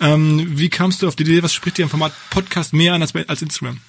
Ähm, 0.00 0.58
wie 0.58 0.68
kamst 0.68 1.02
du 1.02 1.08
auf 1.08 1.16
die 1.16 1.24
Idee, 1.24 1.42
was 1.42 1.52
spricht 1.52 1.78
dir 1.78 1.82
im 1.82 1.90
Format 1.90 2.12
Podcast 2.30 2.72
mehr 2.72 2.94
an 2.94 3.02
als, 3.02 3.14
als 3.14 3.42
Instagram? 3.42 3.80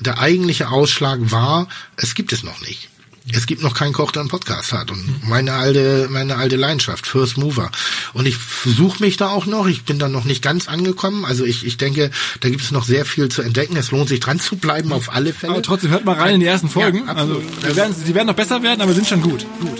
Der 0.00 0.18
eigentliche 0.18 0.70
Ausschlag 0.70 1.18
war, 1.30 1.68
es 1.96 2.14
gibt 2.14 2.32
es 2.32 2.42
noch 2.42 2.60
nicht. 2.62 2.88
Es 3.32 3.46
gibt 3.46 3.62
noch 3.62 3.74
keinen 3.74 3.92
Koch, 3.92 4.12
der 4.12 4.20
einen 4.20 4.30
Podcast 4.30 4.72
hat. 4.72 4.90
Und 4.90 5.28
meine 5.28 5.52
alte, 5.52 6.08
meine 6.10 6.36
alte 6.36 6.56
Leidenschaft, 6.56 7.06
First 7.06 7.36
Mover. 7.36 7.70
Und 8.14 8.26
ich 8.26 8.36
versuche 8.36 9.02
mich 9.02 9.18
da 9.18 9.28
auch 9.28 9.46
noch. 9.46 9.66
Ich 9.66 9.84
bin 9.84 9.98
da 9.98 10.08
noch 10.08 10.24
nicht 10.24 10.42
ganz 10.42 10.68
angekommen. 10.68 11.24
Also 11.24 11.44
ich, 11.44 11.66
ich 11.66 11.76
denke, 11.76 12.10
da 12.40 12.48
gibt 12.48 12.62
es 12.62 12.70
noch 12.70 12.84
sehr 12.84 13.04
viel 13.04 13.28
zu 13.28 13.42
entdecken. 13.42 13.76
Es 13.76 13.90
lohnt 13.90 14.08
sich 14.08 14.20
dran 14.20 14.40
zu 14.40 14.56
bleiben, 14.56 14.92
auf 14.92 15.12
alle 15.12 15.32
Fälle. 15.32 15.52
Aber 15.52 15.62
trotzdem 15.62 15.90
hört 15.90 16.04
mal 16.04 16.16
rein 16.16 16.36
in 16.36 16.40
die 16.40 16.46
ersten 16.46 16.70
Folgen. 16.70 17.04
Ja, 17.06 17.14
also, 17.14 17.42
die 17.68 17.76
werden, 17.76 17.94
die 18.06 18.14
werden 18.14 18.26
noch 18.26 18.34
besser 18.34 18.62
werden, 18.62 18.80
aber 18.80 18.94
sind 18.94 19.06
schon 19.06 19.22
gut. 19.22 19.44
Gut. 19.60 19.78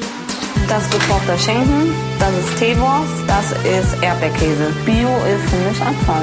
Das 0.70 0.84
ist 0.84 0.92
gekochter 0.92 1.36
Schinken, 1.36 1.92
das 2.20 2.30
ist 2.38 2.56
Teewurst, 2.60 3.24
das 3.26 3.50
ist 3.64 4.00
Erdbeerkäse. 4.04 4.72
Bio 4.86 5.08
ist 5.26 5.50
für 5.50 5.68
mich 5.68 5.82
Abfall. 5.82 6.22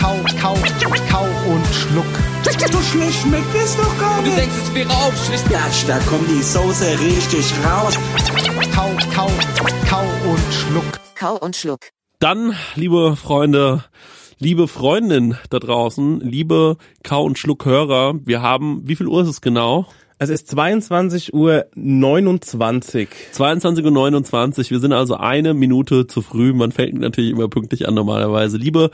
Kau, 0.00 0.16
kau, 0.40 0.56
kau 1.10 1.24
und 1.52 1.66
schluck. 1.66 2.06
So 2.72 2.80
schlecht 2.80 3.20
schmeckt 3.20 3.54
es 3.54 3.76
doch 3.76 3.98
gar 3.98 4.22
nicht. 4.22 4.34
denkst, 4.38 4.54
es 4.62 4.74
wäre 4.74 4.88
aufschlicht. 4.88 5.50
Ja, 5.50 5.60
da 5.86 5.98
kommt 6.08 6.26
die 6.30 6.42
Soße 6.42 6.98
richtig 7.00 7.52
raus. 7.62 7.98
Kau, 8.74 8.88
kau, 9.14 9.30
kau 9.86 10.04
und 10.30 10.54
schluck. 10.54 11.00
Kau 11.14 11.36
und 11.36 11.54
Schluck. 11.54 11.80
Dann, 12.18 12.56
liebe 12.76 13.14
Freunde, 13.14 13.84
liebe 14.38 14.68
Freundin 14.68 15.36
da 15.50 15.58
draußen, 15.58 16.20
liebe 16.20 16.78
Kau- 17.02 17.24
und 17.24 17.38
Schluckhörer, 17.38 18.14
wir 18.24 18.40
haben, 18.40 18.88
wie 18.88 18.96
viel 18.96 19.06
Uhr 19.06 19.20
ist 19.20 19.28
es 19.28 19.42
genau? 19.42 19.86
Es 20.22 20.28
ist 20.28 20.48
22 20.48 21.32
Uhr 21.32 21.64
29. 21.74 23.08
22.29 23.32 24.58
Uhr. 24.58 24.70
Wir 24.70 24.78
sind 24.78 24.92
also 24.92 25.16
eine 25.16 25.54
Minute 25.54 26.08
zu 26.08 26.20
früh. 26.20 26.52
Man 26.52 26.72
fängt 26.72 27.00
natürlich 27.00 27.30
immer 27.30 27.48
pünktlich 27.48 27.88
an 27.88 27.94
normalerweise. 27.94 28.58
Liebe 28.58 28.90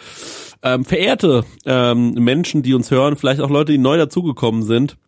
ähm, 0.62 0.84
verehrte 0.84 1.44
ähm, 1.64 2.12
Menschen, 2.12 2.62
die 2.62 2.74
uns 2.74 2.92
hören, 2.92 3.16
vielleicht 3.16 3.40
auch 3.40 3.50
Leute, 3.50 3.72
die 3.72 3.78
neu 3.78 3.96
dazugekommen 3.96 4.62
sind. 4.62 4.98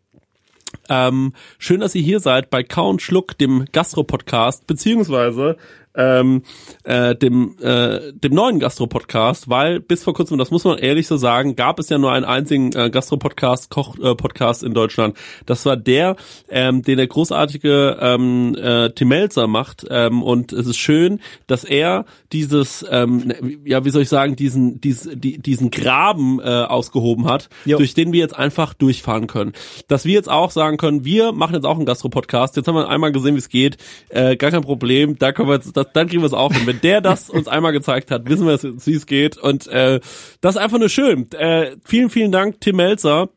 Ähm, 0.89 1.35
schön, 1.57 1.79
dass 1.79 1.95
ihr 1.95 2.03
hier 2.03 2.19
seid 2.19 2.51
bei 2.51 2.65
und 2.77 3.01
Schluck, 3.01 3.39
dem 3.39 3.67
Gastro-Podcast, 3.71 4.67
beziehungsweise 4.67 5.57
ähm, 5.99 6.43
äh, 6.85 7.15
dem, 7.17 7.57
äh, 7.61 8.13
dem 8.13 8.33
neuen 8.33 8.61
Gastro-Podcast, 8.61 9.51
weil 9.51 9.81
bis 9.81 10.05
vor 10.05 10.15
kurzem, 10.15 10.39
das 10.39 10.51
muss 10.51 10.65
man 10.65 10.79
ehrlich 10.79 11.07
so 11.07 11.17
sagen, 11.17 11.57
gab 11.57 11.79
es 11.79 11.89
ja 11.89 11.99
nur 11.99 12.13
einen 12.13 12.25
einzigen 12.25 12.73
äh, 12.75 12.89
Gastro-Podcast, 12.89 13.69
Koch-Podcast 13.69 14.63
in 14.63 14.73
Deutschland. 14.73 15.17
Das 15.45 15.67
war 15.67 15.77
der, 15.77 16.17
ähm, 16.49 16.83
den 16.83 16.97
der 16.97 17.09
großartige 17.09 17.99
ähm, 18.01 18.55
äh, 18.55 18.91
Tim 18.91 19.09
Melzer 19.09 19.49
macht. 19.49 19.87
Ähm, 19.91 20.23
und 20.23 20.53
es 20.53 20.67
ist 20.67 20.79
schön, 20.79 21.21
dass 21.49 21.65
er 21.65 22.05
dieses, 22.33 22.87
ähm, 22.89 23.33
ja, 23.65 23.85
wie 23.85 23.91
soll 23.91 24.03
ich 24.03 24.09
sagen, 24.09 24.37
diesen, 24.37 24.81
dies, 24.81 25.09
die, 25.13 25.39
diesen 25.39 25.71
Graben 25.71 26.39
äh, 26.41 26.45
ausgehoben 26.45 27.27
hat, 27.27 27.49
Jo. 27.65 27.79
durch 27.79 27.95
den 27.95 28.13
wir 28.13 28.21
jetzt 28.21 28.37
einfach 28.37 28.75
durchfahren 28.75 29.27
können. 29.27 29.53
Dass 29.89 30.05
wir 30.05 30.15
jetzt 30.15 30.31
auch 30.31 30.53
sagen 30.53 30.77
können, 30.77 31.05
wir 31.05 31.33
machen 31.33 31.55
jetzt 31.55 31.65
auch 31.65 31.77
einen 31.77 31.87
Gastro-Podcast. 31.87 32.57
Jetzt 32.57 32.69
haben 32.69 32.77
wir 32.77 32.89
einmal 32.89 33.11
gesehen, 33.11 33.35
wie 33.35 33.39
es 33.39 33.49
geht. 33.49 33.79
Äh, 34.11 34.37
gar 34.37 34.53
kein 34.53 34.63
Problem. 34.63 35.19
Da 35.19 35.33
können 35.33 35.49
wir 35.49 35.55
jetzt, 35.55 35.77
das, 35.77 35.88
dann 35.95 36.09
kriegen 36.09 36.23
wir 36.23 36.27
es 36.27 36.33
auch 36.33 36.53
hin. 36.53 36.67
Wenn 36.67 36.81
der 36.81 37.01
das 37.01 37.31
uns 37.31 37.49
einmal 37.49 37.73
gezeigt 37.73 38.11
hat, 38.11 38.29
wissen 38.29 38.47
wir, 38.47 38.59
wie 38.63 38.95
es 38.95 39.07
geht. 39.07 39.37
Und 39.37 39.67
äh, 39.69 40.01
das 40.41 40.57
ist 40.57 40.61
einfach 40.61 40.79
nur 40.79 40.89
schön. 40.89 41.31
Äh, 41.33 41.77
vielen, 41.85 42.11
vielen 42.11 42.33
Dank, 42.33 42.61
Tim 42.61 42.77
Melzer. 42.77 43.29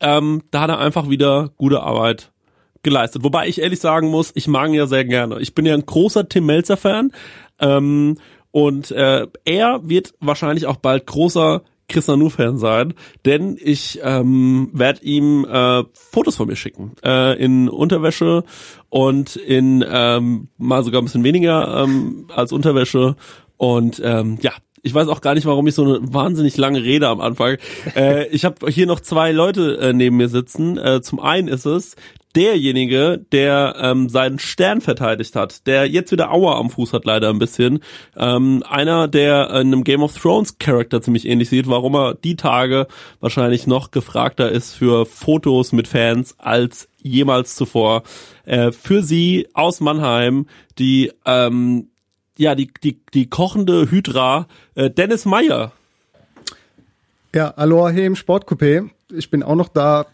Ähm, 0.00 0.42
da 0.50 0.62
hat 0.62 0.70
er 0.70 0.78
einfach 0.78 1.08
wieder 1.08 1.50
gute 1.56 1.82
Arbeit 1.82 2.32
geleistet. 2.82 3.24
Wobei 3.24 3.48
ich 3.48 3.60
ehrlich 3.60 3.80
sagen 3.80 4.08
muss, 4.08 4.32
ich 4.34 4.46
mag 4.46 4.68
ihn 4.68 4.74
ja 4.74 4.86
sehr 4.86 5.04
gerne. 5.04 5.40
Ich 5.40 5.54
bin 5.54 5.66
ja 5.66 5.74
ein 5.74 5.86
großer 5.86 6.28
Tim 6.28 6.46
Melzer 6.46 6.76
Fan. 6.76 7.12
Ähm, 7.58 8.18
und 8.50 8.90
äh, 8.92 9.26
er 9.44 9.80
wird 9.88 10.14
wahrscheinlich 10.20 10.66
auch 10.66 10.76
bald 10.76 11.06
großer 11.06 11.62
Chris 11.94 12.08
Nanu-Fan 12.08 12.58
sein, 12.58 12.94
denn 13.24 13.56
ich 13.60 14.00
ähm, 14.02 14.68
werde 14.72 15.04
ihm 15.04 15.44
äh, 15.44 15.84
Fotos 15.92 16.36
von 16.36 16.48
mir 16.48 16.56
schicken. 16.56 16.92
Äh, 17.04 17.42
in 17.42 17.68
Unterwäsche 17.68 18.42
und 18.90 19.36
in 19.36 19.84
ähm, 19.88 20.48
mal 20.58 20.82
sogar 20.82 21.00
ein 21.00 21.04
bisschen 21.04 21.24
weniger 21.24 21.84
ähm, 21.84 22.26
als 22.34 22.50
Unterwäsche. 22.50 23.14
Und 23.56 24.02
ähm, 24.04 24.38
ja, 24.40 24.52
ich 24.82 24.92
weiß 24.92 25.06
auch 25.06 25.20
gar 25.20 25.34
nicht, 25.34 25.46
warum 25.46 25.66
ich 25.68 25.74
so 25.74 25.84
eine 25.84 26.12
wahnsinnig 26.12 26.56
lange 26.56 26.82
Rede 26.82 27.08
am 27.08 27.20
Anfang. 27.20 27.58
Äh, 27.94 28.26
ich 28.28 28.44
habe 28.44 28.70
hier 28.70 28.86
noch 28.86 28.98
zwei 28.98 29.30
Leute 29.30 29.78
äh, 29.78 29.92
neben 29.92 30.16
mir 30.16 30.28
sitzen. 30.28 30.76
Äh, 30.76 31.00
zum 31.00 31.20
einen 31.20 31.46
ist 31.46 31.64
es 31.64 31.94
derjenige, 32.36 33.24
der 33.32 33.76
ähm, 33.78 34.08
seinen 34.08 34.38
Stern 34.38 34.80
verteidigt 34.80 35.36
hat, 35.36 35.66
der 35.66 35.86
jetzt 35.88 36.12
wieder 36.12 36.32
Aua 36.32 36.58
am 36.58 36.70
Fuß 36.70 36.92
hat, 36.92 37.04
leider 37.04 37.30
ein 37.30 37.38
bisschen. 37.38 37.80
Ähm, 38.16 38.62
einer, 38.68 39.08
der 39.08 39.50
einem 39.50 39.84
Game 39.84 40.02
of 40.02 40.18
Thrones 40.18 40.58
Charakter 40.58 41.00
ziemlich 41.00 41.26
ähnlich 41.26 41.48
sieht, 41.48 41.68
warum 41.68 41.94
er 41.94 42.14
die 42.14 42.36
Tage 42.36 42.86
wahrscheinlich 43.20 43.66
noch 43.66 43.90
gefragter 43.90 44.50
ist 44.50 44.74
für 44.74 45.06
Fotos 45.06 45.72
mit 45.72 45.88
Fans 45.88 46.34
als 46.38 46.88
jemals 47.00 47.54
zuvor. 47.54 48.02
Äh, 48.44 48.72
für 48.72 49.02
sie 49.02 49.48
aus 49.54 49.80
Mannheim, 49.80 50.46
die 50.78 51.12
ähm, 51.24 51.88
ja, 52.36 52.54
die, 52.54 52.70
die, 52.82 53.00
die 53.12 53.28
kochende 53.28 53.90
Hydra, 53.90 54.46
äh, 54.74 54.90
Dennis 54.90 55.24
Meyer. 55.24 55.72
Ja, 57.34 57.50
Aloha 57.50 57.90
hier 57.90 58.06
im 58.06 58.14
Sportcoupé. 58.14 58.90
Ich 59.12 59.30
bin 59.30 59.42
auch 59.42 59.56
noch 59.56 59.68
da. 59.68 60.06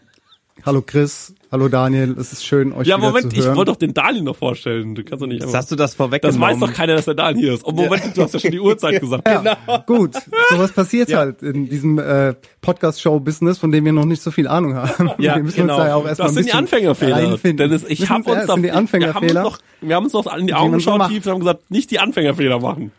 Hallo 0.63 0.83
Chris, 0.85 1.33
hallo 1.51 1.69
Daniel, 1.69 2.15
es 2.19 2.33
ist 2.33 2.45
schön, 2.45 2.71
euch 2.73 2.85
Ja, 2.85 2.97
wieder 2.97 3.07
Moment, 3.07 3.31
zu 3.33 3.39
ich 3.39 3.43
hören. 3.45 3.55
wollte 3.55 3.71
doch 3.71 3.77
den 3.79 3.95
Daniel 3.95 4.21
noch 4.21 4.35
vorstellen. 4.35 4.93
Du 4.93 5.03
kannst 5.03 5.21
doch 5.23 5.27
nicht 5.27 5.37
Jetzt 5.39 5.45
einfach- 5.47 5.59
hast 5.59 5.71
du 5.71 5.75
das 5.75 5.91
Das 5.91 5.95
vorweggenommen. 5.95 6.41
weiß 6.41 6.59
doch 6.59 6.71
keiner, 6.73 6.93
dass 6.95 7.05
der 7.05 7.15
Daniel 7.15 7.43
hier 7.45 7.53
ist. 7.55 7.65
Oh, 7.65 7.71
Moment, 7.71 8.15
du 8.15 8.21
hast 8.21 8.33
ja 8.35 8.39
schon 8.39 8.51
die 8.51 8.59
Uhrzeit 8.59 8.99
gesagt. 9.01 9.27
ja, 9.27 9.57
gut, 9.87 10.13
sowas 10.51 10.71
passiert 10.71 11.11
halt 11.15 11.41
in 11.41 11.67
diesem 11.67 11.97
äh, 11.97 12.35
Podcast-Show-Business, 12.61 13.57
von 13.57 13.71
dem 13.71 13.85
wir 13.85 13.93
noch 13.93 14.05
nicht 14.05 14.21
so 14.21 14.29
viel 14.29 14.47
Ahnung 14.47 14.75
haben. 14.75 15.09
Ja, 15.17 15.35
wir 15.37 15.43
müssen 15.43 15.61
genau. 15.61 15.75
uns 15.77 15.83
da 15.83 15.87
ja 15.89 15.95
auch 15.95 16.05
erstmal 16.05 16.27
Das 16.27 16.35
sind 16.35 16.45
die 16.47 16.53
Anfängerfehler. 16.53 17.37
Dennis, 17.37 17.83
ich 17.87 18.09
habe 18.09 18.25
wir 18.27 18.33
uns, 18.33 18.45
da, 18.45 18.53
in 18.53 18.61
die 18.61 18.67
wir, 18.67 18.73
haben 18.75 18.83
uns 18.83 18.93
Anfängerfehler. 18.93 19.41
noch, 19.43 19.57
wir 19.81 19.95
haben 19.95 20.03
uns 20.03 20.13
noch 20.13 20.27
an 20.27 20.45
die 20.45 20.53
man 20.53 20.61
Augen 20.61 20.73
geschaut 20.73 21.07
tief 21.07 21.25
und 21.25 21.31
haben 21.31 21.39
gesagt, 21.39 21.71
nicht 21.71 21.89
die 21.89 21.97
Anfängerfehler 21.99 22.59
machen. 22.59 22.91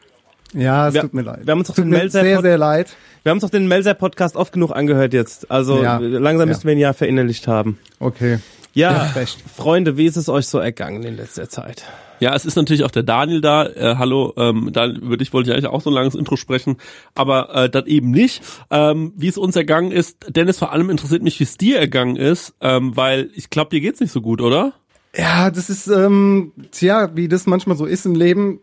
Ja, 0.52 0.88
es 0.88 0.94
Wir- 0.94 1.00
tut 1.02 1.14
mir 1.14 1.22
leid. 1.22 1.40
wir 1.46 1.52
haben 1.52 1.58
uns 1.60 1.68
doch 1.68 1.74
tut 1.74 1.84
den 1.84 1.90
mir 1.90 1.98
Melzer- 1.98 2.22
sehr, 2.22 2.40
sehr 2.42 2.58
leid. 2.58 2.94
Wir 3.22 3.30
haben 3.30 3.36
uns 3.36 3.42
doch 3.42 3.50
den 3.50 3.68
Melzer-Podcast 3.68 4.36
oft 4.36 4.52
genug 4.52 4.72
angehört 4.74 5.12
jetzt. 5.14 5.50
Also 5.50 5.82
Ja. 5.82 5.98
langsam 5.98 6.40
Ja. 6.48 6.52
müssten 6.52 6.64
wir 6.66 6.72
ihn 6.74 6.78
ja 6.80 6.92
verinnerlicht 6.92 7.46
haben. 7.48 7.78
Okay. 8.00 8.38
Ja, 8.74 9.10
recht. 9.14 9.38
Freunde, 9.54 9.96
wie 9.98 10.06
ist 10.06 10.16
es 10.16 10.28
euch 10.30 10.46
so 10.46 10.58
ergangen 10.58 11.02
in 11.02 11.16
letzter 11.16 11.48
Zeit? 11.48 11.84
Ja, 12.20 12.34
es 12.34 12.44
ist 12.46 12.56
natürlich 12.56 12.84
auch 12.84 12.90
der 12.90 13.02
Daniel 13.02 13.40
da. 13.40 13.66
Äh, 13.66 13.96
hallo, 13.98 14.32
ähm, 14.36 14.70
Daniel, 14.72 14.98
über 15.02 15.16
dich 15.16 15.32
wollte 15.32 15.50
ich 15.50 15.54
eigentlich 15.56 15.66
auch 15.70 15.82
so 15.82 15.90
ein 15.90 15.94
langes 15.94 16.14
Intro 16.14 16.36
sprechen, 16.36 16.76
aber 17.14 17.54
äh, 17.54 17.68
das 17.68 17.86
eben 17.86 18.10
nicht. 18.12 18.42
Ähm, 18.70 19.12
wie 19.16 19.28
es 19.28 19.36
uns 19.36 19.56
ergangen 19.56 19.90
ist, 19.92 20.16
Dennis, 20.28 20.58
vor 20.58 20.72
allem 20.72 20.88
interessiert 20.88 21.22
mich, 21.22 21.38
wie 21.40 21.44
es 21.44 21.58
dir 21.58 21.78
ergangen 21.78 22.16
ist, 22.16 22.54
ähm, 22.60 22.96
weil 22.96 23.28
ich 23.34 23.50
glaube, 23.50 23.70
dir 23.70 23.80
geht's 23.80 24.00
nicht 24.00 24.12
so 24.12 24.20
gut, 24.22 24.40
oder? 24.40 24.72
Ja, 25.14 25.50
das 25.50 25.68
ist, 25.68 25.88
ähm, 25.88 26.52
tja, 26.70 27.10
wie 27.14 27.28
das 27.28 27.46
manchmal 27.46 27.76
so 27.76 27.84
ist 27.84 28.06
im 28.06 28.14
Leben, 28.14 28.60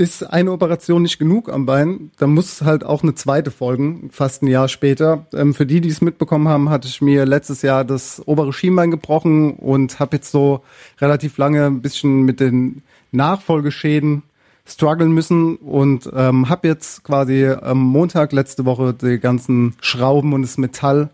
ist 0.00 0.22
eine 0.22 0.50
Operation 0.50 1.02
nicht 1.02 1.18
genug 1.18 1.52
am 1.52 1.66
Bein. 1.66 2.10
Da 2.16 2.26
muss 2.26 2.62
halt 2.62 2.84
auch 2.84 3.02
eine 3.02 3.14
zweite 3.14 3.50
folgen, 3.50 4.08
fast 4.10 4.42
ein 4.42 4.46
Jahr 4.46 4.66
später. 4.68 5.26
Ähm, 5.34 5.52
für 5.52 5.66
die, 5.66 5.82
die 5.82 5.90
es 5.90 6.00
mitbekommen 6.00 6.48
haben, 6.48 6.70
hatte 6.70 6.88
ich 6.88 7.02
mir 7.02 7.26
letztes 7.26 7.60
Jahr 7.60 7.84
das 7.84 8.22
obere 8.26 8.54
Schienbein 8.54 8.90
gebrochen 8.90 9.52
und 9.56 10.00
habe 10.00 10.16
jetzt 10.16 10.32
so 10.32 10.62
relativ 11.02 11.36
lange 11.36 11.66
ein 11.66 11.82
bisschen 11.82 12.22
mit 12.22 12.40
den 12.40 12.82
Nachfolgeschäden 13.12 14.22
strugglen 14.64 15.12
müssen 15.12 15.56
und 15.56 16.08
ähm, 16.14 16.48
habe 16.48 16.68
jetzt 16.68 17.04
quasi 17.04 17.46
am 17.48 17.80
Montag 17.80 18.32
letzte 18.32 18.64
Woche 18.64 18.94
die 18.94 19.18
ganzen 19.18 19.74
Schrauben 19.82 20.32
und 20.32 20.40
das 20.40 20.56
Metall 20.56 21.10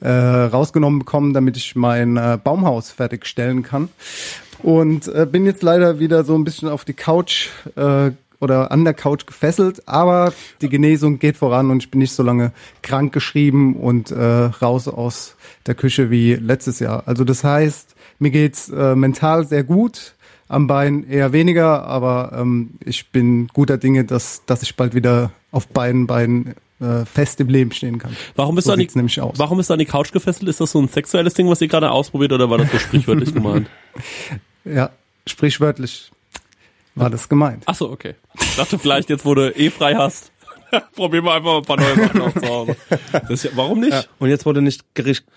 äh, 0.00 0.10
rausgenommen 0.10 0.98
bekommen, 0.98 1.34
damit 1.34 1.56
ich 1.56 1.76
mein 1.76 2.16
äh, 2.16 2.36
Baumhaus 2.42 2.90
fertigstellen 2.90 3.62
kann. 3.62 3.90
Und 4.64 5.08
äh, 5.08 5.26
bin 5.30 5.44
jetzt 5.44 5.62
leider 5.62 5.98
wieder 5.98 6.24
so 6.24 6.34
ein 6.34 6.42
bisschen 6.42 6.68
auf 6.68 6.86
die 6.86 6.94
Couch 6.94 7.48
äh, 7.76 8.12
oder 8.40 8.70
an 8.72 8.84
der 8.84 8.94
Couch 8.94 9.26
gefesselt, 9.26 9.86
aber 9.88 10.32
die 10.60 10.68
Genesung 10.68 11.18
geht 11.18 11.36
voran 11.36 11.70
und 11.70 11.82
ich 11.82 11.90
bin 11.90 12.00
nicht 12.00 12.12
so 12.12 12.22
lange 12.22 12.52
krank 12.82 13.12
geschrieben 13.12 13.76
und 13.76 14.10
äh, 14.10 14.24
raus 14.24 14.88
aus 14.88 15.36
der 15.66 15.74
Küche 15.74 16.10
wie 16.10 16.34
letztes 16.34 16.80
Jahr. 16.80 17.04
Also 17.06 17.24
das 17.24 17.44
heißt, 17.44 17.94
mir 18.18 18.30
geht's 18.30 18.68
äh, 18.68 18.94
mental 18.94 19.46
sehr 19.46 19.64
gut. 19.64 20.14
Am 20.46 20.66
Bein 20.66 21.08
eher 21.08 21.32
weniger, 21.32 21.84
aber 21.84 22.32
ähm, 22.38 22.74
ich 22.84 23.10
bin 23.10 23.48
guter 23.48 23.78
Dinge, 23.78 24.04
dass, 24.04 24.42
dass 24.44 24.62
ich 24.62 24.76
bald 24.76 24.94
wieder 24.94 25.32
auf 25.50 25.68
beiden 25.68 26.06
Beinen 26.06 26.54
äh, 26.80 27.04
fest 27.06 27.40
im 27.40 27.48
Leben 27.48 27.72
stehen 27.72 27.98
kann. 27.98 28.14
Warum 28.36 28.54
bist 28.54 28.66
so 28.66 28.74
du 28.74 28.80
an 28.80 28.86
die, 28.86 28.94
nämlich 28.94 29.20
aus. 29.20 29.38
warum 29.38 29.56
bist 29.56 29.70
du 29.70 29.74
an 29.74 29.78
die 29.78 29.86
Couch 29.86 30.12
gefesselt? 30.12 30.48
Ist 30.48 30.60
das 30.60 30.72
so 30.72 30.80
ein 30.80 30.88
sexuelles 30.88 31.34
Ding, 31.34 31.48
was 31.48 31.60
ihr 31.62 31.68
gerade 31.68 31.90
ausprobiert 31.90 32.32
oder 32.32 32.50
war 32.50 32.58
das 32.58 32.70
so 32.70 32.78
sprichwörtlich 32.78 33.32
gemeint? 33.34 33.68
Ja, 34.66 34.88
sprichwörtlich 35.26 36.10
war 36.94 37.10
das 37.10 37.28
gemeint. 37.28 37.62
Ach 37.66 37.74
so, 37.74 37.90
okay. 37.90 38.14
Ich 38.40 38.56
dachte 38.56 38.78
vielleicht 38.78 39.10
jetzt, 39.10 39.24
wo 39.24 39.34
du 39.34 39.50
eh 39.56 39.70
frei 39.70 39.94
hast. 39.96 40.30
Probieren 40.96 41.24
wir 41.24 41.34
einfach 41.34 41.58
ein 41.58 41.62
paar 41.62 41.76
neue 41.78 41.94
Sachen 41.94 42.20
aus 42.20 42.34
zu 42.34 42.48
Hause. 42.48 42.76
Das 43.12 43.30
ist 43.30 43.44
ja, 43.44 43.50
warum 43.54 43.78
nicht? 43.80 43.92
Ja. 43.92 44.02
Und 44.18 44.28
jetzt, 44.28 44.44
wo 44.44 44.52
du 44.52 44.60
nicht, 44.60 44.82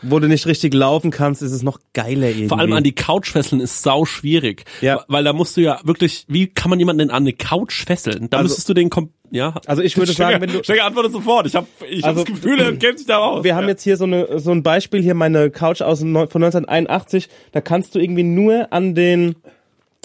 wo 0.01 0.18
du 0.19 0.27
nicht 0.27 0.48
richtig 0.48 0.74
laufen 0.74 1.12
kannst, 1.12 1.44
ist 1.44 1.51
es 1.51 1.62
noch 1.62 1.80
geiler 1.94 2.27
irgendwie. 2.30 2.48
Vor 2.48 2.57
allem 2.59 2.74
an 2.74 2.83
die 2.83 2.95
Couch 2.95 3.30
fesseln 3.31 3.62
ist 3.62 3.83
sau 3.83 4.06
schwierig. 4.06 4.65
Ja. 4.81 5.04
Weil 5.07 5.24
da 5.24 5.33
musst 5.33 5.56
du 5.56 5.62
ja 5.62 5.80
wirklich, 5.83 6.25
wie 6.27 6.48
kann 6.48 6.71
man 6.71 6.80
jemanden 6.80 7.00
denn 7.00 7.09
an 7.12 7.21
eine 7.24 7.33
Couch 7.33 7.86
fesseln? 7.86 8.30
Da 8.31 8.38
Also- 8.38 8.48
müsstest 8.48 8.69
du 8.69 8.74
den 8.74 8.89
kom 8.89 9.12
ja. 9.30 9.54
Also 9.68 9.81
ich 9.83 9.95
würde 9.98 10.12
sagen, 10.13 10.42
wenn 10.42 10.51
du- 10.51 10.63
Stecker 10.63 10.86
antwortet 10.86 11.12
sofort. 11.12 11.45
Ich 11.45 11.56
habe 11.56 11.68
ich 11.88 12.04
Also- 12.04 12.21
hab 12.21 12.25
das 12.27 12.36
Gefühl, 12.42 12.59
er 12.59 12.75
kennt 12.77 12.98
sich 12.98 13.07
da 13.07 13.18
aus. 13.19 13.44
Wir 13.44 13.56
haben 13.56 13.68
jetzt 13.68 13.83
hier 13.83 13.98
so, 13.98 14.06
eine, 14.06 14.39
so 14.39 14.50
ein 14.51 14.63
Beispiel 14.63 15.04
hier, 15.04 15.13
meine 15.13 15.51
Couch 15.51 15.81
aus 15.83 16.00
von 16.00 16.15
1981. 16.15 17.30
Da 17.51 17.62
kannst 17.62 17.94
du 17.94 18.00
irgendwie 18.00 18.24
nur 18.24 18.71
an 18.74 18.95
den 18.95 19.36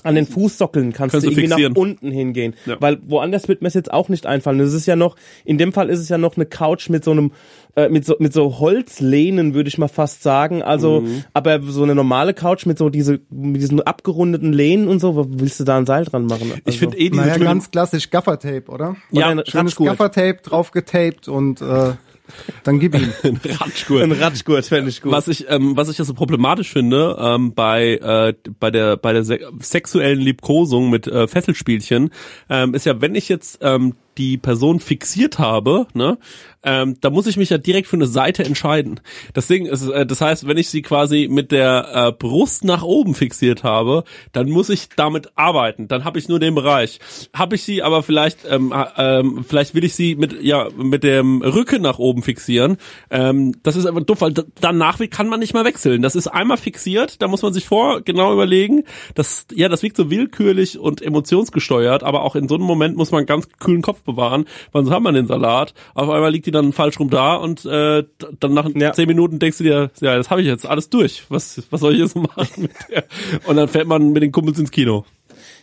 an 0.03 0.15
den 0.15 0.27
Fußsockeln 0.27 0.93
kannst, 0.93 1.13
Kannst 1.13 1.27
du 1.27 1.31
du 1.31 1.37
irgendwie 1.37 1.49
fixieren. 1.49 1.73
nach 1.73 1.81
unten 1.81 2.11
hingehen. 2.11 2.55
Ja. 2.67 2.77
Weil 2.81 2.99
woanders 3.05 3.49
wird 3.49 3.63
mir 3.63 3.69
es 3.69 3.75
jetzt 3.75 3.93
auch 3.93 4.09
nicht 4.09 4.27
einfallen. 4.27 4.59
Das 4.59 4.73
ist 4.73 4.87
ja 4.87 4.97
noch, 4.97 5.17
in 5.45 5.59
dem 5.59 5.73
Fall 5.73 5.89
ist 5.91 5.99
es 6.01 6.09
ja 6.09 6.19
noch 6.19 6.37
eine 6.37 6.47
Couch 6.47 6.89
mit 6.89 7.05
so 7.05 7.11
einem, 7.13 7.33
äh, 7.77 7.89
mit 7.89 8.05
so, 8.05 8.17
mit 8.19 8.33
so 8.33 8.59
Holzlehnen, 8.59 9.55
würde 9.55 9.69
ich 9.69 9.79
mal 9.79 9.89
fast 9.89 10.23
sagen. 10.23 10.63
Also, 10.63 11.01
Mhm. 11.03 11.25
aber 11.35 11.61
so 11.63 11.83
eine 11.83 11.95
normale 11.95 12.35
Couch 12.35 12.67
mit 12.67 12.79
so 12.79 12.89
diese, 12.91 13.21
mit 13.31 13.61
diesen 13.63 13.81
abgerundeten 13.81 14.53
Lehnen 14.53 14.89
und 14.89 14.99
so, 15.01 15.17
wo 15.17 15.27
willst 15.29 15.61
du 15.61 15.65
da 15.65 15.79
ein 15.79 15.87
Seil 15.87 16.05
dran 16.05 16.27
machen? 16.27 16.51
Also, 16.53 16.63
ich 16.67 16.79
finde 16.79 16.99
eh 16.99 17.09
diese 17.11 17.23
Naja, 17.23 17.39
ganz 17.39 17.71
klassisch 17.71 18.11
Gaffertape, 18.11 18.65
oder? 18.69 18.97
Ja, 19.11 19.31
Oder 19.33 19.41
ein 19.41 19.47
schönes. 19.47 19.77
Gaffertape 19.77 20.39
drauf 20.43 20.71
getaped 20.73 21.29
und 21.29 21.61
äh, 21.63 21.93
dann 22.65 22.79
gib 22.79 22.95
ihm. 22.95 23.13
Ratschgurt. 23.45 24.03
ein 24.03 24.13
Ratschgurt 24.13 24.67
fände 24.67 24.91
ich 24.91 25.03
gut. 25.03 25.13
Was 25.13 25.29
ich, 25.29 25.47
ähm, 25.49 25.77
was 25.77 25.89
ich 25.89 25.99
ja 25.99 26.05
so 26.05 26.15
problematisch 26.15 26.73
finde, 26.73 27.17
ähm, 27.19 27.55
bei, 27.55 27.95
äh, 27.97 28.35
bei 28.59 28.71
der, 28.71 28.97
bei 28.97 29.13
der 29.13 29.25
se 29.25 29.41
sexuellen 29.61 30.21
Liebkosung 30.21 30.91
mit 30.91 31.07
äh, 31.07 31.27
Fesselspielchen, 31.27 32.11
ähm, 32.49 32.75
ist 32.75 32.87
ja, 32.87 33.01
wenn 33.01 33.15
ich 33.15 33.29
jetzt 33.29 33.59
ähm, 33.63 33.95
die 34.19 34.37
Person 34.37 34.81
fixiert 34.81 35.39
habe, 35.39 35.87
ne, 35.95 36.19
ähm, 36.65 36.97
da 37.01 37.11
muss 37.11 37.27
ich 37.27 37.37
mich 37.37 37.51
ja 37.51 37.59
direkt 37.59 37.89
für 37.89 37.97
eine 37.97 38.07
Seite 38.07 38.45
entscheiden. 38.45 39.01
Deswegen 39.35 39.67
ist 39.67 39.83
es, 39.83 39.89
äh, 39.89 40.07
das 40.07 40.21
heißt, 40.21 40.47
wenn 40.47 40.59
ich 40.59 40.69
sie 40.69 40.83
quasi 40.83 41.29
mit 41.31 41.51
der 41.51 41.89
äh, 41.93 42.13
Brust 42.13 42.65
nach 42.65 42.83
oben 42.83 43.15
fixiert 43.15 43.65
habe, 43.65 44.05
dann 44.33 44.49
muss 44.49 44.69
ich 44.69 44.89
damit 44.91 45.33
arbeiten. 45.35 45.89
Dann 45.89 46.05
habe 46.05 46.19
ich 46.19 46.29
nur 46.29 46.39
den 46.39 46.55
Bereich. 46.55 47.01
Habe 47.35 47.57
ich 47.57 47.63
sie 47.65 47.83
aber 47.83 48.03
vielleicht, 48.03 48.41
ähm, 48.49 48.73
äh, 48.73 49.23
vielleicht 49.47 49.75
will 49.75 49.85
ich 49.85 49.95
sie 49.95 50.15
mit 50.15 50.41
ja 50.43 50.69
mit 50.77 51.03
dem 51.03 51.43
Rücken 51.43 51.83
nach 51.83 51.99
oben 51.99 52.23
fixieren. 52.23 52.77
Ähm, 53.11 53.57
das 53.63 53.77
ist 53.77 53.87
aber 53.87 54.01
doof, 54.01 54.21
weil 54.21 54.33
da- 54.33 54.45
danach 54.61 55.01
kann 55.11 55.29
man 55.29 55.41
nicht 55.41 55.55
mehr 55.55 55.65
wechseln. 55.65 56.03
Das 56.03 56.15
ist 56.15 56.29
einmal 56.29 56.59
fixiert, 56.59 57.21
da 57.23 57.29
muss 57.29 57.43
man 57.43 57.53
sich 57.53 57.65
vor 57.65 58.03
genau 58.03 58.33
überlegen. 58.33 58.85
Das 59.15 59.47
ja, 59.53 59.69
das 59.69 59.83
wirkt 59.83 59.97
so 59.97 60.11
willkürlich 60.11 60.79
und 60.79 61.03
emotionsgesteuert, 61.03 62.05
aber 62.05 62.23
auch 62.23 62.37
in 62.37 62.47
so 62.47 62.55
einem 62.55 62.65
Moment 62.65 62.97
muss 62.97 63.11
man 63.11 63.27
ganz 63.27 63.49
kühlen 63.59 63.83
Kopf 63.83 64.02
bewahren, 64.03 64.45
weil 64.73 64.85
sonst 64.85 64.95
hat 64.95 65.03
man 65.03 65.15
den 65.15 65.27
Salat. 65.27 65.75
Auf 65.95 66.09
einmal 66.11 66.31
liegt 66.31 66.47
die 66.47 66.51
dann 66.51 66.73
falsch 66.73 66.99
rum 67.01 67.11
da 67.11 67.35
und 67.37 67.65
äh, 67.65 68.05
dann 68.41 68.55
nach 68.55 68.69
Ja. 68.75 68.93
zehn 68.93 69.07
Minuten 69.09 69.39
denkst 69.39 69.59
du 69.59 69.65
dir, 69.65 69.91
ja, 70.01 70.17
das 70.17 70.31
habe 70.31 70.41
ich 70.43 70.47
jetzt 70.47 70.67
alles 70.67 70.91
durch. 70.91 71.25
Was 71.29 71.63
was 71.71 71.81
soll 71.81 71.95
ich 71.95 72.01
jetzt 72.01 72.17
machen 72.37 72.49
mit 72.63 72.71
der? 72.91 73.05
Und 73.47 73.57
dann 73.57 73.69
fährt 73.69 73.87
man 73.87 74.13
mit 74.13 74.23
den 74.23 74.33
Kumpels 74.33 74.59
ins 74.59 74.71
Kino. 74.71 75.05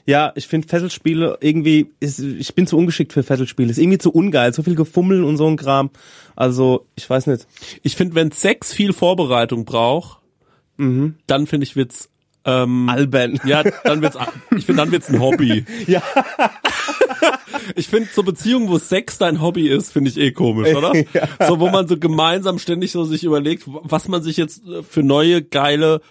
Ja, 0.06 0.32
ich 0.36 0.48
finde 0.48 0.68
Fesselspiele 0.68 1.38
irgendwie, 1.42 1.92
ist, 2.00 2.20
ich 2.20 2.56
bin 2.56 2.66
zu 2.66 2.78
ungeschickt 2.78 3.14
für 3.14 3.22
Fesselspiele. 3.22 3.70
Ist 3.70 3.78
irgendwie 3.78 4.00
zu 4.00 4.12
ungeil, 4.12 4.54
so 4.54 4.64
viel 4.64 4.74
Gefummel 4.76 5.24
und 5.24 5.38
so 5.38 5.46
ein 5.46 5.56
Kram. 5.58 5.92
Also, 6.36 6.88
ich 6.96 7.08
weiß 7.08 7.28
nicht. 7.28 7.46
Ich 7.84 7.96
finde, 7.96 8.16
wenn 8.16 8.32
Sex 8.32 8.74
viel 8.74 8.94
Vorbereitung 8.94 9.66
braucht, 9.66 10.20
dann 10.78 11.46
finde 11.48 11.66
ich 11.66 11.76
wird's 11.76 12.10
ähm, 12.46 12.88
Albern. 12.90 13.40
ja, 13.44 13.64
dann 13.84 14.02
wird's 14.02 14.18
ich 14.58 14.66
finde 14.66 14.82
dann 14.82 14.92
wird's 14.92 15.10
ein 15.10 15.20
Hobby. 15.20 15.66
Ja. 15.86 16.02
Ich 17.76 17.88
finde 17.88 18.10
so 18.14 18.24
Beziehungen, 18.24 18.70
wo 18.70 18.78
Sex 18.78 19.18
dein 19.18 19.42
Hobby 19.42 19.68
ist, 19.70 19.92
finde 19.92 20.10
ich 20.10 20.18
eh 20.18 20.32
komisch, 20.32 20.74
oder? 20.76 20.94
So 21.48 21.60
wo 21.60 21.70
man 21.70 21.88
so 21.88 21.98
gemeinsam 21.98 22.60
ständig 22.60 22.92
so 22.92 23.04
sich 23.04 23.24
überlegt, 23.24 23.64
was 23.68 24.08
man 24.08 24.22
sich 24.22 24.38
jetzt 24.38 24.66
äh, 24.68 24.84
für 24.84 25.04
neue 25.04 25.42
geile 25.42 26.02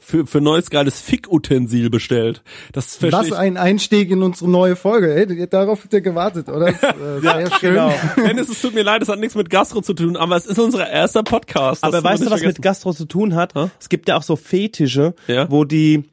für, 0.00 0.26
für 0.26 0.40
neues 0.40 0.70
geiles 0.70 1.00
Fick-Utensil 1.02 1.90
bestellt. 1.90 2.42
Das 2.72 2.96
verstehe 2.96 3.30
Was 3.30 3.32
ein 3.32 3.58
Einstieg 3.58 4.10
in 4.10 4.22
unsere 4.22 4.50
neue 4.50 4.74
Folge. 4.74 5.14
Ey, 5.14 5.46
darauf 5.48 5.82
habt 5.84 5.92
ihr 5.92 6.00
gewartet, 6.00 6.48
oder? 6.48 6.72
Das, 6.72 6.82
äh, 6.82 7.20
sehr 7.20 7.50
schön. 7.60 7.70
genau. 7.74 7.92
Dennis, 8.16 8.48
es 8.48 8.58
tut 8.62 8.74
mir 8.74 8.84
leid, 8.84 9.02
es 9.02 9.08
hat 9.10 9.18
nichts 9.18 9.34
mit 9.34 9.50
Gastro 9.50 9.82
zu 9.82 9.92
tun, 9.92 10.16
aber 10.16 10.36
es 10.36 10.46
ist 10.46 10.58
unser 10.58 10.88
erster 10.88 11.22
Podcast. 11.22 11.82
Das 11.82 11.92
Aber 11.92 12.02
weißt 12.02 12.22
du, 12.22 12.26
was 12.30 12.40
vergessen. 12.40 12.46
mit 12.56 12.62
Gastro 12.62 12.94
zu 12.94 13.04
tun 13.04 13.34
hat? 13.34 13.52
Es 13.78 13.90
gibt 13.90 14.08
ja 14.08 14.16
auch 14.16 14.22
so 14.22 14.36
Fetische, 14.36 15.14
Ja. 15.26 15.50
wo 15.50 15.64
die 15.64 16.04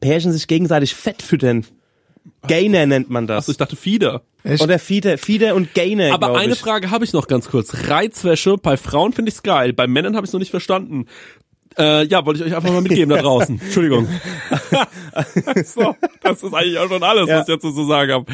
Pärchen 0.00 0.30
sich 0.32 0.46
gegenseitig 0.46 0.94
fett 0.94 1.22
füttern. 1.22 1.64
Gainer 2.46 2.86
nennt 2.86 3.10
man 3.10 3.26
das. 3.26 3.44
Achso, 3.44 3.52
ich 3.52 3.58
dachte 3.58 3.76
Fieder. 3.76 4.22
Echt? 4.42 4.62
Oder 4.62 4.78
Fieder, 4.78 5.16
Fieder 5.18 5.54
und 5.54 5.72
Gainer, 5.74 6.12
Aber 6.12 6.36
eine 6.38 6.52
ich. 6.52 6.58
Frage 6.58 6.90
habe 6.90 7.04
ich 7.04 7.12
noch 7.12 7.28
ganz 7.28 7.48
kurz. 7.48 7.88
Reizwäsche, 7.88 8.56
bei 8.58 8.76
Frauen 8.76 9.12
finde 9.12 9.30
ich's 9.30 9.42
geil, 9.42 9.72
bei 9.72 9.86
Männern 9.86 10.16
habe 10.16 10.26
ich 10.26 10.32
noch 10.32 10.40
nicht 10.40 10.50
verstanden. 10.50 11.06
Äh, 11.78 12.04
ja, 12.06 12.24
wollte 12.24 12.40
ich 12.40 12.46
euch 12.46 12.54
einfach 12.54 12.70
mal 12.70 12.82
mitgeben 12.82 13.08
da 13.14 13.20
draußen. 13.22 13.60
Entschuldigung. 13.64 14.06
so, 15.64 15.96
das 16.22 16.42
ist 16.42 16.54
eigentlich 16.54 16.78
auch 16.78 16.88
schon 16.88 17.02
alles, 17.02 17.28
Ja. 17.28 17.38
was 17.40 17.48
ich 17.48 17.54
dazu 17.54 17.72
zu 17.72 17.86
sagen 17.86 18.12
habe. 18.12 18.26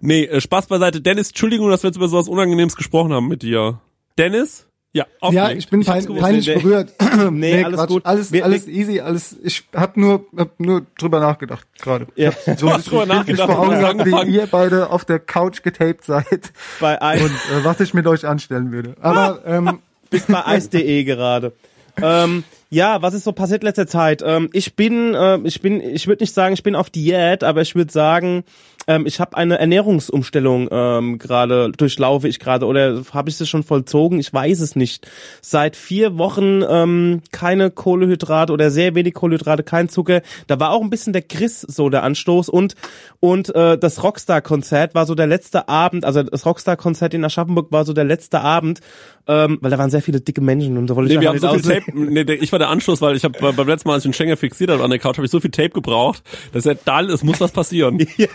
Nee, 0.00 0.24
äh, 0.24 0.40
Spaß 0.40 0.66
beiseite. 0.66 1.00
Dennis, 1.00 1.28
Entschuldigung, 1.28 1.68
dass 1.70 1.82
wir 1.82 1.88
jetzt 1.88 1.96
über 1.96 2.08
sowas 2.08 2.28
Unangenehmes 2.28 2.76
gesprochen 2.76 3.12
haben 3.12 3.28
mit 3.28 3.42
dir. 3.42 3.80
Dennis? 4.18 4.65
Ja, 4.96 5.30
Ja, 5.30 5.50
ich 5.50 5.68
bin 5.68 5.84
pein, 5.84 6.02
gewusst. 6.04 6.22
peinlich 6.22 6.46
Nee, 6.46 6.54
nee. 6.56 6.60
berührt. 6.62 6.92
Nee, 7.30 7.64
alles 7.64 7.76
Quatsch. 7.78 7.88
gut. 7.88 8.06
Alles, 8.06 8.32
Wir- 8.32 8.44
alles 8.44 8.66
easy, 8.68 9.00
alles. 9.00 9.36
Ich 9.42 9.64
hab 9.74 9.96
nur, 9.96 10.24
hab 10.36 10.58
nur 10.58 10.82
drüber 10.98 11.20
nachgedacht 11.20 11.66
gerade. 11.80 12.06
Ja. 12.16 12.32
So 12.56 12.70
hast 12.72 12.90
drüber 12.90 13.06
nachgedacht 13.06 13.50
vor 13.50 13.58
Augen 13.60 13.70
gehabt, 13.70 14.00
angefangen. 14.00 14.32
wie 14.32 14.36
ihr 14.36 14.46
beide 14.46 14.90
auf 14.90 15.04
der 15.04 15.18
Couch 15.18 15.62
getaped 15.62 16.04
seid 16.04 16.52
Bei 16.80 17.00
Eis, 17.02 17.20
und 17.22 17.30
äh, 17.30 17.64
was 17.64 17.80
ich 17.80 17.92
mit 17.94 18.06
euch 18.06 18.26
anstellen 18.26 18.72
würde. 18.72 18.94
Aber 19.00 19.42
ähm, 19.46 19.78
bist 20.10 20.28
bei 20.28 20.42
Eis.de 20.46 21.04
gerade. 21.04 21.52
Ähm, 22.00 22.44
ja, 22.68 23.00
was 23.00 23.14
ist 23.14 23.24
so 23.24 23.32
passiert 23.32 23.62
letzter 23.62 23.86
Zeit? 23.86 24.22
Ähm, 24.24 24.50
ich 24.52 24.74
bin, 24.76 25.14
äh, 25.14 25.38
ich 25.44 25.60
bin, 25.60 25.80
ich 25.80 26.06
würde 26.06 26.22
nicht 26.22 26.34
sagen, 26.34 26.52
ich 26.54 26.62
bin 26.62 26.74
auf 26.74 26.90
Diät, 26.90 27.42
aber 27.44 27.62
ich 27.62 27.74
würde 27.74 27.92
sagen, 27.92 28.44
ähm, 28.86 29.06
ich 29.06 29.20
habe 29.20 29.36
eine 29.36 29.58
Ernährungsumstellung 29.58 30.68
ähm, 30.70 31.18
gerade 31.18 31.72
durchlaufe 31.72 32.28
ich 32.28 32.38
gerade 32.38 32.66
oder 32.66 33.02
habe 33.12 33.28
ich 33.28 33.38
das 33.38 33.48
schon 33.48 33.62
vollzogen? 33.62 34.18
Ich 34.20 34.32
weiß 34.32 34.60
es 34.60 34.76
nicht. 34.76 35.08
Seit 35.40 35.76
vier 35.76 36.18
Wochen 36.18 36.62
ähm, 36.68 37.22
keine 37.32 37.70
Kohlehydrate 37.70 38.52
oder 38.52 38.70
sehr 38.70 38.94
wenig 38.94 39.14
Kohlehydrate, 39.14 39.62
kein 39.62 39.88
Zucker. 39.88 40.22
Da 40.46 40.60
war 40.60 40.70
auch 40.70 40.82
ein 40.82 40.90
bisschen 40.90 41.12
der 41.12 41.22
Chris 41.22 41.60
so 41.60 41.88
der 41.88 42.02
Anstoß 42.02 42.48
und 42.48 42.74
und 43.20 43.54
äh, 43.54 43.76
das 43.78 44.02
Rockstar-Konzert 44.02 44.94
war 44.94 45.06
so 45.06 45.14
der 45.14 45.26
letzte 45.26 45.68
Abend, 45.68 46.04
also 46.04 46.22
das 46.22 46.46
Rockstar-Konzert 46.46 47.14
in 47.14 47.24
Aschaffenburg 47.24 47.72
war 47.72 47.84
so 47.84 47.92
der 47.92 48.04
letzte 48.04 48.40
Abend, 48.40 48.80
ähm, 49.26 49.58
weil 49.60 49.70
da 49.70 49.78
waren 49.78 49.90
sehr 49.90 50.02
viele 50.02 50.20
dicke 50.20 50.40
Menschen 50.40 50.78
und 50.78 50.88
da 50.88 50.96
wollte 50.96 51.08
Nee, 51.08 51.14
ich 51.16 51.20
wir 51.22 51.28
haben 51.30 51.38
so 51.38 51.48
viel. 51.68 51.80
Tape. 51.80 51.92
Nee, 51.94 52.22
ich 52.34 52.52
war 52.52 52.58
der 52.58 52.68
Anschluss, 52.68 53.00
weil 53.00 53.16
ich 53.16 53.24
habe 53.24 53.52
beim 53.52 53.66
letzten 53.68 53.88
Mal, 53.88 53.94
als 53.94 54.04
ich 54.04 54.10
den 54.10 54.14
Schenker 54.14 54.36
fixiert 54.36 54.70
habe 54.70 54.84
an 54.84 54.90
der 54.90 54.98
Couch, 54.98 55.16
habe 55.16 55.24
ich 55.24 55.30
so 55.30 55.40
viel 55.40 55.50
Tape 55.50 55.70
gebraucht, 55.70 56.22
dass 56.52 56.66
er 56.66 56.76
da 56.76 57.00
es 57.00 57.22
muss 57.22 57.40
was 57.40 57.52
passieren. 57.52 57.98
ja, 58.16 58.28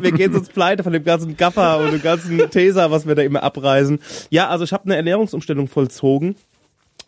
wir 0.00 0.12
gehen 0.12 0.32
sonst 0.32 0.52
pleite 0.52 0.82
von 0.82 0.92
dem 0.92 1.04
ganzen 1.04 1.36
Gaffer 1.36 1.78
und 1.78 1.92
dem 1.92 2.02
ganzen 2.02 2.38
Taser, 2.50 2.90
was 2.90 3.06
wir 3.06 3.14
da 3.14 3.22
immer 3.22 3.42
abreisen. 3.42 4.00
Ja, 4.30 4.48
also 4.48 4.64
ich 4.64 4.72
habe 4.72 4.84
eine 4.84 4.96
Ernährungsumstellung 4.96 5.68
vollzogen. 5.68 6.36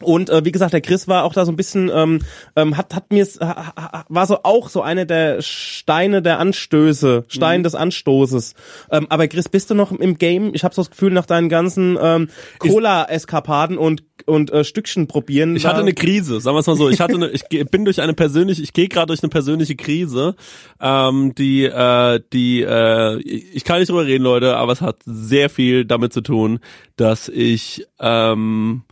Und 0.03 0.31
äh, 0.31 0.45
wie 0.45 0.53
gesagt, 0.53 0.73
der 0.73 0.81
Chris 0.81 1.09
war 1.09 1.25
auch 1.25 1.33
da 1.35 1.45
so 1.45 1.53
ein 1.53 1.57
bisschen, 1.57 1.91
ähm, 1.95 2.21
ähm, 2.57 2.77
hat, 2.77 2.95
hat 2.95 3.11
mir 3.13 3.25
ha- 3.41 4.05
war 4.09 4.27
so 4.27 4.39
auch 4.43 4.69
so 4.69 4.83
eine 4.83 5.07
der 5.07 5.41
Steine 5.43 6.21
der 6.23 6.39
Anstöße, 6.39 7.25
Stein 7.29 7.63
des 7.63 7.75
Anstoßes. 7.75 8.55
Ähm, 8.91 9.07
aber 9.09 9.29
Chris, 9.29 9.49
bist 9.49 9.71
du 9.71 9.75
noch 9.75 9.93
im 9.93 10.19
Game? 10.19 10.53
Ich 10.55 10.65
habe 10.65 10.75
so 10.75 10.83
das 10.83 10.91
Gefühl, 10.91 11.13
nach 11.13 11.27
deinen 11.27 11.49
ganzen 11.49 11.97
ähm, 12.01 12.29
Cola-Eskapaden 12.59 13.79
und 13.79 14.03
und 14.27 14.51
äh, 14.53 14.63
Stückchen 14.65 15.07
probieren. 15.09 15.57
Ich 15.57 15.67
hatte 15.67 15.77
da- 15.79 15.83
eine 15.83 15.93
Krise, 15.93 16.41
sagen 16.41 16.55
wir 16.55 16.61
es 16.61 16.67
mal 16.67 16.77
so. 16.77 16.89
Ich 16.89 17.01
hatte 17.01 17.15
eine, 17.17 17.31
ich 17.31 17.43
bin 17.49 17.85
durch 17.85 18.01
eine 18.01 18.15
persönliche, 18.15 18.63
ich 18.63 18.73
gehe 18.73 18.89
gerade 18.89 19.09
durch 19.09 19.23
eine 19.23 19.29
persönliche 19.29 19.75
Krise, 19.75 20.37
ähm, 20.81 21.35
die, 21.35 21.65
äh, 21.65 22.21
die, 22.33 22.63
äh, 22.63 23.19
ich 23.21 23.65
kann 23.65 23.81
nicht 23.81 23.89
drüber 23.91 24.07
reden, 24.07 24.23
Leute, 24.23 24.57
aber 24.57 24.73
es 24.73 24.81
hat 24.81 24.99
sehr 25.05 25.51
viel 25.51 25.85
damit 25.85 26.13
zu 26.13 26.21
tun, 26.21 26.61
dass 26.97 27.29
ich, 27.29 27.87
ähm, 28.01 28.83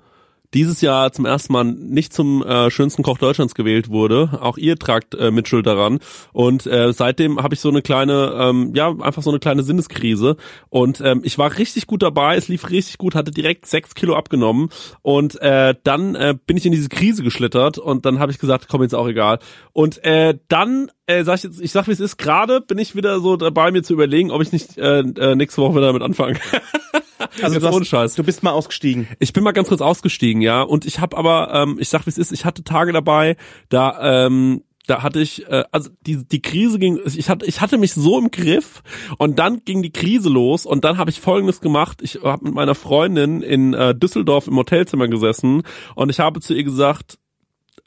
dieses 0.54 0.80
Jahr 0.80 1.12
zum 1.12 1.25
ersten 1.25 1.52
Mal 1.52 1.64
nicht 1.64 2.12
zum 2.12 2.42
äh, 2.42 2.71
schönsten 2.71 3.02
Koch 3.02 3.18
Deutschlands 3.18 3.54
gewählt 3.54 3.88
wurde. 3.88 4.38
Auch 4.40 4.59
ihr 4.59 4.76
tragt 4.76 5.14
äh, 5.14 5.30
Mitschuld 5.30 5.66
daran. 5.66 6.00
Und 6.32 6.66
äh, 6.66 6.92
seitdem 6.92 7.42
habe 7.42 7.54
ich 7.54 7.61
so 7.61 7.68
eine 7.68 7.82
kleine, 7.82 8.35
ähm, 8.38 8.73
ja, 8.75 8.88
einfach 8.88 9.23
so 9.23 9.30
eine 9.30 9.38
kleine 9.38 9.62
Sinneskrise. 9.62 10.37
Und 10.68 11.00
ähm, 11.00 11.23
ich 11.25 11.38
war 11.38 11.56
richtig 11.56 11.87
gut 11.87 12.02
dabei, 12.02 12.37
es 12.37 12.49
lief 12.49 12.71
richtig 12.71 12.99
gut, 12.99 13.14
hatte 13.14 13.30
direkt 13.30 13.66
sechs 13.66 13.94
Kilo 13.94 14.14
abgenommen. 14.14 14.68
Und 15.02 15.40
äh, 15.40 15.75
dann 15.85 16.14
äh, 16.14 16.35
bin 16.47 16.56
ich 16.56 16.66
in 16.66 16.73
diese 16.73 16.88
Krise 16.88 17.23
geschlittert 17.23 17.78
und 17.78 18.04
dann 18.04 18.18
habe 18.18 18.32
ich 18.32 18.38
gesagt, 18.38 18.66
komm 18.68 18.82
jetzt 18.82 18.94
auch 18.94 19.09
egal. 19.09 19.38
Und 19.73 20.04
äh, 20.04 20.38
dann 20.49 20.90
äh, 21.06 21.25
sag 21.25 21.37
ich 21.37 21.44
jetzt, 21.44 21.61
ich 21.61 21.73
sag 21.73 21.87
wie 21.88 21.92
es 21.92 22.00
ist, 22.00 22.18
gerade 22.18 22.61
bin 22.61 22.78
ich 22.78 22.94
wieder 22.94 23.21
so 23.21 23.37
dabei, 23.37 23.71
mir 23.71 23.82
zu 23.82 23.92
überlegen, 23.92 24.30
ob 24.30 24.42
ich 24.42 24.52
nicht 24.52 24.78
äh, 24.78 25.00
äh, 25.00 25.35
nächste 25.35 25.62
Woche 25.62 25.76
wieder 25.76 25.87
damit 25.87 26.02
anfange. 26.02 26.38
Also 27.43 27.59
du, 27.59 27.67
hast, 27.67 27.87
Scheiß. 27.87 28.14
du 28.14 28.23
bist 28.23 28.43
mal 28.43 28.52
ausgestiegen. 28.52 29.09
Ich 29.19 29.33
bin 29.33 29.43
mal 29.45 29.52
ganz 29.52 29.69
kurz 29.69 29.81
ausgestiegen, 29.81 30.43
ja. 30.43 30.62
Und 30.62 30.85
ich 30.85 31.00
habe 31.00 31.17
aber, 31.17 31.52
ähm, 31.52 31.76
ich 31.81 31.88
sag 31.88 32.07
wie 32.07 32.11
es 32.11 32.19
ist, 32.19 32.33
ich 32.33 32.45
hatte 32.45 32.64
Tage 32.64 32.93
dabei, 32.93 33.37
da 33.69 34.26
ähm, 34.26 34.62
da 34.87 35.02
hatte 35.02 35.21
ich, 35.21 35.49
äh, 35.49 35.64
also 35.71 35.91
die, 36.07 36.26
die 36.26 36.43
Krise 36.43 36.79
ging, 36.79 36.99
ich 37.05 37.29
hatte, 37.29 37.47
ich 37.47 37.61
hatte 37.61 37.79
mich 37.79 37.95
so 37.95 38.19
im 38.19 38.31
Griff 38.31 38.83
und 39.17 39.38
dann 39.38 39.64
ging 39.64 39.83
die 39.83 39.93
Krise 39.93 40.29
los 40.29 40.67
und 40.67 40.85
dann 40.85 40.99
habe 40.99 41.11
ich 41.11 41.21
Folgendes 41.21 41.61
gemacht. 41.61 42.00
Ich 42.02 42.21
habe 42.23 42.45
mit 42.45 42.55
meiner 42.55 42.75
Freundin 42.75 43.43
in 43.43 43.75
äh, 43.75 43.95
Düsseldorf 43.95 44.49
im 44.49 44.57
Hotelzimmer 44.57 45.09
gesessen 45.09 45.62
und 45.95 46.11
ich 46.11 46.19
habe 46.19 46.41
zu 46.41 46.55
ihr 46.55 46.64
gesagt, 46.64 47.19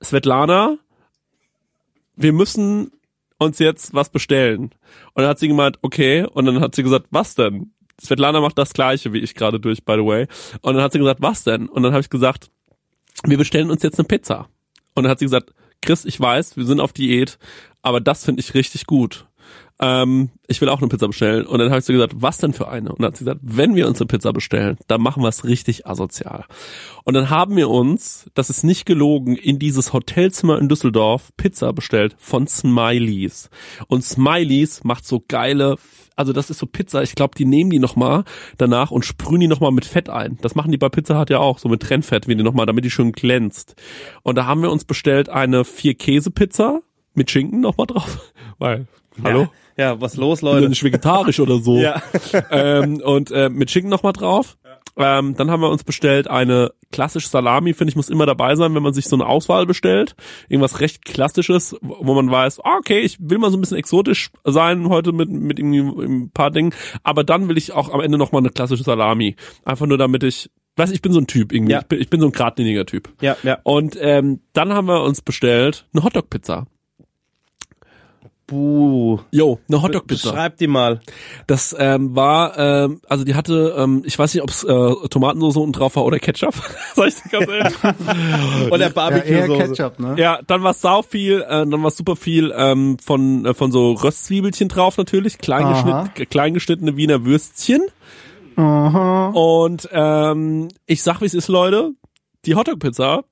Svetlana, 0.01 0.77
wir 2.15 2.33
müssen 2.33 2.91
uns 3.37 3.59
jetzt 3.59 3.93
was 3.93 4.09
bestellen. 4.09 4.71
Und 5.13 5.21
dann 5.21 5.27
hat 5.27 5.39
sie 5.39 5.47
gemeint, 5.47 5.79
okay. 5.81 6.25
Und 6.25 6.45
dann 6.45 6.61
hat 6.61 6.75
sie 6.75 6.83
gesagt, 6.83 7.07
was 7.11 7.35
denn? 7.35 7.73
Svetlana 8.01 8.41
macht 8.41 8.57
das 8.57 8.73
gleiche 8.73 9.13
wie 9.13 9.19
ich 9.19 9.35
gerade 9.35 9.59
durch, 9.59 9.83
by 9.83 9.93
the 9.93 10.05
way. 10.05 10.27
Und 10.61 10.75
dann 10.75 10.83
hat 10.83 10.91
sie 10.91 10.99
gesagt, 10.99 11.21
was 11.21 11.43
denn? 11.43 11.67
Und 11.67 11.83
dann 11.83 11.93
habe 11.93 12.01
ich 12.01 12.09
gesagt, 12.09 12.49
wir 13.23 13.37
bestellen 13.37 13.71
uns 13.71 13.83
jetzt 13.83 13.99
eine 13.99 14.07
Pizza. 14.07 14.49
Und 14.93 15.03
dann 15.03 15.11
hat 15.11 15.19
sie 15.19 15.25
gesagt, 15.25 15.53
Chris, 15.81 16.05
ich 16.05 16.19
weiß, 16.19 16.57
wir 16.57 16.65
sind 16.65 16.79
auf 16.79 16.93
Diät, 16.93 17.37
aber 17.81 18.01
das 18.01 18.25
finde 18.25 18.41
ich 18.41 18.53
richtig 18.53 18.85
gut. 18.85 19.27
Ähm, 19.79 20.29
ich 20.47 20.61
will 20.61 20.69
auch 20.69 20.79
eine 20.79 20.87
Pizza 20.87 21.07
bestellen. 21.07 21.45
Und 21.45 21.59
dann 21.59 21.69
habe 21.69 21.79
ich 21.79 21.85
so 21.85 21.91
gesagt, 21.91 22.13
was 22.15 22.37
denn 22.37 22.53
für 22.53 22.69
eine? 22.69 22.91
Und 22.91 23.01
dann 23.01 23.07
hat 23.07 23.17
sie 23.17 23.25
gesagt, 23.25 23.41
wenn 23.43 23.75
wir 23.75 23.87
uns 23.87 23.99
eine 23.99 24.07
Pizza 24.07 24.31
bestellen, 24.31 24.77
dann 24.87 25.01
machen 25.01 25.21
wir 25.21 25.29
es 25.29 25.43
richtig 25.43 25.85
asozial. 25.85 26.45
Und 27.03 27.13
dann 27.13 27.29
haben 27.29 27.55
wir 27.57 27.69
uns, 27.69 28.29
das 28.35 28.49
ist 28.49 28.63
nicht 28.63 28.85
gelogen, 28.85 29.35
in 29.35 29.59
dieses 29.59 29.91
Hotelzimmer 29.91 30.59
in 30.59 30.69
Düsseldorf 30.69 31.31
Pizza 31.35 31.73
bestellt 31.73 32.15
von 32.17 32.47
Smileys. 32.47 33.49
Und 33.87 34.03
Smileys 34.03 34.83
macht 34.83 35.05
so 35.05 35.23
geile, 35.27 35.75
also 36.15 36.31
das 36.31 36.49
ist 36.49 36.59
so 36.59 36.67
Pizza, 36.67 37.03
ich 37.03 37.15
glaube, 37.15 37.35
die 37.37 37.45
nehmen 37.45 37.69
die 37.69 37.79
nochmal 37.79 38.23
danach 38.57 38.91
und 38.91 39.03
sprühen 39.03 39.41
die 39.41 39.47
nochmal 39.47 39.71
mit 39.71 39.85
Fett 39.85 40.09
ein. 40.09 40.37
Das 40.41 40.55
machen 40.55 40.71
die 40.71 40.77
bei 40.77 40.89
Pizza 40.89 41.19
Hut 41.19 41.29
ja 41.29 41.39
auch, 41.39 41.59
so 41.59 41.67
mit 41.67 41.81
Trennfett, 41.81 42.27
wie 42.27 42.35
die 42.35 42.43
nochmal, 42.43 42.65
damit 42.65 42.85
die 42.85 42.91
schön 42.91 43.11
glänzt. 43.11 43.75
Und 44.23 44.35
da 44.35 44.45
haben 44.45 44.61
wir 44.61 44.71
uns 44.71 44.85
bestellt 44.85 45.27
eine 45.27 45.65
Vier-Käse-Pizza 45.65 46.81
mit 47.13 47.29
Schinken 47.29 47.59
nochmal 47.59 47.87
drauf. 47.87 48.33
Weil, 48.57 48.87
hallo? 49.23 49.47
Ja, 49.77 49.85
ja 49.85 50.01
was 50.01 50.15
los, 50.15 50.41
bin 50.41 50.49
ja 50.49 50.55
Leute? 50.55 50.69
nicht 50.69 50.83
vegetarisch 50.83 51.39
oder 51.39 51.59
so. 51.59 51.77
Ja. 51.85 52.01
ähm, 52.51 53.01
und 53.03 53.31
äh, 53.31 53.49
mit 53.49 53.69
Schinken 53.69 53.89
noch 53.89 54.03
mal 54.03 54.13
drauf. 54.13 54.57
Ähm, 54.97 55.35
dann 55.35 55.51
haben 55.51 55.61
wir 55.61 55.69
uns 55.69 55.83
bestellt 55.83 56.29
eine 56.29 56.71
klassische 56.91 57.27
Salami, 57.27 57.73
finde 57.73 57.91
ich, 57.91 57.95
muss 57.95 58.09
immer 58.09 58.25
dabei 58.25 58.55
sein, 58.55 58.73
wenn 58.75 58.83
man 58.83 58.93
sich 58.93 59.07
so 59.07 59.15
eine 59.15 59.25
Auswahl 59.25 59.65
bestellt. 59.65 60.15
Irgendwas 60.47 60.79
recht 60.79 61.03
klassisches, 61.03 61.75
wo 61.81 62.13
man 62.13 62.31
weiß, 62.31 62.61
ah, 62.63 62.77
okay, 62.79 62.99
ich 62.99 63.17
will 63.19 63.37
mal 63.37 63.51
so 63.51 63.57
ein 63.57 63.61
bisschen 63.61 63.77
exotisch 63.77 64.31
sein 64.45 64.87
heute 64.87 65.11
mit, 65.11 65.29
mit 65.29 65.59
irgendwie 65.59 65.79
ein 65.79 66.31
paar 66.31 66.51
Dingen. 66.51 66.73
Aber 67.03 67.23
dann 67.23 67.49
will 67.49 67.57
ich 67.57 67.73
auch 67.73 67.93
am 67.93 67.99
Ende 67.99 68.17
noch 68.17 68.31
mal 68.31 68.39
eine 68.39 68.49
klassische 68.49 68.83
Salami. 68.83 69.35
Einfach 69.65 69.85
nur 69.85 69.97
damit 69.97 70.23
ich, 70.23 70.49
weiß 70.77 70.91
ich 70.91 71.01
bin 71.01 71.11
so 71.11 71.19
ein 71.19 71.27
Typ 71.27 71.51
irgendwie. 71.51 71.73
Ja. 71.73 71.79
Ich, 71.81 71.87
bin, 71.87 72.01
ich 72.01 72.09
bin 72.09 72.21
so 72.21 72.27
ein 72.27 72.31
geradliniger 72.31 72.85
Typ. 72.85 73.09
Ja, 73.21 73.35
ja. 73.43 73.59
Und 73.63 73.97
ähm, 73.99 74.39
dann 74.53 74.73
haben 74.73 74.87
wir 74.87 75.03
uns 75.03 75.21
bestellt 75.21 75.87
eine 75.93 76.03
Hotdog-Pizza. 76.05 76.67
Buh. 78.47 79.19
Jo, 79.31 79.59
eine 79.67 79.81
Hotdog-Pizza. 79.81 80.29
Beschreib 80.29 80.57
die 80.57 80.67
mal. 80.67 80.99
Das 81.47 81.75
ähm, 81.77 82.15
war, 82.15 82.57
ähm, 82.59 83.01
also 83.09 83.23
die 83.25 83.33
hatte, 83.33 83.73
ähm, 83.77 84.03
ich 84.05 84.19
weiß 84.19 84.33
nicht, 84.35 84.43
ob 84.43 84.49
es 84.49 84.63
äh, 84.63 85.07
Tomatensauce 85.09 85.57
unten 85.57 85.71
drauf 85.71 85.95
war 85.95 86.05
oder 86.05 86.19
Ketchup. 86.19 86.53
Sag 86.95 87.07
ich 87.07 87.15
dir 87.15 87.29
ganz 87.29 87.47
ehrlich. 87.47 87.73
Oder 88.71 88.77
Ja, 88.77 88.87
eher 88.87 88.89
Barbecue-Soße. 88.91 89.57
Ketchup, 89.57 89.99
ne? 89.99 90.15
ja, 90.17 90.39
dann 90.45 90.61
war 90.63 90.73
sau 90.73 91.01
viel, 91.01 91.41
äh, 91.41 91.65
dann 91.65 91.81
war 91.83 91.89
super 91.89 92.15
viel 92.15 92.53
ähm, 92.55 92.97
von 93.03 93.45
äh, 93.45 93.53
von 93.55 93.71
so 93.71 93.93
Röstzwiebelchen 93.93 94.69
drauf 94.69 94.97
natürlich, 94.97 95.39
klein, 95.39 95.65
Aha. 95.65 96.03
geschnitt, 96.03 96.29
klein 96.29 96.53
geschnittene 96.53 96.97
Wiener 96.97 97.25
Würstchen. 97.25 97.81
Und 98.55 99.89
ähm, 99.91 100.69
ich 100.85 101.03
sag, 101.03 101.19
wie 101.21 101.25
es 101.25 101.33
ist, 101.33 101.47
Leute. 101.49 101.91
Die 102.45 102.55
Hotdog-Pizza, 102.55 103.23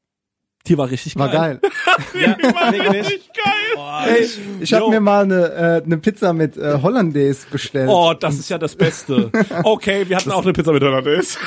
die 0.67 0.77
war 0.77 0.89
richtig 0.89 1.15
War 1.17 1.29
geil. 1.29 1.60
Ja, 2.13 2.32
richtig 2.34 3.29
geil. 3.34 4.08
Ey, 4.08 4.27
ich 4.62 4.74
habe 4.74 4.89
mir 4.89 5.00
mal 5.01 5.24
eine, 5.24 5.51
äh, 5.51 5.84
eine 5.84 5.98
Pizza 5.98 6.34
mit 6.34 6.58
äh, 6.58 6.79
Hollandaise 6.82 7.46
bestellt. 7.51 7.89
Oh, 7.91 8.13
das 8.13 8.36
ist 8.36 8.50
ja 8.50 8.58
das 8.58 8.75
Beste. 8.75 9.32
Okay, 9.63 10.08
wir 10.08 10.17
hatten 10.17 10.32
auch 10.32 10.43
eine 10.43 10.53
Pizza 10.53 10.72
mit 10.72 10.84
Hollandaise. 10.84 11.38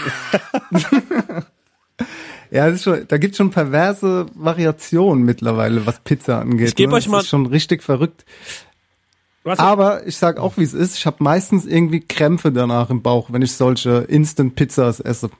Ja, 2.51 2.67
das 2.67 2.77
ist 2.77 2.85
schon, 2.85 3.09
da 3.09 3.19
gibt's 3.19 3.39
schon 3.39 3.51
perverse 3.51 4.27
Variationen 4.35 5.25
mittlerweile, 5.25 5.85
was 5.87 6.01
Pizza 6.01 6.41
angeht. 6.41 6.69
Ich 6.69 6.75
geb 6.77 6.91
ne? 6.91 6.97
euch 6.97 7.05
Das 7.05 7.11
mal- 7.11 7.21
ist 7.21 7.29
schon 7.29 7.47
richtig 7.47 7.83
verrückt. 7.83 8.25
Was? 9.43 9.59
Aber 9.59 10.07
ich 10.07 10.17
sag 10.17 10.39
auch, 10.39 10.57
wie 10.57 10.63
es 10.65 10.75
ist. 10.75 10.97
Ich 10.99 11.07
habe 11.07 11.17
meistens 11.21 11.67
irgendwie 11.67 12.01
Krämpfe 12.01 12.51
danach 12.53 12.91
im 12.91 13.03
Bauch, 13.03 13.33
wenn 13.33 13.43
ich 13.43 13.53
solche 13.53 13.99
Instant-Pizzas 14.09 15.01
esse. 15.01 15.31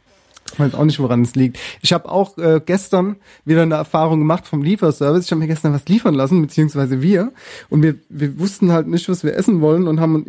Ich 0.57 0.61
weiß 0.61 0.75
auch 0.75 0.87
nicht, 0.87 0.99
woran 1.01 1.21
es 1.21 1.35
liegt. 1.35 1.59
Ich 1.83 1.93
habe 1.93 2.11
auch 2.11 2.39
äh, 2.39 2.63
gestern 2.65 3.17
wieder 3.45 3.61
eine 3.61 3.75
Erfahrung 3.75 4.21
gemacht 4.21 4.47
vom 4.47 4.63
Lieferservice. 4.63 5.27
Ich 5.27 5.31
habe 5.31 5.41
mir 5.41 5.49
gestern 5.49 5.75
was 5.75 5.87
liefern 5.87 6.15
lassen, 6.15 6.41
beziehungsweise 6.41 7.03
wir. 7.03 7.33
Und 7.69 7.83
wir, 7.83 7.97
wir 8.09 8.41
wussten 8.41 8.73
halt 8.73 8.87
nicht, 8.87 9.07
was 9.11 9.23
wir 9.23 9.37
essen 9.37 9.61
wollen 9.61 9.87
und 9.87 10.01
haben, 10.01 10.25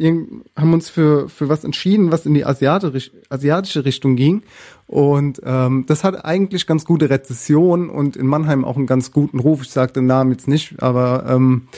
haben 0.58 0.74
uns 0.74 0.90
für, 0.90 1.30
für 1.30 1.48
was 1.48 1.64
entschieden, 1.64 2.12
was 2.12 2.26
in 2.26 2.34
die 2.34 2.44
asiatisch, 2.44 3.12
asiatische 3.30 3.86
Richtung 3.86 4.18
ging. 4.18 4.44
Und 4.86 5.42
ähm, 5.46 5.86
das 5.88 6.04
hat 6.04 6.26
eigentlich 6.26 6.68
ganz 6.68 6.84
gute 6.84 7.10
Rezession 7.10 7.90
und 7.90 8.18
in 8.18 8.28
Mannheim 8.28 8.66
auch 8.66 8.76
einen 8.76 8.86
ganz 8.86 9.14
guten 9.14 9.40
Ruf. 9.40 9.62
Ich 9.62 9.70
sage 9.70 9.94
den 9.94 10.08
Namen 10.08 10.32
jetzt 10.32 10.50
nicht, 10.50 10.84
aber 10.84 11.26
ähm, 11.30 11.70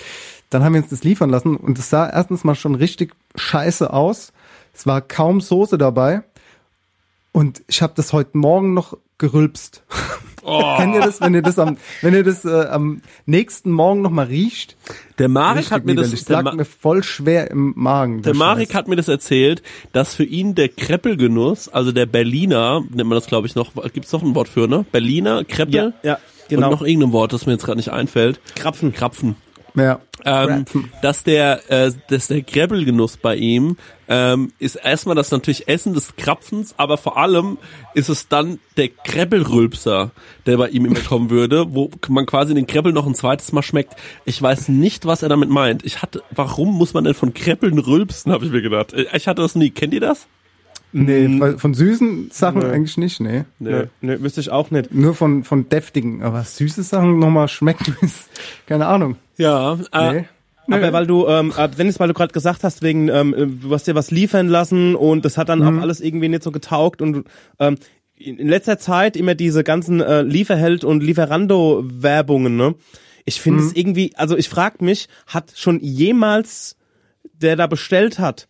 dann 0.49 0.63
haben 0.63 0.73
wir 0.73 0.81
uns 0.81 0.89
das 0.89 1.03
liefern 1.03 1.29
lassen 1.29 1.55
und 1.55 1.77
es 1.77 1.91
sah 1.91 2.09
erstens 2.09 2.43
mal 2.43 2.55
schon 2.55 2.73
richtig 2.73 3.13
scheiße 3.35 3.93
aus. 3.93 4.33
Es 4.73 4.87
war 4.87 5.01
kaum 5.01 5.39
Soße 5.39 5.77
dabei. 5.77 6.23
Und 7.39 7.61
ich 7.69 7.81
habe 7.81 7.93
das 7.95 8.11
heute 8.11 8.37
Morgen 8.37 8.73
noch 8.73 8.97
gerülpst. 9.17 9.83
Oh. 10.41 10.77
Kennt 10.77 10.95
ihr 10.95 11.01
das, 11.01 11.19
wenn 11.19 11.35
ihr 11.35 11.41
das 11.41 11.59
am, 11.59 11.77
wenn 12.01 12.13
ihr 12.13 12.23
das 12.23 12.45
äh, 12.45 12.67
am 12.69 13.01
nächsten 13.25 13.71
Morgen 13.71 14.01
noch 14.01 14.09
mal 14.09 14.25
riecht? 14.25 14.77
Der 15.19 15.27
Marek 15.27 15.57
Richtig 15.57 15.71
hat 15.73 15.85
mir 15.85 15.95
das, 15.95 16.23
der, 16.23 16.41
lag 16.41 16.53
mir 16.53 16.63
voll 16.63 17.03
schwer 17.03 17.51
im 17.51 17.73
Magen. 17.75 18.21
der 18.21 18.33
Marek 18.33 18.69
Scheiß. 18.69 18.75
hat 18.75 18.87
mir 18.87 18.95
das 18.95 19.09
erzählt, 19.09 19.61
dass 19.91 20.15
für 20.15 20.23
ihn 20.23 20.55
der 20.55 20.69
Kreppelgenuss, 20.69 21.67
also 21.67 21.91
der 21.91 22.05
Berliner, 22.05 22.81
nennt 22.89 23.09
man 23.09 23.17
das 23.17 23.27
glaube 23.27 23.47
ich 23.47 23.55
noch, 23.55 23.73
gibt's 23.91 24.13
noch 24.13 24.23
ein 24.23 24.33
Wort 24.33 24.47
für, 24.47 24.67
ne? 24.67 24.85
Berliner, 24.91 25.43
Kreppel? 25.43 25.75
Ja, 25.75 25.93
ja, 26.03 26.19
genau. 26.47 26.67
Und 26.67 26.71
noch 26.71 26.81
irgendein 26.83 27.11
Wort, 27.11 27.33
das 27.33 27.45
mir 27.45 27.51
jetzt 27.51 27.65
gerade 27.65 27.77
nicht 27.77 27.91
einfällt. 27.91 28.39
Krapfen. 28.55 28.93
Krapfen. 28.93 29.35
Ja. 29.75 29.99
Ähm, 30.25 30.65
dass 31.01 31.23
der, 31.23 31.61
äh, 31.69 31.91
dass 32.09 32.27
der 32.27 32.41
Kreppelgenuss 32.41 33.17
bei 33.17 33.35
ihm 33.35 33.77
ähm, 34.09 34.51
ist 34.59 34.75
erstmal 34.75 35.15
das 35.15 35.31
natürlich 35.31 35.69
Essen 35.69 35.93
des 35.93 36.15
Krapfens, 36.17 36.75
aber 36.77 36.97
vor 36.97 37.17
allem 37.17 37.57
ist 37.93 38.09
es 38.09 38.27
dann 38.27 38.59
der 38.75 38.89
Kreppelrülpser, 38.89 40.11
der 40.45 40.57
bei 40.57 40.69
ihm 40.69 40.85
immer 40.85 40.99
kommen 40.99 41.29
würde, 41.29 41.73
wo 41.73 41.89
man 42.09 42.25
quasi 42.25 42.53
den 42.53 42.67
Kreppel 42.67 42.91
noch 42.91 43.07
ein 43.07 43.15
zweites 43.15 43.53
Mal 43.53 43.63
schmeckt. 43.63 43.95
Ich 44.25 44.41
weiß 44.41 44.67
nicht, 44.67 45.05
was 45.05 45.23
er 45.23 45.29
damit 45.29 45.49
meint. 45.49 45.85
Ich 45.85 46.01
hatte, 46.01 46.21
warum 46.31 46.77
muss 46.77 46.93
man 46.93 47.05
denn 47.05 47.13
von 47.13 47.33
Kreppeln 47.33 47.79
rülpsen, 47.79 48.33
habe 48.33 48.45
ich 48.45 48.51
mir 48.51 48.61
gedacht. 48.61 48.93
Ich 49.13 49.27
hatte 49.27 49.41
das 49.41 49.55
nie. 49.55 49.69
Kennt 49.69 49.93
ihr 49.93 50.01
das? 50.01 50.27
Nee, 50.91 51.39
weil 51.39 51.57
von 51.59 51.73
süßen 51.75 52.31
Sachen 52.31 52.63
eigentlich 52.63 52.97
nicht, 52.97 53.19
nee. 53.19 53.43
Nö, 53.59 53.85
nö, 54.01 54.21
wüsste 54.21 54.41
ich 54.41 54.49
auch 54.49 54.71
nicht. 54.71 54.91
Nur 54.91 55.13
von, 55.13 55.43
von 55.43 55.69
deftigen, 55.69 56.23
aber 56.23 56.43
süße 56.43 56.81
Sachen 56.81 57.19
nochmal 57.19 57.47
schmecken 57.47 57.95
ist, 58.01 58.29
keine 58.65 58.87
Ahnung. 58.87 59.15
Ja. 59.39 59.79
Äh, 59.91 60.23
Nee. 60.67 60.75
Aber 60.75 60.93
weil 60.93 61.07
du, 61.07 61.27
ähm, 61.27 61.51
äh, 61.57 61.67
Dennis, 61.67 61.99
weil 61.99 62.09
du 62.09 62.13
gerade 62.13 62.31
gesagt 62.31 62.63
hast, 62.63 62.83
wegen, 62.83 63.07
ähm, 63.09 63.33
äh, 63.33 63.47
du 63.47 63.73
hast 63.73 63.87
dir 63.87 63.95
was 63.95 64.11
liefern 64.11 64.47
lassen 64.47 64.93
und 64.93 65.25
das 65.25 65.35
hat 65.35 65.49
dann 65.49 65.63
auch 65.63 65.81
alles 65.81 65.99
irgendwie 65.99 66.29
nicht 66.29 66.43
so 66.43 66.51
getaugt 66.51 67.01
und 67.01 67.25
ähm, 67.57 67.77
in 68.15 68.37
in 68.37 68.47
letzter 68.47 68.77
Zeit 68.77 69.17
immer 69.17 69.33
diese 69.33 69.63
ganzen 69.63 69.99
äh, 69.99 70.21
Lieferheld- 70.21 70.83
und 70.83 71.01
Lieferando-Werbungen, 71.01 72.55
ne? 72.55 72.75
Ich 73.25 73.41
finde 73.41 73.63
es 73.63 73.75
irgendwie, 73.75 74.11
also 74.15 74.37
ich 74.37 74.47
frag 74.47 74.79
mich, 74.79 75.07
hat 75.25 75.53
schon 75.55 75.79
jemals 75.79 76.77
der 77.33 77.55
da 77.55 77.67
bestellt 77.67 78.19
hat, 78.19 78.47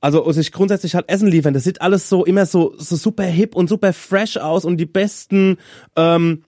also 0.00 0.30
sich 0.32 0.50
grundsätzlich 0.50 0.94
halt 0.94 1.08
Essen 1.08 1.28
liefern, 1.28 1.54
das 1.54 1.64
sieht 1.64 1.82
alles 1.82 2.08
so 2.08 2.24
immer 2.24 2.46
so, 2.46 2.74
so 2.78 2.96
super 2.96 3.24
hip 3.24 3.54
und 3.54 3.68
super 3.68 3.92
fresh 3.92 4.38
aus 4.38 4.64
und 4.64 4.78
die 4.78 4.86
besten 4.86 5.58
ähm, 5.94 6.42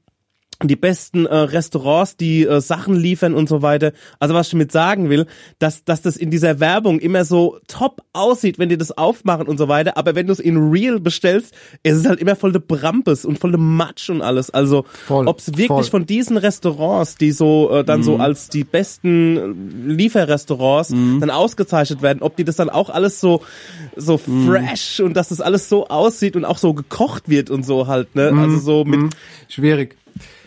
die 0.69 0.77
besten 0.77 1.27
äh, 1.27 1.35
Restaurants, 1.35 2.17
die 2.17 2.45
äh, 2.45 2.61
Sachen 2.61 2.95
liefern 2.95 3.35
und 3.35 3.49
so 3.49 3.63
weiter. 3.63 3.93
Also 4.19 4.35
was 4.35 4.47
ich 4.49 4.53
damit 4.53 4.73
sagen 4.73 5.11
will, 5.11 5.27
dass, 5.59 5.85
dass 5.85 6.03
das 6.03 6.17
in 6.17 6.31
dieser 6.31 6.61
Werbung 6.61 6.99
immer 7.01 7.25
so 7.25 7.59
top 7.69 8.03
aussieht, 8.13 8.59
wenn 8.59 8.69
die 8.69 8.79
das 8.79 8.97
aufmachen 8.97 9.47
und 9.47 9.59
so 9.59 9.69
weiter, 9.69 9.97
aber 9.97 10.15
wenn 10.15 10.27
du 10.27 10.33
es 10.33 10.41
in 10.41 10.57
Real 10.71 11.01
bestellst, 11.01 11.55
ist 11.83 11.97
es 11.97 12.07
halt 12.07 12.21
immer 12.21 12.37
voll 12.37 12.53
de 12.53 12.61
Brampes 12.67 13.25
und 13.25 13.39
voll 13.39 13.53
de 13.53 13.61
Matsch 13.61 14.11
und 14.11 14.23
alles. 14.23 14.51
Also 14.51 14.85
ob 15.09 15.39
es 15.39 15.49
wirklich 15.49 15.67
voll. 15.69 15.85
von 15.85 16.07
diesen 16.07 16.37
Restaurants, 16.37 17.17
die 17.17 17.33
so 17.33 17.71
äh, 17.71 17.85
dann 17.85 18.01
Mhm. 18.01 18.05
so 18.05 18.17
als 18.19 18.49
die 18.49 18.65
besten 18.65 19.37
äh, 19.89 19.93
Lieferrestaurants 19.93 20.91
Mhm. 20.91 21.21
dann 21.21 21.31
ausgezeichnet 21.31 22.03
werden, 22.03 22.23
ob 22.23 22.37
die 22.37 22.45
das 22.45 22.57
dann 22.57 22.71
auch 22.71 22.91
alles 22.91 23.21
so 23.21 23.43
so 23.97 24.21
Mhm. 24.27 24.47
fresh 24.47 25.01
und 25.01 25.15
dass 25.15 25.29
das 25.29 25.41
alles 25.41 25.69
so 25.69 25.87
aussieht 25.89 26.37
und 26.37 26.45
auch 26.45 26.59
so 26.59 26.75
gekocht 26.75 27.29
wird 27.29 27.51
und 27.51 27.65
so 27.65 27.87
halt, 27.87 28.15
ne? 28.15 28.33
Mhm. 28.33 28.39
Also 28.39 28.59
so 28.59 28.85
mit 28.85 29.13
Schwierig. 29.49 29.97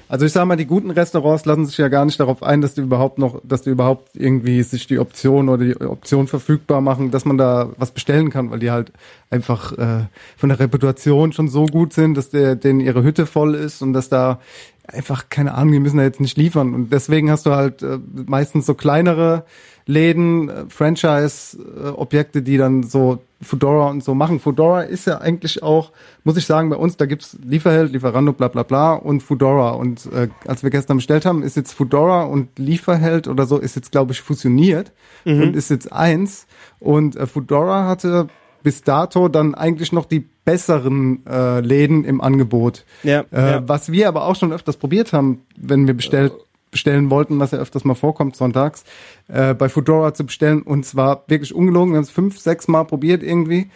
Also 0.08 0.26
ich 0.26 0.34
sag 0.34 0.46
mal, 0.46 0.56
die 0.56 0.68
guten 0.68 0.92
Restaurants 0.92 1.46
lassen 1.46 1.66
sich 1.66 1.78
ja 1.78 1.88
gar 1.88 2.06
nicht 2.06 2.20
darauf 2.20 2.44
ein, 2.44 2.62
dass 2.62 2.76
die 2.76 2.82
überhaupt 2.82 3.18
noch, 3.18 3.42
dass 3.44 3.64
die 3.64 3.72
überhaupt 3.72 4.10
irgendwie 4.14 4.62
sich 4.62 4.86
die 4.86 5.00
Option 5.00 5.50
oder 5.50 5.66
die 5.66 5.76
Option 5.82 6.28
verfügbar 6.28 6.80
machen, 6.80 7.10
dass 7.10 7.26
man 7.26 7.40
da 7.40 7.70
was 7.78 7.92
bestellen 7.92 8.30
kann, 8.30 8.52
weil 8.52 8.60
die 8.60 8.70
halt 8.70 8.92
einfach 9.32 9.72
äh, 9.74 10.06
von 10.38 10.50
der 10.50 10.60
Reputation 10.60 11.34
schon 11.34 11.48
so 11.48 11.66
gut 11.66 11.94
sind, 11.94 12.16
dass 12.16 12.30
der, 12.30 12.56
denen 12.56 12.82
ihre 12.82 13.02
Hütte 13.02 13.26
voll 13.26 13.56
ist 13.56 13.82
und 13.82 13.94
dass 13.94 14.08
da 14.08 14.40
einfach, 14.88 15.30
keine 15.30 15.56
Ahnung, 15.56 15.74
die 15.74 15.80
müssen 15.80 15.98
da 15.98 16.04
jetzt 16.04 16.22
nicht 16.22 16.38
liefern. 16.38 16.76
Und 16.76 16.94
deswegen 16.94 17.32
hast 17.32 17.48
du 17.48 17.52
halt 17.52 17.82
äh, 17.82 17.98
meistens 18.14 18.68
so 18.68 18.76
kleinere 18.76 19.46
Läden, 19.88 20.50
äh, 20.50 20.66
Franchise-Objekte, 20.70 22.42
die 22.42 22.58
dann 22.58 22.84
so 22.84 23.20
Fedora 23.42 23.90
und 23.90 24.04
so 24.04 24.16
machen. 24.16 24.40
Fedora 24.40 24.82
ist 24.82 25.06
ja 25.06 25.20
eigentlich 25.20 25.62
auch, 25.62 25.92
muss 26.24 26.38
ich 26.38 26.46
sagen, 26.46 26.70
bei 26.70 26.76
uns, 26.78 26.98
da 26.98 27.06
gibt's 27.06 27.38
Lieferheld, 27.46 27.92
Lieferando, 27.92 28.34
bla 28.34 28.48
bla 28.48 28.64
bla 28.64 28.94
und 28.94 29.22
Fedora. 29.22 29.72
Und 29.72 30.08
äh, 30.14 30.30
als 30.48 30.64
wir 30.64 30.70
gestern 30.72 30.98
bestellt 30.98 31.26
haben, 31.26 31.44
ist 31.44 31.56
jetzt 31.56 31.74
Fedora 31.74 32.24
und 32.24 32.58
Lieferheld 32.58 33.28
oder 33.28 33.46
so, 33.46 33.58
ist 33.58 33.76
jetzt, 33.76 33.92
glaube 33.92 34.14
ich, 34.14 34.22
fusioniert 34.22 34.92
Mhm. 35.26 35.42
und 35.42 35.56
ist 35.56 35.70
jetzt 35.70 35.92
eins. 35.92 36.46
Und 36.80 37.16
äh, 37.16 37.26
Fedora 37.28 37.88
hatte 37.88 38.28
bis 38.64 38.82
dato 38.84 39.28
dann 39.28 39.54
eigentlich 39.56 39.92
noch 39.92 40.06
die 40.06 40.26
besseren 40.46 41.24
äh, 41.28 41.60
Läden 41.62 42.04
im 42.04 42.22
Angebot. 42.22 42.86
Ja, 43.04 43.24
Äh, 43.32 43.52
ja. 43.52 43.64
Was 43.68 43.92
wir 43.92 44.08
aber 44.08 44.26
auch 44.26 44.36
schon 44.36 44.54
öfters 44.54 44.78
probiert 44.78 45.14
haben, 45.14 45.42
wenn 45.58 45.86
wir 45.88 45.94
bestellt, 45.96 46.34
bestellen 46.76 47.10
wollten, 47.10 47.40
was 47.40 47.52
ja 47.52 47.58
öfters 47.58 47.86
mal 47.86 47.96
vorkommt 47.96 48.36
sonntags, 48.36 48.84
äh, 49.30 49.54
bei 49.54 49.70
Foodora 49.70 50.14
zu 50.14 50.26
bestellen. 50.26 50.62
Und 50.62 50.86
zwar 50.86 51.24
wirklich 51.28 51.56
ungelogen, 51.56 51.94
wir 51.94 51.98
haben 51.98 52.04
es 52.04 52.10
fünf, 52.10 52.38
sechs 52.38 52.68
Mal 52.68 52.84
probiert 52.84 53.24
irgendwie. 53.24 53.72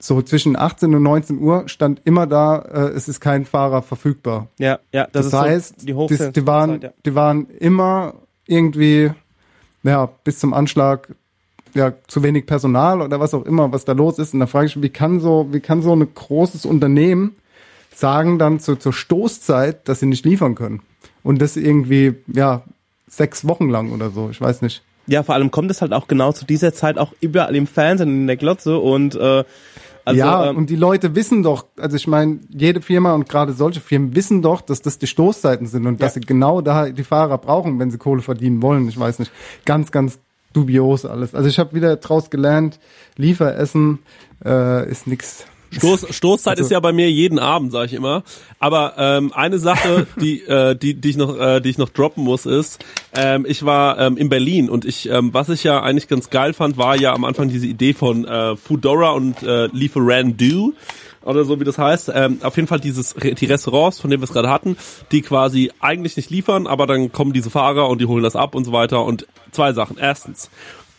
So 0.00 0.20
zwischen 0.20 0.56
18 0.56 0.92
und 0.92 1.02
19 1.04 1.38
Uhr 1.38 1.68
stand 1.68 2.02
immer 2.04 2.26
da, 2.26 2.58
äh, 2.58 2.88
es 2.88 3.06
ist 3.06 3.20
kein 3.20 3.44
Fahrer 3.44 3.82
verfügbar. 3.82 4.48
Ja, 4.58 4.80
ja, 4.92 5.04
das, 5.04 5.12
Das, 5.12 5.26
ist 5.26 5.30
so 5.30 5.40
heißt, 5.40 5.88
die 5.88 5.94
Hochzeit. 5.94 6.34
die, 6.34 6.44
waren, 6.44 6.80
ja. 6.80 6.90
die 7.06 7.14
waren 7.14 7.46
immer 7.60 8.14
irgendwie, 8.48 9.12
ja, 9.84 10.06
bis 10.24 10.40
zum 10.40 10.52
Anschlag, 10.52 11.14
ja, 11.74 11.92
zu 12.08 12.24
wenig 12.24 12.46
Personal 12.46 13.00
oder 13.00 13.20
was 13.20 13.32
auch 13.32 13.46
immer, 13.46 13.70
was 13.70 13.84
da 13.84 13.92
los 13.92 14.18
ist. 14.18 14.34
Und 14.34 14.40
da 14.40 14.48
frage 14.48 14.66
ich 14.66 14.74
mich, 14.74 14.82
wie 14.82 14.92
kann 14.92 15.20
so, 15.20 15.46
wie 15.52 15.60
kann 15.60 15.82
so 15.82 15.94
ein 15.94 16.08
großes 16.12 16.66
Unternehmen 16.66 17.36
sagen 17.94 18.40
dann 18.40 18.58
zu, 18.58 18.74
zur 18.74 18.92
Stoßzeit, 18.92 19.88
dass 19.88 20.00
sie 20.00 20.06
nicht 20.06 20.24
liefern 20.24 20.56
können? 20.56 20.82
Und 21.22 21.40
das 21.42 21.56
irgendwie, 21.56 22.14
ja, 22.26 22.62
sechs 23.08 23.46
Wochen 23.46 23.68
lang 23.68 23.92
oder 23.92 24.10
so, 24.10 24.28
ich 24.30 24.40
weiß 24.40 24.62
nicht. 24.62 24.82
Ja, 25.06 25.22
vor 25.22 25.34
allem 25.34 25.50
kommt 25.50 25.70
es 25.70 25.82
halt 25.82 25.92
auch 25.92 26.06
genau 26.06 26.32
zu 26.32 26.44
dieser 26.44 26.72
Zeit 26.72 26.98
auch 26.98 27.12
überall 27.20 27.56
im 27.56 27.66
Fernsehen 27.66 28.08
in 28.08 28.26
der 28.26 28.36
Glotze 28.36 28.78
und 28.78 29.16
äh, 29.16 29.44
also, 30.04 30.18
ja, 30.18 30.50
ähm, 30.50 30.56
und 30.56 30.70
die 30.70 30.76
Leute 30.76 31.14
wissen 31.14 31.42
doch, 31.42 31.66
also 31.78 31.96
ich 31.96 32.06
meine, 32.06 32.38
jede 32.48 32.80
Firma 32.80 33.14
und 33.14 33.28
gerade 33.28 33.52
solche 33.52 33.80
Firmen 33.80 34.14
wissen 34.14 34.42
doch, 34.42 34.60
dass 34.60 34.82
das 34.82 34.98
die 34.98 35.06
Stoßzeiten 35.06 35.66
sind 35.66 35.86
und 35.86 36.02
dass 36.02 36.14
sie 36.14 36.20
genau 36.20 36.60
da 36.60 36.88
die 36.88 37.04
Fahrer 37.04 37.38
brauchen, 37.38 37.78
wenn 37.78 37.90
sie 37.90 37.98
Kohle 37.98 38.22
verdienen 38.22 38.62
wollen. 38.62 38.88
Ich 38.88 38.98
weiß 38.98 39.18
nicht. 39.18 39.30
Ganz, 39.66 39.92
ganz 39.92 40.18
dubios 40.52 41.04
alles. 41.04 41.34
Also 41.34 41.48
ich 41.48 41.58
habe 41.58 41.74
wieder 41.74 41.96
draus 41.96 42.30
gelernt, 42.30 42.80
Lieferessen 43.16 44.00
äh, 44.44 44.90
ist 44.90 45.06
nix. 45.06 45.44
Stoß, 45.70 46.06
Stoßzeit 46.14 46.52
Also- 46.58 46.64
ist 46.64 46.70
ja 46.70 46.80
bei 46.80 46.92
mir 46.92 47.10
jeden 47.10 47.38
Abend, 47.38 47.72
sage 47.72 47.86
ich 47.86 47.92
immer. 47.92 48.22
Aber 48.58 48.94
ähm, 48.98 49.32
eine 49.32 49.58
Sache, 49.58 50.06
die, 50.20 50.42
äh, 50.42 50.74
die, 50.76 50.94
die 50.94 51.10
ich 51.10 51.16
noch, 51.16 51.38
äh, 51.38 51.60
die 51.60 51.70
ich 51.70 51.78
noch 51.78 51.88
droppen 51.90 52.24
muss, 52.24 52.46
ist, 52.46 52.84
ähm, 53.14 53.46
ich 53.48 53.64
war 53.64 53.98
ähm, 53.98 54.16
in 54.16 54.28
Berlin 54.28 54.68
und 54.68 54.84
ich, 54.84 55.08
ähm, 55.08 55.32
was 55.32 55.48
ich 55.48 55.64
ja 55.64 55.80
eigentlich 55.82 56.08
ganz 56.08 56.30
geil 56.30 56.52
fand, 56.52 56.76
war 56.76 56.96
ja 56.96 57.12
am 57.14 57.24
Anfang 57.24 57.48
diese 57.48 57.66
Idee 57.66 57.94
von 57.94 58.24
äh, 58.26 58.56
Foodora 58.56 59.10
und 59.10 59.42
äh, 59.42 59.66
Lieferando 59.66 60.72
oder 61.22 61.44
so 61.44 61.60
wie 61.60 61.64
das 61.64 61.78
heißt. 61.78 62.10
Ähm, 62.14 62.38
auf 62.42 62.56
jeden 62.56 62.66
Fall 62.68 62.80
dieses 62.80 63.14
die 63.14 63.44
Restaurants, 63.46 64.00
von 64.00 64.10
denen 64.10 64.22
wir 64.22 64.24
es 64.26 64.32
gerade 64.32 64.48
hatten, 64.48 64.76
die 65.12 65.22
quasi 65.22 65.70
eigentlich 65.80 66.16
nicht 66.16 66.30
liefern, 66.30 66.66
aber 66.66 66.86
dann 66.86 67.12
kommen 67.12 67.32
diese 67.32 67.50
Fahrer 67.50 67.88
und 67.88 68.00
die 68.00 68.06
holen 68.06 68.22
das 68.22 68.36
ab 68.36 68.54
und 68.54 68.64
so 68.64 68.72
weiter. 68.72 69.04
Und 69.04 69.26
zwei 69.52 69.72
Sachen. 69.72 69.98
Erstens, 69.98 70.50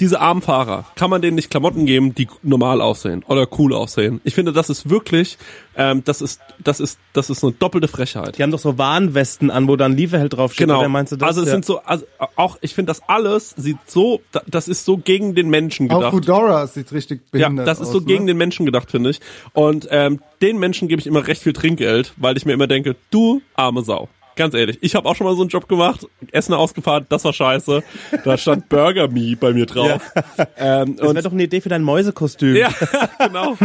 diese 0.02 0.20
armen 0.20 0.42
Fahrer, 0.42 0.86
kann 0.96 1.10
man 1.10 1.22
denen 1.22 1.36
nicht 1.36 1.50
Klamotten 1.52 1.86
geben, 1.86 2.14
die 2.16 2.28
normal 2.42 2.82
aussehen 2.82 3.24
oder 3.28 3.48
cool 3.60 3.74
aussehen? 3.74 4.20
Ich 4.24 4.34
finde, 4.34 4.52
das 4.52 4.70
ist 4.70 4.90
wirklich, 4.90 5.38
ähm, 5.78 6.04
das 6.04 6.22
ist, 6.22 6.42
das 6.60 6.80
ist, 6.80 7.00
das 7.14 7.30
ist 7.30 7.44
eine 7.44 7.54
doppelte 7.54 7.88
Frechheit. 7.88 8.38
die 8.38 8.44
haben 8.44 8.52
doch 8.52 8.60
so 8.60 8.78
Warnwesten 8.78 9.52
an, 9.52 9.68
wo 9.68 9.76
dann 9.76 9.96
Lieferheld 9.96 10.34
draufsteht. 10.34 10.68
Genau. 10.68 10.80
Oder 10.80 10.90
meinst 10.90 11.12
du 11.12 11.18
das? 11.18 11.28
also 11.28 11.42
es 11.42 11.48
ja. 11.48 11.54
sind 11.54 11.66
so, 11.66 11.80
also 11.84 12.06
auch, 12.36 12.58
ich 12.62 12.74
finde 12.74 12.90
das 12.90 13.02
alles 13.08 13.52
sieht 13.56 13.78
so, 13.86 14.22
da- 14.32 14.42
das 14.48 14.68
ist 14.68 14.84
so 14.86 14.98
gegen 14.98 15.36
den 15.36 15.50
Menschen 15.50 15.90
Auch 15.92 15.98
gedacht. 16.00 16.12
Foodora 16.12 16.68
sieht 16.68 16.92
richtig 16.92 17.22
Ja, 17.34 17.48
behindert 17.48 17.68
das 17.68 17.80
ist 17.80 17.88
aus, 17.88 17.94
so 17.94 18.02
gegen 18.02 18.26
ne? 18.26 18.32
den 18.32 18.38
Menschen 18.38 18.66
gedacht, 18.66 18.90
finde 18.90 19.12
ich. 19.12 19.20
Und 19.54 19.88
ähm, 19.92 20.20
den 20.42 20.58
Menschen 20.58 20.88
gebe 20.88 21.00
ich 21.00 21.06
immer 21.06 21.28
recht 21.28 21.44
viel 21.44 21.54
Trinkgeld, 21.54 22.14
weil 22.18 22.36
ich 22.38 22.46
mir 22.46 22.54
immer 22.54 22.68
denke, 22.68 22.96
du 23.12 23.42
arme 23.56 23.84
Sau. 23.84 24.10
Ganz 24.42 24.56
ehrlich, 24.56 24.80
ich 24.82 24.96
habe 24.96 25.08
auch 25.08 25.16
schon 25.16 25.28
mal 25.28 25.36
so 25.36 25.42
einen 25.42 25.52
Job 25.52 25.70
gemacht, 25.70 26.08
Essen 26.32 26.56
ausgefahren, 26.56 27.06
das 27.10 27.24
war 27.26 27.32
scheiße. 27.32 27.84
Da 28.24 28.38
stand 28.40 28.70
Burger 28.70 29.08
Me 29.08 29.36
bei 29.40 29.54
mir 29.54 29.68
drauf. 29.68 30.02
Ähm, 30.58 30.96
Das 30.96 31.14
wäre 31.14 31.22
doch 31.22 31.32
eine 31.32 31.44
Idee 31.44 31.62
für 31.62 31.70
dein 31.70 31.84
Mäusekostüm. 31.84 32.56
ja, 32.56 32.70
genau. 33.20 33.56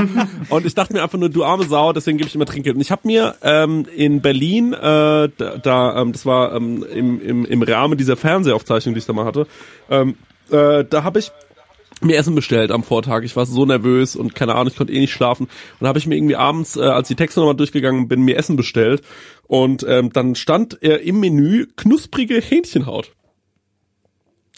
Und 0.50 0.66
ich 0.66 0.74
dachte 0.74 0.92
mir 0.92 1.02
einfach 1.02 1.16
nur, 1.16 1.30
du 1.30 1.44
arme 1.44 1.64
Sau, 1.64 1.94
deswegen 1.94 2.18
gebe 2.18 2.28
ich 2.28 2.34
immer 2.34 2.44
Trinkgeld. 2.44 2.76
Und 2.76 2.82
ich 2.82 2.90
habe 2.90 3.00
mir 3.04 3.36
ähm, 3.42 3.86
in 3.96 4.20
Berlin, 4.20 4.74
äh, 4.74 4.78
da, 4.78 5.30
da 5.62 5.98
ähm, 6.02 6.12
das 6.12 6.26
war 6.26 6.54
ähm, 6.54 6.84
im, 6.92 7.22
im, 7.22 7.44
im 7.46 7.62
Rahmen 7.62 7.96
dieser 7.96 8.18
Fernsehaufzeichnung, 8.18 8.94
die 8.94 8.98
ich 8.98 9.06
da 9.06 9.14
mal 9.14 9.24
hatte, 9.24 9.46
ähm, 9.88 10.16
äh, 10.50 10.84
da 10.84 11.04
habe 11.04 11.20
ich 11.20 11.32
mir 12.00 12.16
Essen 12.16 12.34
bestellt 12.34 12.70
am 12.70 12.82
Vortag. 12.82 13.22
Ich 13.22 13.36
war 13.36 13.46
so 13.46 13.64
nervös 13.64 14.16
und 14.16 14.34
keine 14.34 14.54
Ahnung, 14.54 14.68
ich 14.68 14.76
konnte 14.76 14.92
eh 14.92 15.00
nicht 15.00 15.12
schlafen. 15.12 15.44
Und 15.44 15.80
dann 15.80 15.88
habe 15.88 15.98
ich 15.98 16.06
mir 16.06 16.16
irgendwie 16.16 16.36
abends, 16.36 16.76
äh, 16.76 16.82
als 16.82 17.08
die 17.08 17.14
Texte 17.14 17.40
nochmal 17.40 17.56
durchgegangen 17.56 18.08
bin, 18.08 18.22
mir 18.22 18.36
Essen 18.36 18.56
bestellt. 18.56 19.02
Und 19.46 19.84
ähm, 19.88 20.12
dann 20.12 20.34
stand 20.34 20.82
äh, 20.82 20.96
im 20.96 21.20
Menü 21.20 21.66
knusprige 21.76 22.40
Hähnchenhaut. 22.40 23.12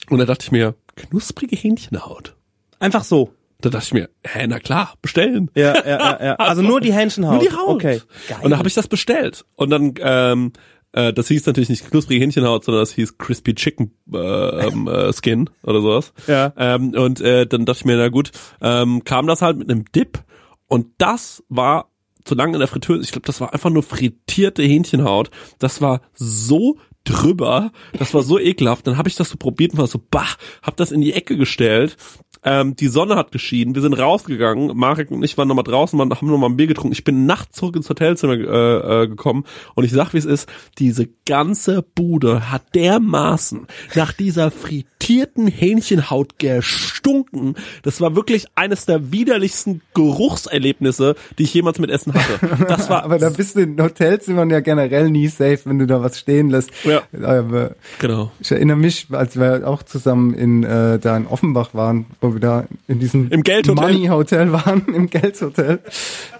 Und 0.09 0.19
da 0.19 0.25
dachte 0.25 0.45
ich 0.45 0.53
mir, 0.53 0.75
knusprige 0.97 1.57
Hähnchenhaut. 1.57 2.35
Einfach 2.81 3.05
so. 3.05 3.33
Da 3.61 3.71
dachte 3.71 3.87
ich 3.87 3.95
mir, 3.95 4.09
hä, 4.25 4.47
na 4.47 4.61
klar, 4.61 4.95
bestellen. 5.03 5.51
Ja, 5.55 5.75
ja, 5.75 5.85
ja, 5.85 6.25
ja. 6.25 6.35
Also 6.39 6.63
nur 6.63 6.81
die 6.81 6.93
Hähnchenhaut. 6.93 7.35
Nur 7.35 7.43
die 7.43 7.57
Haut. 7.57 7.75
Okay. 7.75 8.01
Geil. 8.29 8.39
Und 8.43 8.51
da 8.51 8.59
habe 8.59 8.69
ich 8.69 8.75
das 8.75 8.87
bestellt. 8.87 9.45
Und 9.57 9.71
dann, 9.71 9.95
ähm, 10.01 10.53
äh, 10.93 11.13
das 11.13 11.29
hieß 11.29 11.47
natürlich 11.47 11.69
nicht 11.69 11.89
knusprige 11.91 12.23
Hähnchenhaut, 12.23 12.65
sondern 12.65 12.83
das 12.83 12.93
hieß 12.93 13.19
Crispy 13.19 13.55
Chicken 13.55 13.93
äh, 14.13 14.67
ähm, 14.67 14.89
äh, 14.89 15.13
Skin 15.13 15.51
oder 15.63 15.81
sowas. 15.81 16.13
Ja. 16.27 16.53
Ähm, 16.57 16.95
und 16.95 17.21
äh, 17.21 17.47
dann 17.47 17.67
dachte 17.67 17.81
ich 17.81 17.85
mir, 17.85 17.97
na 17.97 18.09
gut, 18.09 18.31
ähm, 18.61 19.05
kam 19.05 19.27
das 19.27 19.43
halt 19.43 19.59
mit 19.59 19.71
einem 19.71 19.85
Dip. 19.93 20.25
Und 20.67 20.89
das 20.99 21.43
war 21.49 21.91
zu 22.25 22.35
lange 22.35 22.55
in 22.55 22.59
der 22.59 22.69
Fritteuse. 22.69 23.03
Ich 23.03 23.13
glaube, 23.13 23.27
das 23.27 23.41
war 23.41 23.53
einfach 23.53 23.71
nur 23.71 23.83
frittierte 23.83 24.63
Hähnchenhaut. 24.63 25.31
Das 25.59 25.81
war 25.81 26.03
so 26.15 26.77
drüber. 27.05 27.73
Das 27.99 28.13
war 28.15 28.23
so 28.23 28.39
ekelhaft. 28.39 28.87
Dann 28.87 28.99
habe 28.99 29.09
ich 29.09 29.17
das 29.17 29.31
so 29.31 29.37
probiert 29.37 29.73
und 29.73 29.79
war 29.79 29.87
so, 29.87 30.01
bah, 30.11 30.29
hab 30.63 30.77
das 30.77 30.93
in 30.93 31.01
die 31.01 31.15
Ecke 31.15 31.37
gestellt. 31.37 31.97
Ähm, 32.45 32.77
die 32.77 32.89
Sonne 32.89 33.17
hat 33.17 33.33
geschienen. 33.33 33.75
Wir 33.75 33.83
sind 33.83 33.95
rausgegangen. 33.95 34.77
Marek 34.77 35.11
und 35.11 35.23
ich 35.23 35.37
waren 35.39 35.49
nochmal 35.49 35.65
draußen, 35.65 35.99
waren, 35.99 36.11
haben 36.11 36.27
nochmal 36.29 36.51
ein 36.51 36.57
Bier 36.57 36.67
getrunken. 36.67 36.93
Ich 36.93 37.05
bin 37.05 37.27
nachts 37.27 37.57
zurück 37.57 37.77
ins 37.77 37.89
Hotelzimmer 37.89 38.35
äh, 38.35 39.03
äh, 39.03 39.09
gekommen 39.09 39.45
und 39.75 39.85
ich 39.85 39.93
sag, 39.93 40.13
wie 40.15 40.19
es 40.19 40.25
ist, 40.25 40.49
diese 40.79 41.09
ganze 41.27 41.83
Bude 41.83 42.51
hat 42.51 42.75
dermaßen 42.75 43.67
nach 43.95 44.13
dieser 44.13 44.51
frittierten 44.51 45.47
Hähnchenhaut 45.47 46.39
gestunken. 46.39 47.55
Das 47.83 48.01
war 48.01 48.15
wirklich 48.15 48.47
eines 48.55 48.87
der 48.87 49.13
widerlichsten 49.13 49.83
Geruchserlebnisse, 49.95 51.17
die 51.39 51.45
ich 51.45 51.55
jemals 51.55 51.79
mit 51.79 51.91
Essen 51.91 52.15
hatte. 52.15 52.65
Das 52.67 52.89
war 52.91 52.99
Aber 53.09 53.19
da 53.19 53.31
bist 53.31 53.57
du 53.57 53.61
in 53.61 53.81
Hotelzimmern 53.81 54.51
ja 54.51 54.61
generell 54.61 55.11
nie 55.11 55.29
safe, 55.29 55.61
wenn 55.65 55.79
du 55.79 55.87
da 55.87 56.03
was 56.03 56.19
stehen 56.19 56.51
lässt. 56.51 56.71
Ja. 56.85 57.03
Aber 57.23 57.75
genau. 57.99 58.31
ich 58.41 58.51
erinnere 58.51 58.77
mich, 58.77 59.07
als 59.11 59.39
wir 59.39 59.67
auch 59.67 59.83
zusammen 59.83 60.35
in 60.35 60.63
äh, 60.63 60.99
da 60.99 61.17
in 61.17 61.27
Offenbach 61.27 61.73
waren, 61.73 62.05
wo 62.21 62.28
wir 62.35 62.41
da 62.41 62.67
in 62.87 62.99
diesem 62.99 63.31
Im 63.31 63.43
Geldhotel. 63.43 63.93
Money 63.93 64.07
Hotel 64.09 64.53
waren, 64.53 64.87
im 64.95 65.09
Geldhotel. 65.09 65.81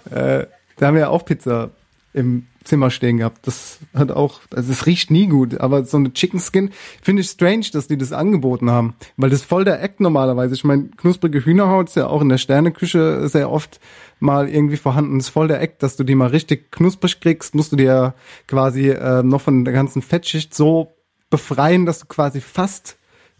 Äh, 0.09 0.45
da 0.77 0.87
haben 0.87 0.95
wir 0.95 1.01
ja 1.01 1.09
auch 1.09 1.25
Pizza 1.25 1.71
im 2.13 2.47
Zimmer 2.63 2.91
stehen 2.91 3.17
gehabt. 3.17 3.45
Das 3.47 3.79
hat 3.93 4.11
auch, 4.11 4.41
also 4.53 4.71
es 4.71 4.85
riecht 4.85 5.11
nie 5.11 5.27
gut, 5.27 5.59
aber 5.59 5.85
so 5.85 5.97
eine 5.97 6.13
Chicken 6.13 6.39
Skin 6.39 6.71
finde 7.01 7.21
ich 7.21 7.29
strange, 7.29 7.65
dass 7.71 7.87
die 7.87 7.97
das 7.97 8.11
angeboten 8.11 8.69
haben, 8.69 8.95
weil 9.17 9.29
das 9.29 9.41
ist 9.41 9.45
voll 9.45 9.65
der 9.65 9.81
Act 9.81 9.99
normalerweise. 9.99 10.53
Ich 10.55 10.63
meine, 10.63 10.89
knusprige 10.97 11.43
Hühnerhaut 11.43 11.89
ist 11.89 11.95
ja 11.95 12.07
auch 12.07 12.21
in 12.21 12.29
der 12.29 12.37
Sterneküche 12.37 13.27
sehr 13.27 13.51
oft 13.51 13.79
mal 14.19 14.49
irgendwie 14.49 14.77
vorhanden. 14.77 15.17
Das 15.17 15.27
ist 15.27 15.33
voll 15.33 15.47
der 15.47 15.61
Act, 15.61 15.81
dass 15.81 15.95
du 15.95 16.03
die 16.03 16.15
mal 16.15 16.27
richtig 16.27 16.71
knusprig 16.71 17.19
kriegst, 17.19 17.55
musst 17.55 17.71
du 17.71 17.75
dir 17.75 18.13
quasi 18.47 18.89
äh, 18.89 19.23
noch 19.23 19.41
von 19.41 19.65
der 19.65 19.73
ganzen 19.73 20.01
Fettschicht 20.01 20.53
so 20.53 20.93
befreien, 21.29 21.85
dass 21.85 21.99
du 21.99 22.05
quasi 22.07 22.41
fast 22.41 22.98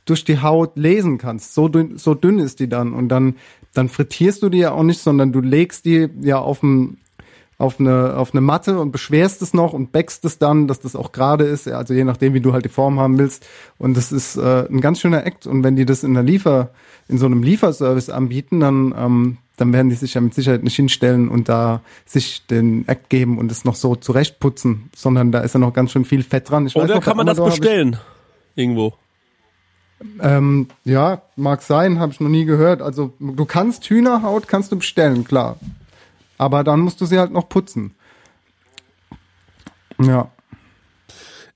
durch 0.10 0.26
die 0.26 0.42
Haut 0.42 0.78
lesen 0.78 1.18
kannst. 1.18 1.54
So 1.54 1.68
dünn, 1.68 1.98
so 1.98 2.14
dünn 2.14 2.40
ist 2.40 2.60
die 2.60 2.70
dann 2.70 2.94
und 2.94 3.10
dann 3.10 3.36
dann 3.74 3.90
frittierst 3.90 4.42
du 4.42 4.50
die 4.50 4.60
ja 4.60 4.72
auch 4.72 4.84
nicht, 4.84 5.00
sondern 5.00 5.32
du 5.32 5.42
legst 5.42 5.86
die 5.86 6.10
ja 6.22 6.40
auf 6.40 6.64
ein 6.64 6.98
auf 7.60 7.78
eine, 7.78 8.16
auf 8.16 8.34
eine 8.34 8.40
Matte 8.40 8.80
und 8.80 8.92
beschwerst 8.92 9.42
es 9.42 9.54
noch 9.54 9.74
und 9.74 9.92
backst 9.92 10.24
es 10.24 10.38
dann, 10.38 10.70
dass 10.70 10.80
das 10.80 10.96
auch 10.96 11.12
gerade 11.12 11.44
ist, 11.44 11.68
also 11.68 11.94
je 11.94 12.06
nachdem, 12.06 12.34
wie 12.34 12.40
du 12.40 12.54
halt 12.54 12.64
die 12.64 12.70
Form 12.70 13.02
haben 13.02 13.20
willst. 13.20 13.46
Und 13.78 13.98
das 13.98 14.14
ist 14.14 14.38
äh, 14.38 14.66
ein 14.70 14.80
ganz 14.80 15.02
schöner 15.02 15.26
Act. 15.26 15.46
Und 15.46 15.62
wenn 15.62 15.76
die 15.76 15.86
das 15.86 16.06
in 16.06 16.14
der 16.14 16.24
Liefer, 16.24 16.70
in 17.10 17.18
so 17.18 17.26
einem 17.26 17.44
Lieferservice 17.44 18.10
anbieten, 18.10 18.62
dann, 18.62 18.96
ähm, 18.98 19.38
dann 19.58 19.74
werden 19.74 19.90
die 19.90 19.98
sich 19.98 20.14
ja 20.14 20.22
mit 20.22 20.34
Sicherheit 20.34 20.64
nicht 20.64 20.78
hinstellen 20.78 21.28
und 21.28 21.50
da 21.50 21.82
sich 22.06 22.48
den 22.48 22.88
Act 22.88 23.10
geben 23.10 23.38
und 23.38 23.52
es 23.52 23.66
noch 23.66 23.76
so 23.76 23.94
zurechtputzen, 23.94 24.90
sondern 24.96 25.34
da 25.34 25.42
ist 25.42 25.54
ja 25.54 25.60
noch 25.60 25.74
ganz 25.74 25.92
schön 25.92 26.06
viel 26.06 26.24
Fett 26.24 26.50
dran. 26.50 26.66
Ich 26.66 26.78
Oder 26.78 26.96
noch, 26.96 27.04
kann 27.04 27.18
man 27.18 27.26
das 27.26 27.44
bestellen? 27.44 27.98
Irgendwo. 28.56 28.94
Ähm, 30.22 30.68
ja, 30.86 31.22
mag 31.36 31.62
sein, 31.62 32.00
habe 32.00 32.12
ich 32.14 32.20
noch 32.20 32.30
nie 32.30 32.46
gehört. 32.46 32.82
Also 32.82 33.14
du 33.20 33.46
kannst 33.46 33.86
Hühnerhaut 33.90 34.48
kannst 34.48 34.72
du 34.72 34.78
bestellen, 34.78 35.24
klar. 35.26 35.58
Aber 36.38 36.64
dann 36.64 36.80
musst 36.80 37.02
du 37.02 37.06
sie 37.06 37.20
halt 37.20 37.32
noch 37.32 37.50
putzen. 37.50 37.92
Ja. 40.02 40.32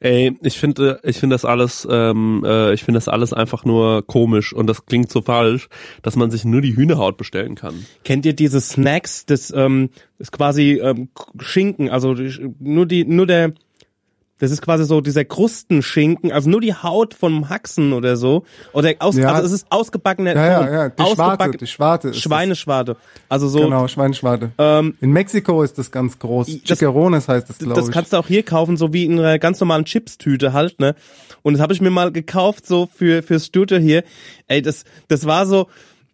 Ey, 0.02 0.38
ich 0.42 0.60
finde, 0.60 1.00
ich 1.04 1.18
finde 1.18 1.36
das 1.36 1.46
alles, 1.46 1.88
ähm, 1.90 2.44
äh, 2.46 2.74
ich 2.74 2.84
finde 2.84 2.98
das 2.98 3.08
alles 3.08 3.32
einfach 3.32 3.64
nur 3.64 4.06
komisch 4.06 4.52
und 4.52 4.68
das 4.68 4.86
klingt 4.86 5.10
so 5.10 5.22
falsch, 5.22 5.70
dass 6.02 6.18
man 6.18 6.30
sich 6.30 6.44
nur 6.44 6.60
die 6.60 6.76
Hühnerhaut 6.76 7.16
bestellen 7.16 7.56
kann. 7.56 7.86
Kennt 8.04 8.26
ihr 8.26 8.34
diese 8.34 8.60
Snacks, 8.60 9.26
das 9.26 9.54
ähm, 9.56 9.92
ist 10.20 10.34
quasi 10.34 10.74
ähm, 10.84 11.08
Schinken, 11.40 11.90
also 11.90 12.16
die- 12.16 12.52
nur 12.60 12.86
die, 12.86 13.06
nur 13.06 13.26
der, 13.28 13.54
das 14.40 14.52
ist 14.52 14.62
quasi 14.62 14.84
so 14.86 15.00
dieser 15.00 15.24
Krustenschinken, 15.26 16.32
also 16.32 16.50
nur 16.50 16.60
die 16.60 16.74
Haut 16.74 17.14
vom 17.14 17.50
Haxen 17.50 17.94
oder 17.94 18.18
so, 18.18 18.44
oder 18.74 18.94
aus, 19.00 19.16
Ja. 19.16 19.32
also 19.34 19.46
es 19.48 19.54
ist 19.54 19.68
ausgebackene, 19.70 20.34
Ja, 20.34 20.46
ja, 20.46 20.72
ja, 20.72 20.90
die 20.90 21.04
Schwarte, 21.14 21.52
die 21.58 21.68
Schwarte. 21.68 22.14
Schweineschwarte, 22.14 22.98
also 23.30 23.48
so, 23.48 23.60
Genau, 23.62 23.88
Schweineschwarte. 23.88 24.52
ähm, 24.58 24.96
In 25.02 25.12
Mexiko 25.12 25.64
ist 25.64 25.78
das 25.78 25.92
ganz 25.92 26.20
groß. 26.20 26.48
Das- 26.48 26.78
Chicharrones 26.78 27.28
heißt 27.28 27.50
das, 27.50 27.58
glaube 27.60 27.76
das 27.76 27.88
ich. 27.88 27.94
kannst 27.94 28.12
du 28.14 28.18
auch 28.18 28.28
hier 28.28 28.44
kaufen, 28.44 28.76
so 28.76 28.92
wie 28.92 29.06
in 29.06 29.20
einer 29.20 29.40
ganz 29.40 29.60
normalen 29.60 29.86
Chipstüte 29.86 30.52
halt, 30.54 30.80
ne? 30.80 30.96
Und 31.42 31.54
das 31.54 31.62
habe 31.62 31.74
ich 31.74 31.82
mir 31.82 31.90
mal 31.92 32.12
gekauft, 32.12 32.66
so 32.66 32.88
für 32.94 33.22
fürs 33.24 33.46
Studio 33.46 33.78
hier. 33.78 34.04
Ey, 34.48 34.62
das 34.62 34.84
das 35.10 35.26
war 35.26 35.46
so, 35.46 35.68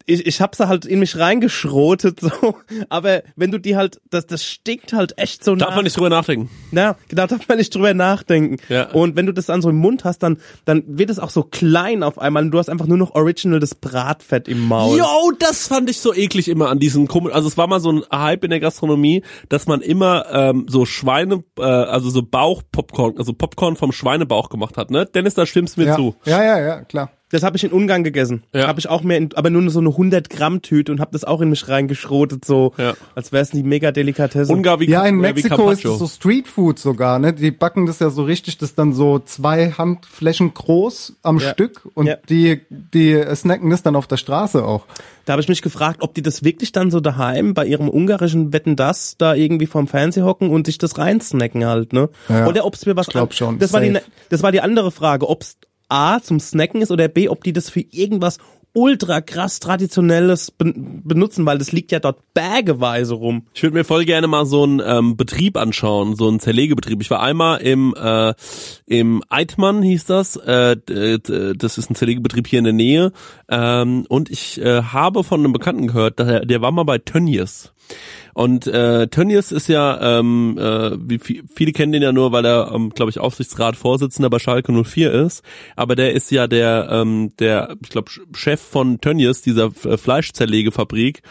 ich, 0.10 0.26
ich 0.26 0.42
hab's 0.42 0.60
halt 0.60 0.86
in 0.86 1.00
mich 1.00 1.18
reingeschrotet, 1.18 2.20
so. 2.22 2.56
Aber 2.90 3.22
wenn 3.36 3.52
du 3.52 3.60
die 3.60 3.76
halt, 3.76 4.02
das, 4.10 4.26
das 4.26 4.44
stinkt 4.44 4.94
halt 4.94 5.18
echt 5.18 5.44
so 5.44 5.56
Darf 5.56 5.70
nach. 5.70 5.76
man 5.76 5.84
nicht 5.84 5.96
drüber 5.96 6.10
nachdenken. 6.10 6.50
Ja, 6.72 6.96
genau, 7.08 7.28
darf 7.28 7.48
man 7.48 7.58
nicht 7.58 7.74
drüber 7.74 7.94
nachdenken. 7.94 8.58
Ja. 8.70 8.90
Und 8.92 9.16
wenn 9.16 9.26
du 9.26 9.34
das 9.34 9.46
dann 9.46 9.62
so 9.62 9.70
im 9.70 9.78
Mund 9.78 10.04
hast, 10.04 10.20
dann, 10.20 10.38
dann 10.66 10.84
wird 10.88 11.10
es 11.10 11.20
auch 11.20 11.30
so 11.30 11.44
klein 11.44 12.04
auf 12.04 12.18
einmal 12.18 12.44
und 12.44 12.52
du 12.52 12.58
hast 12.58 12.70
einfach 12.70 12.88
nur 12.88 12.98
noch 12.98 13.16
original 13.16 13.60
das 13.60 13.76
Bratfett 13.76 14.48
im 14.48 14.68
Maul. 14.68 14.98
Yo, 14.98 15.32
das 15.38 15.68
fand 15.68 15.90
ich 15.90 16.00
so 16.00 16.14
eklig 16.14 16.48
immer 16.48 16.70
an 16.70 16.80
diesen 16.80 17.08
komischen, 17.08 17.36
also 17.36 17.48
es 17.48 17.58
war 17.58 17.68
mal 17.68 17.80
so 17.80 17.92
ein 17.92 18.04
Hype 18.12 18.44
in 18.44 18.50
der 18.50 18.60
Gastronomie, 18.60 19.24
dass 19.50 19.68
man 19.68 19.82
immer 19.82 20.26
ähm, 20.32 20.66
so 20.68 20.86
Schweine, 20.86 21.44
äh, 21.58 21.64
also 21.64 22.10
so 22.10 22.24
Bauchpopcorn, 22.24 23.18
also 23.18 23.34
Popcorn 23.34 23.76
vom 23.76 23.92
Schweinebauch 23.92 24.50
gemacht 24.50 24.78
hat, 24.78 24.90
ne? 24.92 25.06
Dennis, 25.06 25.36
da 25.36 25.46
stimmst 25.46 25.78
du 25.78 25.82
mir 25.82 25.88
ja. 25.88 25.96
zu. 25.96 26.16
ja, 26.26 26.44
ja, 26.44 26.60
ja, 26.60 26.84
klar. 26.84 27.12
Das 27.32 27.44
habe 27.44 27.58
ich 27.58 27.64
in 27.64 27.72
Ungarn 27.72 28.04
gegessen. 28.04 28.44
Ja. 28.54 28.68
Habe 28.68 28.80
ich 28.80 28.90
auch 28.90 29.04
mehr, 29.04 29.18
in, 29.18 29.30
aber 29.36 29.50
nur 29.52 29.70
so 29.70 29.80
eine 29.80 29.90
100 29.90 30.30
Gramm 30.30 30.62
Tüte 30.64 30.92
und 30.92 31.00
habe 31.00 31.12
das 31.12 31.24
auch 31.24 31.42
in 31.42 31.50
mich 31.50 31.68
reingeschrotet, 31.68 32.44
so 32.44 32.74
Ja. 32.78 32.96
als 33.16 33.32
wäre 33.32 33.44
es 33.44 33.52
die 33.52 33.62
mega 33.64 33.92
Delikatesse. 33.92 34.52
Ungar 34.52 34.80
wie, 34.80 34.90
Ja, 34.90 35.06
in 35.06 35.16
äh, 35.24 35.30
wie 35.30 35.34
Mexiko 35.34 35.70
ist 35.70 35.86
es 35.86 36.00
so 36.00 36.08
Streetfood 36.08 36.80
sogar, 36.80 37.20
ne? 37.20 37.34
Die 37.34 37.52
backen 37.52 37.86
das 37.86 38.00
ja 38.00 38.10
so 38.10 38.24
richtig, 38.24 38.58
das 38.58 38.70
ist 38.70 38.80
dann 38.80 38.94
so 38.94 39.20
zwei 39.20 39.72
Handflächen 39.72 40.54
groß 40.54 41.18
am 41.22 41.38
Ja. 41.40 41.52
Stück 41.52 41.88
und 41.94 42.08
Ja. 42.08 42.16
die, 42.30 42.62
die 42.70 43.24
snacken 43.36 43.70
das 43.70 43.84
dann 43.84 43.96
auf 43.96 44.08
der 44.08 44.18
Straße 44.18 44.64
auch. 44.66 44.86
Da 45.26 45.34
habe 45.34 45.42
ich 45.44 45.50
mich 45.50 45.62
gefragt, 45.62 45.98
ob 46.02 46.16
die 46.16 46.24
das 46.24 46.44
wirklich 46.44 46.72
dann 46.72 46.90
so 46.90 47.00
daheim 47.00 47.54
bei 47.54 47.66
ihrem 47.68 47.88
ungarischen 47.90 48.52
Wetten 48.54 48.76
das 48.76 49.16
da 49.20 49.36
irgendwie 49.36 49.68
vorm 49.68 49.88
Fernseher 49.88 50.26
hocken 50.26 50.50
und 50.50 50.66
sich 50.66 50.80
das 50.80 50.98
reinsnacken 50.98 51.64
halt, 51.66 51.94
ne? 51.94 52.10
Ja. 52.28 52.48
Oder 52.48 52.66
ob 52.66 52.74
es 52.74 52.86
mir 52.88 52.96
was 52.96 53.08
Ich 53.08 53.14
glaub 53.14 53.34
schon, 53.36 53.60
Das 53.60 53.72
war 53.72 53.82
die 53.82 53.92
safe. 53.94 54.06
das 54.30 54.42
war 54.42 54.52
die 54.52 54.62
andere 54.62 54.90
Frage, 54.92 55.30
ob 55.30 55.44
es 55.44 55.58
A 55.90 56.22
zum 56.22 56.40
Snacken 56.40 56.82
ist 56.82 56.92
oder 56.92 57.08
B, 57.08 57.28
ob 57.30 57.44
die 57.44 57.54
das 57.54 57.70
für 57.70 57.82
irgendwas 57.82 58.38
ultra 58.74 59.20
krass 59.20 59.60
traditionelles 59.60 60.52
ben 60.52 61.02
benutzen, 61.04 61.44
weil 61.48 61.58
das 61.58 61.72
liegt 61.72 61.92
ja 61.92 62.00
dort 62.00 62.20
bergeweise 62.36 63.16
rum. 63.16 63.48
Ich 63.56 63.64
würde 63.64 63.76
mir 63.76 63.84
voll 63.84 64.06
gerne 64.06 64.28
mal 64.28 64.46
so 64.46 64.62
einen 64.64 64.80
ähm, 64.86 65.18
Betrieb 65.18 65.58
anschauen, 65.58 66.16
so 66.16 66.28
einen 66.28 66.40
Zerlegebetrieb. 66.40 67.02
Ich 67.02 67.10
war 67.10 67.20
einmal 67.22 67.62
im 67.62 67.96
äh, 68.00 68.36
im 68.86 69.24
Eidmann 69.28 69.82
hieß 69.82 70.06
das. 70.06 70.36
Äh, 70.36 70.78
d- 70.78 71.18
das 71.58 71.80
ist 71.80 71.90
ein 71.90 71.96
Zerlegebetrieb 71.96 72.48
hier 72.48 72.60
in 72.60 72.66
der 72.66 72.74
Nähe. 72.74 73.12
Ähm, 73.50 74.06
und 74.08 74.30
ich 74.30 74.62
äh, 74.62 74.84
habe 74.84 75.24
von 75.24 75.40
einem 75.40 75.52
Bekannten 75.52 75.88
gehört, 75.88 76.20
der, 76.20 76.46
der 76.46 76.62
war 76.62 76.72
mal 76.72 76.84
bei 76.84 77.00
Tönnies. 77.00 77.74
Und 78.34 78.68
äh, 78.68 79.08
Tönnies 79.08 79.52
ist 79.52 79.68
ja, 79.68 80.20
ähm, 80.20 80.58
äh, 80.58 80.92
wie 81.10 81.18
vi- 81.20 81.44
viele 81.54 81.72
kennen 81.72 81.92
den 81.92 82.02
ja 82.04 82.12
nur, 82.12 82.32
weil 82.32 82.46
er, 82.46 82.72
ähm, 82.74 82.90
glaube 82.92 83.10
ich, 83.10 83.20
Aufsichtsratsvorsitzender 83.20 84.30
bei 84.30 84.40
Schalke 84.40 84.72
04 84.72 85.12
ist. 85.12 85.44
Aber 85.76 85.96
der 85.96 86.14
ist 86.14 86.32
ja 86.32 86.48
der, 86.48 86.90
ähm, 86.92 87.34
der, 87.40 87.76
ich 87.84 87.90
glaube, 87.90 88.12
Chef 88.34 88.60
von 88.62 89.02
Tönnies, 89.02 89.42
dieser 89.42 89.72
äh, 89.86 89.98
Fleischzerlegefabrik. 89.98 91.22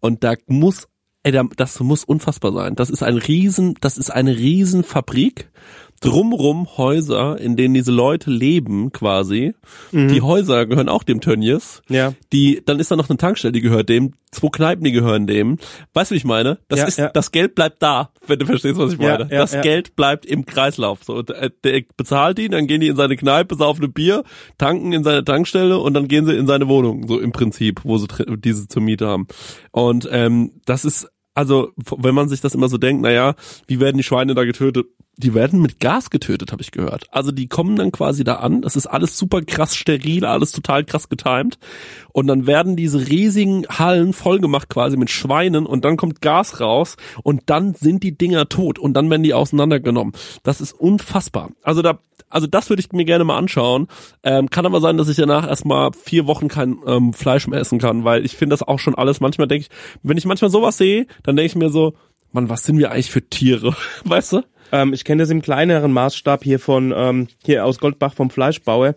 Und 0.00 0.24
da 0.24 0.34
muss 0.46 0.86
Ey, 1.22 1.32
da- 1.32 1.42
das 1.56 1.80
muss 1.80 2.04
unfassbar 2.04 2.52
sein. 2.52 2.76
Das 2.76 2.88
ist 2.88 3.02
ein 3.02 3.16
riesen, 3.16 3.74
das 3.80 3.98
ist 3.98 4.10
eine 4.10 4.36
riesen 4.36 4.84
Fabrik. 4.84 5.50
Drumrum 6.00 6.76
Häuser, 6.76 7.38
in 7.40 7.56
denen 7.56 7.74
diese 7.74 7.92
Leute 7.92 8.30
leben, 8.30 8.92
quasi. 8.92 9.54
Die 9.92 10.20
Häuser 10.20 10.66
gehören 10.66 10.88
auch 10.88 11.02
dem 11.02 11.20
Tönnies. 11.20 11.82
Ja. 11.88 12.12
Die, 12.32 12.62
dann 12.64 12.78
ist 12.80 12.90
da 12.90 12.96
noch 12.96 13.08
eine 13.08 13.16
Tankstelle, 13.16 13.52
die 13.52 13.60
gehört 13.62 13.88
dem. 13.88 14.12
Zwei 14.30 14.48
Kneipen, 14.48 14.84
die 14.84 14.92
gehören 14.92 15.26
dem. 15.26 15.56
Weißt 15.94 16.10
du, 16.10 16.14
wie 16.14 16.18
ich 16.18 16.24
meine? 16.24 16.58
Das 16.68 16.80
Ja, 16.80 16.84
ist, 16.86 16.98
ja. 16.98 17.08
das 17.08 17.32
Geld 17.32 17.54
bleibt 17.54 17.82
da, 17.82 18.10
wenn 18.26 18.38
du 18.38 18.44
verstehst, 18.46 18.76
was 18.78 18.92
ich 18.92 18.98
meine. 18.98 19.28
ja, 19.30 19.38
das. 19.38 19.52
Geld 19.62 19.96
bleibt 19.96 20.26
im 20.26 20.44
Kreislauf. 20.44 21.02
So, 21.04 21.14
und, 21.14 21.30
äh, 21.30 21.50
der 21.64 21.82
bezahlt 21.96 22.38
ihn, 22.38 22.50
dann 22.50 22.66
gehen 22.66 22.80
die 22.82 22.88
in 22.88 22.96
seine 22.96 23.16
Kneipe, 23.16 23.54
saufen 23.54 23.84
ein 23.84 23.92
Bier, 23.92 24.24
tanken 24.58 24.92
in 24.92 25.04
seine 25.04 25.24
Tankstelle 25.24 25.78
und 25.78 25.94
dann 25.94 26.08
gehen 26.08 26.26
sie 26.26 26.36
in 26.36 26.46
seine 26.46 26.68
Wohnung, 26.68 27.06
so 27.08 27.18
im 27.18 27.32
Prinzip, 27.32 27.80
wo 27.84 27.96
sie 27.96 28.06
diese 28.36 28.68
zur 28.68 28.82
Miete 28.82 29.06
haben. 29.06 29.26
Und 29.70 30.06
ähm, 30.10 30.52
das 30.66 30.84
ist 30.84 31.08
also 31.36 31.72
wenn 31.76 32.14
man 32.14 32.30
sich 32.30 32.40
das 32.40 32.54
immer 32.54 32.70
so 32.70 32.78
denkt, 32.78 33.02
naja, 33.02 33.34
wie 33.66 33.78
werden 33.78 33.98
die 33.98 34.02
Schweine 34.02 34.34
da 34.34 34.44
getötet? 34.44 34.86
Die 35.18 35.34
werden 35.34 35.60
mit 35.60 35.80
Gas 35.80 36.08
getötet, 36.08 36.50
habe 36.50 36.62
ich 36.62 36.70
gehört. 36.70 37.04
Also 37.10 37.30
die 37.30 37.46
kommen 37.46 37.76
dann 37.76 37.92
quasi 37.92 38.24
da 38.24 38.36
an, 38.36 38.62
das 38.62 38.74
ist 38.74 38.86
alles 38.86 39.18
super 39.18 39.42
krass 39.42 39.76
steril, 39.76 40.24
alles 40.24 40.52
total 40.52 40.84
krass 40.84 41.10
getimed. 41.10 41.58
Und 42.12 42.26
dann 42.26 42.46
werden 42.46 42.74
diese 42.74 43.06
riesigen 43.08 43.66
Hallen 43.68 44.14
vollgemacht 44.14 44.70
quasi 44.70 44.96
mit 44.96 45.10
Schweinen 45.10 45.66
und 45.66 45.84
dann 45.84 45.98
kommt 45.98 46.22
Gas 46.22 46.60
raus 46.60 46.96
und 47.22 47.42
dann 47.46 47.74
sind 47.74 48.02
die 48.02 48.16
Dinger 48.16 48.48
tot 48.48 48.78
und 48.78 48.94
dann 48.94 49.10
werden 49.10 49.22
die 49.22 49.34
auseinandergenommen. 49.34 50.14
Das 50.42 50.62
ist 50.62 50.72
unfassbar. 50.72 51.50
Also 51.62 51.82
da, 51.82 51.98
also 52.28 52.46
das 52.46 52.68
würde 52.68 52.80
ich 52.80 52.92
mir 52.92 53.04
gerne 53.04 53.24
mal 53.24 53.38
anschauen. 53.38 53.88
Ähm, 54.22 54.50
kann 54.50 54.66
aber 54.66 54.80
sein, 54.80 54.96
dass 54.96 55.08
ich 55.08 55.16
danach 55.16 55.46
erstmal 55.48 55.92
vier 55.92 56.26
Wochen 56.26 56.48
kein 56.48 56.78
ähm, 56.86 57.12
Fleisch 57.12 57.46
mehr 57.46 57.60
essen 57.60 57.78
kann, 57.78 58.04
weil 58.04 58.24
ich 58.24 58.36
finde 58.36 58.54
das 58.54 58.62
auch 58.62 58.78
schon 58.78 58.94
alles. 58.94 59.20
Manchmal 59.20 59.48
denke 59.48 59.66
ich, 59.66 59.98
wenn 60.02 60.16
ich 60.16 60.26
manchmal 60.26 60.50
sowas 60.50 60.76
sehe, 60.76 61.06
dann 61.22 61.36
denke 61.36 61.46
ich 61.46 61.56
mir 61.56 61.70
so, 61.70 61.94
Mann, 62.32 62.48
was 62.48 62.64
sind 62.64 62.78
wir 62.78 62.90
eigentlich 62.90 63.10
für 63.10 63.22
Tiere? 63.22 63.74
Weißt 64.04 64.32
du? 64.32 64.42
Ähm, 64.72 64.92
ich 64.92 65.04
kenne 65.04 65.22
das 65.22 65.30
im 65.30 65.42
kleineren 65.42 65.92
Maßstab 65.92 66.42
hier 66.42 66.58
von 66.58 66.92
ähm, 66.94 67.28
hier 67.44 67.64
aus 67.64 67.78
Goldbach 67.78 68.14
vom 68.14 68.30
Fleischbauer. 68.30 68.94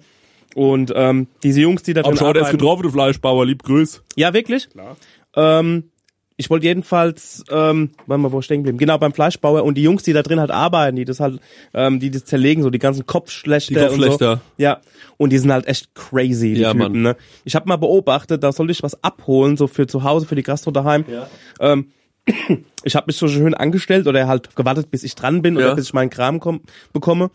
Und 0.56 0.92
ähm, 0.96 1.28
diese 1.44 1.62
Jungs, 1.62 1.84
die 1.84 1.94
da 1.94 2.02
drin 2.02 2.12
Aber 2.12 2.18
schau, 2.18 2.34
der 2.34 2.42
ist 2.42 2.48
arbeiten, 2.48 2.58
getroffen, 2.58 2.84
du 2.84 2.89
Fleischbauer, 2.89 3.46
lieb 3.46 3.63
grüß. 3.63 4.04
Ja, 4.15 4.34
wirklich? 4.34 4.70
Klar. 4.72 4.98
Ähm, 5.36 5.92
ich 6.39 6.49
wollte 6.49 6.67
jedenfalls, 6.67 7.43
ähm, 7.52 7.89
warte 8.08 8.21
mal, 8.21 8.32
wo 8.32 8.41
stehen 8.41 8.60
geblieben? 8.60 8.78
Genau, 8.78 8.97
beim 8.97 9.12
Fleischbauer 9.13 9.63
und 9.65 9.75
die 9.75 9.84
Jungs, 9.84 10.04
die 10.04 10.13
da 10.13 10.21
drin 10.23 10.39
halt 10.39 10.52
arbeiten, 10.52 10.95
die 10.95 11.04
das 11.04 11.19
halt, 11.19 11.41
ähm, 11.73 11.99
die 11.99 12.12
das 12.12 12.23
zerlegen, 12.23 12.63
so 12.63 12.69
die 12.69 12.80
ganzen 12.80 13.06
Kopfschlechter. 13.06 13.73
Die 13.73 13.80
Kopfschlechter. 13.88 14.32
Und 14.32 14.38
so. 14.38 14.41
Ja, 14.58 14.80
und 15.17 15.32
die 15.34 15.38
sind 15.38 15.52
halt 15.52 15.67
echt 15.67 15.93
crazy, 15.95 16.54
die 16.54 16.62
Ja, 16.62 16.71
Typen, 16.71 16.93
Mann. 16.93 17.02
ne? 17.02 17.15
Ich 17.43 17.56
habe 17.56 17.67
mal 17.67 17.75
beobachtet, 17.75 18.41
da 18.41 18.54
sollte 18.54 18.71
ich 18.71 18.82
was 18.82 19.04
abholen, 19.04 19.58
so 19.58 19.67
für 19.67 19.86
zu 19.86 20.04
Hause, 20.06 20.25
für 20.25 20.36
die 20.36 20.43
Gastro 20.43 20.71
daheim. 20.71 21.04
Ja. 21.12 21.28
Ähm, 21.60 21.91
ich 22.86 22.95
habe 22.95 23.08
mich 23.08 23.17
so 23.17 23.28
schön 23.28 23.54
angestellt 23.54 24.08
oder 24.08 24.25
halt 24.25 24.56
gewartet, 24.56 24.89
bis 24.91 25.04
ich 25.04 25.15
dran 25.15 25.41
bin 25.41 25.58
oder 25.58 25.67
Ja. 25.67 25.73
bis 25.73 25.88
ich 25.88 25.93
meinen 25.93 26.10
Kram 26.10 26.39
komm, 26.39 26.62
bekomme. 26.93 27.32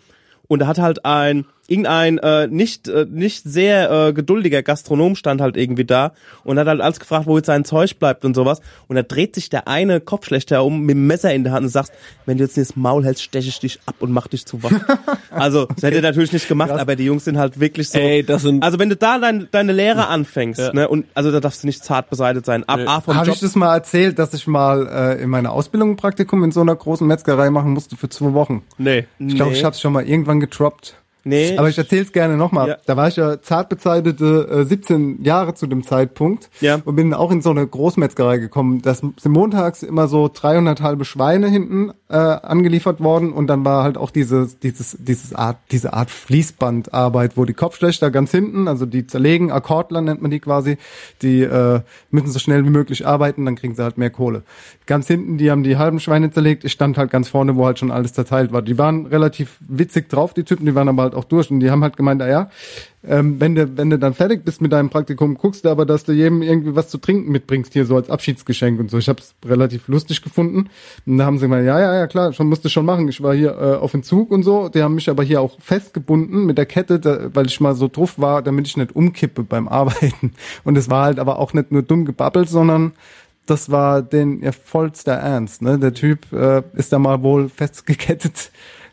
Und 0.49 0.61
da 0.61 0.67
hat 0.67 0.79
halt 0.79 1.05
ein 1.05 1.45
irgendein 1.68 2.18
äh, 2.18 2.46
nicht 2.46 2.88
äh, 2.88 3.07
nicht 3.09 3.44
sehr 3.44 3.90
äh, 3.90 4.12
geduldiger 4.12 4.62
Gastronom 4.62 5.16
stand 5.16 5.40
halt 5.40 5.57
irgendwie 5.57 5.85
da 5.85 6.12
und 6.44 6.59
hat 6.59 6.66
halt 6.66 6.81
alles 6.81 7.00
gefragt, 7.00 7.27
wo 7.27 7.37
jetzt 7.37 7.46
sein 7.46 7.64
Zeug 7.64 7.98
bleibt 7.98 8.24
und 8.24 8.35
sowas. 8.35 8.61
Und 8.88 8.96
da 8.96 9.03
dreht 9.03 9.35
sich 9.35 9.48
der 9.50 9.68
eine 9.68 10.00
Kopfschlechter 10.00 10.64
um 10.64 10.81
mit 10.81 10.90
dem 10.96 11.07
Messer 11.07 11.33
in 11.35 11.44
der 11.44 11.53
Hand 11.53 11.64
und 11.64 11.70
sagt, 11.70 11.92
wenn 12.27 12.38
du 12.38 12.44
jetzt 12.44 12.57
nicht 12.57 12.70
das 12.70 12.77
Maul 12.77 13.05
hältst, 13.05 13.22
steche 13.22 13.48
ich 13.48 13.59
dich 13.61 13.81
ab 13.87 13.96
und 14.00 14.12
mach 14.12 14.27
dich 14.29 14.46
zu 14.46 14.62
wach. 14.62 14.72
also, 15.31 15.66
das 15.66 15.83
hätte 15.83 15.96
er 15.96 16.03
natürlich 16.03 16.33
nicht 16.33 16.48
gemacht, 16.48 16.70
aber 16.70 16.96
die 16.96 17.05
Jungs 17.05 17.24
sind 17.24 17.38
halt 17.38 17.59
wirklich 17.61 17.88
so. 17.88 17.98
Ey, 17.98 18.22
das 18.22 18.42
sind 18.42 18.62
also 18.62 18.79
wenn 18.79 18.88
du 18.88 18.96
da 18.96 19.18
dein, 19.18 19.48
deine 19.50 19.72
Lehre 19.72 20.09
anfängst, 20.09 20.61
Ja. 20.61 20.72
ne, 20.72 20.88
und 20.88 21.07
also 21.14 21.31
da 21.33 21.40
darfst 21.40 21.62
du 21.62 21.66
nicht 21.66 21.85
zart 21.85 22.11
beseitigt 22.11 22.46
sein. 22.46 22.64
Ab, 22.64 22.81
A 22.87 23.00
vom 23.00 23.14
Habe 23.16 23.31
ich 23.31 23.40
das 23.40 23.55
mal 23.55 23.74
erzählt, 23.74 24.18
dass 24.18 24.35
ich 24.35 24.46
mal 24.46 24.87
äh, 25.18 25.22
in 25.22 25.31
meiner 25.31 25.53
Ausbildung 25.53 25.90
ein 25.92 25.96
Praktikum 25.96 26.44
in 26.44 26.53
so 26.53 26.61
einer 26.61 26.74
großen 26.77 27.07
Metzgerei 27.07 27.50
machen 27.50 27.70
musste 27.72 27.96
für 27.96 28.09
zwei 28.09 28.33
Wochen? 28.35 28.62
nee. 28.79 29.07
Ich 29.18 29.35
glaube, 29.37 29.53
Nee. 29.53 29.59
ich 29.59 29.64
habe 29.64 29.74
es 29.74 29.81
schon 29.81 29.92
mal 29.92 30.07
irgendwann 30.07 30.40
getroppt. 30.40 30.96
Nee. 31.25 31.57
Aber 31.57 31.69
ich 31.69 31.79
erzähle 31.79 32.03
es 32.03 32.13
gerne 32.13 32.37
nochmal. 32.37 32.69
Ja. 32.69 32.77
Da 32.87 32.97
war 32.97 33.09
ich 33.09 33.17
ja 33.17 33.41
zart 33.41 33.69
bezeichnete 33.69 34.49
äh, 34.51 34.65
17 34.65 35.23
Jahre 35.23 35.55
zu 35.55 35.67
dem 35.67 35.83
Zeitpunkt 35.83 36.51
Ja. 36.61 36.81
und 36.85 36.97
bin 36.97 37.15
auch 37.15 37.31
in 37.31 37.43
so 37.43 37.51
eine 37.51 37.67
Großmetzgerei 37.67 38.39
gekommen. 38.39 38.83
Das 38.83 38.99
sind 38.99 39.27
montags 39.27 39.83
immer 39.83 40.07
so 40.09 40.31
300 40.33 40.83
halbe 40.83 41.05
Schweine 41.05 41.49
hinten 41.49 41.93
äh, 42.09 42.15
angeliefert 42.17 43.01
worden 43.01 43.33
und 43.33 43.47
dann 43.47 43.65
war 43.65 43.83
halt 43.85 43.97
auch 43.97 44.11
dieses 44.11 44.59
dieses 44.59 44.97
dieses 45.01 45.35
Art 45.35 45.57
diese 45.71 45.93
Art 45.95 46.11
Fließbandarbeit, 46.11 47.37
wo 47.37 47.45
die 47.45 47.55
Kopfschlechter 47.55 48.11
ganz 48.11 48.31
hinten, 48.31 48.69
also 48.69 48.87
die 48.87 49.07
zerlegen, 49.07 49.51
Akkordler 49.51 50.01
nennt 50.01 50.23
man 50.23 50.31
die 50.31 50.41
quasi, 50.41 50.77
die 51.23 51.43
äh, 51.43 51.81
müssen 52.11 52.31
so 52.31 52.39
schnell 52.39 52.65
wie 52.65 52.71
möglich 52.71 53.07
arbeiten, 53.07 53.45
dann 53.45 53.57
kriegen 53.57 53.75
sie 53.75 53.83
halt 53.83 53.99
mehr 53.99 54.11
Kohle. 54.11 54.43
Ganz 54.87 55.07
hinten, 55.07 55.39
die 55.39 55.51
haben 55.51 55.63
die 55.63 55.77
halben 55.79 55.99
Schweine 56.01 56.31
zerlegt. 56.31 56.65
Ich 56.65 56.73
stand 56.73 56.99
halt 56.99 57.11
ganz 57.11 57.29
vorne, 57.29 57.57
wo 57.57 57.65
halt 57.67 57.79
schon 57.79 57.91
alles 57.91 58.13
zerteilt 58.13 58.53
war. 58.53 58.63
Die 58.63 58.77
waren 58.79 59.07
relativ 59.07 59.57
witzig 59.61 60.09
drauf, 60.09 60.35
die 60.35 60.45
Typen, 60.45 60.67
die 60.67 60.75
waren 60.75 60.89
aber 60.89 61.03
halt 61.05 61.13
auch 61.14 61.24
durch 61.24 61.50
und 61.50 61.61
die 61.61 61.70
haben 61.70 61.83
halt 61.83 61.96
gemeint, 61.96 62.22
ah 62.22 62.29
ja, 62.29 62.50
ähm, 63.07 63.38
wenn 63.38 63.55
du 63.55 63.77
wenn 63.77 63.90
du 63.90 63.98
dann 63.98 64.14
fertig 64.14 64.44
bist 64.44 64.62
mit 64.62 64.72
deinem 64.72 64.88
Praktikum, 64.88 65.37
guckst 65.37 65.64
du 65.64 65.68
aber, 65.68 65.85
dass 65.85 66.05
du 66.05 66.12
jedem 66.12 66.40
irgendwie 66.42 66.74
was 66.74 66.88
zu 66.88 66.98
trinken 66.98 67.31
mitbringst 67.31 67.72
hier 67.72 67.85
so 67.85 67.96
als 67.96 68.09
Abschiedsgeschenk 68.09 68.81
und 68.81 68.90
so. 68.90 68.98
Ich 68.98 69.09
habe 69.09 69.20
es 69.20 69.35
relativ 69.44 69.88
lustig 69.88 70.22
gefunden. 70.22 70.70
Und 71.07 71.18
da 71.18 71.27
haben 71.27 71.38
sie 71.38 71.44
gemeint, 71.44 71.66
ja, 71.66 71.79
ja, 71.79 71.94
ja, 71.94 72.07
klar, 72.07 72.33
schon 72.33 72.48
musste 72.48 72.70
schon 72.70 72.87
machen. 72.87 73.09
Ich 73.09 73.22
war 73.22 73.35
hier 73.35 73.50
äh, 73.50 73.74
auf 73.77 73.92
Entzug 73.92 74.31
und 74.31 74.42
so. 74.42 74.68
Die 74.68 74.83
haben 74.83 74.94
mich 74.94 75.11
aber 75.11 75.22
hier 75.22 75.40
auch 75.40 75.61
festgebunden 75.61 76.46
mit 76.46 76.57
der 76.57 76.66
Kette, 76.66 76.98
da, 76.98 77.35
weil 77.35 77.46
ich 77.46 77.61
mal 77.61 77.74
so 77.74 77.88
drauf 77.88 78.18
war, 78.18 78.42
damit 78.42 78.66
ich 78.66 78.77
nicht 78.77 78.96
umkippe 78.96 79.42
beim 79.42 79.68
Arbeiten. 79.74 80.33
Und 80.64 80.79
es 80.79 80.88
war 80.88 81.05
halt 81.05 81.18
aber 81.18 81.38
auch 81.38 81.53
nicht 81.53 81.72
nur 81.72 81.83
dumm 81.83 82.07
gebabbelt, 82.07 82.48
sondern 82.48 82.92
das 83.46 83.70
war 83.70 84.00
den 84.00 84.42
ja, 84.42 84.53
vollster 84.53 85.12
Ernst. 85.12 85.61
Ne? 85.61 85.79
Der 85.79 85.92
Typ 85.92 86.33
äh, 86.33 86.62
ist 86.72 86.92
da 86.92 86.98
mal 86.98 87.22
wohl 87.22 87.50
festgekettet 87.50 88.50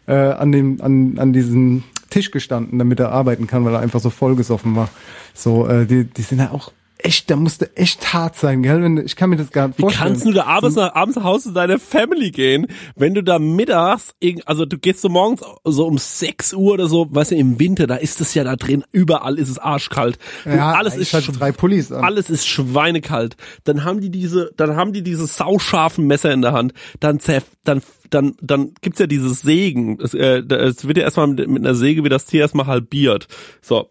äh, 0.07 0.13
an 0.13 0.51
dem 0.51 0.81
an 0.81 1.17
an 1.19 1.31
diesen 1.31 1.83
Tisch 2.11 2.29
gestanden, 2.29 2.77
damit 2.77 2.99
er 2.99 3.11
arbeiten 3.11 3.47
kann, 3.47 3.65
weil 3.65 3.73
er 3.73 3.79
einfach 3.79 3.99
so 3.99 4.11
vollgesoffen 4.11 4.75
war. 4.75 4.89
So, 5.33 5.67
äh, 5.67 5.87
die 5.87 6.03
die 6.03 6.21
sind 6.21 6.37
ja 6.39 6.51
auch 6.51 6.71
echt, 7.03 7.31
da 7.31 7.35
musste 7.35 7.75
echt 7.75 8.13
hart 8.13 8.35
sein, 8.35 8.61
gell? 8.61 8.83
Wenn, 8.83 8.97
ich 9.03 9.15
kann 9.15 9.31
mir 9.31 9.35
das 9.37 9.49
gar 9.49 9.67
nicht 9.69 9.79
Wie 9.79 9.81
vorstellen. 9.81 10.09
kannst 10.09 10.23
du 10.23 10.33
da 10.33 10.43
abends, 10.45 10.75
nach, 10.75 10.93
abends 10.93 11.15
nach 11.17 11.23
Hause 11.23 11.45
zu 11.49 11.53
deiner 11.55 11.79
Family 11.79 12.29
gehen, 12.29 12.67
wenn 12.95 13.15
du 13.15 13.23
da 13.23 13.39
mittags, 13.39 14.13
also 14.45 14.67
du 14.67 14.77
gehst 14.77 15.01
so 15.01 15.09
morgens 15.09 15.41
so 15.63 15.87
um 15.87 15.97
6 15.97 16.53
Uhr 16.53 16.73
oder 16.73 16.87
so, 16.87 17.07
weißt 17.09 17.31
du, 17.31 17.37
im 17.37 17.59
Winter, 17.59 17.87
da 17.87 17.95
ist 17.95 18.21
es 18.21 18.35
ja 18.35 18.43
da 18.43 18.55
drin, 18.55 18.83
überall 18.91 19.39
ist 19.39 19.49
es 19.49 19.57
arschkalt. 19.57 20.19
Du, 20.43 20.51
Ja, 20.51 20.73
alles 20.73 20.95
ist 20.95 21.11
schw- 21.11 21.35
drei 21.35 21.51
Pullis 21.51 21.91
an. 21.91 22.03
Alles 22.03 22.29
ist 22.29 22.45
schweinekalt. 22.47 23.35
Dann 23.63 23.83
haben 23.83 23.99
die 23.99 24.11
diese, 24.11 24.51
dann 24.55 24.75
haben 24.75 24.93
die 24.93 25.01
diese 25.01 25.25
sauscharfen 25.25 26.05
Messer 26.05 26.31
in 26.31 26.43
der 26.43 26.51
Hand. 26.53 26.73
Dann 26.99 27.19
zerf, 27.19 27.45
dann 27.63 27.81
dann 28.11 28.35
dann 28.41 28.73
gibt's 28.81 28.99
ja 28.99 29.07
dieses 29.07 29.41
Sägen. 29.41 29.99
Es, 30.01 30.13
äh, 30.13 30.39
es 30.39 30.87
wird 30.87 30.97
ja 30.97 31.03
erstmal 31.03 31.27
mit, 31.27 31.47
mit 31.47 31.65
einer 31.65 31.75
Säge 31.75 32.03
wie 32.03 32.09
das 32.09 32.25
Tier 32.25 32.41
erstmal 32.41 32.67
halbiert. 32.67 33.27
So, 33.61 33.89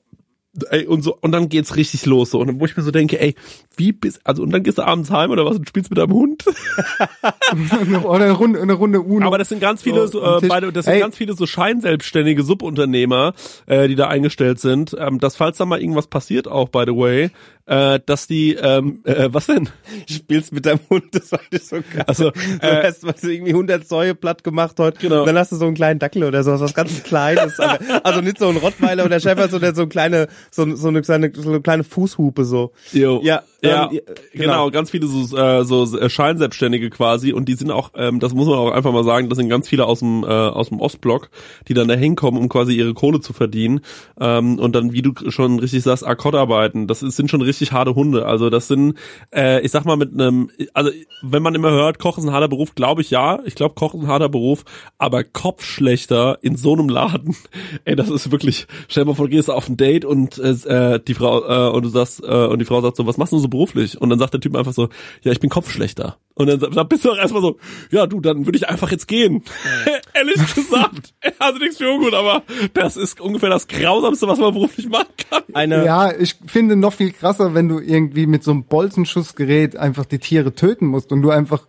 ey, 0.70 0.86
und 0.86 1.02
so, 1.02 1.16
und 1.20 1.32
dann 1.32 1.48
geht's 1.48 1.76
richtig 1.76 2.06
los, 2.06 2.30
so. 2.30 2.40
Und 2.40 2.48
dann, 2.48 2.60
wo 2.60 2.64
ich 2.64 2.76
mir 2.76 2.82
so 2.82 2.90
denke, 2.90 3.20
ey, 3.20 3.34
wie 3.76 3.92
bist, 3.92 4.20
also, 4.24 4.42
und 4.42 4.50
dann 4.50 4.62
gehst 4.62 4.78
du 4.78 4.82
abends 4.82 5.10
heim 5.10 5.30
oder 5.30 5.44
was 5.44 5.56
und 5.56 5.68
spielst 5.68 5.90
mit 5.90 5.98
deinem 5.98 6.12
Hund? 6.12 6.44
Oder 8.04 8.24
eine 8.24 8.32
Runde, 8.32 8.60
eine 8.60 8.72
Runde 8.72 9.00
Uno. 9.00 9.26
Aber 9.26 9.38
das 9.38 9.48
sind 9.48 9.60
ganz 9.60 9.82
viele, 9.82 10.06
So, 10.08 10.22
äh, 10.22 10.46
beide, 10.46 10.72
das 10.72 10.84
sind 10.84 10.94
Ey. 10.94 11.00
ganz 11.00 11.16
viele 11.16 11.34
so 11.34 11.46
scheinselbstständige 11.46 12.42
Subunternehmer, 12.42 13.32
äh, 13.66 13.88
die 13.88 13.94
da 13.94 14.08
eingestellt 14.08 14.60
sind, 14.60 14.96
ähm, 14.98 15.18
dass 15.18 15.36
falls 15.36 15.58
da 15.58 15.64
mal 15.64 15.80
irgendwas 15.80 16.08
passiert, 16.08 16.48
auch 16.48 16.68
by 16.68 16.84
the 16.86 16.94
way, 16.94 17.30
äh, 17.66 18.00
dass 18.04 18.26
die, 18.26 18.54
ähm, 18.54 19.00
äh, 19.04 19.28
was 19.30 19.46
denn? 19.46 19.68
spielst 20.08 20.52
mit 20.52 20.66
deinem 20.66 20.80
Hund, 20.90 21.04
das 21.12 21.32
war 21.32 21.40
nicht 21.50 21.66
so 21.66 21.76
geil. 21.76 22.04
Also, 22.06 22.30
du 22.30 22.40
äh, 22.60 22.82
hast 22.84 23.04
was 23.04 23.22
irgendwie 23.22 23.52
100 23.52 23.86
Säue 23.86 24.14
platt 24.14 24.44
gemacht 24.44 24.78
heute. 24.78 24.98
Genau. 24.98 25.20
Und 25.20 25.26
dann 25.26 25.38
hast 25.38 25.52
du 25.52 25.56
so 25.56 25.66
einen 25.66 25.74
kleinen 25.74 25.98
Dackel 25.98 26.24
oder 26.24 26.42
sowas, 26.42 26.60
was 26.60 26.74
ganz 26.74 27.02
Kleines. 27.02 27.58
also 28.04 28.20
nicht 28.20 28.38
so 28.38 28.48
ein 28.48 28.56
Rottweiler 28.56 29.04
oder 29.04 29.20
Schäfer, 29.20 29.48
sondern 29.48 29.74
so 29.74 29.82
eine 29.82 29.88
kleine, 29.88 30.28
so, 30.50 30.74
so 30.76 30.88
eine 30.88 31.02
kleine, 31.02 31.32
so 31.34 31.48
eine 31.48 31.60
kleine 31.60 31.84
Fußhupe 31.84 32.44
so. 32.44 32.72
Jo. 32.92 33.20
Ja, 33.22 33.42
ja, 33.62 33.90
ähm, 33.90 34.00
genau. 34.32 34.44
genau. 34.44 34.70
ganz 34.70 34.90
viele 34.90 35.06
so, 35.06 35.36
äh, 35.36 35.64
so 35.64 35.98
äh, 35.98 36.08
Scheinselbstständige 36.08 36.90
quasi 36.90 37.32
und 37.32 37.48
die 37.48 37.54
sind 37.54 37.70
auch, 37.70 37.90
ähm, 37.94 38.20
das 38.20 38.34
muss 38.34 38.46
man 38.46 38.58
auch 38.58 38.70
einfach 38.70 38.92
mal 38.92 39.04
sagen, 39.04 39.28
das 39.28 39.38
sind 39.38 39.48
ganz 39.48 39.68
viele 39.68 39.86
aus 39.86 40.00
dem 40.00 40.24
äh, 40.24 40.26
aus 40.26 40.68
dem 40.68 40.80
Ostblock, 40.80 41.30
die 41.68 41.74
dann 41.74 41.88
da 41.88 41.94
hinkommen, 41.94 42.40
um 42.40 42.48
quasi 42.48 42.72
ihre 42.74 42.94
Kohle 42.94 43.20
zu 43.20 43.32
verdienen 43.32 43.80
ähm, 44.20 44.58
und 44.58 44.74
dann, 44.74 44.92
wie 44.92 45.02
du 45.02 45.12
schon 45.30 45.58
richtig 45.58 45.82
sagst, 45.82 46.06
Akkordarbeiten. 46.06 46.86
Das 46.86 47.02
ist, 47.02 47.16
sind 47.16 47.30
schon 47.30 47.42
richtig 47.42 47.72
harte 47.72 47.94
Hunde. 47.94 48.26
Also 48.26 48.50
das 48.50 48.68
sind, 48.68 48.96
äh, 49.34 49.60
ich 49.60 49.70
sag 49.70 49.84
mal 49.84 49.96
mit 49.96 50.12
einem, 50.12 50.50
also 50.74 50.90
wenn 51.22 51.42
man 51.42 51.54
immer 51.54 51.70
hört, 51.70 51.98
Koch 51.98 52.18
ist 52.18 52.24
ein 52.24 52.32
harter 52.32 52.48
Beruf, 52.48 52.74
glaube 52.74 53.02
ich 53.02 53.10
ja. 53.10 53.40
Ich 53.44 53.54
glaube, 53.54 53.74
Koch 53.74 53.94
ist 53.94 54.00
ein 54.00 54.08
harter 54.08 54.28
Beruf, 54.28 54.64
aber 54.98 55.24
Kopfschlechter 55.24 56.38
in 56.42 56.56
so 56.56 56.72
einem 56.72 56.88
Laden, 56.88 57.36
ey, 57.84 57.96
das 57.96 58.08
ist 58.10 58.30
wirklich. 58.30 58.66
Stell 58.88 59.04
dir 59.04 59.10
mal 59.10 59.14
vor, 59.14 59.26
du 59.26 59.32
gehst 59.32 59.50
auf 59.50 59.68
ein 59.68 59.76
Date 59.76 60.04
und 60.04 60.38
äh, 60.38 61.00
die 61.00 61.14
Frau 61.14 61.68
äh, 61.68 61.70
und 61.70 61.84
du 61.84 61.88
sagst 61.88 62.22
äh, 62.22 62.46
und 62.46 62.58
die 62.58 62.64
Frau 62.64 62.80
sagt 62.80 62.96
so, 62.96 63.06
was 63.06 63.18
machst 63.18 63.32
du 63.32 63.38
so 63.38 63.48
beruflich? 63.50 64.00
Und 64.00 64.10
dann 64.10 64.18
sagt 64.18 64.34
der 64.34 64.40
Typ 64.40 64.56
einfach 64.56 64.72
so, 64.72 64.88
ja, 65.22 65.32
ich 65.32 65.40
bin 65.40 65.50
Kopfschlechter. 65.50 66.16
Und 66.34 66.46
dann, 66.46 66.58
dann 66.58 66.88
bist 66.88 67.04
du 67.04 67.10
auch 67.10 67.18
erstmal 67.18 67.42
so, 67.42 67.58
ja, 67.90 68.06
du, 68.06 68.20
dann 68.20 68.46
würde 68.46 68.56
ich 68.56 68.68
einfach 68.68 68.90
jetzt 68.90 69.06
gehen. 69.06 69.42
Ehrlich 70.14 70.54
gesagt, 70.54 71.12
also 71.38 71.58
nichts 71.58 71.76
für 71.76 71.90
ungut, 71.90 72.14
aber 72.14 72.42
das 72.72 72.96
ist 72.96 73.20
ungefähr 73.20 73.50
das 73.50 73.68
Grausamste, 73.68 74.26
was 74.26 74.38
man 74.38 74.54
beruflich 74.54 74.88
machen 74.88 75.12
kann. 75.30 75.42
Eine, 75.52 75.84
Ja, 75.84 76.12
ich 76.12 76.36
finde 76.46 76.76
noch 76.76 76.94
viel 76.94 77.12
krasser, 77.12 77.52
wenn 77.52 77.68
du 77.68 77.78
irgendwie 77.78 78.26
mit 78.26 78.42
so 78.42 78.52
einem 78.52 78.64
Bolzenschussgerät 78.64 79.76
einfach 79.76 80.06
die 80.06 80.18
Tiere 80.18 80.54
töten 80.54 80.86
musst 80.86 81.12
und 81.12 81.20
du 81.20 81.30
einfach 81.30 81.66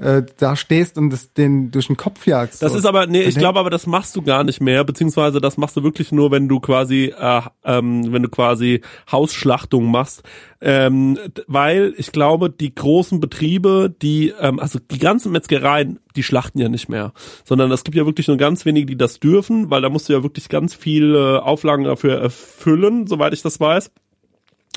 äh, 0.00 0.22
da 0.38 0.56
stehst 0.56 0.96
und 0.96 1.10
das 1.10 1.32
den 1.32 1.70
durch 1.70 1.88
den 1.88 1.96
Kopf 1.96 2.26
jagst. 2.26 2.62
Das 2.62 2.74
ist 2.74 2.86
aber, 2.86 3.06
nee, 3.06 3.22
ich 3.22 3.36
glaube 3.36 3.58
aber, 3.58 3.70
das 3.70 3.86
machst 3.86 4.16
du 4.16 4.22
gar 4.22 4.44
nicht 4.44 4.60
mehr, 4.60 4.82
beziehungsweise 4.84 5.40
das 5.40 5.58
machst 5.58 5.76
du 5.76 5.82
wirklich 5.82 6.10
nur, 6.10 6.30
wenn 6.30 6.48
du 6.48 6.58
quasi, 6.58 7.12
äh, 7.18 7.42
ähm, 7.64 8.10
wenn 8.12 8.22
du 8.22 8.28
quasi 8.28 8.80
Hausschlachtung 9.10 9.90
machst. 9.90 10.22
Ähm, 10.62 11.18
weil 11.46 11.94
ich 11.96 12.12
glaube, 12.12 12.50
die 12.50 12.74
großen 12.74 13.20
Betriebe, 13.20 13.94
die, 14.02 14.32
ähm, 14.40 14.58
also 14.58 14.78
die 14.78 14.98
ganzen 14.98 15.32
Metzgereien, 15.32 16.00
die 16.16 16.22
schlachten 16.22 16.58
ja 16.58 16.68
nicht 16.68 16.88
mehr. 16.88 17.12
Sondern 17.44 17.70
es 17.70 17.84
gibt 17.84 17.96
ja 17.96 18.06
wirklich 18.06 18.28
nur 18.28 18.36
ganz 18.36 18.64
wenige, 18.64 18.86
die 18.86 18.96
das 18.96 19.20
dürfen, 19.20 19.70
weil 19.70 19.82
da 19.82 19.90
musst 19.90 20.08
du 20.08 20.12
ja 20.12 20.22
wirklich 20.22 20.48
ganz 20.48 20.74
viele 20.74 21.42
Auflagen 21.42 21.84
dafür 21.84 22.20
erfüllen, 22.20 23.06
soweit 23.06 23.32
ich 23.34 23.42
das 23.42 23.60
weiß. 23.60 23.90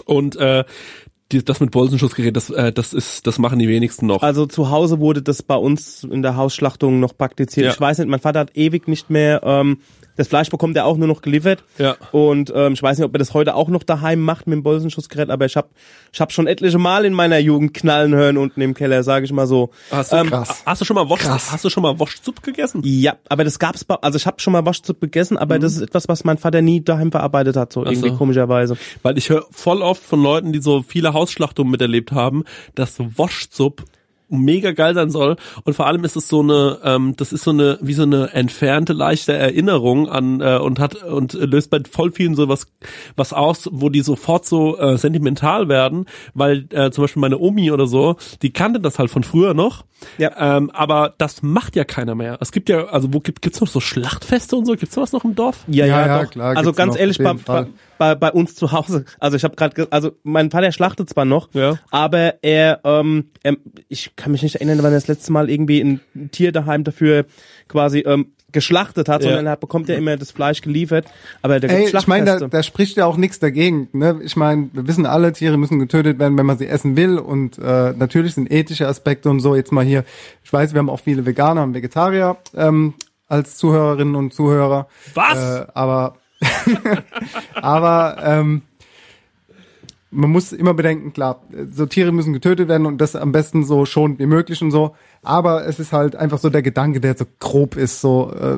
Und 0.05 0.35
äh, 0.37 0.63
die, 1.33 1.43
das 1.43 1.59
mit 1.59 1.71
Bolzenschussgerät, 1.71 2.35
das, 2.35 2.49
äh, 2.49 2.71
das 2.71 2.93
ist, 2.93 3.27
das 3.27 3.39
machen 3.39 3.59
die 3.59 3.67
wenigsten 3.67 4.05
noch. 4.05 4.23
Also 4.23 4.45
zu 4.45 4.69
Hause 4.69 4.99
wurde 4.99 5.21
das 5.21 5.41
bei 5.43 5.55
uns 5.55 6.03
in 6.03 6.21
der 6.21 6.35
Hausschlachtung 6.35 6.99
noch 6.99 7.17
praktiziert. 7.17 7.65
Ja. 7.65 7.71
Ich 7.71 7.79
weiß 7.79 7.99
nicht, 7.99 8.07
mein 8.07 8.19
Vater 8.19 8.39
hat 8.39 8.55
ewig 8.55 8.87
nicht 8.87 9.09
mehr, 9.09 9.41
ähm, 9.43 9.79
das 10.15 10.27
Fleisch 10.27 10.49
bekommt 10.49 10.77
er 10.77 10.85
auch 10.85 10.97
nur 10.97 11.07
noch 11.07 11.21
geliefert. 11.21 11.63
Ja. 11.77 11.95
Und 12.11 12.51
ähm, 12.55 12.73
ich 12.73 12.83
weiß 12.83 12.97
nicht, 12.97 13.05
ob 13.05 13.13
er 13.15 13.19
das 13.19 13.33
heute 13.33 13.55
auch 13.55 13.69
noch 13.69 13.83
daheim 13.83 14.21
macht 14.21 14.47
mit 14.47 14.57
dem 14.57 14.63
Bolzenschussgerät, 14.63 15.29
aber 15.29 15.45
ich 15.45 15.55
habe 15.55 15.69
ich 16.11 16.21
hab 16.21 16.31
schon 16.31 16.47
etliche 16.47 16.77
Mal 16.77 17.05
in 17.05 17.13
meiner 17.13 17.39
Jugend 17.39 17.73
knallen 17.73 18.13
hören 18.13 18.37
unten 18.37 18.61
im 18.61 18.73
Keller, 18.73 19.03
sage 19.03 19.25
ich 19.25 19.31
mal 19.31 19.47
so. 19.47 19.71
Hast 19.91 20.11
du, 20.11 20.17
Ähm, 20.17 20.31
hast 20.31 20.81
du 20.81 20.85
schon 20.85 20.95
mal 20.95 21.09
Wasch, 21.09 21.25
hast 21.25 21.65
du 21.65 21.69
schon 21.69 21.83
mal 21.83 21.99
Waschsuppe 21.99 22.41
gegessen? 22.41 22.81
Ja, 22.83 23.15
aber 23.29 23.43
das 23.43 23.59
gab's 23.59 23.85
also 24.01 24.17
ich 24.17 24.25
habe 24.25 24.39
schon 24.39 24.53
mal 24.53 24.65
Waschsuppe 24.65 25.07
gegessen, 25.07 25.37
aber 25.37 25.59
das 25.59 25.75
ist 25.75 25.81
etwas, 25.81 26.07
was 26.07 26.23
mein 26.23 26.37
Vater 26.37 26.61
nie 26.61 26.81
daheim 26.83 27.11
verarbeitet 27.11 27.55
hat, 27.55 27.73
so 27.73 27.83
irgendwie 27.83 28.09
so. 28.09 28.17
komischerweise. 28.17 28.77
Weil 29.01 29.17
ich 29.17 29.29
höre 29.29 29.45
voll 29.51 29.81
oft 29.81 30.03
von 30.03 30.21
Leuten, 30.21 30.53
die 30.53 30.61
so 30.61 30.83
viele 30.83 31.13
Hausschlachtungen 31.13 31.71
miterlebt 31.71 32.11
haben, 32.11 32.43
dass 32.75 32.99
Waschsupp 32.99 33.83
mega 34.33 34.71
geil 34.71 34.93
sein 34.95 35.09
soll. 35.09 35.35
Und 35.63 35.73
vor 35.73 35.87
allem 35.87 36.03
ist 36.03 36.15
es 36.15 36.27
so 36.27 36.41
eine 36.41 36.79
ähm, 36.83 37.15
das 37.15 37.31
ist 37.33 37.43
so 37.43 37.51
eine 37.51 37.77
wie 37.81 37.93
so 37.93 38.03
eine 38.03 38.31
entfernte 38.33 38.93
leichte 38.93 39.33
Erinnerung 39.33 40.09
an 40.09 40.41
äh, 40.41 40.57
und 40.57 40.79
hat 40.79 40.95
und 41.03 41.33
löst 41.33 41.69
bei 41.69 41.79
voll 41.89 42.11
vielen 42.11 42.35
so 42.35 42.47
was 42.49 42.67
was 43.15 43.33
aus 43.33 43.69
wo 43.71 43.89
die 43.89 44.01
sofort 44.01 44.45
so 44.45 44.77
äh, 44.77 44.97
sentimental 44.97 45.69
werden. 45.69 46.05
Weil 46.33 46.65
äh, 46.71 46.91
zum 46.91 47.03
Beispiel 47.03 47.21
meine 47.21 47.39
Omi 47.39 47.71
oder 47.71 47.87
so 47.87 48.15
die 48.41 48.51
kannte 48.51 48.79
das 48.79 48.99
halt 48.99 49.09
von 49.09 49.23
früher 49.23 49.53
noch. 49.53 49.85
Ja. 50.17 50.57
ähm, 50.57 50.69
aber 50.71 51.13
das 51.17 51.43
macht 51.43 51.77
ja 51.77 51.85
keiner 51.85 52.13
mehr. 52.15 52.37
Es 52.41 52.51
gibt 52.51 52.67
ja 52.67 52.85
also 52.87 53.13
wo 53.13 53.19
gibt 53.21 53.41
gibt's 53.41 53.61
noch 53.61 53.67
so 53.69 53.79
Schlachtfeste 53.79 54.55
und 54.57 54.65
so? 54.65 54.73
Gibt's 54.73 54.95
sowas 54.95 55.13
noch 55.13 55.23
im 55.23 55.35
Dorf? 55.35 55.63
Ja, 55.67 55.85
Ja, 55.85 56.01
ja, 56.01 56.07
ja, 56.07 56.23
doch. 56.23 56.31
klar, 56.31 56.57
also 56.57 56.73
ganz 56.73 56.97
ehrlich, 56.97 57.17
bei, 57.19 57.35
bei, 57.97 58.15
bei 58.15 58.31
uns 58.31 58.55
zu 58.55 58.71
Hause, 58.71 59.05
also 59.19 59.37
ich 59.37 59.43
habe 59.43 59.55
gerade, 59.55 59.87
also 59.91 60.11
mein 60.23 60.51
Vater 60.51 60.71
schlachtet 60.71 61.09
zwar 61.09 61.25
noch, 61.25 61.49
Ja. 61.53 61.77
aber 61.91 62.43
er, 62.43 62.79
ähm, 62.83 63.29
er, 63.43 63.55
ich 63.87 64.15
kann 64.23 64.31
mich 64.31 64.41
nicht 64.41 64.55
erinnern, 64.55 64.77
wann 64.79 64.93
er 64.93 64.97
das 64.99 65.07
letzte 65.09 65.33
Mal 65.33 65.49
irgendwie 65.49 65.81
ein 65.81 65.99
Tier 66.31 66.53
daheim 66.53 66.85
dafür 66.85 67.25
quasi 67.67 67.99
ähm, 67.99 68.27
geschlachtet 68.53 69.09
hat, 69.09 69.21
Ja. 69.21 69.29
sondern 69.31 69.47
er 69.47 69.57
bekommt 69.57 69.89
ja 69.89 69.95
immer 69.95 70.15
das 70.15 70.31
Fleisch 70.31 70.61
geliefert. 70.61 71.07
Aber 71.41 71.59
der 71.59 71.69
Ey, 71.69 71.89
ich 71.93 72.07
meine, 72.07 72.39
da, 72.39 72.47
da 72.47 72.63
spricht 72.63 72.95
ja 72.95 73.05
auch 73.05 73.17
nichts 73.17 73.39
dagegen. 73.39 73.89
Ne? 73.91 74.21
Ich 74.23 74.37
meine, 74.37 74.69
wir 74.71 74.87
wissen 74.87 75.05
alle, 75.05 75.33
Tiere 75.33 75.57
müssen 75.57 75.77
getötet 75.77 76.19
werden, 76.19 76.37
wenn 76.37 76.45
man 76.45 76.57
sie 76.57 76.67
essen 76.67 76.95
will. 76.95 77.17
Und 77.17 77.57
äh, 77.57 77.91
natürlich 77.91 78.35
sind 78.35 78.49
ethische 78.49 78.87
Aspekte 78.87 79.29
und 79.29 79.41
so. 79.41 79.55
Jetzt 79.57 79.73
mal 79.73 79.83
hier, 79.83 80.05
ich 80.41 80.53
weiß, 80.53 80.73
wir 80.73 80.79
haben 80.79 80.89
auch 80.89 81.01
viele 81.01 81.25
Veganer 81.25 81.63
und 81.63 81.73
Vegetarier 81.73 82.37
ähm, 82.55 82.93
als 83.27 83.57
Zuhörerinnen 83.57 84.15
und 84.15 84.33
Zuhörer. 84.33 84.87
Was? 85.15 85.37
Äh, 85.37 85.65
aber 85.73 86.15
aber 87.55 88.17
ähm, 88.23 88.61
man 90.13 90.29
muss 90.29 90.51
immer 90.53 90.73
bedenken, 90.73 91.11
klar, 91.13 91.41
so 91.71 91.85
Tiere 91.85 92.11
müssen 92.11 92.33
getötet 92.33 92.67
werden 92.67 92.85
und 92.85 92.99
das 92.99 93.15
am 93.15 93.31
besten 93.31 93.63
so 93.65 93.85
schon 93.85 94.19
wie 94.19 94.25
möglich 94.25 94.61
und 94.61 94.71
so. 94.71 94.95
Aber 95.21 95.65
es 95.65 95.79
ist 95.79 95.91
halt 95.93 96.15
einfach 96.15 96.37
so 96.39 96.49
der 96.49 96.61
Gedanke, 96.61 96.99
der 97.01 97.15
so 97.17 97.25
grob 97.39 97.75
ist, 97.77 98.01
so, 98.01 98.31
äh, 98.39 98.57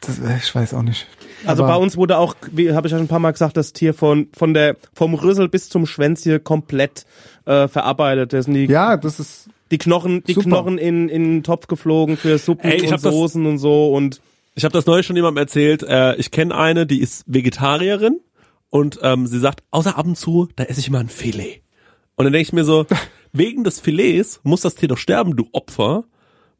das, 0.00 0.18
ich 0.42 0.54
weiß 0.54 0.74
auch 0.74 0.82
nicht. 0.82 1.06
Also 1.46 1.64
Aber- 1.64 1.74
bei 1.74 1.78
uns 1.78 1.96
wurde 1.96 2.18
auch, 2.18 2.34
wie 2.52 2.72
habe 2.72 2.86
ich 2.86 2.92
ja 2.92 2.98
schon 2.98 3.04
ein 3.06 3.08
paar 3.08 3.18
Mal 3.20 3.32
gesagt, 3.32 3.56
das 3.56 3.72
Tier 3.72 3.94
von 3.94 4.28
von 4.36 4.52
der 4.54 4.76
vom 4.94 5.14
Rüssel 5.14 5.48
bis 5.48 5.68
zum 5.68 5.86
Schwänzchen 5.86 6.42
komplett 6.42 7.04
äh, 7.44 7.68
verarbeitet. 7.68 8.32
Da 8.32 8.42
sind 8.42 8.54
die 8.54 8.64
Ja, 8.66 8.96
das 8.96 9.20
ist 9.20 9.48
die 9.70 9.78
Knochen, 9.78 10.24
die 10.24 10.32
Super. 10.34 10.48
Knochen 10.48 10.78
in 10.78 11.08
in 11.08 11.22
den 11.24 11.42
Topf 11.42 11.66
geflogen 11.66 12.16
für 12.16 12.38
Suppen 12.38 12.70
Ey, 12.70 12.76
ich 12.78 12.84
und 12.84 12.92
das- 12.92 13.02
Soßen 13.02 13.44
und 13.46 13.58
so 13.58 13.92
und 13.94 14.20
Ich 14.54 14.64
habe 14.64 14.72
das 14.72 14.86
neulich 14.86 15.04
schon 15.06 15.16
jemandem 15.16 15.42
erzählt. 15.42 15.82
Äh, 15.82 16.16
ich 16.16 16.30
kenne 16.30 16.54
eine, 16.56 16.86
die 16.86 17.00
ist 17.02 17.24
Vegetarierin 17.26 18.20
und 18.70 18.98
ähm, 19.02 19.26
sie 19.26 19.38
sagt, 19.38 19.62
außer 19.70 19.96
ab 19.96 20.06
und 20.06 20.16
zu, 20.16 20.48
da 20.56 20.64
esse 20.64 20.80
ich 20.80 20.88
immer 20.88 21.00
ein 21.00 21.08
Filet. 21.08 21.62
Und 22.16 22.24
dann 22.24 22.32
denke 22.32 22.48
ich 22.48 22.52
mir 22.52 22.64
so, 22.64 22.86
wegen 23.32 23.64
des 23.64 23.80
Filets 23.80 24.40
muss 24.42 24.62
das 24.62 24.74
Tier 24.74 24.88
doch 24.88 24.98
sterben, 24.98 25.36
du 25.36 25.48
Opfer. 25.52 26.04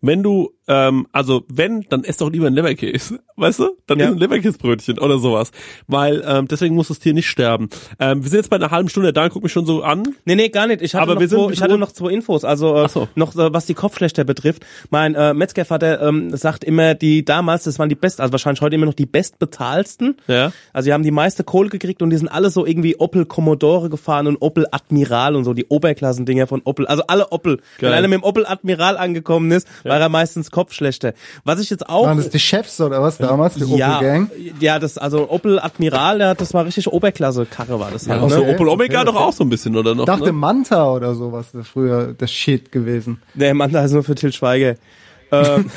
Wenn 0.00 0.22
du, 0.22 0.52
ähm, 0.68 1.06
also 1.12 1.44
wenn, 1.48 1.82
dann 1.88 2.04
ess 2.04 2.16
doch 2.16 2.30
lieber 2.30 2.46
ein 2.46 2.54
Leberkäse, 2.54 3.20
weißt 3.36 3.60
du? 3.60 3.76
Dann 3.86 3.98
Ja. 3.98 4.06
ist 4.06 4.12
ein 4.12 4.18
Leberkäsebrötchen 4.18 4.98
oder 4.98 5.18
sowas. 5.18 5.50
Weil 5.86 6.24
ähm, 6.26 6.48
deswegen 6.48 6.74
muss 6.74 6.88
das 6.88 6.98
Tier 6.98 7.14
nicht 7.14 7.28
sterben. 7.28 7.68
Ähm, 8.00 8.22
wir 8.22 8.30
sind 8.30 8.38
jetzt 8.40 8.50
bei 8.50 8.56
einer 8.56 8.70
halben 8.70 8.88
Stunde, 8.88 9.12
Dan 9.12 9.28
guckt 9.30 9.42
mich 9.44 9.52
schon 9.52 9.66
so 9.66 9.82
an. 9.82 10.02
Nee, 10.24 10.34
nee, 10.34 10.48
gar 10.48 10.66
nicht. 10.66 10.82
Ich 10.82 10.94
hatte, 10.94 11.02
Aber 11.02 11.14
noch, 11.14 11.20
wir 11.20 11.28
zwei, 11.28 11.52
ich 11.52 11.62
hatte 11.62 11.78
noch 11.78 11.92
zwei 11.92 12.10
Infos. 12.10 12.44
Also 12.44 12.76
äh, 12.84 12.88
so. 12.88 13.08
noch, 13.14 13.34
äh, 13.36 13.52
was 13.52 13.66
die 13.66 13.74
Kopfschlechter 13.74 14.24
betrifft. 14.24 14.64
Mein 14.90 15.14
äh, 15.14 15.34
Metzgervater 15.34 16.02
ähm, 16.02 16.36
sagt 16.36 16.64
immer, 16.64 16.94
die 16.94 17.24
damals, 17.24 17.64
das 17.64 17.78
waren 17.78 17.88
die 17.88 17.94
best, 17.94 18.20
also 18.20 18.32
wahrscheinlich 18.32 18.60
heute 18.60 18.74
immer 18.74 18.86
noch 18.86 18.94
die 18.94 19.06
bestbezahlsten. 19.06 20.16
Ja. 20.26 20.52
Also 20.72 20.86
die 20.88 20.92
haben 20.92 21.02
die 21.02 21.10
meiste 21.10 21.44
Kohle 21.44 21.68
gekriegt 21.68 22.02
und 22.02 22.10
die 22.10 22.16
sind 22.16 22.28
alle 22.28 22.50
so 22.50 22.66
irgendwie 22.66 22.96
Opel 22.98 23.24
Commodore 23.26 23.88
gefahren 23.88 24.26
und 24.26 24.36
Opel 24.42 24.66
Admiral 24.70 25.36
und 25.36 25.44
so, 25.44 25.54
die 25.54 25.66
Oberklassendinger 25.66 26.46
von 26.46 26.62
Opel. 26.64 26.86
Also 26.86 27.04
alle 27.06 27.30
Opel. 27.30 27.58
Wenn 27.78 27.90
Geil. 27.90 27.92
einer 27.98 28.08
mit 28.08 28.20
dem 28.20 28.24
Opel 28.24 28.46
Admiral 28.46 28.96
angekommen 28.96 29.50
ist, 29.50 29.66
war 29.84 29.98
er 30.00 30.08
meistens 30.08 30.50
Kopfschlechter. 30.56 31.12
Was 31.44 31.60
ich 31.60 31.68
jetzt 31.68 31.86
auch... 31.86 32.06
waren 32.06 32.16
das 32.16 32.30
die 32.30 32.38
Chefs 32.38 32.80
oder 32.80 33.02
was 33.02 33.18
damals, 33.18 33.56
die 33.56 33.76
ja, 33.76 33.98
Opel 33.98 34.08
Gang? 34.08 34.30
ja, 34.58 34.78
das 34.78 34.96
also 34.96 35.28
Opel 35.28 35.60
Admiral, 35.60 36.16
der, 36.16 36.34
das 36.34 36.54
war 36.54 36.64
richtig 36.64 36.90
Oberklasse 36.90 37.44
Karre 37.44 37.78
war 37.78 37.90
das 37.90 38.08
halt. 38.08 38.22
Ja, 38.22 38.26
ne? 38.26 38.32
so 38.32 38.40
okay, 38.40 38.54
Opel 38.54 38.68
Omega 38.68 39.02
okay, 39.02 39.12
doch 39.12 39.16
auch 39.16 39.34
so 39.34 39.44
ein 39.44 39.50
bisschen, 39.50 39.76
oder 39.76 39.94
noch? 39.94 40.06
dachte 40.06 40.24
ne? 40.24 40.32
Manta 40.32 40.90
oder 40.90 41.14
sowas 41.14 41.52
wäre 41.52 41.64
früher 41.64 42.14
das 42.16 42.32
Shit 42.32 42.72
gewesen. 42.72 43.20
Der 43.34 43.52
Mann 43.52 43.70
da 43.70 43.84
ist 43.84 43.92
nur 43.92 44.02
für 44.02 44.14
Till 44.14 44.32
Schweiger. 44.32 44.76
Ähm, 45.32 45.68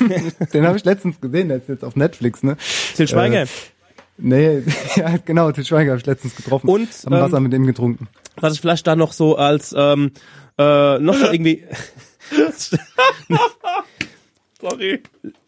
Den 0.54 0.64
habe 0.64 0.76
ich 0.76 0.84
letztens 0.84 1.20
gesehen, 1.20 1.48
der 1.48 1.56
ist 1.56 1.68
jetzt 1.68 1.82
auf 1.82 1.96
Netflix, 1.96 2.44
ne? 2.44 2.56
Till 2.94 3.08
Schweiger. 3.08 3.42
Äh, 3.42 3.46
nee, 4.16 4.62
ja, 4.94 5.16
genau, 5.24 5.50
Til 5.50 5.64
Schweiger 5.64 5.90
habe 5.90 5.98
ich 5.98 6.06
letztens 6.06 6.36
getroffen. 6.36 6.68
Und, 6.68 6.88
haben 7.04 7.14
ähm, 7.14 7.20
Wasser 7.20 7.40
mit 7.40 7.52
ihm 7.52 7.66
getrunken. 7.66 8.06
was 8.36 8.54
ich 8.54 8.60
vielleicht 8.60 8.86
da 8.86 8.94
noch 8.94 9.12
so 9.12 9.36
als 9.36 9.74
ähm, 9.76 10.12
äh, 10.56 11.00
noch 11.00 11.14
so 11.14 11.26
irgendwie 11.32 11.64
Sorry. 14.60 15.00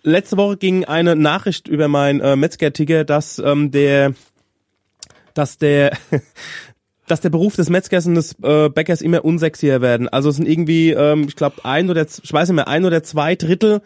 letzte 0.03 0.37
Woche 0.37 0.57
ging 0.57 0.85
eine 0.85 1.17
Nachricht 1.17 1.69
über 1.69 1.89
mein 1.89 2.21
äh, 2.21 2.37
Metzger-Ticker, 2.37 3.05
dass 3.05 3.39
ähm, 3.39 3.71
der 3.71 4.15
dass 5.35 5.59
der 5.59 5.97
dass 7.07 7.21
der 7.21 7.31
Beruf 7.31 7.57
des 7.57 7.69
Metzgers 7.69 8.07
und 8.07 8.15
des 8.15 8.37
äh, 8.43 8.69
Bäckers 8.69 9.03
immer 9.03 9.25
unsexier 9.25 9.81
werden. 9.81 10.09
Also 10.09 10.31
es 10.31 10.37
sind 10.37 10.49
irgendwie, 10.49 10.91
ähm, 10.91 11.25
ich 11.29 11.37
glaube, 11.37 11.65
ein 11.65 11.91
oder 11.91 12.07
ich 12.07 12.33
weiß 12.33 12.49
nicht 12.49 12.57
mehr, 12.57 12.69
ein 12.69 12.85
oder 12.85 13.03
zwei 13.03 13.35
Drittel 13.35 13.83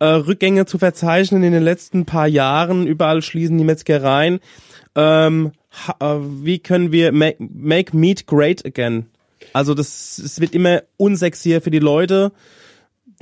äh, 0.00 0.06
Rückgänge 0.06 0.66
zu 0.66 0.78
verzeichnen 0.78 1.44
in 1.44 1.52
den 1.52 1.62
letzten 1.62 2.04
paar 2.04 2.26
Jahren. 2.26 2.86
Überall 2.86 3.22
schließen 3.22 3.58
die 3.58 3.64
Metzgereien. 3.64 4.40
Ähm, 4.96 5.52
ha, 5.70 5.96
äh, 6.00 6.20
wie 6.20 6.58
können 6.58 6.90
wir 6.90 7.12
make, 7.12 7.36
make 7.38 7.96
meat 7.96 8.26
great 8.26 8.64
again? 8.64 9.06
Also 9.52 9.74
das 9.74 10.18
es 10.18 10.40
wird 10.40 10.54
immer 10.54 10.82
unsexier 10.96 11.60
für 11.60 11.70
die 11.70 11.78
Leute 11.78 12.32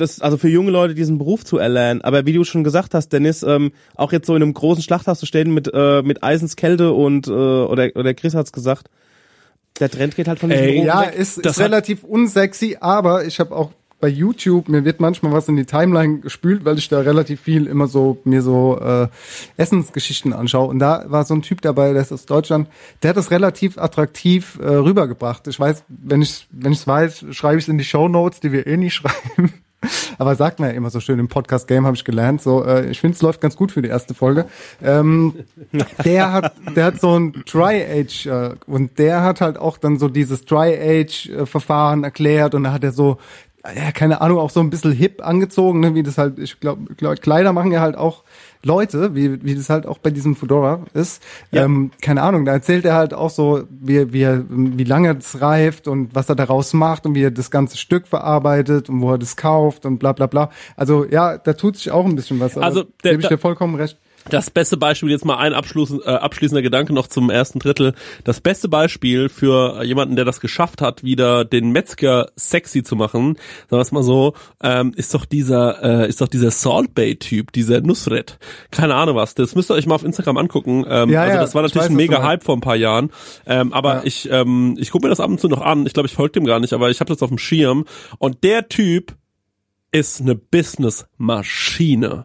das, 0.03 0.21
also 0.21 0.37
für 0.37 0.49
junge 0.49 0.71
Leute 0.71 0.95
diesen 0.95 1.19
Beruf 1.19 1.45
zu 1.45 1.59
erlernen. 1.59 2.03
Aber 2.03 2.27
wie 2.27 2.33
du 2.33 2.45
schon 2.45 2.65
gesagt 2.65 2.95
hast, 2.95 3.11
Dennis, 3.13 3.43
ähm, 3.43 3.73
auch 3.95 4.13
jetzt 4.13 4.27
so 4.27 4.37
in 4.37 4.43
einem 4.43 4.53
großen 4.55 4.83
Schlachthaus 4.83 5.19
zu 5.19 5.27
stehen 5.27 5.55
mit, 5.55 5.71
äh, 5.73 6.03
mit 6.03 6.23
Eisenskälte 6.23 6.93
und, 6.93 7.29
äh, 7.29 7.31
oder, 7.31 7.91
oder 7.95 8.13
Chris 8.15 8.35
hat's 8.35 8.53
gesagt, 8.53 8.89
der 9.81 9.91
Trend 9.91 10.17
geht 10.17 10.29
halt 10.29 10.39
von 10.39 10.51
diesem 10.51 10.65
Ey, 10.65 10.73
Beruf 10.75 10.87
Ja, 10.87 11.01
weg. 11.07 11.15
ist, 11.15 11.45
das 11.47 11.57
ist 11.57 11.63
relativ 11.63 12.05
unsexy, 12.05 12.77
aber 12.81 13.25
ich 13.25 13.41
habe 13.41 13.55
auch 13.57 13.71
bei 14.03 14.09
YouTube, 14.09 14.69
mir 14.69 14.85
wird 14.85 14.99
manchmal 14.99 15.33
was 15.33 15.47
in 15.47 15.55
die 15.55 15.65
Timeline 15.65 16.19
gespült, 16.19 16.65
weil 16.65 16.77
ich 16.77 16.89
da 16.89 16.99
relativ 16.99 17.41
viel 17.41 17.69
immer 17.69 17.87
so 17.87 18.19
mir 18.25 18.43
so 18.43 18.77
äh, 18.81 19.07
Essensgeschichten 19.57 20.33
anschaue. 20.33 20.67
Und 20.67 20.81
da 20.81 21.05
war 21.07 21.25
so 21.25 21.35
ein 21.35 21.43
Typ 21.43 21.61
dabei, 21.63 21.93
der 21.93 22.03
ist 22.03 22.11
aus 22.13 22.27
Deutschland, 22.27 22.69
der 23.03 23.11
hat 23.11 23.17
das 23.17 23.31
relativ 23.31 23.79
attraktiv 23.79 24.59
äh, 24.61 24.67
rübergebracht. 24.67 25.47
Ich 25.47 25.59
weiß, 25.59 25.85
wenn 25.87 26.21
ich 26.21 26.49
wenn 26.51 26.73
ich's 26.73 26.89
weiß, 26.89 27.27
schreibe 27.31 27.59
ich 27.59 27.65
es 27.65 27.69
in 27.69 27.79
die 27.79 27.85
Show 27.85 28.09
Notes, 28.09 28.41
die 28.41 28.51
wir 28.51 28.67
eh 28.67 28.77
nicht 28.77 28.95
schreiben. 28.97 29.53
Aber 30.19 30.35
sagt 30.35 30.61
man 30.61 30.71
ja 30.71 30.75
immer 30.77 30.91
so 30.91 31.01
schön 31.01 31.19
im 31.19 31.29
Podcast 31.29 31.69
Game 31.69 31.87
habe 31.87 31.97
ich 31.97 32.05
gelernt. 32.05 32.43
So, 32.43 32.65
äh, 32.65 32.91
ich 32.91 33.01
finde 33.01 33.17
es 33.17 33.23
läuft 33.23 33.41
ganz 33.41 33.57
gut 33.57 33.73
für 33.73 33.83
die 33.83 33.89
erste 33.89 34.15
Folge. 34.15 34.47
Ähm, 34.83 35.35
der 36.05 36.33
hat, 36.33 36.53
der 36.77 36.85
hat 36.85 37.01
so 37.01 37.19
ein 37.19 37.33
Dry 37.51 37.85
Age 37.85 38.27
äh, 38.27 38.55
und 38.67 38.99
der 38.99 39.23
hat 39.23 39.41
halt 39.41 39.59
auch 39.59 39.79
dann 39.79 39.99
so 39.99 40.09
dieses 40.09 40.45
Dry 40.45 40.77
Age 40.79 41.29
äh, 41.31 41.47
Verfahren 41.47 42.05
erklärt 42.05 42.55
und 42.55 42.65
da 42.65 42.73
hat 42.73 42.85
er 42.85 42.93
so 42.93 43.19
ja, 43.77 43.93
keine 43.93 44.21
Ahnung, 44.21 44.39
auch 44.39 44.51
so 44.51 44.59
ein 44.59 44.71
bisschen 44.71 44.91
hip 44.91 45.25
angezogen, 45.25 45.79
ne, 45.79 45.95
wie 45.95 46.03
das 46.03 46.19
halt, 46.19 46.39
ich 46.41 46.59
glaube, 46.59 46.95
glaub, 46.97 47.21
Kleider 47.21 47.53
machen 47.53 47.71
ja 47.71 47.81
halt 47.81 47.97
auch 47.97 48.25
Leute, 48.65 49.15
wie, 49.15 49.43
wie 49.45 49.55
das 49.55 49.69
halt 49.71 49.87
auch 49.87 49.99
bei 49.99 50.11
diesem 50.11 50.37
Fedora 50.37 50.81
ist. 50.95 51.23
Ja. 51.51 51.65
Ähm, 51.65 51.91
keine 52.01 52.23
Ahnung, 52.23 52.45
da 52.45 52.53
erzählt 52.53 52.85
er 52.85 52.95
halt 52.95 53.13
auch 53.15 53.31
so, 53.31 53.65
wie, 53.71 54.13
wie, 54.13 54.23
er, 54.23 54.45
wie 54.49 54.85
lange 54.85 55.15
das 55.15 55.41
reift 55.41 55.89
und 55.89 56.15
was 56.15 56.29
er 56.29 56.37
daraus 56.37 56.73
macht 56.73 57.05
und 57.07 57.15
wie 57.15 57.25
er 57.25 57.31
das 57.31 57.51
ganze 57.51 57.77
Stück 57.77 58.07
verarbeitet 58.07 58.89
und 58.89 59.01
wo 59.01 59.11
er 59.13 59.19
das 59.19 59.37
kauft 59.37 59.85
und 59.87 59.99
bla 59.99 60.13
bla 60.13 60.27
bla. 60.27 60.51
Also 60.77 61.05
ja, 61.05 61.39
da 61.39 61.55
tut 61.55 61.77
sich 61.77 61.91
auch 61.91 62.05
ein 62.07 62.15
bisschen 62.15 62.39
was. 62.41 62.57
Also, 62.57 62.85
der- 63.05 63.13
gebe 63.13 63.23
ich 63.23 63.29
dir 63.29 63.39
vollkommen 63.39 63.75
recht. 63.75 63.99
Das 64.31 64.51
beste 64.51 64.77
Beispiel, 64.77 65.11
jetzt 65.11 65.25
mal 65.25 65.37
ein 65.39 65.53
abschließend, 65.53 66.03
äh, 66.07 66.11
abschließender 66.11 66.63
Gedanke 66.63 66.93
noch 66.93 67.07
zum 67.07 67.31
ersten 67.31 67.59
Drittel. 67.59 67.95
Das 68.25 68.41
beste 68.41 68.69
Beispiel 68.69 69.29
für 69.29 69.83
jemanden, 69.85 70.17
der 70.17 70.25
das 70.25 70.41
geschafft 70.41 70.81
hat, 70.81 71.03
wieder 71.05 71.45
den 71.45 71.71
Metzger 71.71 72.29
sexy 72.37 72.83
zu 72.83 72.97
machen, 72.97 73.35
sagen 73.69 73.79
wir 73.79 73.81
es 73.81 73.93
mal 73.93 74.03
so, 74.03 74.35
ähm, 74.63 74.93
ist 74.97 75.15
doch 75.15 75.25
dieser, 75.25 76.03
äh, 76.05 76.09
ist 76.09 76.21
doch 76.21 76.29
dieser 76.29 76.51
Salt 76.51 76.95
Bay 76.95 77.17
Typ, 77.17 77.53
dieser 77.53 77.81
Nusret. 77.81 78.39
Keine 78.71 78.95
Ahnung 78.95 79.17
was. 79.17 79.35
Das 79.35 79.55
müsst 79.55 79.71
ihr 79.71 79.75
euch 79.75 79.87
mal 79.87 79.97
auf 79.97 80.05
Instagram 80.05 80.37
angucken. 80.37 80.85
Ähm, 80.89 81.11
Ja, 81.11 81.23
also 81.23 81.35
ja, 81.37 81.41
das 81.41 81.55
war 81.55 81.63
ich 81.65 81.71
natürlich 81.75 81.85
weiß, 81.87 81.91
ein 81.91 81.97
mega. 81.97 82.23
Hype 82.23 82.45
vor 82.45 82.57
ein 82.57 82.61
paar 82.61 82.77
Jahren. 82.77 83.11
Ähm, 83.47 83.73
aber 83.73 83.97
Ja. 83.97 84.01
ich, 84.05 84.29
ähm, 84.31 84.77
ich 84.79 84.91
gucke 84.91 85.05
mir 85.07 85.11
das 85.11 85.21
ab 85.21 85.31
und 85.31 85.41
zu 85.41 85.49
noch 85.49 85.63
an. 85.63 85.87
Ich 85.87 85.93
glaube, 85.95 86.07
ich 86.07 86.15
folge 86.15 86.33
dem 86.33 86.45
gar 86.45 86.61
nicht, 86.61 86.73
aber 86.73 86.91
ich 86.91 87.01
habe 87.01 87.13
das 87.13 87.23
auf 87.23 87.29
dem 87.29 87.39
Schirm. 87.39 87.85
Und 88.19 88.45
der 88.45 88.69
Typ 88.69 89.15
ist 89.93 90.23
eine 90.23 90.35
Business-Maschine. 90.35 92.25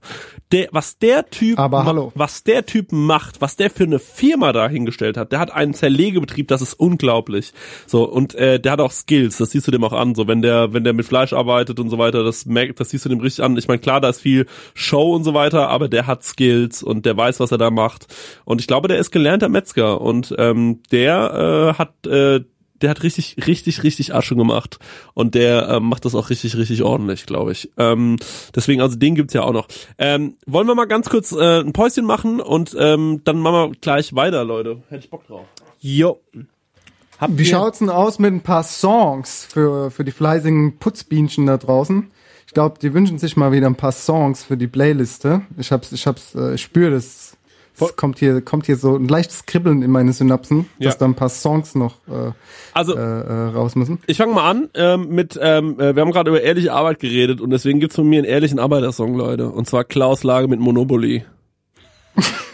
Der, 0.53 0.69
was 0.71 0.97
der 0.97 1.29
Typ, 1.29 1.59
Aber 1.59 1.83
hallo. 1.83 2.13
was 2.15 2.43
der 2.45 2.65
Typ 2.65 2.93
macht, 2.93 3.41
was 3.41 3.57
der 3.57 3.69
für 3.69 3.83
eine 3.83 3.99
Firma 3.99 4.53
da 4.53 4.69
hingestellt 4.69 5.17
hat, 5.17 5.33
der 5.33 5.39
hat 5.39 5.51
einen 5.51 5.73
Zerlegebetrieb, 5.73 6.47
das 6.47 6.61
ist 6.61 6.73
unglaublich. 6.75 7.51
So 7.85 8.05
und 8.09 8.33
äh, 8.35 8.57
der 8.57 8.71
hat 8.71 8.79
auch 8.79 8.93
Skills, 8.93 9.37
das 9.37 9.51
siehst 9.51 9.67
du 9.67 9.71
dem 9.71 9.83
auch 9.83 9.91
an. 9.91 10.15
So 10.15 10.29
wenn 10.29 10.41
der, 10.41 10.71
wenn 10.71 10.85
der 10.85 10.93
mit 10.93 11.05
Fleisch 11.05 11.33
arbeitet 11.33 11.81
und 11.81 11.89
so 11.89 11.97
weiter, 11.97 12.23
das 12.23 12.45
merkt, 12.45 12.79
das 12.79 12.89
siehst 12.91 13.03
du 13.03 13.09
dem 13.09 13.19
richtig 13.19 13.43
an. 13.43 13.57
Ich 13.57 13.67
meine, 13.67 13.79
klar, 13.79 13.99
da 13.99 14.07
ist 14.09 14.21
viel 14.21 14.45
Show 14.73 15.13
und 15.13 15.25
so 15.25 15.33
weiter, 15.33 15.67
aber 15.67 15.89
der 15.89 16.07
hat 16.07 16.23
Skills 16.23 16.81
und 16.81 17.05
der 17.05 17.17
weiß, 17.17 17.41
was 17.41 17.51
er 17.51 17.57
da 17.57 17.69
macht. 17.69 18.07
Und 18.45 18.61
ich 18.61 18.67
glaube, 18.67 18.87
der 18.87 18.99
ist 18.99 19.11
gelernter 19.11 19.49
Metzger 19.49 19.99
und 19.99 20.33
ähm, 20.37 20.81
der 20.91 21.75
äh, 21.75 21.77
hat 21.77 22.07
äh, 22.07 22.45
der 22.81 22.89
hat 22.89 23.03
richtig, 23.03 23.35
richtig, 23.47 23.83
richtig 23.83 24.13
Asche 24.13 24.35
gemacht 24.35 24.79
und 25.13 25.35
der 25.35 25.67
ähm, 25.69 25.83
macht 25.89 26.05
das 26.05 26.15
auch 26.15 26.29
richtig, 26.29 26.55
richtig 26.57 26.83
ordentlich, 26.83 27.25
glaube 27.25 27.51
ich. 27.51 27.71
Ähm, 27.77 28.17
deswegen, 28.55 28.81
also 28.81 28.95
den 28.97 29.15
gibt's 29.15 29.33
ja 29.33 29.43
auch 29.43 29.53
noch. 29.53 29.67
Ähm, 29.97 30.35
wollen 30.45 30.67
wir 30.67 30.75
mal 30.75 30.85
ganz 30.85 31.09
kurz 31.09 31.31
äh, 31.31 31.59
ein 31.61 31.73
Päuschen 31.73 32.05
machen 32.05 32.39
und 32.39 32.75
ähm, 32.79 33.21
dann 33.23 33.39
machen 33.39 33.71
wir 33.71 33.77
gleich 33.79 34.13
weiter, 34.15 34.43
Leute. 34.43 34.83
Hätte 34.89 35.03
ich 35.05 35.09
Bock 35.09 35.25
drauf. 35.27 35.45
Jo. 35.79 36.19
Habt 37.19 37.37
Wie 37.37 37.43
ihr- 37.43 37.49
schaut's 37.49 37.79
denn 37.79 37.89
aus 37.89 38.19
mit 38.19 38.33
ein 38.33 38.41
paar 38.41 38.63
Songs 38.63 39.47
für, 39.49 39.89
für 39.91 40.03
die 40.03 40.11
fleißigen 40.11 40.77
Putzbienchen 40.77 41.45
da 41.47 41.57
draußen? 41.57 42.11
Ich 42.45 42.53
glaube, 42.53 42.79
die 42.79 42.93
wünschen 42.93 43.17
sich 43.19 43.35
mal 43.37 43.51
wieder 43.51 43.67
ein 43.67 43.75
paar 43.75 43.91
Songs 43.91 44.43
für 44.43 44.55
die 44.57 44.67
Playliste. 44.67 45.41
Ich 45.57 45.71
hab's, 45.71 45.91
ich 45.91 46.07
hab's, 46.07 46.33
äh, 46.35 46.53
ich 46.55 46.61
spüre 46.61 46.91
das. 46.91 47.36
Es 47.79 47.95
kommt 47.95 48.19
hier, 48.19 48.41
kommt 48.41 48.65
hier 48.65 48.75
so 48.77 48.95
ein 48.95 49.07
leichtes 49.07 49.45
Kribbeln 49.45 49.81
in 49.83 49.91
meine 49.91 50.11
Synapsen, 50.13 50.67
Ja. 50.79 50.85
dass 50.89 50.97
da 50.97 51.05
ein 51.05 51.15
paar 51.15 51.29
Songs 51.29 51.75
noch 51.75 51.95
äh, 52.07 52.31
Also 52.73 52.95
äh, 52.95 52.99
äh, 52.99 53.33
raus 53.49 53.75
müssen. 53.75 53.99
ich 54.07 54.17
fange 54.17 54.33
mal 54.33 54.49
an 54.49 54.69
ähm, 54.73 55.09
mit, 55.09 55.37
ähm, 55.41 55.79
äh, 55.79 55.95
wir 55.95 56.01
haben 56.01 56.11
gerade 56.11 56.29
über 56.31 56.41
ehrliche 56.41 56.73
Arbeit 56.73 56.99
geredet 56.99 57.39
und 57.41 57.51
deswegen 57.51 57.79
gibt's 57.79 57.95
von 57.95 58.07
mir 58.07 58.17
einen 58.19 58.25
ehrlichen 58.27 58.59
Arbeitersong, 58.59 59.15
Leute. 59.15 59.49
Und 59.49 59.67
zwar 59.67 59.83
Klaus 59.83 60.23
Lage 60.23 60.47
mit 60.47 60.59
Monopoly. 60.59 61.23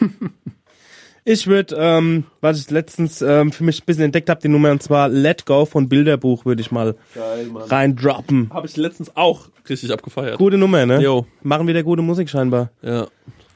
Ich 1.25 1.47
würde, 1.47 1.77
ähm, 1.79 2.25
was 2.41 2.59
ich 2.59 2.69
letztens 2.69 3.21
ähm, 3.21 3.53
für 3.53 3.63
mich 3.63 3.81
ein 3.81 3.85
bisschen 3.85 4.03
entdeckt 4.03 4.29
habe, 4.29 4.41
die 4.41 4.49
Nummer, 4.49 4.71
und 4.71 4.83
zwar 4.83 5.07
Let 5.07 5.45
Go 5.45 5.65
von 5.65 5.87
Bilderbuch, 5.87 6.43
würde 6.45 6.59
ich 6.61 6.69
mal 6.69 6.95
Geil, 7.15 7.49
reindroppen. 7.55 8.49
Habe 8.53 8.67
ich 8.67 8.75
letztens 8.75 9.15
auch 9.15 9.47
richtig 9.69 9.93
abgefeiert. 9.93 10.37
Gute 10.37 10.57
Nummer, 10.57 10.85
ne? 10.85 11.01
Jo. 11.01 11.25
Machen 11.41 11.65
wieder 11.67 11.81
gute 11.81 12.01
Musik 12.01 12.29
scheinbar. 12.29 12.71
Ja. 12.81 13.07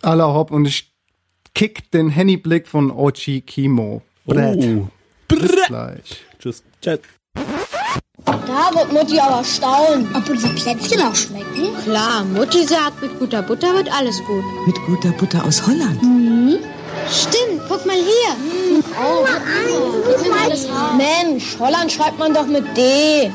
Aller 0.02 0.34
Hopp 0.34 0.52
und 0.52 0.66
ich 0.66 0.94
kick 1.58 1.90
den 1.90 2.10
Henny-Blick 2.10 2.68
von 2.68 2.92
Ochi 2.92 3.42
Kimo. 3.42 4.04
Brett. 4.28 4.64
Oh. 4.64 4.88
Bis 5.28 5.52
gleich. 5.68 6.24
Tschüss. 6.38 6.64
Ciao. 6.84 6.98
Da 8.26 8.70
wird 8.76 8.94
Mutti 8.94 9.20
aber 9.20 9.44
staunen, 9.44 10.08
ob 10.16 10.30
unsere 10.30 10.54
Plätzchen 10.54 11.02
auch 11.02 11.16
schmecken. 11.16 11.76
Klar, 11.84 12.24
Mutti 12.26 12.64
sagt, 12.64 13.02
mit 13.02 13.18
guter 13.18 13.42
Butter 13.42 13.74
wird 13.74 13.92
alles 13.92 14.24
gut. 14.26 14.44
Mit 14.68 14.76
guter 14.86 15.12
Butter 15.14 15.44
aus 15.44 15.66
Holland. 15.66 16.02
Mhm. 16.04 16.60
Stimmt, 17.10 17.62
guck 17.68 17.86
mal 17.88 17.96
hier. 17.96 18.84
Oh, 19.02 19.26
können 19.26 20.34
alles 20.44 20.70
haben. 20.70 20.98
Mensch, 20.98 21.58
Holland 21.60 21.92
schreibt 21.92 22.20
man 22.20 22.34
doch 22.36 22.46
mit 22.46 22.66
D. 22.78 23.32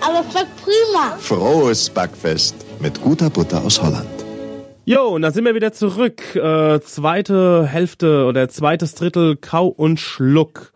Aber 0.00 0.24
schmeckt 0.30 0.54
prima. 0.62 1.16
Frohes 1.18 1.90
Backfest 1.90 2.54
mit 2.80 3.00
guter 3.02 3.30
Butter 3.30 3.64
aus 3.64 3.82
Holland. 3.82 4.15
Jo, 4.88 5.08
und 5.08 5.22
dann 5.22 5.32
sind 5.32 5.44
wir 5.44 5.56
wieder 5.56 5.72
zurück. 5.72 6.36
Äh, 6.36 6.80
zweite 6.80 7.66
Hälfte 7.66 8.24
oder 8.24 8.48
zweites 8.48 8.94
Drittel 8.94 9.34
Kau 9.34 9.66
und 9.66 9.98
Schluck. 9.98 10.72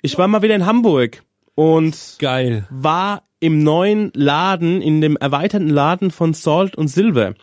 Ich 0.00 0.16
war 0.16 0.26
mal 0.28 0.40
wieder 0.40 0.54
in 0.54 0.64
Hamburg 0.64 1.22
und 1.54 2.16
Geil. 2.20 2.66
war 2.70 3.22
im 3.38 3.62
neuen 3.62 4.12
Laden, 4.14 4.80
in 4.80 5.02
dem 5.02 5.18
erweiterten 5.18 5.68
Laden 5.68 6.10
von 6.10 6.32
Salt 6.32 6.74
und 6.74 6.88
Silver. 6.88 7.34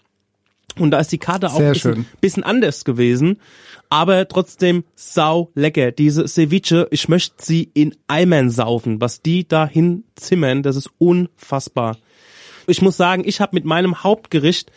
Und 0.79 0.89
da 0.89 0.97
ist 0.97 1.11
die 1.11 1.19
Karte 1.19 1.51
auch 1.51 1.57
Sehr 1.57 1.67
ein 1.67 1.73
bisschen, 1.73 2.05
bisschen 2.19 2.43
anders 2.43 2.83
gewesen, 2.83 3.39
aber 3.87 4.27
trotzdem 4.27 4.85
sau 4.95 5.51
lecker. 5.53 5.91
Diese 5.91 6.27
Ceviche, 6.27 6.87
ich 6.89 7.09
möchte 7.09 7.45
sie 7.45 7.69
in 7.75 7.95
Eimern 8.07 8.49
saufen. 8.49 9.01
Was 9.01 9.21
die 9.21 9.47
dahin 9.47 10.03
zimmern, 10.15 10.63
das 10.63 10.77
ist 10.77 10.89
unfassbar. 10.97 11.97
Ich 12.65 12.81
muss 12.81 12.97
sagen, 12.97 13.21
ich 13.23 13.39
habe 13.39 13.55
mit 13.55 13.65
meinem 13.65 14.03
Hauptgericht, 14.03 14.71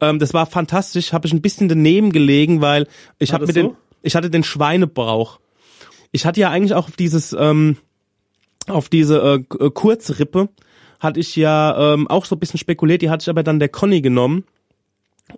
ähm, 0.00 0.18
das 0.18 0.34
war 0.34 0.46
fantastisch, 0.46 1.12
habe 1.12 1.26
ich 1.26 1.32
ein 1.32 1.42
bisschen 1.42 1.68
daneben 1.68 2.12
gelegen, 2.12 2.60
weil 2.60 2.86
ich 3.18 3.32
habe 3.32 3.46
mit 3.46 3.54
so? 3.54 3.62
den, 3.62 3.76
ich 4.02 4.16
hatte 4.16 4.30
den 4.30 4.44
Schweinebrauch. 4.44 5.40
Ich 6.12 6.24
hatte 6.26 6.40
ja 6.40 6.50
eigentlich 6.50 6.74
auch 6.74 6.88
auf 6.88 6.96
dieses, 6.96 7.34
ähm, 7.38 7.76
auf 8.66 8.88
diese 8.88 9.20
äh, 9.20 9.64
äh, 9.64 9.70
Kurzrippe 9.70 10.48
hatte 11.00 11.20
ich 11.20 11.36
ja 11.36 11.94
ähm, 11.94 12.08
auch 12.08 12.24
so 12.24 12.34
ein 12.34 12.40
bisschen 12.40 12.58
spekuliert, 12.58 13.02
die 13.02 13.10
hatte 13.10 13.22
ich 13.22 13.28
aber 13.28 13.42
dann 13.42 13.60
der 13.60 13.68
Conny 13.68 14.00
genommen. 14.00 14.44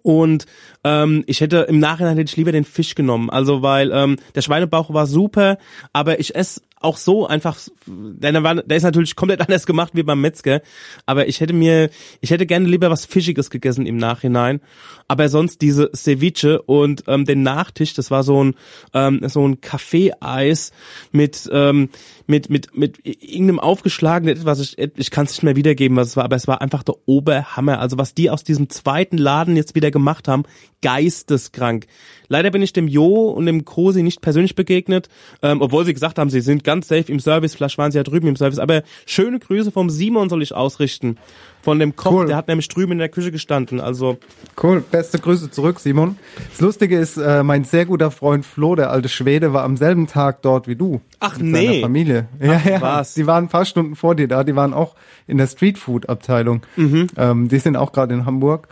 Und 0.02 0.46
ähm, 0.84 1.24
ich 1.26 1.40
hätte 1.40 1.66
im 1.68 1.80
Nachhinein 1.80 2.16
hätte 2.16 2.30
ich 2.30 2.36
lieber 2.36 2.52
den 2.52 2.64
Fisch 2.64 2.94
genommen. 2.94 3.28
Also 3.28 3.60
weil 3.60 3.90
ähm, 3.92 4.16
der 4.34 4.42
Schweinebauch 4.42 4.92
war 4.94 5.06
super, 5.06 5.58
aber 5.92 6.20
ich 6.20 6.34
esse 6.34 6.62
auch 6.80 6.96
so 6.96 7.26
einfach, 7.26 7.58
der, 7.86 8.42
war, 8.42 8.56
der 8.56 8.76
ist 8.76 8.82
natürlich 8.82 9.14
komplett 9.14 9.40
anders 9.46 9.66
gemacht 9.66 9.92
wie 9.94 10.02
beim 10.02 10.20
Metzger, 10.20 10.62
aber 11.06 11.28
ich 11.28 11.40
hätte 11.40 11.52
mir, 11.52 11.90
ich 12.20 12.30
hätte 12.30 12.46
gerne 12.46 12.66
lieber 12.66 12.90
was 12.90 13.04
Fischiges 13.04 13.50
gegessen 13.50 13.86
im 13.86 13.98
Nachhinein. 13.98 14.60
Aber 15.06 15.28
sonst 15.28 15.60
diese 15.60 15.90
Ceviche 15.94 16.62
und 16.62 17.04
ähm, 17.06 17.24
den 17.24 17.42
Nachtisch, 17.42 17.94
das 17.94 18.10
war 18.10 18.22
so 18.22 18.44
ein 18.44 18.54
ähm, 18.94 19.20
so 19.28 19.46
ein 19.46 19.60
Kaffeeeis 19.60 20.72
mit 21.12 21.50
ähm, 21.52 21.90
mit 22.26 22.48
mit 22.48 22.76
mit 22.76 23.00
irgendeinem 23.04 23.58
aufgeschlagenen 23.58 24.36
etwas. 24.36 24.60
Ich, 24.60 24.78
ich 24.78 25.10
kann 25.10 25.26
es 25.26 25.32
nicht 25.32 25.42
mehr 25.42 25.56
wiedergeben, 25.56 25.96
was 25.96 26.08
es 26.08 26.16
war, 26.16 26.24
aber 26.24 26.36
es 26.36 26.46
war 26.46 26.60
einfach 26.60 26.82
der 26.82 26.94
Oberhammer. 27.06 27.80
Also 27.80 27.98
was 27.98 28.14
die 28.14 28.30
aus 28.30 28.44
diesem 28.44 28.70
zweiten 28.70 29.18
Laden 29.18 29.56
jetzt 29.56 29.74
wieder 29.74 29.90
gemacht 29.90 30.28
haben, 30.28 30.44
geisteskrank. 30.80 31.86
Leider 32.30 32.50
bin 32.50 32.62
ich 32.62 32.72
dem 32.72 32.86
Jo 32.86 33.28
und 33.28 33.44
dem 33.44 33.64
Krosi 33.64 34.04
nicht 34.04 34.20
persönlich 34.20 34.54
begegnet, 34.54 35.08
ähm, 35.42 35.60
obwohl 35.60 35.84
sie 35.84 35.92
gesagt 35.92 36.16
haben, 36.18 36.30
sie 36.30 36.40
sind 36.40 36.62
ganz 36.62 36.86
safe 36.86 37.10
im 37.10 37.18
Service. 37.18 37.56
Vielleicht 37.56 37.76
waren 37.76 37.90
sie 37.90 37.98
ja 37.98 38.04
drüben 38.04 38.28
im 38.28 38.36
Service. 38.36 38.60
Aber 38.60 38.82
schöne 39.04 39.40
Grüße 39.40 39.72
vom 39.72 39.90
Simon 39.90 40.28
soll 40.30 40.40
ich 40.42 40.54
ausrichten. 40.54 41.18
Von 41.60 41.78
dem 41.78 41.94
Koch, 41.96 42.12
Cool. 42.12 42.26
der 42.26 42.36
hat 42.36 42.48
nämlich 42.48 42.68
drüben 42.68 42.92
in 42.92 42.98
der 42.98 43.08
Küche 43.10 43.32
gestanden. 43.32 43.80
Also 43.80 44.16
Cool, 44.62 44.80
beste 44.80 45.18
Grüße 45.18 45.50
zurück, 45.50 45.80
Simon. 45.80 46.16
Das 46.50 46.60
Lustige 46.60 46.96
ist, 46.98 47.16
äh, 47.16 47.42
mein 47.42 47.64
sehr 47.64 47.84
guter 47.84 48.10
Freund 48.10 48.46
Flo, 48.46 48.76
der 48.76 48.90
alte 48.90 49.08
Schwede, 49.08 49.52
war 49.52 49.64
am 49.64 49.76
selben 49.76 50.06
Tag 50.06 50.40
dort 50.40 50.68
wie 50.68 50.76
du. 50.76 51.00
Ach, 51.18 51.36
mit 51.36 51.48
nee. 51.48 51.66
Seiner 51.66 51.80
Familie. 51.80 52.28
Ja, 52.40 52.62
ja. 52.64 52.80
was? 52.80 53.14
Die 53.14 53.26
waren 53.26 53.44
ein 53.44 53.48
paar 53.48 53.64
Stunden 53.66 53.96
vor 53.96 54.14
dir 54.14 54.28
da. 54.28 54.44
Die 54.44 54.56
waren 54.56 54.72
auch 54.72 54.94
in 55.26 55.36
der 55.36 55.48
Streetfood-Abteilung. 55.48 56.62
Mhm. 56.76 57.08
Ähm, 57.16 57.48
die 57.48 57.58
sind 57.58 57.76
auch 57.76 57.92
gerade 57.92 58.14
in 58.14 58.24
Hamburg 58.24 58.68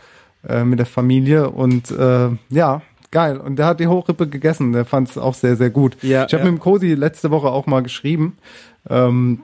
äh, 0.48 0.64
mit 0.64 0.78
der 0.78 0.86
Familie 0.86 1.50
und 1.50 1.90
äh, 1.90 2.28
ja. 2.50 2.82
Geil. 3.11 3.38
Und 3.38 3.56
der 3.56 3.66
hat 3.66 3.80
die 3.80 3.86
Hochrippe 3.86 4.28
gegessen. 4.28 4.72
Der 4.72 4.84
fand 4.84 5.11
es 5.11 5.18
auch 5.18 5.34
sehr, 5.34 5.56
sehr 5.56 5.70
gut. 5.70 5.96
Ja, 6.02 6.26
ich 6.26 6.34
habe 6.34 6.44
ja. 6.44 6.50
mit 6.50 6.59
dem 6.59 6.61
Cosi 6.61 6.94
letzte 6.94 7.30
Woche 7.30 7.48
auch 7.48 7.66
mal 7.66 7.82
geschrieben. 7.82 8.36
Ähm, 8.88 9.40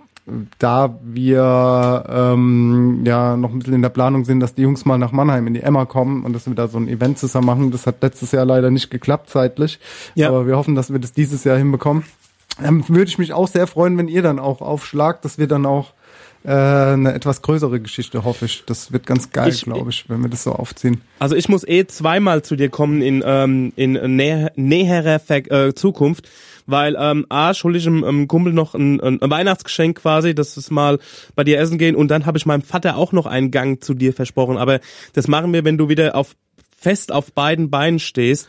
da 0.58 0.98
wir 1.02 2.04
ähm, 2.08 3.02
ja 3.04 3.36
noch 3.36 3.52
ein 3.52 3.58
bisschen 3.58 3.74
in 3.74 3.82
der 3.82 3.90
Planung 3.90 4.24
sind, 4.24 4.40
dass 4.40 4.54
die 4.54 4.62
Jungs 4.62 4.86
mal 4.86 4.96
nach 4.96 5.12
Mannheim 5.12 5.46
in 5.46 5.54
die 5.54 5.60
Emma 5.60 5.84
kommen 5.84 6.24
und 6.24 6.32
dass 6.32 6.46
wir 6.46 6.54
da 6.54 6.66
so 6.66 6.78
ein 6.78 6.88
Event 6.88 7.18
zusammen 7.18 7.46
machen. 7.46 7.70
Das 7.70 7.86
hat 7.86 8.02
letztes 8.02 8.32
Jahr 8.32 8.46
leider 8.46 8.70
nicht 8.70 8.90
geklappt 8.90 9.28
zeitlich. 9.28 9.78
Ja. 10.14 10.28
Aber 10.28 10.46
wir 10.46 10.56
hoffen, 10.56 10.74
dass 10.74 10.90
wir 10.90 10.98
das 10.98 11.12
dieses 11.12 11.44
Jahr 11.44 11.58
hinbekommen. 11.58 12.04
Ähm, 12.62 12.84
würde 12.88 13.08
ich 13.08 13.18
mich 13.18 13.32
auch 13.32 13.48
sehr 13.48 13.66
freuen, 13.66 13.98
wenn 13.98 14.08
ihr 14.08 14.22
dann 14.22 14.38
auch 14.38 14.60
aufschlagt, 14.60 15.24
dass 15.24 15.38
wir 15.38 15.48
dann 15.48 15.66
auch 15.66 15.92
äh, 16.44 16.50
eine 16.50 17.14
etwas 17.14 17.40
größere 17.42 17.80
Geschichte, 17.80 18.24
hoffe 18.24 18.44
ich. 18.44 18.64
Das 18.66 18.92
wird 18.92 19.06
ganz 19.06 19.30
geil, 19.30 19.48
Ich- 19.50 19.64
glaube 19.64 19.90
ich, 19.90 20.08
wenn 20.08 20.20
wir 20.22 20.28
das 20.28 20.44
so 20.44 20.52
aufziehen. 20.52 21.00
Also 21.18 21.34
ich 21.36 21.48
muss 21.48 21.66
eh 21.66 21.86
zweimal 21.86 22.42
zu 22.42 22.54
dir 22.56 22.68
kommen 22.68 23.00
in, 23.02 23.22
ähm, 23.26 23.72
in 23.76 23.92
näher, 24.16 24.52
näherer 24.56 25.18
Ver 25.20 25.50
äh, 25.50 25.74
Zukunft, 25.74 26.28
weil 26.66 26.96
ähm, 26.98 27.26
A, 27.30 27.54
schulde 27.54 27.78
ich 27.78 27.86
einem, 27.86 28.28
Kumpel 28.28 28.52
noch 28.52 28.74
ein, 28.74 29.00
ein 29.00 29.18
Weihnachtsgeschenk 29.22 29.98
quasi, 30.02 30.34
dass 30.34 30.56
es 30.56 30.70
mal 30.70 30.98
bei 31.34 31.44
dir 31.44 31.58
essen 31.58 31.78
gehen 31.78 31.96
und 31.96 32.08
dann 32.08 32.26
habe 32.26 32.36
ich 32.38 32.46
meinem 32.46 32.62
Vater 32.62 32.96
auch 32.96 33.12
noch 33.12 33.26
einen 33.26 33.50
Gang 33.50 33.82
zu 33.82 33.94
dir 33.94 34.12
versprochen, 34.12 34.56
aber 34.58 34.80
das 35.14 35.28
machen 35.28 35.52
wir, 35.52 35.64
wenn 35.64 35.78
du 35.78 35.88
wieder 35.88 36.14
auf 36.14 36.36
fest 36.76 37.10
auf 37.12 37.32
beiden 37.32 37.70
Beinen 37.70 37.98
stehst. 37.98 38.48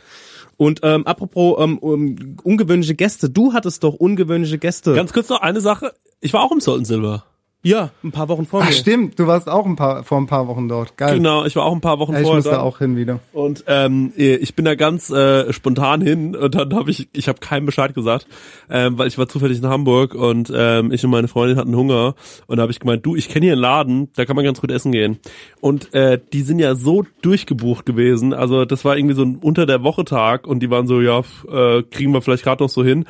Und 0.58 0.82
ähm, 0.84 1.06
apropos 1.08 1.58
ähm, 1.64 1.78
um, 1.78 2.38
ungewöhnliche 2.43 2.96
Gäste, 2.96 3.30
du 3.30 3.54
hattest 3.54 3.84
doch 3.84 3.93
ungewöhnliche 3.93 4.58
Gäste. 4.58 4.93
Ganz 4.93 5.12
kurz 5.14 5.30
noch 5.30 5.41
eine 5.41 5.62
Sache. 5.62 5.93
Ich 6.22 6.34
war 6.34 6.43
auch 6.43 6.52
im 6.52 6.60
Salt 6.62 6.80
and 6.80 6.88
Silver. 6.88 7.24
Ja, 7.66 7.89
ein 8.03 8.11
paar 8.11 8.30
Wochen 8.30 8.45
vor 8.45 8.61
Ach 8.61 8.68
mir. 8.68 8.74
stimmt, 8.74 9.18
du 9.18 9.26
warst 9.26 9.49
auch 9.49 9.66
ein 9.66 9.76
paar, 9.76 10.03
vor 10.03 10.20
ein 10.20 10.28
paar 10.28 10.47
Wochen 10.47 10.68
dort. 10.68 10.97
Geil. 10.97 11.16
Genau, 11.18 11.45
ich 11.45 11.55
war 11.55 11.66
auch 11.66 11.74
ein 11.74 11.82
paar 11.82 11.97
Wochen 11.97 12.13
Ja, 12.13 12.20
ich 12.20 12.24
vorher 12.24 12.38
muss 12.38 12.45
da. 12.45 12.51
da 12.51 12.61
auch 12.61 12.78
hin 12.78 12.95
wieder. 12.95 13.22
Und 13.34 13.63
ähm, 13.66 14.13
ich 14.16 14.53
bin 14.53 14.66
da 14.66 14.76
ganz 14.76 15.09
äh, 15.09 15.51
spontan 15.51 15.99
hin 16.01 16.36
und 16.36 16.53
dann 16.53 16.76
habe 16.76 16.91
ich, 16.91 17.09
ich 17.13 17.28
habe 17.28 17.39
keinem 17.39 17.66
Bescheid 17.66 17.95
gesagt, 17.95 18.28
ähm, 18.70 18.99
weil 18.99 19.07
ich 19.07 19.18
war 19.18 19.28
zufällig 19.28 19.57
in 19.57 19.66
Hamburg 19.66 20.13
und 20.13 20.53
ähm, 20.55 20.91
ich 20.91 21.03
und 21.03 21.09
meine 21.09 21.28
Freundin 21.28 21.57
hatten 21.57 21.76
Hunger 21.76 22.13
und 22.45 22.57
da 22.57 22.61
habe 22.61 22.72
ich 22.72 22.80
gemeint, 22.80 23.03
du, 23.03 23.16
ich 23.16 23.30
kenne 23.30 23.45
hier 23.45 23.53
einen 23.53 23.61
Laden, 23.61 24.09
da 24.16 24.26
kann 24.26 24.36
man 24.36 24.45
ganz 24.45 24.61
gut 24.61 24.70
essen 24.70 24.91
gehen. 24.91 25.18
Und 25.59 25.91
äh, 25.95 26.20
die 26.34 26.43
sind 26.43 26.59
ja 26.59 26.76
so 26.76 27.03
durchgebucht 27.24 27.88
gewesen, 27.88 28.34
also 28.34 28.66
das 28.66 28.86
war 28.86 28.95
irgendwie 28.95 29.16
so 29.16 29.24
ein 29.24 29.38
unter 29.41 29.66
der 29.66 29.82
Woche 29.82 30.05
Tag 30.05 30.45
und 30.45 30.59
die 30.59 30.70
waren 30.70 30.86
so, 30.86 31.01
ja, 31.01 31.24
äh, 31.51 31.82
kriegen 31.82 32.11
wir 32.11 32.22
vielleicht 32.22 32.43
gerade 32.43 32.63
noch 32.63 32.70
so 32.70 32.84
hin. 32.84 33.05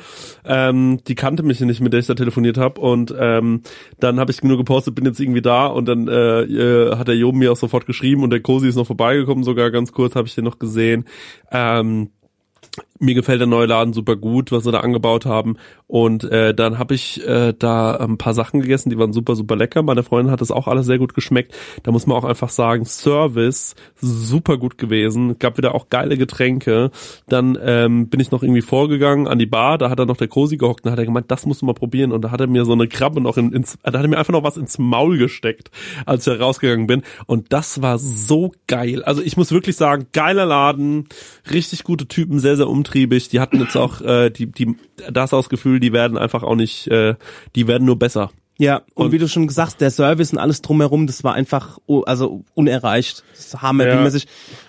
Ähm, 0.46 1.00
die 1.06 1.14
kannte 1.14 1.42
mich 1.42 1.60
nicht, 1.60 1.82
mit 1.82 1.92
der 1.92 2.00
ich 2.00 2.06
da 2.06 2.14
telefoniert 2.14 2.56
habe 2.56 2.80
und 2.80 3.14
ähm, 3.18 3.60
dann 4.00 4.18
habe 4.18 4.30
ich 4.30 4.45
nur 4.46 4.56
gepostet, 4.56 4.94
bin 4.94 5.04
jetzt 5.04 5.20
irgendwie 5.20 5.42
da 5.42 5.66
und 5.66 5.86
dann 5.86 6.08
äh, 6.08 6.42
äh, 6.42 6.96
hat 6.96 7.08
der 7.08 7.16
Job 7.16 7.34
mir 7.34 7.52
auch 7.52 7.56
sofort 7.56 7.86
geschrieben 7.86 8.22
und 8.22 8.30
der 8.30 8.40
Cosi 8.40 8.68
ist 8.68 8.76
noch 8.76 8.86
vorbeigekommen, 8.86 9.44
sogar 9.44 9.70
ganz 9.70 9.92
kurz 9.92 10.14
habe 10.14 10.28
ich 10.28 10.34
den 10.34 10.44
noch 10.44 10.58
gesehen. 10.58 11.04
Ähm, 11.50 12.10
mir 12.98 13.14
gefällt 13.14 13.40
der 13.40 13.46
neue 13.46 13.66
Laden 13.66 13.92
super 13.92 14.16
gut, 14.16 14.52
was 14.52 14.64
sie 14.64 14.72
da 14.72 14.80
angebaut 14.80 15.26
haben. 15.26 15.56
Und 15.86 16.24
äh, 16.24 16.54
dann 16.54 16.78
habe 16.78 16.94
ich 16.94 17.26
äh, 17.26 17.52
da 17.56 17.96
ein 17.96 18.18
paar 18.18 18.34
Sachen 18.34 18.60
gegessen, 18.60 18.90
die 18.90 18.98
waren 18.98 19.12
super, 19.12 19.36
super 19.36 19.54
lecker. 19.56 19.82
Meine 19.82 20.02
Freundin 20.02 20.32
hat 20.32 20.40
das 20.40 20.50
auch 20.50 20.66
alles 20.66 20.86
sehr 20.86 20.98
gut 20.98 21.14
geschmeckt. 21.14 21.54
Da 21.82 21.92
muss 21.92 22.06
man 22.06 22.16
auch 22.16 22.24
einfach 22.24 22.48
sagen, 22.48 22.84
Service 22.84 23.74
super 24.00 24.58
gut 24.58 24.78
gewesen. 24.78 25.38
Gab 25.38 25.58
wieder 25.58 25.74
auch 25.74 25.88
geile 25.90 26.16
Getränke. 26.16 26.90
Dann 27.28 27.58
ähm, 27.62 28.08
bin 28.08 28.20
ich 28.20 28.30
noch 28.30 28.42
irgendwie 28.42 28.62
vorgegangen 28.62 29.28
an 29.28 29.38
die 29.38 29.46
Bar. 29.46 29.78
Da 29.78 29.90
hat 29.90 29.98
er 29.98 30.06
noch 30.06 30.16
der 30.16 30.28
Cosi 30.28 30.56
gehockt 30.56 30.84
und 30.84 30.90
hat 30.90 30.98
er 30.98 31.04
gemeint, 31.04 31.30
das 31.30 31.46
musst 31.46 31.62
du 31.62 31.66
mal 31.66 31.74
probieren. 31.74 32.12
Und 32.12 32.22
da 32.22 32.30
hat 32.30 32.40
er 32.40 32.46
mir 32.46 32.64
so 32.64 32.72
eine 32.72 32.88
Krabbe 32.88 33.20
noch 33.20 33.36
in, 33.36 33.52
ins, 33.52 33.78
da 33.82 33.92
hat 33.92 34.04
er 34.04 34.08
mir 34.08 34.18
einfach 34.18 34.32
noch 34.32 34.42
was 34.42 34.56
ins 34.56 34.78
Maul 34.78 35.18
gesteckt, 35.18 35.70
als 36.04 36.26
ich 36.26 36.40
rausgegangen 36.40 36.86
bin. 36.86 37.02
Und 37.26 37.52
das 37.52 37.82
war 37.82 37.98
so 37.98 38.52
geil. 38.66 39.04
Also 39.04 39.22
ich 39.22 39.36
muss 39.36 39.52
wirklich 39.52 39.76
sagen, 39.76 40.06
geiler 40.12 40.46
Laden, 40.46 41.08
richtig 41.52 41.84
gute 41.84 42.08
Typen, 42.08 42.38
sehr, 42.40 42.56
sehr 42.56 42.65
umtriebig. 42.68 43.28
Die 43.28 43.40
hatten 43.40 43.60
jetzt 43.60 43.76
auch, 43.76 44.00
äh, 44.00 44.30
die, 44.30 44.46
die, 44.46 44.76
das 45.10 45.32
aus 45.32 45.48
Gefühl, 45.48 45.80
die 45.80 45.92
werden 45.92 46.18
einfach 46.18 46.42
auch 46.42 46.56
nicht, 46.56 46.88
äh, 46.88 47.14
die 47.54 47.66
werden 47.66 47.84
nur 47.84 47.98
besser. 47.98 48.30
Ja, 48.58 48.80
und, 48.94 49.06
Und- 49.06 49.12
wie 49.12 49.18
du 49.18 49.28
schon 49.28 49.46
gesagt 49.46 49.66
hast, 49.72 49.80
der 49.82 49.90
Service 49.90 50.32
und 50.32 50.38
alles 50.38 50.62
drumherum, 50.62 51.06
das 51.06 51.22
war 51.22 51.34
einfach 51.34 51.78
also 52.06 52.42
unerreicht. 52.54 53.22
Das 53.32 53.46
ist 53.48 53.60
Hammer, 53.60 53.86
Ja. 53.86 54.08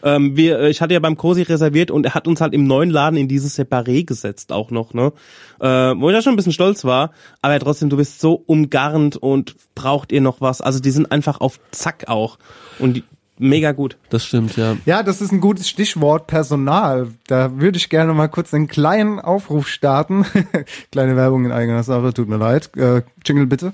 Ähm, 0.04 0.36
wir, 0.36 0.60
äh, 0.60 0.70
ich 0.70 0.82
hatte 0.82 0.94
ja 0.94 1.00
beim 1.00 1.16
Cosi 1.16 1.44
reserviert 1.44 1.90
und 1.90 2.06
er 2.06 2.14
hat 2.14 2.28
uns 2.28 2.42
halt 2.42 2.54
im 2.54 2.66
neuen 2.66 2.90
Laden 2.90 3.16
in 3.18 3.30
dieses 3.30 3.58
Separé 3.58 4.06
gesetzt 4.06 4.52
auch 4.52 4.72
noch, 4.72 4.94
ne? 4.94 5.14
Äh, 5.62 5.68
wo 5.98 6.10
ich 6.10 6.16
ja 6.16 6.22
schon 6.22 6.34
ein 6.34 6.36
bisschen 6.36 6.52
stolz 6.52 6.84
war, 6.84 7.12
aber 7.42 7.58
trotzdem, 7.60 7.90
du 7.90 7.96
bist 7.96 8.20
so 8.20 8.34
umgarnt 8.34 9.16
und 9.16 9.56
braucht 9.74 10.12
ihr 10.12 10.20
noch 10.20 10.42
was. 10.42 10.60
Also 10.60 10.82
die 10.82 10.92
sind 10.92 11.10
einfach 11.14 11.40
auf 11.40 11.58
Zack 11.72 12.10
auch. 12.10 12.40
Und 12.80 12.98
die, 12.98 13.04
mega 13.40 13.72
gut. 13.72 13.98
Das 14.10 14.26
stimmt, 14.26 14.56
ja. 14.58 14.78
Ja, 14.86 15.04
das 15.04 15.22
ist 15.22 15.32
ein 15.32 15.42
gutes 15.42 15.70
Stichwort 15.70 16.28
Personal. 16.28 17.10
Da 17.28 17.60
würde 17.60 17.78
ich 17.78 17.90
gerne 17.90 18.14
mal 18.14 18.28
kurz 18.28 18.54
einen 18.54 18.68
kleinen 18.68 19.20
Aufruf 19.20 19.68
starten. 19.68 20.26
Kleine 20.92 21.16
Werbung 21.16 21.46
in 21.46 21.52
eigener 21.52 21.84
Sache, 21.84 22.14
tut 22.14 22.28
mir 22.28 22.38
leid. 22.38 22.76
Äh, 22.78 23.04
Jingle 23.26 23.48
bitte. 23.48 23.74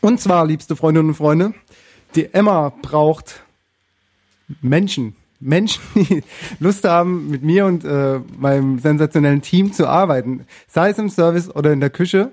Und 0.00 0.20
zwar, 0.20 0.46
liebste 0.46 0.76
Freundinnen 0.76 1.08
und 1.08 1.14
Freunde, 1.14 1.54
die 2.14 2.32
Emma 2.32 2.72
braucht 2.82 3.42
Menschen. 4.60 5.16
Menschen, 5.40 5.82
die 5.94 6.22
Lust 6.60 6.84
haben, 6.84 7.28
mit 7.30 7.42
mir 7.42 7.66
und 7.66 7.84
äh, 7.84 8.20
meinem 8.38 8.78
sensationellen 8.78 9.42
Team 9.42 9.72
zu 9.72 9.86
arbeiten. 9.86 10.46
Sei 10.68 10.90
es 10.90 10.98
im 10.98 11.08
Service 11.08 11.54
oder 11.54 11.72
in 11.72 11.80
der 11.80 11.90
Küche. 11.90 12.32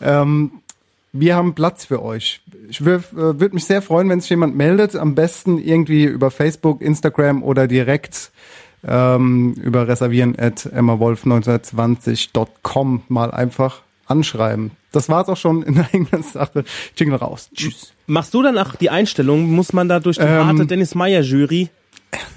Ähm, 0.00 0.52
wir 1.20 1.36
haben 1.36 1.54
Platz 1.54 1.84
für 1.84 2.02
euch. 2.02 2.40
Ich 2.68 2.84
würde 2.84 3.04
äh, 3.12 3.38
würd 3.40 3.54
mich 3.54 3.64
sehr 3.64 3.82
freuen, 3.82 4.08
wenn 4.08 4.20
sich 4.20 4.30
jemand 4.30 4.56
meldet. 4.56 4.96
Am 4.96 5.14
besten 5.14 5.58
irgendwie 5.58 6.04
über 6.04 6.30
Facebook, 6.30 6.82
Instagram 6.82 7.42
oder 7.42 7.66
direkt 7.66 8.30
ähm, 8.86 9.54
über 9.54 9.88
reservieren 9.88 10.38
at 10.38 10.66
emmawolf1920.com 10.66 13.02
mal 13.08 13.30
einfach 13.30 13.80
anschreiben. 14.06 14.72
Das 14.92 15.08
war's 15.08 15.28
auch 15.28 15.36
schon 15.36 15.62
in 15.62 15.80
eigener 15.80 16.22
Sache. 16.22 16.64
Jingle 16.96 17.16
raus. 17.16 17.50
Tschüss. 17.54 17.92
Machst 18.06 18.34
du 18.34 18.42
dann 18.42 18.58
auch 18.58 18.76
die 18.76 18.90
Einstellung? 18.90 19.50
Muss 19.50 19.72
man 19.72 19.88
da 19.88 20.00
durch 20.00 20.16
die 20.16 20.24
Ähm, 20.24 20.46
harte 20.46 20.66
Dennis 20.66 20.94
Meyer 20.94 21.22
Jury? 21.22 21.68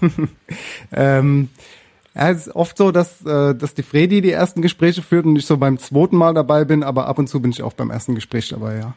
ähm, 0.91 1.49
ja, 2.13 2.29
es 2.29 2.47
ist 2.47 2.55
oft 2.55 2.77
so, 2.77 2.91
dass, 2.91 3.25
äh, 3.25 3.55
dass 3.55 3.73
die 3.73 3.83
Fredi 3.83 4.21
die 4.21 4.31
ersten 4.31 4.61
Gespräche 4.61 5.01
führt 5.01 5.25
und 5.25 5.35
ich 5.35 5.45
so 5.45 5.57
beim 5.57 5.77
zweiten 5.77 6.17
Mal 6.17 6.33
dabei 6.33 6.65
bin, 6.65 6.83
aber 6.83 7.07
ab 7.07 7.19
und 7.19 7.27
zu 7.27 7.41
bin 7.41 7.51
ich 7.51 7.63
auch 7.63 7.73
beim 7.73 7.89
ersten 7.89 8.15
Gespräch 8.15 8.49
dabei, 8.49 8.77
ja. 8.77 8.93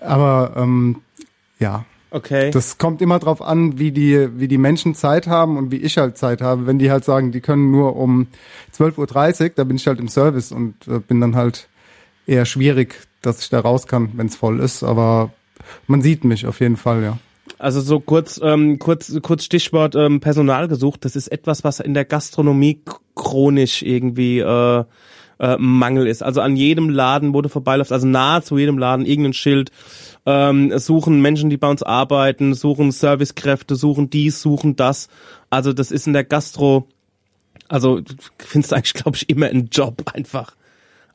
Aber 0.00 0.54
ähm, 0.56 1.00
ja. 1.58 1.84
Okay. 2.10 2.50
Das 2.50 2.76
kommt 2.76 3.00
immer 3.00 3.18
drauf 3.18 3.40
an, 3.40 3.78
wie 3.78 3.90
die, 3.90 4.28
wie 4.38 4.46
die 4.46 4.58
Menschen 4.58 4.94
Zeit 4.94 5.26
haben 5.26 5.56
und 5.56 5.70
wie 5.70 5.78
ich 5.78 5.96
halt 5.96 6.18
Zeit 6.18 6.42
habe. 6.42 6.66
Wenn 6.66 6.78
die 6.78 6.90
halt 6.90 7.04
sagen, 7.04 7.32
die 7.32 7.40
können 7.40 7.70
nur 7.70 7.96
um 7.96 8.26
12.30 8.76 9.42
Uhr, 9.42 9.50
da 9.56 9.64
bin 9.64 9.76
ich 9.76 9.86
halt 9.86 9.98
im 9.98 10.08
Service 10.08 10.52
und 10.52 10.74
äh, 10.86 10.98
bin 10.98 11.22
dann 11.22 11.34
halt 11.34 11.68
eher 12.26 12.44
schwierig, 12.44 12.96
dass 13.22 13.40
ich 13.40 13.48
da 13.48 13.60
raus 13.60 13.86
kann, 13.86 14.10
wenn 14.14 14.26
es 14.26 14.36
voll 14.36 14.60
ist. 14.60 14.82
Aber 14.82 15.30
man 15.86 16.02
sieht 16.02 16.24
mich 16.24 16.46
auf 16.46 16.60
jeden 16.60 16.76
Fall, 16.76 17.02
ja. 17.02 17.18
Also 17.58 17.80
so 17.80 18.00
kurz, 18.00 18.40
ähm, 18.42 18.78
kurz, 18.78 19.12
kurz 19.22 19.44
Stichwort 19.44 19.94
ähm, 19.94 20.20
Personal 20.20 20.68
gesucht. 20.68 21.04
Das 21.04 21.16
ist 21.16 21.28
etwas, 21.28 21.64
was 21.64 21.80
in 21.80 21.94
der 21.94 22.04
Gastronomie 22.04 22.82
chronisch 23.14 23.82
irgendwie 23.82 24.40
äh, 24.40 24.84
äh, 25.42 25.56
Mangel 25.58 26.06
ist. 26.06 26.22
Also 26.22 26.40
an 26.40 26.56
jedem 26.56 26.88
Laden, 26.88 27.34
wo 27.34 27.42
du 27.42 27.48
vorbeiläufst, 27.48 27.92
also 27.92 28.06
nahezu 28.06 28.58
jedem 28.58 28.78
Laden 28.78 29.04
irgendein 29.04 29.32
Schild. 29.32 29.70
Ähm, 30.24 30.78
suchen 30.78 31.20
Menschen, 31.20 31.50
die 31.50 31.56
bei 31.56 31.68
uns 31.68 31.82
arbeiten, 31.82 32.54
suchen 32.54 32.92
Servicekräfte, 32.92 33.74
suchen 33.74 34.08
dies, 34.08 34.40
suchen 34.40 34.76
das. 34.76 35.08
Also 35.50 35.72
das 35.72 35.90
ist 35.90 36.06
in 36.06 36.12
der 36.12 36.24
Gastro, 36.24 36.86
also 37.68 38.00
du 38.00 38.14
findest 38.38 38.72
eigentlich, 38.72 38.94
glaube 38.94 39.16
ich, 39.16 39.28
immer 39.28 39.46
einen 39.46 39.68
Job 39.68 40.04
einfach. 40.14 40.54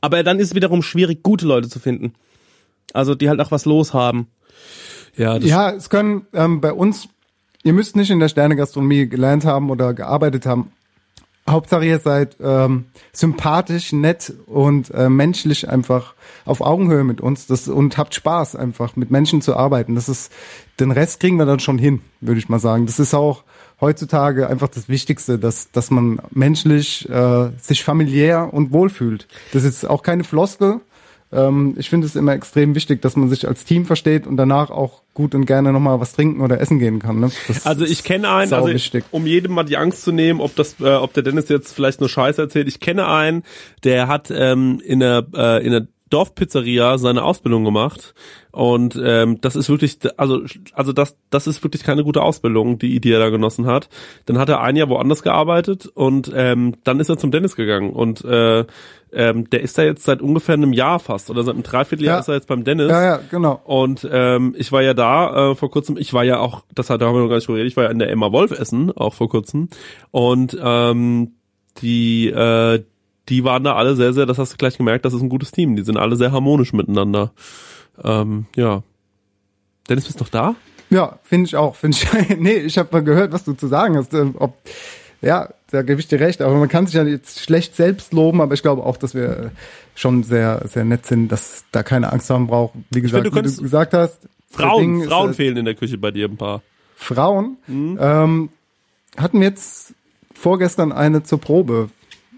Aber 0.00 0.22
dann 0.22 0.38
ist 0.38 0.48
es 0.48 0.54
wiederum 0.54 0.82
schwierig, 0.82 1.22
gute 1.22 1.46
Leute 1.46 1.68
zu 1.68 1.80
finden. 1.80 2.12
Also 2.92 3.14
die 3.14 3.28
halt 3.28 3.40
auch 3.40 3.50
was 3.50 3.64
los 3.64 3.94
haben. 3.94 4.28
Ja, 5.18 5.36
Ja, 5.36 5.70
es 5.70 5.90
können 5.90 6.26
ähm, 6.32 6.60
bei 6.60 6.72
uns, 6.72 7.08
ihr 7.64 7.72
müsst 7.72 7.96
nicht 7.96 8.10
in 8.10 8.20
der 8.20 8.28
Sternegastronomie 8.28 9.08
gelernt 9.08 9.44
haben 9.44 9.68
oder 9.68 9.92
gearbeitet 9.92 10.46
haben. 10.46 10.72
Hauptsache 11.48 11.86
ihr 11.86 11.98
seid 11.98 12.36
ähm, 12.40 12.86
sympathisch, 13.12 13.92
nett 13.92 14.32
und 14.46 14.90
äh, 14.92 15.08
menschlich 15.08 15.68
einfach 15.68 16.14
auf 16.44 16.60
Augenhöhe 16.60 17.04
mit 17.04 17.20
uns 17.20 17.46
das, 17.46 17.68
und 17.68 17.98
habt 17.98 18.14
Spaß 18.14 18.54
einfach 18.56 18.96
mit 18.96 19.10
Menschen 19.10 19.42
zu 19.42 19.56
arbeiten. 19.56 19.94
Das 19.94 20.08
ist 20.08 20.32
den 20.78 20.90
Rest 20.90 21.20
kriegen 21.20 21.36
wir 21.38 21.46
dann 21.46 21.60
schon 21.60 21.78
hin, 21.78 22.00
würde 22.20 22.38
ich 22.38 22.48
mal 22.48 22.58
sagen. 22.58 22.86
Das 22.86 22.98
ist 22.98 23.14
auch 23.14 23.44
heutzutage 23.80 24.48
einfach 24.48 24.68
das 24.68 24.88
Wichtigste, 24.88 25.38
dass 25.38 25.70
dass 25.70 25.90
man 25.90 26.20
menschlich 26.30 27.08
äh, 27.08 27.50
sich 27.60 27.82
familiär 27.82 28.52
und 28.52 28.72
wohlfühlt. 28.72 29.26
Das 29.52 29.64
ist 29.64 29.88
auch 29.88 30.02
keine 30.02 30.24
Floskel. 30.24 30.80
Ähm, 31.30 31.74
ich 31.78 31.90
finde 31.90 32.06
es 32.06 32.16
immer 32.16 32.32
extrem 32.32 32.74
wichtig, 32.74 33.02
dass 33.02 33.16
man 33.16 33.28
sich 33.28 33.46
als 33.46 33.64
Team 33.64 33.84
versteht 33.84 34.26
und 34.26 34.36
danach 34.36 34.70
auch 34.70 35.02
gut 35.14 35.34
und 35.34 35.46
gerne 35.46 35.72
nochmal 35.72 36.00
was 36.00 36.12
trinken 36.12 36.40
oder 36.40 36.60
essen 36.60 36.78
gehen 36.78 37.00
kann. 37.00 37.20
Ne? 37.20 37.30
Also 37.64 37.84
ich 37.84 38.04
kenne 38.04 38.30
einen, 38.30 38.52
also 38.52 38.68
wichtig. 38.68 39.04
um 39.10 39.26
jedem 39.26 39.52
mal 39.52 39.64
die 39.64 39.76
Angst 39.76 40.02
zu 40.02 40.12
nehmen, 40.12 40.40
ob 40.40 40.54
das, 40.56 40.76
äh, 40.80 40.94
ob 40.94 41.12
der 41.12 41.22
Dennis 41.22 41.48
jetzt 41.48 41.72
vielleicht 41.72 42.00
nur 42.00 42.08
Scheiße 42.08 42.40
erzählt. 42.40 42.68
Ich 42.68 42.80
kenne 42.80 43.08
einen, 43.08 43.42
der 43.84 44.08
hat 44.08 44.30
ähm, 44.30 44.80
in 44.84 45.00
der 45.00 45.26
äh, 45.34 45.64
in 45.64 45.72
der 45.72 45.86
Dorfpizzeria 46.10 46.96
seine 46.96 47.22
Ausbildung 47.22 47.64
gemacht 47.64 48.14
und 48.50 48.98
ähm, 49.02 49.40
das 49.40 49.56
ist 49.56 49.68
wirklich, 49.68 49.98
also 50.16 50.42
also 50.72 50.92
das 50.92 51.16
das 51.30 51.46
ist 51.46 51.62
wirklich 51.62 51.84
keine 51.84 52.02
gute 52.02 52.22
Ausbildung, 52.22 52.78
die 52.78 53.00
die 53.00 53.12
er 53.12 53.18
da 53.18 53.28
genossen 53.28 53.66
hat. 53.66 53.88
Dann 54.26 54.38
hat 54.38 54.48
er 54.48 54.60
ein 54.62 54.76
Jahr 54.76 54.88
woanders 54.88 55.22
gearbeitet 55.22 55.86
und 55.86 56.32
ähm, 56.34 56.76
dann 56.84 57.00
ist 57.00 57.08
er 57.08 57.18
zum 57.18 57.30
Dennis 57.30 57.56
gegangen 57.56 57.92
und 57.92 58.24
äh, 58.24 58.64
ähm, 59.12 59.48
der 59.50 59.62
ist 59.62 59.78
da 59.78 59.82
jetzt 59.82 60.04
seit 60.04 60.20
ungefähr 60.22 60.54
einem 60.54 60.72
Jahr 60.72 60.98
fast 60.98 61.30
oder 61.30 61.42
seit 61.44 61.54
einem 61.54 61.62
Dreivierteljahr 61.62 62.16
Ja. 62.16 62.20
ist 62.20 62.28
er 62.28 62.34
jetzt 62.34 62.48
beim 62.48 62.64
Dennis. 62.64 62.90
Ja, 62.90 63.02
ja, 63.04 63.20
genau. 63.30 63.60
Und 63.64 64.06
ähm, 64.10 64.54
ich 64.58 64.70
war 64.72 64.82
ja 64.82 64.94
da 64.94 65.50
äh, 65.50 65.54
vor 65.54 65.70
kurzem, 65.70 65.96
ich 65.96 66.12
war 66.12 66.24
ja 66.24 66.38
auch, 66.40 66.62
das 66.74 66.90
hat 66.90 67.00
da 67.00 67.06
haben 67.06 67.14
wir 67.14 67.22
noch 67.22 67.28
gar 67.28 67.36
nicht 67.36 67.46
geredet, 67.46 67.66
ich 67.68 67.76
war 67.76 67.84
ja 67.84 67.90
in 67.90 67.98
der 67.98 68.10
Emma 68.10 68.30
Wolf 68.32 68.50
essen, 68.50 68.90
auch 68.96 69.14
vor 69.14 69.28
kurzem. 69.28 69.68
Und 70.10 70.56
ähm, 70.62 71.32
die, 71.80 72.28
äh, 72.28 72.82
die 73.28 73.44
waren 73.44 73.64
da 73.64 73.74
alle 73.76 73.94
sehr, 73.96 74.12
sehr, 74.12 74.26
das 74.26 74.38
hast 74.38 74.52
du 74.52 74.56
gleich 74.56 74.76
gemerkt, 74.78 75.04
das 75.04 75.14
ist 75.14 75.22
ein 75.22 75.28
gutes 75.28 75.52
Team. 75.52 75.76
Die 75.76 75.82
sind 75.84 75.96
alle 75.96 76.16
sehr 76.16 76.32
harmonisch 76.32 76.72
miteinander. 76.72 77.32
Ähm, 78.02 78.46
ja. 78.56 78.82
Dennis, 79.88 80.06
bist 80.06 80.20
du 80.20 80.24
noch 80.24 80.30
da? 80.30 80.54
Ja, 80.90 81.18
finde 81.22 81.46
ich 81.46 81.56
auch. 81.56 81.74
Finde 81.76 81.96
ich, 81.96 82.38
nee, 82.38 82.54
ich 82.54 82.78
habe 82.78 82.88
mal 82.92 83.02
gehört, 83.04 83.32
was 83.32 83.44
du 83.44 83.52
zu 83.54 83.66
sagen 83.66 83.96
hast. 83.96 84.12
ähm, 84.14 84.34
Ob, 84.38 84.54
ja, 85.20 85.48
da 85.70 85.82
gebe 85.82 86.00
ich 86.00 86.08
dir 86.08 86.20
recht. 86.20 86.40
Aber 86.42 86.54
man 86.54 86.68
kann 86.68 86.86
sich 86.86 86.94
ja 86.94 87.04
jetzt 87.04 87.40
schlecht 87.40 87.76
selbst 87.76 88.12
loben, 88.12 88.40
aber 88.40 88.54
ich 88.54 88.62
glaube 88.62 88.84
auch, 88.84 88.96
dass 88.96 89.14
wir 89.14 89.28
äh, 89.28 89.50
schon 89.94 90.22
sehr, 90.22 90.66
sehr 90.66 90.84
nett 90.84 91.06
sind, 91.06 91.28
dass 91.28 91.64
da 91.72 91.82
keine 91.82 92.12
Angst 92.12 92.30
haben 92.30 92.46
braucht. 92.46 92.74
Wie 92.90 93.00
gesagt, 93.00 93.26
du 93.26 93.34
wie 93.34 93.42
du 93.42 93.62
gesagt 93.62 93.94
hast. 93.94 94.20
Frauen, 94.50 94.80
Ding 94.80 95.00
ist, 95.02 95.08
Frauen 95.08 95.30
äh, 95.30 95.34
fehlen 95.34 95.56
in 95.58 95.64
der 95.66 95.74
Küche 95.74 95.98
bei 95.98 96.10
dir 96.10 96.26
ein 96.26 96.36
paar. 96.36 96.62
Frauen 96.96 97.58
Mhm. 97.66 97.98
ähm, 98.00 98.48
hatten 99.16 99.42
jetzt 99.42 99.94
vorgestern 100.34 100.90
eine 100.92 101.22
zur 101.22 101.40
Probe 101.40 101.90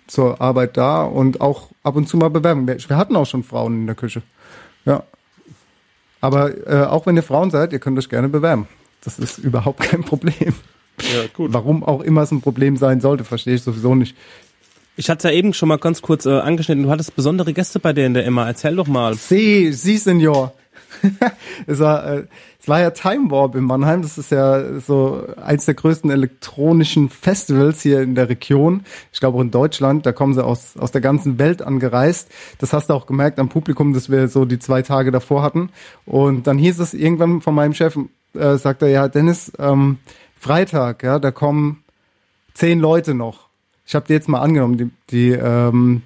zur 0.07 0.41
Arbeit 0.41 0.77
da 0.77 1.03
und 1.05 1.41
auch 1.41 1.69
ab 1.85 1.97
und 1.97 2.09
zu 2.09 2.17
mal 2.17 2.31
Bewerbung. 2.31 2.67
Wir 2.67 2.77
wir 2.79 2.97
hatten 2.97 3.15
auch 3.17 3.27
schon 3.27 3.45
Frauen 3.45 3.83
in 3.83 3.87
der 3.87 3.95
Küche. 3.95 4.23
Ja. 4.85 5.05
Aber 6.21 6.67
äh, 6.67 6.85
auch 6.85 7.07
wenn 7.07 7.17
ihr 7.17 7.23
Frauen 7.23 7.51
seid, 7.51 7.73
ihr 7.73 7.79
könnt 7.79 7.97
euch 7.99 8.09
gerne 8.09 8.29
bewerben. 8.29 8.67
Das 9.03 9.19
ist 9.19 9.39
überhaupt 9.39 9.81
kein 9.81 10.03
Problem. 10.05 10.55
Ja, 11.03 11.25
gut. 11.33 11.53
Warum 11.53 11.85
auch 11.85 12.01
immer 12.01 12.23
es 12.23 12.31
ein 12.31 12.41
Problem 12.41 12.77
sein 12.77 13.01
sollte, 13.01 13.25
verstehe 13.25 13.55
ich 13.55 13.63
sowieso 13.63 13.95
nicht. 13.95 14.17
Ich 14.97 15.09
hatte 15.09 15.29
ja 15.29 15.35
eben 15.35 15.55
schon 15.55 15.69
mal 15.69 15.79
ganz 15.79 16.03
kurz 16.03 16.27
äh, 16.27 16.31
angeschnitten. 16.31 16.85
Du 16.85 16.91
hattest 16.91 17.17
besondere 17.17 17.53
Gäste 17.53 17.81
bei 17.81 17.93
dir 17.93 18.07
in 18.07 18.15
der 18.15 18.27
Emma. 18.27 18.47
Erzähl 18.47 18.77
doch 18.77 18.87
mal. 18.87 19.15
Sie, 19.15 19.73
Sie, 19.73 19.97
Senior. 19.97 20.53
es, 21.67 21.79
war, 21.79 22.05
äh, 22.05 22.25
es 22.61 22.69
war 22.69 22.81
ja 22.81 22.91
Time 22.91 23.31
Warp 23.31 23.55
in 23.55 23.65
Mannheim. 23.65 24.03
Das 24.03 24.19
ist 24.19 24.31
ja 24.31 24.81
so 24.81 25.27
eins 25.43 25.65
der 25.65 25.75
größten 25.75 26.11
elektronischen 26.11 27.09
Festivals 27.09 27.81
hier 27.81 28.03
in 28.03 28.15
der 28.15 28.29
Region. 28.29 28.83
Ich 29.13 29.21
glaube 29.21 29.39
auch 29.39 29.43
in 29.43 29.51
Deutschland. 29.51 30.05
Da 30.05 30.13
kommen 30.13 30.35
sie 30.35 30.45
aus, 30.45 30.77
aus 30.77 30.93
der 30.93 31.01
ganzen 31.01 31.39
Welt 31.39 31.63
angereist. 31.63 32.29
Das 32.59 32.73
hast 32.73 32.91
du 32.91 32.95
auch 32.95 33.07
gemerkt 33.07 33.39
am 33.39 33.49
Publikum, 33.49 33.95
dass 33.95 34.11
wir 34.11 34.29
so 34.29 34.45
die 34.45 34.59
zwei 34.59 34.83
Tage 34.83 35.11
davor 35.11 35.43
hatten. 35.43 35.71
Und 36.05 36.47
dann 36.47 36.59
hieß 36.59 36.79
es 36.81 36.93
irgendwann 36.93 37.41
von 37.41 37.55
meinem 37.55 37.73
Chef, 37.73 37.97
äh, 38.35 38.57
sagt 38.57 38.83
er, 38.83 38.89
ja, 38.89 39.09
Dennis, 39.09 39.53
ähm, 39.59 39.99
Freitag, 40.41 41.03
ja, 41.03 41.19
da 41.19 41.31
kommen 41.31 41.85
zehn 42.55 42.81
Leute 42.81 43.15
noch. 43.15 43.51
Ich 43.87 43.95
habe 43.95 44.07
die 44.07 44.15
jetzt 44.15 44.29
mal 44.29 44.41
angenommen, 44.41 44.79
die, 44.79 44.91
die 45.11 45.31
ähm, 45.33 46.03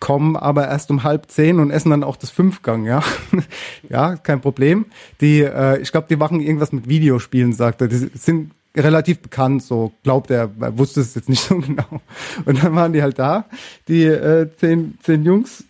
kommen 0.00 0.36
aber 0.36 0.66
erst 0.66 0.90
um 0.90 1.04
halb 1.04 1.30
zehn 1.30 1.60
und 1.60 1.70
essen 1.70 1.90
dann 1.90 2.02
auch 2.02 2.16
das 2.16 2.30
Fünfgang, 2.30 2.84
ja. 2.86 3.04
ja, 3.88 4.16
kein 4.16 4.40
Problem. 4.40 4.86
Die, 5.20 5.42
äh, 5.42 5.80
ich 5.80 5.92
glaube, 5.92 6.08
die 6.10 6.16
machen 6.16 6.40
irgendwas 6.40 6.72
mit 6.72 6.88
Videospielen, 6.88 7.52
sagt 7.52 7.82
er. 7.82 7.88
Die 7.88 8.10
sind 8.14 8.50
relativ 8.76 9.20
bekannt, 9.20 9.62
so 9.62 9.92
glaubt 10.02 10.32
er, 10.32 10.50
er 10.58 10.76
wusste 10.76 11.00
es 11.00 11.14
jetzt 11.14 11.28
nicht 11.28 11.44
so 11.44 11.56
genau. 11.60 12.00
Und 12.44 12.64
dann 12.64 12.74
waren 12.74 12.92
die 12.92 13.02
halt 13.02 13.20
da, 13.20 13.44
die 13.86 14.04
äh, 14.04 14.50
zehn, 14.58 14.98
zehn 15.02 15.22
Jungs. 15.22 15.64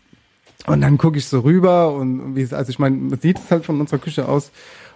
Und 0.67 0.81
dann 0.81 0.97
gucke 0.97 1.19
ich 1.19 1.27
so 1.27 1.41
rüber 1.41 1.93
und 1.93 2.37
wie 2.37 2.43
es, 2.43 2.55
also 2.55 2.71
ich 2.71 2.79
meine, 2.79 2.97
man 2.97 3.21
sieht 3.21 3.39
es 3.39 3.51
halt 3.51 3.67
von 3.67 3.79
unserer 3.81 3.99
Küche 3.99 4.29
aus. 4.29 4.51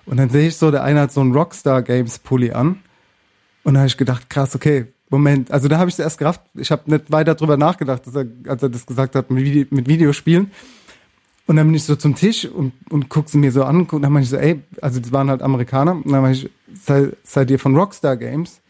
Und 0.06 0.16
dann 0.16 0.30
sehe 0.30 0.48
ich 0.48 0.56
so, 0.56 0.70
der 0.70 0.82
eine 0.82 1.00
hat 1.00 1.12
so 1.12 1.20
einen 1.20 1.34
Rockstar 1.34 1.82
Games 1.82 2.20
Pulli 2.20 2.52
an. 2.52 2.80
Und 3.66 3.74
da 3.74 3.80
habe 3.80 3.88
ich 3.88 3.96
gedacht, 3.96 4.30
krass, 4.30 4.54
okay, 4.54 4.86
Moment. 5.10 5.50
Also 5.50 5.66
da 5.66 5.78
habe 5.78 5.90
ich 5.90 5.98
erst 5.98 6.18
gerafft. 6.18 6.40
Ich 6.54 6.70
habe 6.70 6.88
nicht 6.88 7.10
weiter 7.10 7.34
drüber 7.34 7.56
nachgedacht, 7.56 8.02
er, 8.14 8.24
als 8.46 8.62
er 8.62 8.68
das 8.68 8.86
gesagt 8.86 9.16
hat 9.16 9.28
mit, 9.28 9.44
Vide 9.44 9.66
mit 9.74 9.88
Videospielen. 9.88 10.52
Und 11.48 11.56
dann 11.56 11.66
bin 11.66 11.74
ich 11.74 11.82
so 11.82 11.96
zum 11.96 12.14
Tisch 12.14 12.44
und, 12.44 12.74
und 12.90 13.08
guck 13.08 13.28
sie 13.28 13.38
mir 13.38 13.50
so 13.50 13.64
an. 13.64 13.80
Und 13.86 14.02
dann 14.02 14.12
meine 14.12 14.22
ich 14.22 14.30
so, 14.30 14.36
ey, 14.36 14.62
also 14.80 15.00
das 15.00 15.10
waren 15.10 15.28
halt 15.28 15.42
Amerikaner. 15.42 15.96
Und 15.96 16.12
dann 16.12 16.22
meine 16.22 16.34
ich, 16.34 16.48
sei, 16.74 17.10
seid 17.24 17.50
ihr 17.50 17.58
von 17.58 17.76
Rockstar 17.76 18.16
Games? 18.16 18.60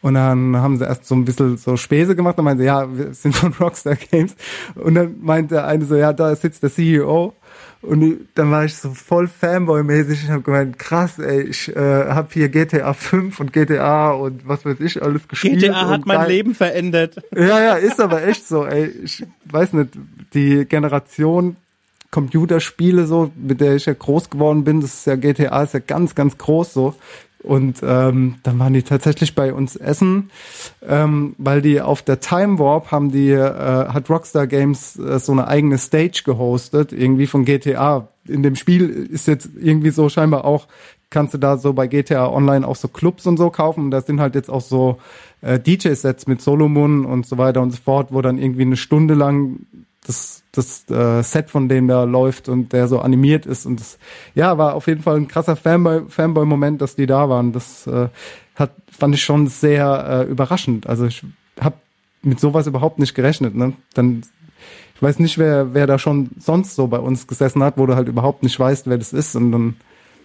Und 0.00 0.14
dann 0.14 0.56
haben 0.56 0.78
sie 0.78 0.84
erst 0.84 1.06
so 1.06 1.14
ein 1.14 1.24
bisschen 1.24 1.56
so 1.56 1.76
Späße 1.76 2.16
gemacht. 2.16 2.36
Dann 2.36 2.44
meinen 2.44 2.58
sie, 2.58 2.64
ja, 2.64 2.92
wir 2.92 3.14
sind 3.14 3.36
von 3.36 3.52
Rockstar 3.52 3.94
Games. 3.94 4.34
Und 4.74 4.96
dann 4.96 5.14
meinte 5.20 5.54
der 5.54 5.68
eine 5.68 5.84
so, 5.84 5.94
ja, 5.94 6.12
da 6.12 6.34
sitzt 6.34 6.64
der 6.64 6.72
CEO. 6.72 7.34
Und 7.82 8.28
dann 8.36 8.52
war 8.52 8.64
ich 8.64 8.76
so 8.76 8.90
voll 8.90 9.28
Fanboy-mäßig. 9.28 10.22
Ich 10.24 10.30
habe 10.30 10.42
gemeint, 10.42 10.78
krass, 10.78 11.18
ey, 11.18 11.42
ich 11.42 11.68
äh, 11.74 11.80
habe 11.80 12.28
hier 12.32 12.48
GTA 12.48 12.92
5 12.94 13.40
und 13.40 13.52
GTA 13.52 14.12
und 14.12 14.46
was 14.46 14.64
weiß 14.64 14.78
ich 14.78 15.02
alles 15.02 15.26
gespielt. 15.26 15.60
GTA 15.60 15.88
hat 15.88 15.98
und 15.98 16.06
mein. 16.06 16.28
Leben 16.28 16.54
verändert. 16.54 17.16
Ja, 17.34 17.60
ja, 17.60 17.74
ist 17.74 18.00
aber 18.00 18.24
echt 18.24 18.46
so, 18.46 18.64
ey. 18.64 18.86
Ich 19.02 19.24
weiß 19.46 19.72
nicht, 19.72 19.90
die 20.32 20.64
Generation 20.64 21.56
Computerspiele 22.12 23.06
so, 23.06 23.32
mit 23.34 23.60
der 23.60 23.74
ich 23.74 23.86
ja 23.86 23.94
groß 23.94 24.30
geworden 24.30 24.62
bin, 24.62 24.80
das 24.80 24.94
ist 24.94 25.06
ja 25.06 25.16
GTA, 25.16 25.62
ist 25.62 25.74
ja 25.74 25.80
ganz, 25.80 26.14
ganz 26.14 26.38
groß 26.38 26.72
so. 26.72 26.94
Und 27.42 27.80
ähm, 27.82 28.36
dann 28.44 28.58
waren 28.58 28.72
die 28.72 28.82
tatsächlich 28.82 29.34
bei 29.34 29.52
uns 29.52 29.74
essen, 29.74 30.30
ähm, 30.86 31.34
weil 31.38 31.60
die 31.60 31.80
auf 31.80 32.02
der 32.02 32.20
Time 32.20 32.58
Warp 32.58 32.92
haben 32.92 33.10
die, 33.10 33.30
äh, 33.30 33.88
hat 33.88 34.08
Rockstar 34.08 34.46
Games 34.46 34.96
äh, 34.98 35.18
so 35.18 35.32
eine 35.32 35.48
eigene 35.48 35.78
Stage 35.78 36.22
gehostet, 36.24 36.92
irgendwie 36.92 37.26
von 37.26 37.44
GTA. 37.44 38.08
In 38.28 38.44
dem 38.44 38.54
Spiel 38.54 38.88
ist 38.88 39.26
jetzt 39.26 39.50
irgendwie 39.60 39.90
so 39.90 40.08
scheinbar 40.08 40.44
auch, 40.44 40.68
kannst 41.10 41.34
du 41.34 41.38
da 41.38 41.56
so 41.58 41.72
bei 41.72 41.88
GTA 41.88 42.28
Online 42.28 42.66
auch 42.66 42.76
so 42.76 42.86
Clubs 42.88 43.26
und 43.26 43.36
so 43.36 43.50
kaufen. 43.50 43.84
Und 43.84 43.90
da 43.90 44.00
sind 44.00 44.20
halt 44.20 44.36
jetzt 44.36 44.48
auch 44.48 44.60
so 44.60 44.98
äh, 45.40 45.58
DJ-Sets 45.58 46.28
mit 46.28 46.40
Solomon 46.40 47.04
und 47.04 47.26
so 47.26 47.38
weiter 47.38 47.60
und 47.60 47.72
so 47.72 47.78
fort, 47.82 48.08
wo 48.12 48.22
dann 48.22 48.38
irgendwie 48.38 48.62
eine 48.62 48.76
Stunde 48.76 49.14
lang 49.14 49.66
das, 50.06 50.42
das 50.52 50.88
äh, 50.90 51.22
Set 51.22 51.50
von 51.50 51.68
dem 51.68 51.88
da 51.88 52.04
läuft 52.04 52.48
und 52.48 52.72
der 52.72 52.88
so 52.88 53.00
animiert 53.00 53.46
ist. 53.46 53.66
Und 53.66 53.80
das, 53.80 53.98
ja, 54.34 54.58
war 54.58 54.74
auf 54.74 54.86
jeden 54.86 55.02
Fall 55.02 55.16
ein 55.16 55.28
krasser 55.28 55.54
Fanboy- 55.54 56.08
Fanboy-Moment, 56.08 56.82
dass 56.82 56.96
die 56.96 57.06
da 57.06 57.28
waren. 57.28 57.52
Das 57.52 57.86
äh, 57.86 58.08
hat, 58.56 58.72
fand 58.90 59.14
ich 59.14 59.22
schon 59.22 59.46
sehr 59.46 60.24
äh, 60.26 60.30
überraschend. 60.30 60.86
Also 60.86 61.06
ich 61.06 61.24
habe 61.60 61.76
mit 62.22 62.40
sowas 62.40 62.66
überhaupt 62.66 62.98
nicht 62.98 63.14
gerechnet. 63.14 63.54
Ne? 63.54 63.74
Dann, 63.94 64.22
ich 64.94 65.02
weiß 65.02 65.18
nicht, 65.20 65.38
wer, 65.38 65.74
wer 65.74 65.86
da 65.86 65.98
schon 65.98 66.30
sonst 66.38 66.74
so 66.74 66.86
bei 66.88 66.98
uns 66.98 67.26
gesessen 67.26 67.62
hat, 67.62 67.78
wo 67.78 67.86
du 67.86 67.94
halt 67.94 68.08
überhaupt 68.08 68.42
nicht 68.42 68.58
weißt, 68.58 68.88
wer 68.88 68.98
das 68.98 69.12
ist. 69.12 69.36
Und 69.36 69.52
dann 69.52 69.76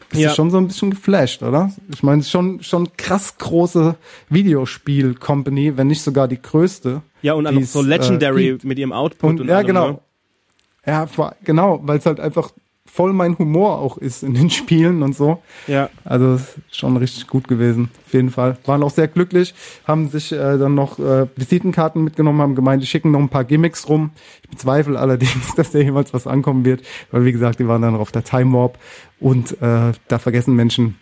bist 0.10 0.22
Ja. 0.22 0.30
du 0.30 0.36
schon 0.36 0.52
so 0.52 0.58
ein 0.58 0.68
bisschen 0.68 0.92
geflasht, 0.92 1.44
oder? 1.44 1.72
Ich 1.94 2.02
meine, 2.04 2.20
es 2.22 2.28
ist 2.28 2.32
schon, 2.32 2.62
schon 2.64 2.90
krass 2.98 3.38
große 3.38 3.96
Videospiel-Company, 4.30 5.78
wenn 5.78 5.88
nicht 5.88 6.02
sogar 6.02 6.28
die 6.28 6.42
größte. 6.42 7.02
Ja, 7.22 7.34
und 7.34 7.44
dann 7.46 7.56
noch 7.56 7.64
so 7.64 7.82
äh, 7.82 7.86
Legendary 7.88 8.46
gibt. 8.52 8.64
mit 8.64 8.80
ihrem 8.80 8.92
Output 8.94 9.30
und, 9.30 9.42
Und, 9.42 9.48
ja, 9.48 9.58
allem, 9.58 9.68
genau. 9.68 9.88
Ne? 9.92 10.00
Ja, 10.86 11.08
genau, 11.44 11.80
weil 11.84 11.98
es 12.00 12.06
halt 12.06 12.20
einfach 12.20 12.52
voll 12.98 13.14
mein 13.14 13.38
Humor 13.38 13.78
auch 13.78 13.98
ist 14.00 14.24
in 14.24 14.34
den 14.34 14.50
Spielen 14.60 15.04
und 15.04 15.16
so. 15.16 15.42
Ja. 15.68 15.90
Also 16.04 16.40
schon 16.72 16.98
richtig 16.98 17.28
gut 17.28 17.48
gewesen, 17.48 17.92
auf 18.08 18.14
jeden 18.14 18.32
Fall. 18.32 18.58
Waren 18.66 18.82
auch 18.82 18.90
sehr 18.90 19.08
glücklich, 19.08 19.54
haben 19.88 20.10
sich 20.10 20.32
äh, 20.32 20.58
dann 20.58 20.74
noch 20.74 20.98
äh, 20.98 21.28
Visitenkarten 21.36 22.04
mitgenommen, 22.04 22.42
haben 22.42 22.56
gemeint, 22.56 22.82
die 22.82 22.88
schicken 22.88 23.12
noch 23.12 23.20
ein 23.20 23.30
paar 23.30 23.44
Gimmicks 23.44 23.88
rum. 23.88 24.10
Ich 24.44 24.50
bezweifle 24.50 24.98
allerdings, 25.04 25.54
dass 25.56 25.70
da 25.72 25.78
jemals 25.80 26.12
was 26.12 26.26
ankommen 26.26 26.66
wird, 26.66 26.82
weil 27.12 27.24
wie 27.24 27.32
gesagt, 27.32 27.60
die 27.60 27.68
waren 27.68 27.84
dann 27.84 27.94
noch 27.94 28.00
auf 28.00 28.12
der 28.12 28.24
Time 28.24 28.52
Warp 28.58 28.80
und 29.20 29.62
äh, 29.62 29.92
da 30.08 30.18
vergessen 30.20 30.56
Menschen 30.56 30.96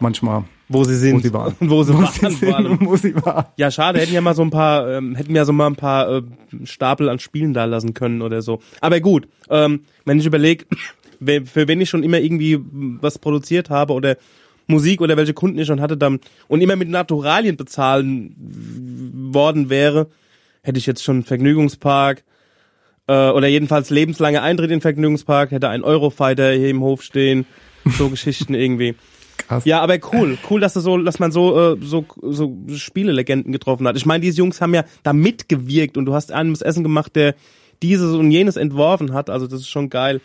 manchmal, 0.00 0.44
Wo 0.68 0.84
sie 0.84 0.96
sind. 0.96 1.14
wo 1.14 1.20
sie 1.20 1.32
waren. 1.32 1.54
Wo 1.60 1.82
sie 1.84 1.94
Wo 1.94 2.02
waren, 2.02 2.12
sie 2.12 2.20
vor 2.20 2.30
sind 2.30 2.52
allem. 2.54 2.72
und 2.72 2.86
wo 2.86 2.96
sie 2.96 3.14
waren. 3.16 3.46
Ja, 3.56 3.70
schade, 3.70 3.98
hätten 4.00 4.12
ja 4.12 4.20
mal 4.20 4.34
so 4.34 4.42
ein 4.42 4.50
paar, 4.50 4.88
ähm, 4.90 5.14
hätten 5.14 5.34
ja 5.34 5.44
so 5.46 5.52
mal 5.52 5.68
ein 5.68 5.76
paar 5.76 6.10
äh, 6.16 6.22
Stapel 6.64 7.08
an 7.08 7.18
Spielen 7.18 7.54
da 7.54 7.64
lassen 7.64 7.94
können 7.94 8.20
oder 8.20 8.42
so. 8.42 8.60
Aber 8.82 9.00
gut, 9.00 9.26
ähm, 9.48 9.80
wenn 10.04 10.18
ich 10.18 10.26
überlege, 10.26 10.66
für 11.20 11.68
wen 11.68 11.80
ich 11.80 11.90
schon 11.90 12.02
immer 12.02 12.18
irgendwie 12.18 12.58
was 13.00 13.18
produziert 13.18 13.70
habe 13.70 13.92
oder 13.92 14.16
Musik 14.66 15.00
oder 15.00 15.16
welche 15.16 15.34
Kunden 15.34 15.58
ich 15.58 15.66
schon 15.66 15.80
hatte 15.80 15.96
dann 15.96 16.20
und 16.48 16.60
immer 16.60 16.76
mit 16.76 16.88
Naturalien 16.88 17.56
bezahlen 17.56 18.34
worden 19.32 19.68
wäre, 19.70 20.08
hätte 20.62 20.78
ich 20.78 20.86
jetzt 20.86 21.04
schon 21.04 21.16
einen 21.16 21.24
Vergnügungspark 21.24 22.24
äh, 23.06 23.30
oder 23.30 23.48
jedenfalls 23.48 23.90
lebenslange 23.90 24.42
Eintritt 24.42 24.70
in 24.70 24.76
den 24.76 24.80
Vergnügungspark, 24.80 25.50
hätte 25.50 25.68
einen 25.68 25.84
Eurofighter 25.84 26.52
hier 26.52 26.70
im 26.70 26.80
Hof 26.80 27.02
stehen, 27.02 27.46
so 27.84 28.08
Geschichten 28.08 28.54
irgendwie. 28.54 28.94
Krass. 29.36 29.64
Ja, 29.64 29.80
aber 29.80 29.98
cool, 30.12 30.38
cool, 30.48 30.60
dass, 30.60 30.74
das 30.74 30.84
so, 30.84 30.96
dass 30.96 31.18
man 31.18 31.32
so, 31.32 31.74
äh, 31.74 31.76
so, 31.80 32.06
so 32.22 32.56
Spielelegenden 32.74 33.52
getroffen 33.52 33.86
hat. 33.86 33.96
Ich 33.96 34.06
meine, 34.06 34.22
diese 34.22 34.38
Jungs 34.38 34.60
haben 34.60 34.74
ja 34.74 34.84
da 35.02 35.12
mitgewirkt 35.12 35.96
und 35.96 36.06
du 36.06 36.14
hast 36.14 36.32
einen 36.32 36.52
das 36.52 36.62
Essen 36.62 36.82
gemacht, 36.82 37.14
der 37.16 37.34
dieses 37.82 38.14
und 38.14 38.30
jenes 38.30 38.56
entworfen 38.56 39.12
hat. 39.12 39.28
Also 39.30 39.46
das 39.46 39.60
ist 39.60 39.68
schon 39.68 39.90
geil. 39.90 40.20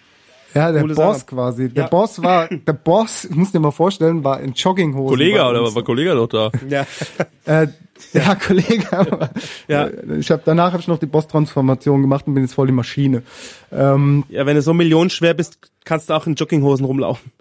Ja, 0.53 0.71
der 0.71 0.81
Coole 0.81 0.95
Boss 0.95 1.17
Sache. 1.17 1.25
quasi. 1.27 1.69
Der 1.69 1.83
Ja. 1.83 1.89
Boss 1.89 2.21
war, 2.23 2.47
der 2.67 2.73
Boss, 2.73 3.25
ich 3.25 3.35
muss 3.35 3.51
dir 3.51 3.59
mal 3.59 3.71
vorstellen, 3.71 4.23
war 4.23 4.39
in 4.41 4.53
Jogginghosen. 4.53 5.09
Kollege 5.09 5.43
oder 5.43 5.73
war 5.75 5.83
Kollege 5.83 6.15
doch 6.15 6.27
da? 6.27 6.51
Ja. 6.69 6.85
Äh, 7.45 7.67
ja, 8.13 8.35
Kollege, 8.35 8.87
aber 8.97 9.29
Ja. 9.67 9.85
äh, 9.87 10.17
ich 10.19 10.31
habe 10.31 10.41
danach 10.45 10.71
habe 10.71 10.81
ich 10.81 10.87
noch 10.87 10.97
die 10.99 11.05
Boss-Transformation 11.05 12.01
gemacht 12.01 12.25
und 12.27 12.33
bin 12.33 12.43
jetzt 12.43 12.53
voll 12.53 12.67
die 12.67 12.73
Maschine. 12.73 13.23
Ähm, 13.71 14.23
Ja, 14.29 14.45
wenn 14.45 14.55
du 14.55 14.61
so 14.61 14.73
millionenschwer 14.73 15.33
bist, 15.33 15.57
kannst 15.85 16.09
du 16.09 16.13
auch 16.13 16.25
in 16.25 16.35
Jogginghosen 16.35 16.85
rumlaufen. 16.85 17.31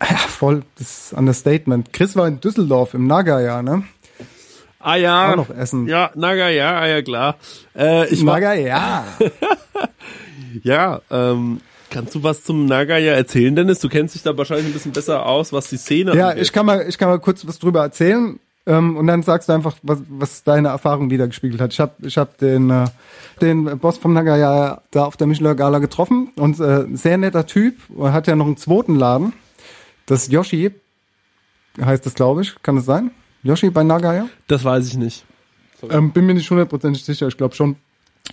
ja, 0.00 0.16
voll, 0.16 0.62
das 0.78 1.06
ist 1.08 1.12
Understatement. 1.12 1.92
Chris 1.92 2.16
war 2.16 2.26
in 2.28 2.40
Düsseldorf 2.40 2.94
im 2.94 3.06
Naga-Jahr, 3.06 3.62
ne? 3.62 3.84
Ah 4.80 4.96
ja. 4.96 5.32
Auch 5.32 5.36
noch 5.36 5.50
essen. 5.50 5.86
Ja, 5.88 6.10
Naga, 6.14 6.48
ja, 6.50 6.78
ah, 6.78 6.86
ja 6.86 7.00
klar. 7.02 7.36
Äh, 7.74 8.06
ich 8.12 8.24
war, 8.26 8.34
Naga, 8.34 8.52
ja. 8.54 9.04
ja, 10.62 11.00
ähm, 11.10 11.60
kannst 11.94 12.14
du 12.14 12.22
was 12.22 12.42
zum 12.42 12.66
Naga 12.66 12.98
ja 12.98 13.12
erzählen, 13.12 13.54
Dennis? 13.54 13.78
Du 13.78 13.88
kennst 13.88 14.14
dich 14.14 14.22
da 14.22 14.36
wahrscheinlich 14.36 14.66
ein 14.66 14.72
bisschen 14.72 14.92
besser 14.92 15.26
aus, 15.26 15.52
was 15.52 15.68
die 15.68 15.76
Szene 15.76 16.14
ja, 16.16 16.30
angeht. 16.30 16.42
ich 16.42 16.52
kann 16.52 16.66
mal, 16.66 16.84
ich 16.88 16.98
kann 16.98 17.08
mal 17.08 17.20
kurz 17.20 17.46
was 17.46 17.58
drüber 17.58 17.82
erzählen. 17.82 18.38
Ähm, 18.66 18.96
und 18.96 19.06
dann 19.06 19.22
sagst 19.22 19.48
du 19.48 19.52
einfach, 19.52 19.76
was, 19.82 20.00
was 20.08 20.42
deine 20.42 20.68
Erfahrung 20.68 21.10
wiedergespiegelt 21.10 21.60
hat. 21.60 21.72
Ich 21.72 21.80
habe 21.80 21.92
ich 22.02 22.16
hab 22.16 22.38
den, 22.38 22.70
äh, 22.70 22.86
den 23.40 23.78
Boss 23.78 23.98
vom 23.98 24.12
Naga 24.12 24.36
ja 24.36 24.80
da 24.90 25.04
auf 25.04 25.16
der 25.16 25.26
Michelin 25.26 25.56
Gala 25.56 25.78
getroffen 25.78 26.32
und 26.36 26.58
äh, 26.60 26.86
sehr 26.94 27.18
netter 27.18 27.46
Typ. 27.46 27.76
Er 27.98 28.12
hat 28.12 28.26
ja 28.26 28.36
noch 28.36 28.46
einen 28.46 28.56
zweiten 28.56 28.96
Laden. 28.96 29.34
Das 30.06 30.28
Yoshi 30.28 30.72
heißt 31.80 32.04
das, 32.06 32.14
glaube 32.14 32.42
ich. 32.42 32.54
Kann 32.62 32.76
das 32.76 32.86
sein? 32.86 33.10
Yoshi 33.42 33.70
bei 33.70 33.84
Nagaya? 33.84 34.28
Das 34.48 34.64
weiß 34.64 34.88
ich 34.88 34.96
nicht. 34.96 35.24
Ähm, 35.90 36.12
bin 36.12 36.24
mir 36.24 36.34
nicht 36.34 36.50
hundertprozentig 36.50 37.04
sicher, 37.04 37.28
ich 37.28 37.36
glaube 37.36 37.54
schon. 37.54 37.76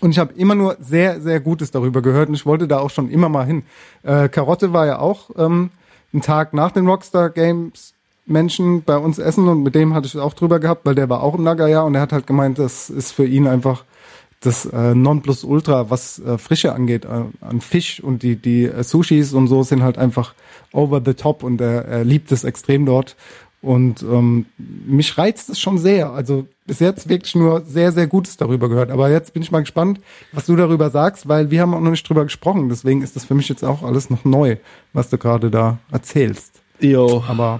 Und 0.02 0.12
ich 0.12 0.20
habe 0.20 0.34
immer 0.34 0.56
nur 0.56 0.78
sehr, 0.80 1.22
sehr 1.22 1.40
Gutes 1.40 1.72
darüber 1.72 2.02
gehört 2.02 2.28
und 2.28 2.36
ich 2.36 2.46
wollte 2.46 2.68
da 2.68 2.80
auch 2.80 2.90
schon 2.90 3.10
immer 3.10 3.30
mal 3.30 3.46
hin. 3.46 3.64
Äh, 4.04 4.30
Karotte 4.30 4.74
war 4.74 4.88
ja 4.88 5.00
auch 5.00 5.30
ähm, 5.38 5.70
einen 6.12 6.24
Tag 6.24 6.54
nach 6.54 6.72
den 6.72 6.88
Rockstar 6.88 7.30
Games 7.30 7.94
Menschen 8.26 8.84
bei 8.84 8.98
uns 8.98 9.20
essen 9.20 9.48
und 9.48 9.64
mit 9.64 9.76
dem 9.76 9.94
hatte 9.94 10.08
ich 10.08 10.18
auch 10.18 10.34
drüber 10.34 10.60
gehabt, 10.60 10.86
weil 10.86 10.96
der 10.96 11.10
war 11.10 11.22
auch 11.22 11.36
im 11.36 11.44
Nagaya 11.44 11.82
und 11.82 11.96
er 11.96 12.02
hat 12.02 12.14
halt 12.14 12.28
gemeint, 12.28 12.60
das 12.60 12.90
ist 12.90 13.12
für 13.12 13.26
ihn 13.26 13.48
einfach 13.48 13.84
das 14.42 14.66
äh, 14.66 14.96
Nonplusultra, 14.96 15.92
was 15.92 16.18
äh, 16.20 16.38
Frische 16.40 16.74
angeht, 16.74 17.06
äh, 17.06 17.26
an 17.42 17.62
Fisch 17.62 18.02
und 18.02 18.24
die, 18.24 18.36
die 18.36 18.66
äh, 18.66 18.84
Sushis 18.84 19.34
und 19.34 19.48
so 19.48 19.62
sind 19.62 19.84
halt 19.84 20.00
einfach 20.00 20.34
over 20.72 21.02
the 21.06 21.14
top 21.14 21.44
und 21.44 21.62
er, 21.62 21.86
er 21.86 22.04
liebt 22.04 22.32
es 22.32 22.44
extrem 22.44 22.86
dort. 22.86 23.16
Und 23.62 24.02
ähm, 24.02 24.48
mich 24.58 25.20
reizt 25.20 25.52
es 25.52 25.60
schon 25.60 25.78
sehr. 25.78 26.12
Also 26.12 26.48
bis 26.72 26.80
jetzt 26.80 27.10
wirklich 27.10 27.36
nur 27.36 27.66
sehr, 27.66 27.92
sehr 27.92 28.08
Gutes 28.08 28.38
darüber 28.38 28.70
gehört. 28.70 28.92
Aber 28.92 29.10
jetzt 29.10 29.34
bin 29.34 29.44
ich 29.44 29.52
mal 29.52 29.60
gespannt, 29.60 30.00
was 30.32 30.46
du 30.46 30.56
darüber 30.56 30.90
sagst, 30.90 31.28
weil 31.28 31.52
wir 31.52 31.60
haben 31.60 31.74
auch 31.74 31.82
noch 31.82 31.92
nicht 31.92 32.08
drüber 32.08 32.24
gesprochen. 32.24 32.70
Deswegen 32.70 33.02
ist 33.02 33.14
das 33.18 33.26
für 33.26 33.36
mich 33.36 33.50
jetzt 33.50 33.66
auch 33.66 33.84
alles 33.84 34.10
noch 34.10 34.24
neu, 34.24 34.56
was 34.94 35.10
du 35.10 35.18
gerade 35.18 35.52
da 35.52 35.80
erzählst. 35.92 36.62
Jo. 36.80 37.26
Aber 37.28 37.60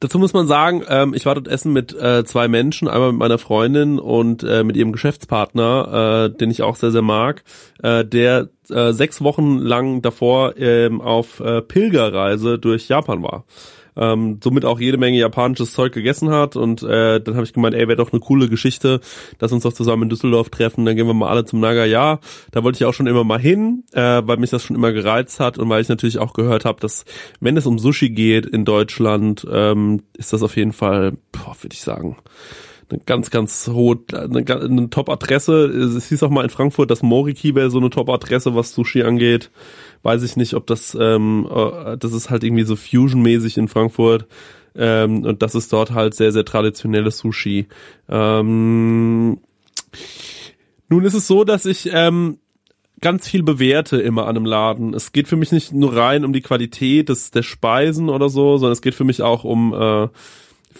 Dazu 0.00 0.18
muss 0.18 0.32
man 0.32 0.48
sagen, 0.48 0.82
ähm, 0.88 1.14
ich 1.14 1.26
war 1.26 1.36
dort 1.36 1.46
essen 1.46 1.72
mit 1.72 1.92
äh, 1.92 2.24
zwei 2.24 2.48
Menschen, 2.48 2.88
einmal 2.88 3.12
mit 3.12 3.20
meiner 3.20 3.38
Freundin 3.38 4.00
und 4.00 4.42
äh, 4.42 4.64
mit 4.64 4.76
ihrem 4.76 4.90
Geschäftspartner, 4.90 6.30
äh, 6.32 6.36
den 6.36 6.50
ich 6.50 6.62
auch 6.62 6.74
sehr, 6.74 6.90
sehr 6.90 7.02
mag, 7.02 7.44
äh, 7.84 8.04
der 8.04 8.48
äh, 8.68 8.92
sechs 8.92 9.22
Wochen 9.22 9.58
lang 9.58 10.02
davor 10.02 10.56
ähm, 10.56 11.00
auf 11.00 11.38
äh, 11.38 11.62
Pilgerreise 11.62 12.58
durch 12.58 12.88
Japan 12.88 13.22
war. 13.22 13.44
Ähm, 13.98 14.38
somit 14.42 14.64
auch 14.64 14.80
jede 14.80 14.96
Menge 14.96 15.18
japanisches 15.18 15.72
Zeug 15.72 15.92
gegessen 15.92 16.30
hat 16.30 16.56
und 16.56 16.82
äh, 16.82 17.20
dann 17.20 17.34
habe 17.34 17.44
ich 17.44 17.52
gemeint, 17.52 17.74
ey, 17.74 17.88
wäre 17.88 17.96
doch 17.96 18.12
eine 18.12 18.20
coole 18.20 18.48
Geschichte, 18.48 19.00
lass 19.40 19.52
uns 19.52 19.64
doch 19.64 19.72
zusammen 19.72 20.04
in 20.04 20.08
Düsseldorf 20.08 20.50
treffen, 20.50 20.84
dann 20.84 20.96
gehen 20.96 21.06
wir 21.06 21.14
mal 21.14 21.28
alle 21.28 21.44
zum 21.44 21.60
Naga. 21.60 22.20
Da 22.52 22.64
wollte 22.64 22.76
ich 22.76 22.84
auch 22.84 22.94
schon 22.94 23.06
immer 23.06 23.24
mal 23.24 23.40
hin, 23.40 23.84
äh, 23.92 24.22
weil 24.24 24.36
mich 24.36 24.50
das 24.50 24.62
schon 24.62 24.76
immer 24.76 24.92
gereizt 24.92 25.40
hat 25.40 25.58
und 25.58 25.68
weil 25.68 25.82
ich 25.82 25.88
natürlich 25.88 26.18
auch 26.18 26.32
gehört 26.32 26.64
habe, 26.64 26.80
dass 26.80 27.04
wenn 27.40 27.56
es 27.56 27.66
um 27.66 27.78
Sushi 27.78 28.10
geht 28.10 28.46
in 28.46 28.64
Deutschland, 28.64 29.46
ähm, 29.50 30.02
ist 30.16 30.32
das 30.32 30.42
auf 30.42 30.56
jeden 30.56 30.72
Fall, 30.72 31.16
würde 31.32 31.74
ich 31.74 31.80
sagen, 31.80 32.16
eine 32.90 33.00
ganz, 33.04 33.30
ganz 33.30 33.68
hohe, 33.68 33.98
eine, 34.12 34.44
eine 34.46 34.90
Top-Adresse. 34.90 35.66
Es 35.66 36.08
hieß 36.08 36.22
auch 36.22 36.30
mal 36.30 36.44
in 36.44 36.50
Frankfurt, 36.50 36.90
dass 36.90 37.02
Moriki 37.02 37.54
wäre 37.54 37.70
so 37.70 37.78
eine 37.78 37.90
Top-Adresse, 37.90 38.54
was 38.54 38.72
Sushi 38.72 39.02
angeht. 39.02 39.50
Weiß 40.02 40.22
ich 40.22 40.36
nicht, 40.36 40.54
ob 40.54 40.66
das, 40.66 40.96
ähm, 40.98 41.48
äh, 41.50 41.96
das 41.96 42.12
ist 42.12 42.30
halt 42.30 42.44
irgendwie 42.44 42.64
so 42.64 42.76
Fusion-mäßig 42.76 43.58
in 43.58 43.68
Frankfurt. 43.68 44.26
Ähm, 44.74 45.24
und 45.24 45.42
das 45.42 45.54
ist 45.54 45.72
dort 45.72 45.92
halt 45.92 46.14
sehr, 46.14 46.32
sehr 46.32 46.44
traditionelles 46.44 47.18
Sushi. 47.18 47.66
Ähm, 48.08 49.40
nun 50.88 51.04
ist 51.04 51.14
es 51.14 51.26
so, 51.26 51.44
dass 51.44 51.66
ich 51.66 51.90
ähm, 51.92 52.38
ganz 53.00 53.28
viel 53.28 53.42
bewerte 53.42 54.00
immer 54.00 54.22
an 54.26 54.36
einem 54.36 54.46
Laden. 54.46 54.94
Es 54.94 55.12
geht 55.12 55.28
für 55.28 55.36
mich 55.36 55.52
nicht 55.52 55.72
nur 55.72 55.96
rein 55.96 56.24
um 56.24 56.32
die 56.32 56.40
Qualität 56.40 57.08
des, 57.08 57.30
der 57.30 57.42
Speisen 57.42 58.08
oder 58.08 58.28
so, 58.28 58.56
sondern 58.56 58.72
es 58.72 58.82
geht 58.82 58.94
für 58.94 59.04
mich 59.04 59.22
auch 59.22 59.44
um 59.44 59.74
äh, 59.74 60.08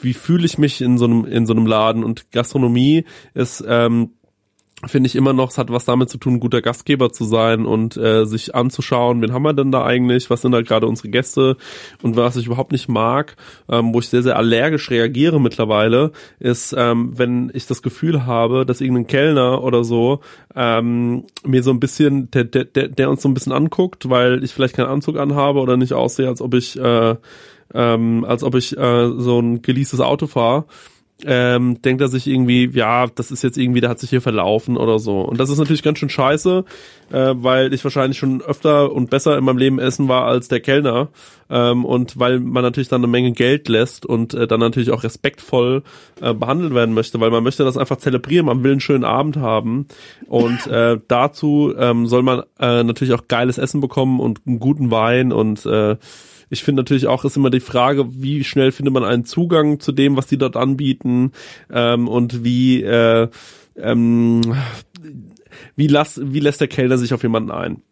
wie 0.00 0.14
fühle 0.14 0.46
ich 0.46 0.58
mich 0.58 0.80
in 0.80 0.98
so 0.98 1.06
einem 1.06 1.24
in 1.24 1.46
so 1.46 1.52
einem 1.52 1.66
Laden 1.66 2.04
und 2.04 2.30
Gastronomie 2.30 3.04
ist 3.34 3.64
ähm, 3.66 4.12
finde 4.86 5.08
ich 5.08 5.16
immer 5.16 5.32
noch, 5.32 5.50
es 5.50 5.58
hat 5.58 5.70
was 5.70 5.84
damit 5.84 6.08
zu 6.08 6.18
tun, 6.18 6.38
guter 6.38 6.62
Gastgeber 6.62 7.10
zu 7.12 7.24
sein 7.24 7.66
und 7.66 7.96
äh, 7.96 8.24
sich 8.26 8.54
anzuschauen, 8.54 9.20
wen 9.20 9.32
haben 9.32 9.42
wir 9.42 9.52
denn 9.52 9.72
da 9.72 9.84
eigentlich, 9.84 10.30
was 10.30 10.42
sind 10.42 10.52
da 10.52 10.62
gerade 10.62 10.86
unsere 10.86 11.08
Gäste 11.08 11.56
und 12.02 12.16
was 12.16 12.36
ich 12.36 12.46
überhaupt 12.46 12.70
nicht 12.70 12.88
mag, 12.88 13.36
ähm, 13.68 13.92
wo 13.92 13.98
ich 13.98 14.08
sehr, 14.08 14.22
sehr 14.22 14.36
allergisch 14.36 14.90
reagiere 14.90 15.40
mittlerweile, 15.40 16.12
ist, 16.38 16.74
ähm, 16.78 17.18
wenn 17.18 17.50
ich 17.54 17.66
das 17.66 17.82
Gefühl 17.82 18.24
habe, 18.24 18.64
dass 18.64 18.80
irgendein 18.80 19.08
Kellner 19.08 19.64
oder 19.64 19.82
so 19.82 20.20
ähm, 20.54 21.24
mir 21.44 21.62
so 21.62 21.70
ein 21.70 21.80
bisschen, 21.80 22.30
der, 22.30 22.44
der, 22.44 22.64
der 22.64 23.10
uns 23.10 23.22
so 23.22 23.28
ein 23.28 23.34
bisschen 23.34 23.52
anguckt, 23.52 24.08
weil 24.08 24.44
ich 24.44 24.52
vielleicht 24.52 24.76
keinen 24.76 24.86
Anzug 24.88 25.18
anhabe 25.18 25.58
oder 25.60 25.76
nicht 25.76 25.92
aussehe, 25.92 26.28
als 26.28 26.40
ob 26.40 26.54
ich, 26.54 26.78
äh, 26.78 27.16
ähm, 27.74 28.24
als 28.24 28.44
ob 28.44 28.54
ich 28.54 28.76
äh, 28.76 29.10
so 29.16 29.40
ein 29.40 29.60
geleastes 29.62 30.00
Auto 30.00 30.28
fahre 30.28 30.66
ähm, 31.24 31.82
denkt 31.82 32.00
er 32.00 32.08
sich 32.08 32.28
irgendwie, 32.28 32.70
ja, 32.72 33.06
das 33.08 33.32
ist 33.32 33.42
jetzt 33.42 33.58
irgendwie, 33.58 33.80
der 33.80 33.90
hat 33.90 33.98
sich 33.98 34.10
hier 34.10 34.20
verlaufen 34.20 34.76
oder 34.76 35.00
so. 35.00 35.20
Und 35.22 35.40
das 35.40 35.50
ist 35.50 35.58
natürlich 35.58 35.82
ganz 35.82 35.98
schön 35.98 36.10
scheiße, 36.10 36.64
äh, 37.10 37.34
weil 37.36 37.74
ich 37.74 37.82
wahrscheinlich 37.82 38.18
schon 38.18 38.40
öfter 38.40 38.92
und 38.92 39.10
besser 39.10 39.36
in 39.36 39.44
meinem 39.44 39.58
Leben 39.58 39.80
essen 39.80 40.06
war 40.06 40.26
als 40.26 40.46
der 40.46 40.60
Kellner. 40.60 41.08
Ähm, 41.50 41.84
und 41.84 42.18
weil 42.20 42.38
man 42.38 42.62
natürlich 42.62 42.88
dann 42.88 43.00
eine 43.00 43.10
Menge 43.10 43.32
Geld 43.32 43.68
lässt 43.68 44.06
und 44.06 44.34
äh, 44.34 44.46
dann 44.46 44.60
natürlich 44.60 44.92
auch 44.92 45.02
respektvoll 45.02 45.82
äh, 46.20 46.34
behandelt 46.34 46.74
werden 46.74 46.94
möchte, 46.94 47.18
weil 47.18 47.30
man 47.30 47.42
möchte 47.42 47.64
das 47.64 47.76
einfach 47.76 47.96
zelebrieren, 47.96 48.46
man 48.46 48.62
will 48.62 48.72
einen 48.72 48.80
schönen 48.80 49.04
Abend 49.04 49.38
haben. 49.38 49.88
Und 50.26 50.66
äh, 50.68 50.98
dazu 51.08 51.74
ähm, 51.76 52.06
soll 52.06 52.22
man 52.22 52.42
äh, 52.60 52.84
natürlich 52.84 53.14
auch 53.14 53.26
geiles 53.26 53.58
Essen 53.58 53.80
bekommen 53.80 54.20
und 54.20 54.42
einen 54.46 54.60
guten 54.60 54.92
Wein 54.92 55.32
und 55.32 55.66
äh, 55.66 55.96
ich 56.50 56.62
finde 56.62 56.82
natürlich 56.82 57.06
auch, 57.06 57.24
ist 57.24 57.36
immer 57.36 57.50
die 57.50 57.60
Frage, 57.60 58.06
wie 58.10 58.44
schnell 58.44 58.72
findet 58.72 58.94
man 58.94 59.04
einen 59.04 59.24
Zugang 59.24 59.80
zu 59.80 59.92
dem, 59.92 60.16
was 60.16 60.26
die 60.26 60.38
dort 60.38 60.56
anbieten 60.56 61.32
ähm, 61.72 62.08
und 62.08 62.44
wie 62.44 62.82
äh, 62.82 63.28
ähm, 63.76 64.40
wie, 65.76 65.86
lass, 65.86 66.20
wie 66.22 66.40
lässt 66.40 66.60
der 66.60 66.68
Kellner 66.68 66.98
sich 66.98 67.14
auf 67.14 67.22
jemanden 67.22 67.50
ein? 67.50 67.82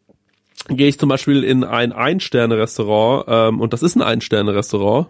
Gehe 0.69 0.89
ich 0.89 0.99
zum 0.99 1.09
Beispiel 1.09 1.45
in 1.45 1.65
ein 1.65 1.93
Ein-Sterne-Restaurant 1.93 3.25
ähm, 3.29 3.61
und 3.61 3.73
das 3.73 3.83
ist 3.83 3.95
ein 3.95 4.03
Ein-Sterne-Restaurant, 4.03 5.07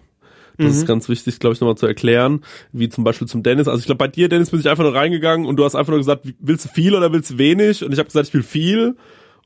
das 0.58 0.66
mhm. 0.66 0.72
ist 0.72 0.86
ganz 0.86 1.08
wichtig, 1.08 1.38
glaube 1.38 1.54
ich, 1.54 1.60
nochmal 1.60 1.76
zu 1.76 1.86
erklären, 1.86 2.42
wie 2.72 2.88
zum 2.88 3.04
Beispiel 3.04 3.28
zum 3.28 3.42
Dennis. 3.42 3.68
Also 3.68 3.80
ich 3.80 3.86
glaube, 3.86 3.98
bei 3.98 4.08
dir, 4.08 4.28
Dennis, 4.28 4.50
bin 4.50 4.60
ich 4.60 4.68
einfach 4.68 4.84
nur 4.84 4.94
reingegangen 4.94 5.46
und 5.46 5.56
du 5.56 5.64
hast 5.64 5.74
einfach 5.74 5.90
nur 5.90 6.00
gesagt, 6.00 6.26
willst 6.40 6.64
du 6.64 6.68
viel 6.68 6.94
oder 6.94 7.12
willst 7.12 7.32
du 7.32 7.38
wenig? 7.38 7.84
Und 7.84 7.92
ich 7.92 7.98
habe 7.98 8.06
gesagt, 8.06 8.28
ich 8.28 8.34
will 8.34 8.42
viel. 8.42 8.96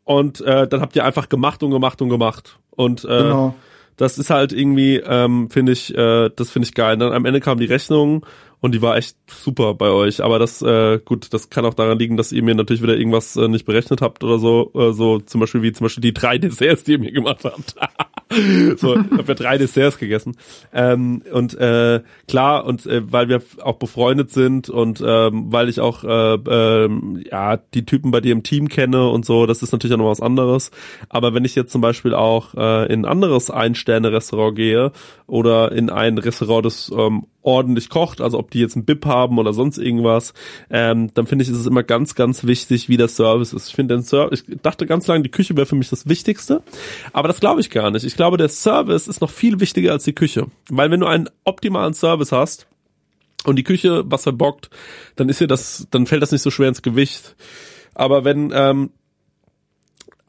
Und 0.04 0.40
äh, 0.40 0.66
dann 0.66 0.80
habt 0.80 0.96
ihr 0.96 1.04
einfach 1.04 1.28
gemacht 1.28 1.62
und 1.62 1.70
gemacht 1.70 2.00
und 2.00 2.08
gemacht. 2.08 2.58
Und 2.70 3.04
äh, 3.04 3.08
genau 3.08 3.54
das 4.00 4.16
ist 4.16 4.30
halt 4.30 4.54
irgendwie, 4.54 4.96
ähm, 4.96 5.50
finde 5.50 5.72
ich, 5.72 5.94
äh, 5.94 6.30
das 6.34 6.50
finde 6.50 6.66
ich 6.66 6.74
geil. 6.74 6.96
Dann 6.96 7.12
am 7.12 7.26
Ende 7.26 7.40
kam 7.40 7.58
die 7.58 7.66
Rechnung 7.66 8.24
und 8.60 8.74
die 8.74 8.82
war 8.82 8.96
echt 8.96 9.16
super 9.26 9.74
bei 9.74 9.88
euch. 9.88 10.22
Aber 10.22 10.38
das, 10.38 10.60
äh, 10.62 11.00
gut, 11.04 11.32
das 11.32 11.48
kann 11.48 11.64
auch 11.64 11.74
daran 11.74 11.98
liegen, 11.98 12.16
dass 12.16 12.32
ihr 12.32 12.42
mir 12.42 12.54
natürlich 12.54 12.82
wieder 12.82 12.96
irgendwas 12.96 13.36
äh, 13.36 13.48
nicht 13.48 13.64
berechnet 13.64 14.02
habt 14.02 14.22
oder 14.22 14.38
so. 14.38 14.70
Äh, 14.74 14.92
so 14.92 15.18
zum 15.18 15.40
Beispiel 15.40 15.62
wie 15.62 15.72
zum 15.72 15.86
Beispiel 15.86 16.02
die 16.02 16.12
drei 16.12 16.38
Desserts, 16.38 16.84
die 16.84 16.92
ihr 16.92 16.98
mir 16.98 17.12
gemacht 17.12 17.44
habt. 17.44 17.74
so, 18.78 18.96
ich 18.96 19.10
habe 19.10 19.24
ja 19.26 19.34
drei 19.34 19.58
Desserts 19.58 19.98
gegessen. 19.98 20.36
Ähm, 20.72 21.22
und 21.32 21.54
äh, 21.54 22.02
klar, 22.28 22.66
und 22.66 22.86
äh, 22.86 23.10
weil 23.10 23.28
wir 23.28 23.42
auch 23.62 23.76
befreundet 23.76 24.30
sind 24.30 24.68
und 24.68 25.02
ähm, 25.04 25.46
weil 25.50 25.68
ich 25.68 25.80
auch 25.80 26.04
äh, 26.04 26.34
äh, 26.34 26.90
ja 27.30 27.56
die 27.56 27.86
Typen 27.86 28.10
bei 28.10 28.20
dir 28.20 28.32
im 28.32 28.42
Team 28.42 28.68
kenne 28.68 29.08
und 29.08 29.24
so, 29.24 29.46
das 29.46 29.62
ist 29.62 29.72
natürlich 29.72 29.94
auch 29.94 29.98
noch 29.98 30.10
was 30.10 30.20
anderes. 30.20 30.70
Aber 31.08 31.34
wenn 31.34 31.44
ich 31.44 31.54
jetzt 31.54 31.72
zum 31.72 31.80
Beispiel 31.80 32.14
auch 32.14 32.54
äh, 32.54 32.92
in 32.92 33.00
ein 33.00 33.10
anderes 33.10 33.50
Ein-Sterne-Restaurant 33.50 34.54
gehe 34.54 34.92
oder 35.30 35.70
in 35.70 35.90
ein 35.90 36.18
Restaurant, 36.18 36.66
das 36.66 36.90
ähm, 36.94 37.26
ordentlich 37.42 37.88
kocht, 37.88 38.20
also 38.20 38.36
ob 38.36 38.50
die 38.50 38.58
jetzt 38.58 38.74
ein 38.74 38.84
BIP 38.84 39.06
haben 39.06 39.38
oder 39.38 39.52
sonst 39.52 39.78
irgendwas, 39.78 40.34
ähm, 40.70 41.14
dann 41.14 41.26
finde 41.26 41.44
ich, 41.44 41.50
ist 41.50 41.56
es 41.56 41.66
immer 41.66 41.84
ganz, 41.84 42.16
ganz 42.16 42.44
wichtig, 42.44 42.88
wie 42.88 42.96
der 42.96 43.06
Service 43.06 43.52
ist. 43.52 43.68
Ich 43.68 43.74
finde 43.74 43.94
den 43.94 44.02
Service, 44.02 44.44
ich 44.48 44.60
dachte 44.60 44.86
ganz 44.86 45.06
lange, 45.06 45.22
die 45.22 45.30
Küche 45.30 45.56
wäre 45.56 45.66
für 45.66 45.76
mich 45.76 45.88
das 45.88 46.08
Wichtigste, 46.08 46.62
aber 47.12 47.28
das 47.28 47.38
glaube 47.38 47.60
ich 47.60 47.70
gar 47.70 47.92
nicht. 47.92 48.04
Ich 48.04 48.16
glaube, 48.16 48.38
der 48.38 48.48
Service 48.48 49.06
ist 49.06 49.20
noch 49.20 49.30
viel 49.30 49.60
wichtiger 49.60 49.92
als 49.92 50.02
die 50.02 50.14
Küche, 50.14 50.46
weil 50.68 50.90
wenn 50.90 51.00
du 51.00 51.06
einen 51.06 51.30
optimalen 51.44 51.94
Service 51.94 52.32
hast 52.32 52.66
und 53.44 53.54
die 53.54 53.64
Küche 53.64 54.02
was 54.06 54.24
verbockt, 54.24 54.68
dann 55.14 55.28
ist 55.28 55.40
ja 55.40 55.46
das, 55.46 55.86
dann 55.92 56.06
fällt 56.06 56.22
das 56.22 56.32
nicht 56.32 56.42
so 56.42 56.50
schwer 56.50 56.68
ins 56.68 56.82
Gewicht. 56.82 57.36
Aber 57.94 58.24
wenn 58.24 58.52
ähm, 58.52 58.90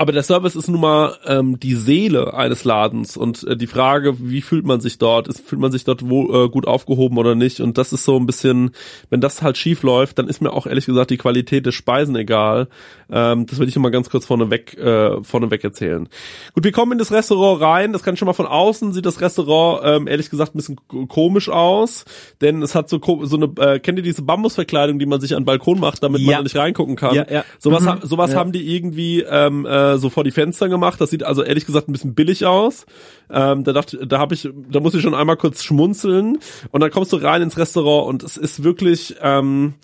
aber 0.01 0.13
der 0.13 0.23
Service 0.23 0.55
ist 0.55 0.67
nun 0.67 0.81
mal 0.81 1.15
ähm, 1.27 1.59
die 1.59 1.75
Seele 1.75 2.33
eines 2.33 2.63
Ladens 2.63 3.17
und 3.17 3.43
äh, 3.43 3.55
die 3.55 3.67
Frage, 3.67 4.15
wie 4.17 4.41
fühlt 4.41 4.65
man 4.65 4.81
sich 4.81 4.97
dort? 4.97 5.27
Ist, 5.27 5.47
fühlt 5.47 5.61
man 5.61 5.71
sich 5.71 5.83
dort 5.83 6.09
wo, 6.09 6.45
äh, 6.45 6.49
gut 6.49 6.67
aufgehoben 6.67 7.19
oder 7.19 7.35
nicht? 7.35 7.59
Und 7.59 7.77
das 7.77 7.93
ist 7.93 8.03
so 8.03 8.17
ein 8.17 8.25
bisschen, 8.25 8.71
wenn 9.11 9.21
das 9.21 9.43
halt 9.43 9.57
schief 9.57 9.83
läuft, 9.83 10.17
dann 10.17 10.27
ist 10.27 10.41
mir 10.41 10.53
auch 10.53 10.65
ehrlich 10.65 10.87
gesagt 10.87 11.11
die 11.11 11.17
Qualität 11.17 11.67
des 11.67 11.75
Speisen 11.75 12.15
egal. 12.15 12.67
Ähm, 13.11 13.45
das 13.45 13.59
will 13.59 13.67
ich 13.67 13.75
immer 13.75 13.91
ganz 13.91 14.09
kurz 14.09 14.25
vorneweg, 14.25 14.75
äh, 14.75 15.21
vorneweg 15.21 15.63
erzählen. 15.63 16.09
Gut, 16.55 16.63
wir 16.63 16.71
kommen 16.71 16.93
in 16.93 16.97
das 16.97 17.11
Restaurant 17.11 17.61
rein. 17.61 17.93
Das 17.93 18.01
kann 18.01 18.17
schon 18.17 18.25
mal 18.25 18.33
von 18.33 18.47
außen 18.47 18.93
sieht 18.93 19.05
das 19.05 19.21
Restaurant 19.21 19.81
ähm, 19.83 20.07
ehrlich 20.07 20.31
gesagt 20.31 20.55
ein 20.55 20.57
bisschen 20.57 20.79
komisch 21.09 21.47
aus, 21.47 22.05
denn 22.41 22.63
es 22.63 22.73
hat 22.73 22.89
so 22.89 22.99
so 23.21 23.35
eine 23.35 23.51
äh, 23.59 23.79
kennt 23.79 23.99
ihr 23.99 24.03
diese 24.03 24.23
Bambusverkleidung, 24.23 24.97
die 24.97 25.05
man 25.05 25.21
sich 25.21 25.35
an 25.35 25.41
den 25.41 25.45
Balkon 25.45 25.79
macht, 25.79 26.01
damit 26.01 26.21
ja. 26.21 26.25
man 26.25 26.35
da 26.37 26.41
nicht 26.41 26.55
reingucken 26.55 26.95
kann? 26.95 27.13
Ja, 27.13 27.27
ja. 27.29 27.45
Sowas, 27.59 27.83
mhm. 27.83 27.99
sowas 28.01 28.31
ja. 28.31 28.39
haben 28.39 28.51
die 28.51 28.75
irgendwie 28.75 29.21
ähm, 29.21 29.67
äh, 29.67 29.90
äh, 29.93 29.97
so 29.97 30.09
vor 30.09 30.23
die 30.23 30.31
Fenster 30.31 30.69
gemacht. 30.69 30.99
Das 30.99 31.09
sieht 31.09 31.23
also 31.23 31.43
ehrlich 31.43 31.65
gesagt 31.65 31.87
ein 31.87 31.91
bisschen 31.91 32.15
billig 32.15 32.45
aus. 32.45 32.85
Ähm, 33.29 33.63
da 33.63 33.73
dachte, 33.73 34.05
da 34.07 34.19
habe 34.19 34.35
ich, 34.35 34.49
da 34.69 34.79
muss 34.79 34.93
ich 34.93 35.01
schon 35.01 35.15
einmal 35.15 35.37
kurz 35.37 35.63
schmunzeln. 35.63 36.39
Und 36.71 36.81
dann 36.81 36.91
kommst 36.91 37.13
du 37.13 37.17
rein 37.17 37.41
ins 37.41 37.57
Restaurant 37.57 38.07
und 38.07 38.23
es 38.23 38.37
ist 38.37 38.63
wirklich, 38.63 39.15
ähm, 39.21 39.75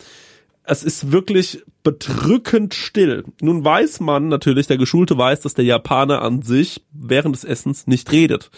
es 0.64 0.84
ist 0.84 1.12
wirklich 1.12 1.64
bedrückend 1.84 2.74
still. 2.74 3.24
Nun 3.41 3.64
weiß 3.64 4.01
man 4.01 4.28
natürlich, 4.28 4.68
der 4.68 4.78
Geschulte 4.78 5.18
weiß, 5.18 5.39
dass 5.41 5.53
der 5.53 5.64
Japaner 5.66 6.22
an 6.22 6.41
sich 6.41 6.84
während 6.91 7.36
des 7.36 7.45
Essens 7.45 7.88
nicht 7.88 8.12
redet. 8.12 8.51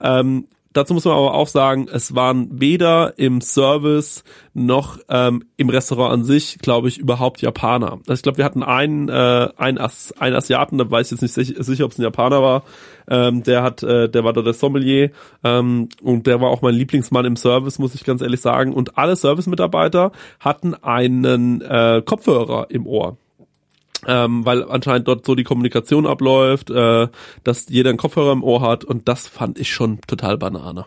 Ähm, 0.00 0.46
Dazu 0.76 0.92
muss 0.92 1.06
man 1.06 1.14
aber 1.14 1.32
auch 1.32 1.48
sagen, 1.48 1.88
es 1.90 2.14
waren 2.14 2.60
weder 2.60 3.18
im 3.18 3.40
Service 3.40 4.24
noch 4.52 4.98
ähm, 5.08 5.44
im 5.56 5.70
Restaurant 5.70 6.12
an 6.12 6.24
sich, 6.24 6.58
glaube 6.58 6.88
ich, 6.88 6.98
überhaupt 6.98 7.40
Japaner. 7.40 7.92
Also 8.06 8.12
ich 8.12 8.22
glaube, 8.22 8.36
wir 8.36 8.44
hatten 8.44 8.62
einen, 8.62 9.08
äh, 9.08 9.48
einen, 9.56 9.78
As 9.78 10.12
einen 10.18 10.36
Asiaten, 10.36 10.76
da 10.76 10.90
weiß 10.90 11.06
ich 11.06 11.22
jetzt 11.22 11.38
nicht 11.38 11.64
sicher, 11.64 11.86
ob 11.86 11.92
es 11.92 11.98
ein 11.98 12.02
Japaner 12.02 12.42
war. 12.42 12.64
Ähm, 13.08 13.42
der 13.42 13.62
hat, 13.62 13.82
äh, 13.84 14.10
der 14.10 14.22
war 14.24 14.34
da 14.34 14.42
der 14.42 14.52
Sommelier 14.52 15.12
ähm, 15.44 15.88
und 16.02 16.26
der 16.26 16.42
war 16.42 16.50
auch 16.50 16.60
mein 16.60 16.74
Lieblingsmann 16.74 17.24
im 17.24 17.36
Service, 17.36 17.78
muss 17.78 17.94
ich 17.94 18.04
ganz 18.04 18.20
ehrlich 18.20 18.42
sagen. 18.42 18.74
Und 18.74 18.98
alle 18.98 19.16
Service-Mitarbeiter 19.16 20.12
hatten 20.40 20.74
einen 20.74 21.62
äh, 21.62 22.02
Kopfhörer 22.04 22.66
im 22.68 22.86
Ohr 22.86 23.16
ähm, 24.06 24.44
weil 24.44 24.64
anscheinend 24.64 25.08
dort 25.08 25.24
so 25.24 25.34
die 25.34 25.44
Kommunikation 25.44 26.06
abläuft, 26.06 26.70
äh, 26.70 27.08
dass 27.44 27.68
jeder 27.68 27.90
einen 27.90 27.98
Kopfhörer 27.98 28.32
im 28.32 28.42
Ohr 28.42 28.60
hat 28.60 28.84
und 28.84 29.08
das 29.08 29.26
fand 29.26 29.58
ich 29.58 29.72
schon 29.72 30.00
total 30.06 30.38
Banane. 30.38 30.86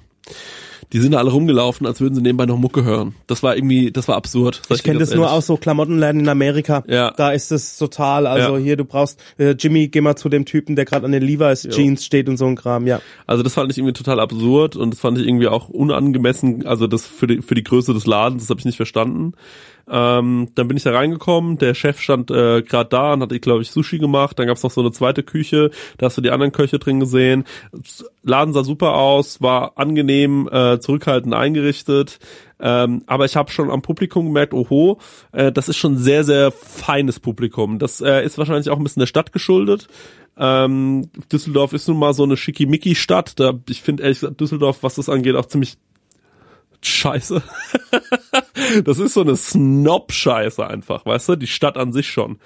Die 0.91 0.99
sind 0.99 1.13
alle 1.13 1.29
rumgelaufen, 1.29 1.85
als 1.85 2.01
würden 2.01 2.15
sie 2.15 2.21
nebenbei 2.21 2.47
noch 2.47 2.57
Mucke 2.57 2.83
hören. 2.83 3.13
Das 3.27 3.43
war 3.43 3.55
irgendwie, 3.55 3.91
das 3.91 4.07
war 4.07 4.15
absurd. 4.15 4.61
Ich 4.69 4.81
kenne 4.81 4.97
das 4.97 5.13
nur 5.13 5.31
aus 5.31 5.45
so 5.45 5.55
Klamottenläden 5.55 6.21
in 6.21 6.29
Amerika. 6.29 6.83
Ja. 6.87 7.11
Da 7.11 7.31
ist 7.31 7.51
es 7.51 7.77
total, 7.77 8.25
also 8.25 8.57
ja. 8.57 8.63
hier, 8.63 8.75
du 8.75 8.85
brauchst, 8.85 9.21
äh, 9.37 9.51
Jimmy, 9.51 9.89
geh 9.89 10.01
mal 10.01 10.15
zu 10.15 10.29
dem 10.29 10.45
Typen, 10.45 10.75
der 10.75 10.85
gerade 10.85 11.05
an 11.05 11.11
den 11.11 11.21
Levi's 11.21 11.63
jo. 11.63 11.69
Jeans 11.69 12.03
steht 12.03 12.27
und 12.27 12.37
so 12.37 12.47
ein 12.47 12.55
Kram, 12.55 12.87
ja. 12.87 13.01
Also 13.27 13.43
das 13.43 13.53
fand 13.53 13.71
ich 13.71 13.77
irgendwie 13.77 13.93
total 13.93 14.19
absurd 14.19 14.77
und 14.77 14.91
das 14.91 14.99
fand 14.99 15.19
ich 15.19 15.27
irgendwie 15.27 15.47
auch 15.47 15.69
unangemessen, 15.69 16.65
also 16.65 16.87
das 16.87 17.05
für 17.05 17.27
die, 17.27 17.41
für 17.43 17.53
die 17.53 17.63
Größe 17.63 17.93
des 17.93 18.07
Ladens, 18.07 18.43
das 18.43 18.49
habe 18.49 18.59
ich 18.59 18.65
nicht 18.65 18.77
verstanden. 18.77 19.33
Ähm, 19.89 20.49
dann 20.55 20.67
bin 20.67 20.77
ich 20.77 20.83
da 20.83 20.91
reingekommen, 20.91 21.57
der 21.57 21.73
Chef 21.73 21.99
stand 21.99 22.29
äh, 22.31 22.61
gerade 22.61 22.89
da 22.89 23.13
und 23.13 23.21
hat, 23.21 23.41
glaube 23.41 23.61
ich, 23.61 23.71
Sushi 23.71 23.97
gemacht. 23.97 24.37
Dann 24.37 24.47
gab's 24.47 24.63
noch 24.63 24.71
so 24.71 24.81
eine 24.81 24.91
zweite 24.91 25.23
Küche, 25.23 25.71
da 25.97 26.05
hast 26.05 26.17
du 26.17 26.21
die 26.21 26.31
anderen 26.31 26.51
Köche 26.51 26.79
drin 26.79 26.99
gesehen. 26.99 27.45
Laden 28.23 28.53
sah 28.53 28.63
super 28.63 28.95
aus, 28.95 29.41
war 29.41 29.73
angenehm, 29.77 30.47
äh, 30.51 30.79
zurückhaltend 30.79 31.33
eingerichtet. 31.33 32.19
Ähm, 32.61 33.03
aber 33.07 33.25
ich 33.25 33.35
habe 33.35 33.51
schon 33.51 33.71
am 33.71 33.81
Publikum 33.81 34.25
gemerkt, 34.25 34.53
oho, 34.53 34.99
äh, 35.31 35.51
das 35.51 35.69
ist 35.69 35.77
schon 35.77 35.97
sehr, 35.97 36.23
sehr 36.23 36.51
feines 36.51 37.19
Publikum. 37.19 37.79
Das 37.79 38.01
äh, 38.01 38.23
ist 38.23 38.37
wahrscheinlich 38.37 38.69
auch 38.69 38.77
ein 38.77 38.83
bisschen 38.83 38.99
der 38.99 39.07
Stadt 39.07 39.31
geschuldet. 39.31 39.87
Ähm, 40.37 41.09
Düsseldorf 41.31 41.73
ist 41.73 41.87
nun 41.87 41.97
mal 41.97 42.13
so 42.13 42.23
eine 42.23 42.37
Schickimicki-Stadt. 42.37 43.39
Da, 43.39 43.53
ich 43.69 43.81
finde 43.81 44.03
ehrlich 44.03 44.19
gesagt, 44.19 44.39
Düsseldorf, 44.39 44.83
was 44.83 44.95
das 44.95 45.09
angeht, 45.09 45.35
auch 45.35 45.45
ziemlich 45.45 45.77
scheiße. 46.81 47.41
das 48.83 48.99
ist 48.99 49.13
so 49.13 49.21
eine 49.21 49.35
Snob-Scheiße 49.35 50.65
einfach, 50.65 51.05
weißt 51.05 51.29
du? 51.29 51.35
Die 51.35 51.47
Stadt 51.47 51.77
an 51.77 51.93
sich 51.93 52.09
schon. 52.09 52.39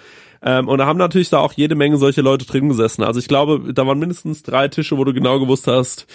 Ähm, 0.45 0.67
und 0.67 0.77
da 0.79 0.85
haben 0.85 0.97
natürlich 0.97 1.29
da 1.29 1.39
auch 1.39 1.53
jede 1.53 1.75
Menge 1.75 1.97
solche 1.97 2.21
Leute 2.21 2.45
drin 2.45 2.67
gesessen. 2.67 3.03
Also 3.03 3.19
ich 3.19 3.27
glaube, 3.27 3.73
da 3.73 3.87
waren 3.87 3.97
mindestens 3.97 4.43
drei 4.43 4.67
Tische, 4.67 4.97
wo 4.97 5.05
du 5.05 5.13
genau 5.13 5.39
gewusst 5.39 5.67
hast, 5.67 6.05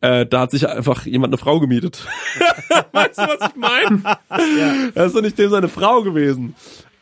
äh, 0.00 0.24
da 0.24 0.40
hat 0.40 0.50
sich 0.50 0.66
einfach 0.68 1.04
jemand 1.04 1.32
eine 1.32 1.38
Frau 1.38 1.60
gemietet. 1.60 2.06
weißt 2.92 3.18
du, 3.18 3.22
was 3.22 3.50
ich 3.50 3.56
meine? 3.56 4.02
ja. 4.58 4.90
Das 4.94 5.08
ist 5.08 5.16
doch 5.16 5.22
nicht 5.22 5.38
dem 5.38 5.50
seine 5.50 5.68
Frau 5.68 6.02
gewesen. 6.02 6.54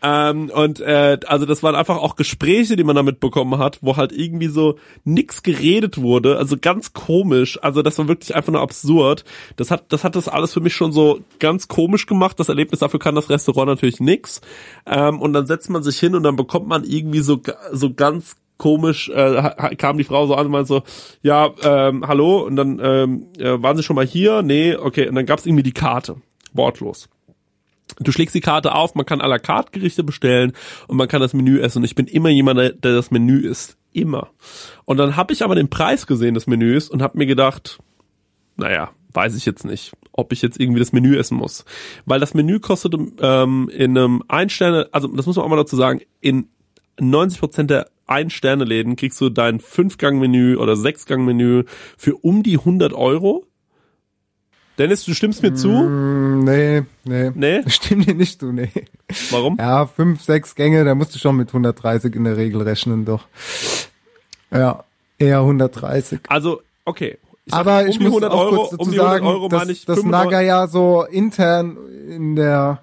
Ähm, 0.04 0.50
und 0.50 0.80
äh, 0.80 1.18
also 1.26 1.46
das 1.46 1.62
waren 1.62 1.74
einfach 1.74 1.96
auch 1.96 2.14
Gespräche, 2.14 2.76
die 2.76 2.84
man 2.84 2.94
damit 2.94 3.20
bekommen 3.20 3.58
hat, 3.58 3.78
wo 3.80 3.96
halt 3.96 4.12
irgendwie 4.12 4.48
so 4.48 4.76
nix 5.04 5.42
geredet 5.42 5.96
wurde, 5.96 6.36
also 6.36 6.56
ganz 6.60 6.92
komisch. 6.92 7.58
Also 7.62 7.80
das 7.80 7.96
war 7.96 8.06
wirklich 8.06 8.34
einfach 8.34 8.52
nur 8.52 8.60
absurd. 8.60 9.24
Das 9.56 9.70
hat 9.70 9.86
das 9.88 10.04
hat 10.04 10.14
das 10.14 10.28
alles 10.28 10.52
für 10.52 10.60
mich 10.60 10.74
schon 10.74 10.92
so 10.92 11.20
ganz 11.38 11.68
komisch 11.68 12.04
gemacht. 12.04 12.38
Das 12.38 12.50
Erlebnis 12.50 12.80
dafür 12.80 13.00
kann 13.00 13.14
das 13.14 13.30
Restaurant 13.30 13.68
natürlich 13.68 13.98
nix. 13.98 14.42
Ähm, 14.84 15.22
und 15.22 15.32
dann 15.32 15.46
setzt 15.46 15.70
man 15.70 15.82
sich 15.82 15.98
hin 15.98 16.14
und 16.14 16.22
dann 16.22 16.36
bekommt 16.36 16.68
man 16.68 16.84
irgendwie 16.84 17.20
so 17.20 17.40
so 17.72 17.94
ganz 17.94 18.36
komisch 18.58 19.08
äh, 19.08 19.74
kam 19.76 19.96
die 19.96 20.04
Frau 20.04 20.26
so 20.26 20.34
an 20.34 20.46
und 20.46 20.52
meinte 20.52 20.68
so, 20.68 20.82
ja, 21.22 21.50
ähm, 21.62 22.06
hallo, 22.06 22.42
und 22.42 22.56
dann 22.56 22.78
ähm, 22.80 23.26
äh, 23.38 23.60
waren 23.62 23.76
sie 23.76 23.82
schon 23.82 23.96
mal 23.96 24.06
hier? 24.06 24.42
Nee, 24.42 24.76
okay, 24.76 25.08
und 25.08 25.14
dann 25.16 25.26
gab's 25.26 25.46
irgendwie 25.46 25.64
die 25.64 25.72
Karte, 25.72 26.16
wortlos. 26.52 27.08
Du 28.00 28.12
schlägst 28.12 28.34
die 28.34 28.40
Karte 28.40 28.74
auf, 28.74 28.94
man 28.94 29.06
kann 29.06 29.20
à 29.20 29.26
la 29.26 29.38
carte 29.38 29.72
Gerichte 29.72 30.02
bestellen 30.02 30.52
und 30.88 30.96
man 30.96 31.08
kann 31.08 31.20
das 31.20 31.34
Menü 31.34 31.60
essen. 31.60 31.78
Und 31.78 31.84
ich 31.84 31.94
bin 31.94 32.06
immer 32.06 32.28
jemand, 32.28 32.58
der 32.58 32.92
das 32.92 33.10
Menü 33.10 33.40
isst. 33.40 33.76
Immer. 33.92 34.30
Und 34.84 34.96
dann 34.96 35.16
habe 35.16 35.32
ich 35.32 35.44
aber 35.44 35.54
den 35.54 35.70
Preis 35.70 36.06
gesehen 36.06 36.34
des 36.34 36.48
Menüs 36.48 36.88
und 36.88 37.00
habe 37.00 37.16
mir 37.16 37.26
gedacht, 37.26 37.78
naja, 38.56 38.90
weiß 39.12 39.36
ich 39.36 39.46
jetzt 39.46 39.64
nicht, 39.64 39.92
ob 40.12 40.32
ich 40.32 40.42
jetzt 40.42 40.58
irgendwie 40.58 40.80
das 40.80 40.92
Menü 40.92 41.16
essen 41.16 41.36
muss. 41.36 41.64
Weil 42.04 42.18
das 42.18 42.34
Menü 42.34 42.58
kostet 42.58 42.94
ähm, 43.20 43.70
in 43.72 43.96
einem 43.96 44.22
Ein-Sterne, 44.26 44.88
also 44.90 45.08
das 45.08 45.26
muss 45.26 45.36
man 45.36 45.44
auch 45.44 45.48
mal 45.48 45.56
dazu 45.56 45.76
sagen, 45.76 46.00
in 46.20 46.48
90% 46.98 47.64
der 47.64 47.88
Ein-Sterne-Läden 48.06 48.96
kriegst 48.96 49.20
du 49.20 49.30
dein 49.30 49.60
Fünf-Gang-Menü 49.60 50.56
oder 50.56 50.76
Sechs-Gang-Menü 50.76 51.64
für 51.96 52.16
um 52.16 52.42
die 52.42 52.58
100 52.58 52.92
Euro. 52.92 53.46
Dennis, 54.78 55.04
du 55.04 55.14
stimmst 55.14 55.42
mir 55.42 55.54
zu? 55.54 55.68
Mm, 55.68 56.44
nee, 56.44 56.82
nee. 57.04 57.30
Nee? 57.34 57.62
Ich 57.66 57.74
stimme 57.74 58.04
dir 58.04 58.14
nicht 58.14 58.40
zu, 58.40 58.52
nee. 58.52 58.70
Warum? 59.30 59.56
Ja, 59.58 59.86
fünf, 59.86 60.22
sechs 60.22 60.54
Gänge, 60.54 60.84
da 60.84 60.94
musst 60.94 61.14
du 61.14 61.18
schon 61.18 61.36
mit 61.36 61.48
130 61.48 62.14
in 62.14 62.24
der 62.24 62.36
Regel 62.36 62.62
rechnen, 62.62 63.04
doch. 63.04 63.26
Ja, 64.50 64.84
eher 65.18 65.38
130. 65.40 66.20
Also, 66.28 66.62
okay. 66.84 67.18
Ich 67.46 67.52
sag, 67.52 67.60
Aber 67.60 67.82
um 67.82 67.88
ich 67.88 68.00
muss 68.00 68.08
100 68.08 68.32
auch 68.32 68.40
Euro, 68.40 68.56
kurz 68.56 68.70
dazu 68.70 68.82
um 68.82 68.90
die 68.90 68.98
100 68.98 69.14
sagen, 69.14 69.26
Euro 69.26 69.48
dass, 69.48 69.68
ich 69.68 69.84
dass 69.84 69.96
95 69.98 70.10
Naga 70.10 70.40
ja 70.40 70.66
so 70.66 71.04
intern 71.04 71.76
in 72.08 72.36
der 72.36 72.80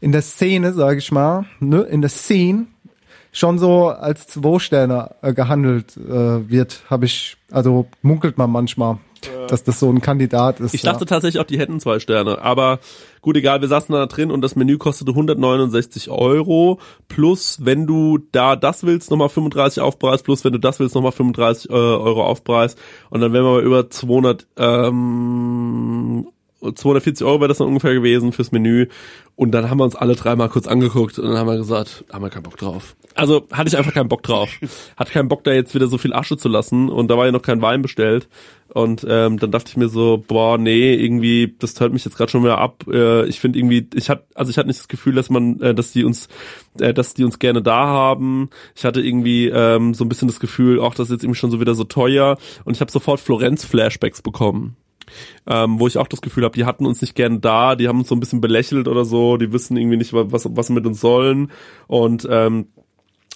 in 0.00 0.12
der 0.12 0.22
Szene, 0.22 0.72
sage 0.72 0.98
ich 0.98 1.12
mal, 1.12 1.44
ne, 1.60 1.82
in 1.82 2.00
der 2.00 2.08
Szene 2.08 2.66
schon 3.32 3.58
so 3.58 3.88
als 3.88 4.26
Zwei-Sterne 4.26 5.14
äh, 5.22 5.32
gehandelt 5.32 5.96
äh, 5.96 6.48
wird, 6.48 6.82
habe 6.88 7.06
ich, 7.06 7.36
also 7.50 7.86
munkelt 8.02 8.38
man 8.38 8.50
manchmal, 8.50 8.98
dass 9.48 9.64
das 9.64 9.80
so 9.80 9.90
ein 9.90 10.00
Kandidat 10.00 10.60
ist. 10.60 10.74
Ich 10.74 10.82
dachte 10.82 11.04
tatsächlich 11.04 11.40
auch, 11.40 11.46
die 11.46 11.58
hätten 11.58 11.80
zwei 11.80 11.98
Sterne. 11.98 12.40
Aber 12.40 12.78
gut, 13.20 13.36
egal, 13.36 13.60
wir 13.60 13.68
saßen 13.68 13.92
da 13.92 14.06
drin 14.06 14.30
und 14.30 14.40
das 14.40 14.56
Menü 14.56 14.78
kostete 14.78 15.10
169 15.10 16.10
Euro. 16.10 16.78
Plus, 17.08 17.58
wenn 17.62 17.86
du 17.86 18.18
da 18.32 18.56
das 18.56 18.84
willst, 18.84 19.10
nochmal 19.10 19.28
35 19.28 19.82
Aufpreis. 19.82 20.22
Plus, 20.22 20.44
wenn 20.44 20.52
du 20.52 20.58
das 20.58 20.80
willst, 20.80 20.94
nochmal 20.94 21.12
35 21.12 21.70
äh, 21.70 21.74
Euro 21.74 22.24
Aufpreis. 22.24 22.76
Und 23.10 23.20
dann 23.20 23.32
wären 23.32 23.44
wir 23.44 23.60
über 23.60 23.90
200, 23.90 24.46
ähm, 24.56 26.26
240 26.60 27.26
Euro 27.26 27.40
wäre 27.40 27.48
das 27.48 27.58
dann 27.58 27.68
ungefähr 27.68 27.94
gewesen 27.94 28.32
fürs 28.32 28.52
Menü. 28.52 28.88
Und 29.36 29.52
dann 29.52 29.70
haben 29.70 29.78
wir 29.78 29.84
uns 29.84 29.96
alle 29.96 30.16
dreimal 30.16 30.50
kurz 30.50 30.66
angeguckt 30.66 31.18
und 31.18 31.26
dann 31.26 31.38
haben 31.38 31.46
wir 31.46 31.56
gesagt, 31.56 32.04
haben 32.12 32.22
wir 32.22 32.28
keinen 32.28 32.42
Bock 32.42 32.58
drauf. 32.58 32.94
Also 33.14 33.46
hatte 33.50 33.68
ich 33.68 33.78
einfach 33.78 33.94
keinen 33.94 34.08
Bock 34.08 34.22
drauf. 34.22 34.50
Hatte 34.96 35.12
keinen 35.12 35.28
Bock 35.28 35.44
da 35.44 35.52
jetzt 35.52 35.74
wieder 35.74 35.86
so 35.86 35.98
viel 35.98 36.12
Asche 36.12 36.36
zu 36.36 36.48
lassen 36.48 36.90
und 36.90 37.08
da 37.08 37.16
war 37.16 37.26
ja 37.26 37.32
noch 37.32 37.42
kein 37.42 37.62
Wein 37.62 37.80
bestellt. 37.80 38.28
Und 38.68 39.04
ähm, 39.08 39.38
dann 39.38 39.50
dachte 39.50 39.70
ich 39.70 39.76
mir 39.76 39.88
so, 39.88 40.22
boah, 40.28 40.58
nee, 40.58 40.94
irgendwie, 40.94 41.56
das 41.58 41.74
tönt 41.74 41.92
mich 41.92 42.04
jetzt 42.04 42.16
gerade 42.16 42.30
schon 42.30 42.44
wieder 42.44 42.58
ab. 42.58 42.84
Äh, 42.86 43.26
ich 43.26 43.40
finde 43.40 43.58
irgendwie, 43.58 43.88
ich 43.94 44.10
hatte, 44.10 44.26
also 44.34 44.50
ich 44.50 44.58
hatte 44.58 44.68
nicht 44.68 44.78
das 44.78 44.88
Gefühl, 44.88 45.14
dass 45.14 45.28
man, 45.30 45.58
äh, 45.60 45.74
dass 45.74 45.90
die 45.90 46.04
uns, 46.04 46.28
äh, 46.78 46.94
dass 46.94 47.14
die 47.14 47.24
uns 47.24 47.38
gerne 47.38 47.62
da 47.62 47.86
haben. 47.86 48.50
Ich 48.76 48.84
hatte 48.84 49.00
irgendwie 49.00 49.48
ähm, 49.48 49.94
so 49.94 50.04
ein 50.04 50.08
bisschen 50.08 50.28
das 50.28 50.38
Gefühl, 50.38 50.78
auch 50.78 50.94
das 50.94 51.08
ist 51.08 51.12
jetzt 51.12 51.24
irgendwie 51.24 51.40
schon 51.40 51.50
so 51.50 51.60
wieder 51.60 51.74
so 51.74 51.84
teuer. 51.84 52.38
Und 52.64 52.74
ich 52.74 52.80
habe 52.80 52.92
sofort 52.92 53.20
Florenz-Flashbacks 53.20 54.22
bekommen 54.22 54.76
ähm, 55.46 55.80
wo 55.80 55.86
ich 55.86 55.98
auch 55.98 56.08
das 56.08 56.20
Gefühl 56.20 56.44
habe, 56.44 56.56
die 56.56 56.64
hatten 56.64 56.86
uns 56.86 57.00
nicht 57.00 57.14
gern 57.14 57.40
da, 57.40 57.76
die 57.76 57.88
haben 57.88 58.00
uns 58.00 58.08
so 58.08 58.14
ein 58.14 58.20
bisschen 58.20 58.40
belächelt 58.40 58.88
oder 58.88 59.04
so, 59.04 59.36
die 59.36 59.52
wissen 59.52 59.76
irgendwie 59.76 59.96
nicht, 59.96 60.12
was, 60.12 60.48
was 60.50 60.70
mit 60.70 60.86
uns 60.86 61.00
sollen. 61.00 61.50
Und 61.86 62.26
ähm, 62.30 62.66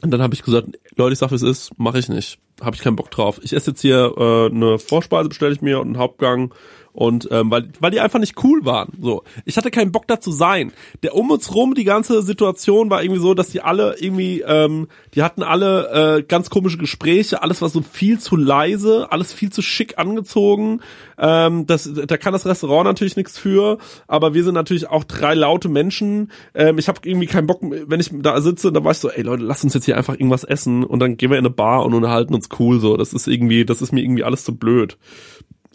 und 0.03 0.11
dann 0.11 0.21
habe 0.21 0.35
ich 0.35 0.43
gesagt, 0.43 0.69
Leute, 0.97 1.15
ich 1.15 1.19
sag, 1.19 1.31
wie 1.31 1.37
es 1.37 1.43
ist, 1.43 1.79
mache 1.79 1.99
ich 1.99 2.11
nicht. 2.11 2.39
Habe 2.61 2.77
ich 2.77 2.83
keinen 2.83 2.97
Bock 2.97 3.11
drauf. 3.11 3.41
Ich 3.43 3.55
esse 3.55 3.71
jetzt 3.71 3.81
hier 3.81 4.13
äh, 4.19 4.55
eine 4.55 4.79
Vorspeise, 4.79 5.31
bestelle 5.31 5.55
ich 5.55 5.63
mir 5.63 5.81
und 5.81 5.87
einen 5.87 5.99
Hauptgang 5.99 6.53
und 6.95 7.29
ähm, 7.33 7.51
weil 7.51 7.69
weil 7.81 7.91
die 7.91 7.99
einfach 7.99 8.21
nicht 8.21 8.43
cool 8.45 8.65
waren. 8.65 8.93
So, 9.01 9.25
ich 9.45 9.57
hatte 9.57 9.73
keinen 9.73 9.91
Bock 9.91 10.07
da 10.07 10.21
zu 10.21 10.31
sein. 10.31 10.73
Der 11.03 11.17
um 11.17 11.29
uns 11.33 11.53
rum 11.53 11.75
die 11.75 11.83
ganze 11.83 12.23
Situation 12.23 12.89
war 12.89 13.03
irgendwie 13.03 13.21
so, 13.21 13.35
dass 13.35 13.49
die 13.49 13.61
alle 13.61 13.97
irgendwie, 13.99 14.43
ähm, 14.47 14.87
die 15.15 15.25
hatten 15.25 15.43
alle 15.43 16.19
äh, 16.19 16.23
ganz 16.23 16.51
komische 16.51 16.79
Gespräche. 16.79 17.43
Alles 17.43 17.61
war 17.63 17.69
so 17.69 17.83
viel 17.83 18.21
zu 18.21 18.37
leise, 18.37 19.09
alles 19.11 19.33
viel 19.33 19.51
zu 19.51 19.61
schick 19.61 19.99
angezogen. 19.99 20.81
Ähm, 21.19 21.67
das, 21.67 21.91
da 21.93 22.17
kann 22.17 22.33
das 22.33 22.47
Restaurant 22.47 22.87
natürlich 22.87 23.17
nichts 23.17 23.39
für, 23.39 23.79
aber 24.07 24.35
wir 24.35 24.45
sind 24.45 24.55
natürlich 24.55 24.89
auch 24.89 25.03
drei 25.03 25.35
laute 25.35 25.69
Menschen. 25.69 26.31
Ähm, 26.55 26.79
ich 26.79 26.87
habe 26.87 27.01
irgendwie 27.03 27.27
keinen 27.27 27.49
Bock, 27.49 27.59
wenn 27.61 27.99
ich 27.99 28.11
da 28.13 28.41
sitze, 28.41 28.71
dann 28.71 28.85
war 28.85 28.93
ich 28.93 28.99
so, 28.99 29.11
ey 29.11 29.23
Leute, 29.23 29.43
lass 29.43 29.65
uns 29.65 29.75
jetzt 29.75 29.85
hier 29.85 29.97
einfach 29.97 30.15
irgendwas 30.15 30.45
essen 30.45 30.85
und 30.85 31.01
dann 31.01 31.17
gehen 31.17 31.31
wir 31.31 31.39
in 31.39 31.45
eine 31.45 31.55
Bar 31.55 31.85
und 31.85 31.93
unterhalten 31.93 32.35
uns 32.35 32.49
cool. 32.61 32.79
So, 32.79 32.97
das 32.97 33.13
ist 33.13 33.27
irgendwie, 33.27 33.65
das 33.65 33.83
ist 33.83 33.91
mir 33.91 34.03
irgendwie 34.03 34.23
alles 34.23 34.45
zu 34.45 34.55
blöd. 34.55 34.97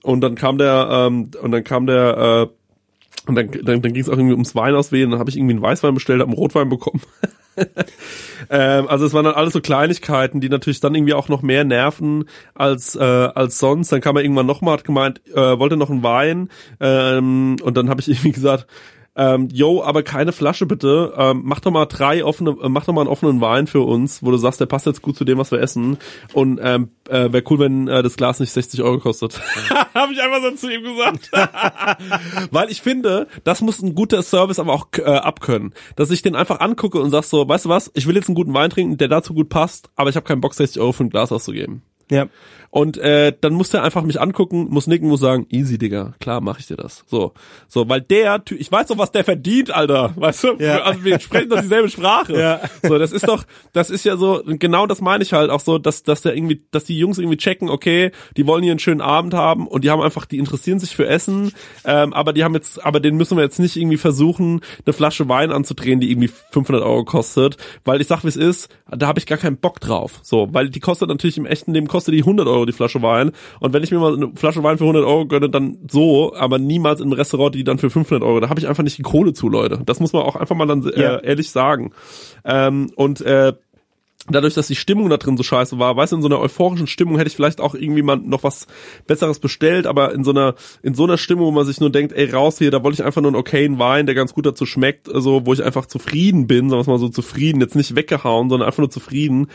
Und 0.03 0.21
dann 0.21 0.35
kam 0.35 0.57
der, 0.57 0.87
ähm, 0.91 1.31
und 1.41 1.51
dann 1.51 1.63
kam 1.63 1.85
der, 1.85 2.49
äh, 2.49 3.27
und 3.27 3.35
dann, 3.35 3.51
dann, 3.51 3.81
dann 3.81 3.93
ging 3.93 4.01
es 4.01 4.09
auch 4.09 4.13
irgendwie 4.13 4.33
ums 4.33 4.55
Wein 4.55 4.75
auswählen. 4.75 5.11
Dann 5.11 5.19
habe 5.19 5.29
ich 5.29 5.37
irgendwie 5.37 5.53
einen 5.53 5.61
Weißwein 5.61 5.93
bestellt, 5.93 6.19
habe 6.19 6.31
einen 6.31 6.37
Rotwein 6.37 6.69
bekommen. 6.69 7.01
ähm, 8.49 8.87
also 8.87 9.05
es 9.05 9.13
waren 9.13 9.25
dann 9.25 9.35
alles 9.35 9.53
so 9.53 9.61
Kleinigkeiten, 9.61 10.39
die 10.41 10.49
natürlich 10.49 10.79
dann 10.79 10.95
irgendwie 10.95 11.13
auch 11.13 11.29
noch 11.29 11.41
mehr 11.41 11.63
nerven 11.63 12.25
als 12.55 12.95
äh, 12.95 13.03
als 13.03 13.59
sonst. 13.59 13.91
Dann 13.91 14.01
kam 14.01 14.15
er 14.15 14.23
irgendwann 14.23 14.45
nochmal, 14.45 14.75
hat 14.75 14.83
gemeint, 14.83 15.21
äh, 15.33 15.59
wollte 15.59 15.77
noch 15.77 15.89
einen 15.89 16.03
Wein. 16.03 16.49
Ähm, 16.79 17.57
und 17.61 17.77
dann 17.77 17.89
habe 17.89 18.01
ich 18.01 18.07
irgendwie 18.07 18.31
gesagt, 18.31 18.67
ähm, 19.15 19.49
yo, 19.51 19.83
aber 19.83 20.03
keine 20.03 20.31
Flasche 20.31 20.65
bitte. 20.65 21.13
Ähm, 21.17 21.41
mach 21.43 21.59
doch 21.59 21.71
mal 21.71 21.85
drei 21.85 22.23
offene, 22.23 22.55
äh, 22.61 22.69
mach 22.69 22.85
doch 22.85 22.93
mal 22.93 23.01
einen 23.01 23.09
offenen 23.09 23.41
Wein 23.41 23.67
für 23.67 23.81
uns, 23.81 24.23
wo 24.23 24.31
du 24.31 24.37
sagst, 24.37 24.61
der 24.61 24.65
passt 24.65 24.85
jetzt 24.85 25.01
gut 25.01 25.17
zu 25.17 25.25
dem, 25.25 25.37
was 25.37 25.51
wir 25.51 25.59
essen. 25.59 25.97
Und 26.33 26.59
ähm, 26.63 26.89
äh, 27.09 27.31
wäre 27.31 27.43
cool, 27.49 27.59
wenn 27.59 27.87
äh, 27.87 28.03
das 28.03 28.15
Glas 28.15 28.39
nicht 28.39 28.51
60 28.51 28.81
Euro 28.81 28.99
kostet. 28.99 29.41
Habe 29.93 30.13
ich 30.13 30.21
einfach 30.21 30.41
so 30.41 30.51
zu 30.51 30.71
ihm 30.71 30.83
gesagt. 30.83 31.31
Weil 32.51 32.71
ich 32.71 32.81
finde, 32.81 33.27
das 33.43 33.61
muss 33.61 33.81
ein 33.81 33.95
guter 33.95 34.23
Service 34.23 34.59
aber 34.59 34.73
auch 34.73 34.87
äh, 34.97 35.03
abkönnen. 35.03 35.73
Dass 35.95 36.11
ich 36.11 36.21
den 36.21 36.35
einfach 36.35 36.59
angucke 36.59 36.99
und 36.99 37.09
sag 37.09 37.23
so, 37.23 37.47
weißt 37.47 37.65
du 37.65 37.69
was, 37.69 37.91
ich 37.95 38.07
will 38.07 38.15
jetzt 38.15 38.29
einen 38.29 38.35
guten 38.35 38.53
Wein 38.53 38.69
trinken, 38.69 38.97
der 38.97 39.07
dazu 39.07 39.33
gut 39.33 39.49
passt, 39.49 39.89
aber 39.95 40.09
ich 40.09 40.15
habe 40.15 40.25
keinen 40.25 40.41
Bock, 40.41 40.53
60 40.53 40.81
Euro 40.81 40.91
für 40.91 41.03
ein 41.03 41.09
Glas 41.09 41.31
auszugeben. 41.31 41.81
Ja. 42.11 42.27
Und 42.71 42.97
äh, 42.97 43.33
dann 43.39 43.53
muss 43.53 43.69
der 43.69 43.83
einfach 43.83 44.03
mich 44.03 44.21
angucken, 44.21 44.67
muss 44.69 44.87
nicken, 44.87 45.09
muss 45.09 45.21
sagen, 45.21 45.47
easy, 45.49 45.77
Digga, 45.77 46.13
klar 46.19 46.39
mach 46.39 46.59
ich 46.59 46.67
dir 46.67 46.77
das. 46.77 47.03
So, 47.07 47.33
so, 47.67 47.89
weil 47.89 48.01
der, 48.01 48.43
ich 48.51 48.71
weiß 48.71 48.87
doch, 48.87 48.97
was 48.97 49.11
der 49.11 49.23
verdient, 49.23 49.71
Alter, 49.71 50.13
weißt 50.15 50.43
du? 50.43 50.55
Ja. 50.59 50.81
Also 50.81 51.03
wir 51.03 51.19
sprechen 51.19 51.49
doch 51.49 51.61
dieselbe 51.61 51.89
Sprache. 51.89 52.39
Ja. 52.39 52.61
So, 52.83 52.97
das 52.97 53.11
ist 53.11 53.27
doch, 53.27 53.43
das 53.73 53.89
ist 53.89 54.05
ja 54.05 54.17
so, 54.17 54.43
genau 54.45 54.85
das 54.85 55.01
meine 55.01 55.23
ich 55.23 55.33
halt 55.33 55.49
auch 55.49 55.59
so, 55.59 55.77
dass, 55.79 56.03
dass 56.03 56.21
der 56.21 56.35
irgendwie, 56.35 56.63
dass 56.71 56.83
die 56.83 56.97
Jungs 56.97 57.17
irgendwie 57.17 57.37
checken, 57.37 57.69
okay, 57.69 58.11
die 58.37 58.45
wollen 58.45 58.63
hier 58.63 58.71
einen 58.71 58.79
schönen 58.79 59.01
Abend 59.01 59.33
haben 59.33 59.67
und 59.67 59.83
die 59.83 59.89
haben 59.89 60.01
einfach, 60.01 60.25
die 60.25 60.37
interessieren 60.37 60.79
sich 60.79 60.95
für 60.95 61.07
Essen, 61.07 61.51
ähm, 61.85 62.13
aber 62.13 62.33
die 62.33 62.43
haben 62.43 62.53
jetzt, 62.53 62.85
aber 62.85 62.99
den 62.99 63.17
müssen 63.17 63.37
wir 63.37 63.43
jetzt 63.43 63.59
nicht 63.59 63.77
irgendwie 63.77 63.97
versuchen, 63.97 64.61
eine 64.85 64.93
Flasche 64.93 65.27
Wein 65.27 65.51
anzudrehen, 65.51 65.99
die 65.99 66.11
irgendwie 66.11 66.29
500 66.51 66.83
Euro 66.83 67.03
kostet, 67.03 67.57
weil 67.83 68.01
ich 68.01 68.07
sag, 68.07 68.23
wie 68.23 68.27
es 68.27 68.35
ist, 68.35 68.69
da 68.89 69.07
habe 69.07 69.19
ich 69.19 69.25
gar 69.25 69.37
keinen 69.37 69.57
Bock 69.57 69.79
drauf. 69.79 70.19
So, 70.23 70.47
weil 70.51 70.69
die 70.69 70.79
kostet 70.79 71.09
natürlich 71.09 71.37
im 71.37 71.45
echten 71.45 71.73
Leben 71.73 71.87
kostet 71.87 72.13
die 72.13 72.19
100 72.19 72.47
Euro 72.47 72.58
die 72.65 72.73
Flasche 72.73 73.01
Wein 73.01 73.31
und 73.59 73.73
wenn 73.73 73.83
ich 73.83 73.91
mir 73.91 73.99
mal 73.99 74.15
eine 74.15 74.31
Flasche 74.35 74.63
Wein 74.63 74.77
für 74.77 74.85
100 74.85 75.03
Euro 75.05 75.25
gönne, 75.25 75.49
dann 75.49 75.77
so, 75.89 76.33
aber 76.35 76.59
niemals 76.59 77.01
im 77.01 77.11
Restaurant 77.11 77.55
die 77.55 77.63
dann 77.63 77.77
für 77.77 77.89
500 77.89 78.23
Euro. 78.27 78.39
Da 78.39 78.49
habe 78.49 78.59
ich 78.59 78.67
einfach 78.67 78.83
nicht 78.83 78.97
die 78.97 79.03
Kohle 79.03 79.33
zu, 79.33 79.49
Leute. 79.49 79.81
Das 79.85 79.99
muss 79.99 80.13
man 80.13 80.23
auch 80.23 80.35
einfach 80.35 80.55
mal 80.55 80.65
dann 80.67 80.85
äh, 80.87 81.01
Ja. 81.01 81.17
ehrlich 81.17 81.51
sagen. 81.51 81.91
Ähm, 82.45 82.91
und 82.95 83.21
äh, 83.21 83.53
dadurch, 84.29 84.53
dass 84.53 84.67
die 84.67 84.75
Stimmung 84.75 85.09
da 85.09 85.17
drin 85.17 85.37
so 85.37 85.43
scheiße 85.43 85.79
war, 85.79 85.95
weißt 85.95 86.11
du, 86.11 86.17
in 86.17 86.21
so 86.21 86.27
einer 86.27 86.39
euphorischen 86.39 86.87
Stimmung 86.87 87.17
hätte 87.17 87.29
ich 87.29 87.35
vielleicht 87.35 87.61
auch 87.61 87.73
irgendwie 87.73 88.01
mal 88.01 88.17
noch 88.17 88.43
was 88.43 88.67
Besseres 89.07 89.39
bestellt, 89.39 89.87
aber 89.87 90.13
in 90.13 90.23
so 90.23 90.31
einer, 90.31 90.55
in 90.83 90.93
so 90.93 91.03
einer 91.03 91.17
Stimmung, 91.17 91.47
wo 91.47 91.51
man 91.51 91.65
sich 91.65 91.79
nur 91.79 91.91
denkt, 91.91 92.13
ey, 92.13 92.29
raus 92.29 92.57
hier, 92.57 92.71
da 92.71 92.83
wollte 92.83 93.01
ich 93.01 93.05
einfach 93.05 93.21
nur 93.21 93.29
einen 93.29 93.39
okayen 93.39 93.79
Wein, 93.79 94.05
der 94.05 94.15
ganz 94.15 94.33
gut 94.33 94.45
dazu 94.45 94.65
schmeckt, 94.65 95.13
also, 95.13 95.45
wo 95.45 95.53
ich 95.53 95.63
einfach 95.63 95.85
zufrieden 95.85 96.47
bin, 96.47 96.69
sagen 96.69 96.85
wir 96.85 96.91
mal 96.93 96.99
so 96.99 97.09
zufrieden, 97.09 97.61
jetzt 97.61 97.75
nicht 97.75 97.95
weggehauen, 97.95 98.49
sondern 98.49 98.67
einfach 98.67 98.79
nur 98.79 98.91
zufrieden 98.91 99.47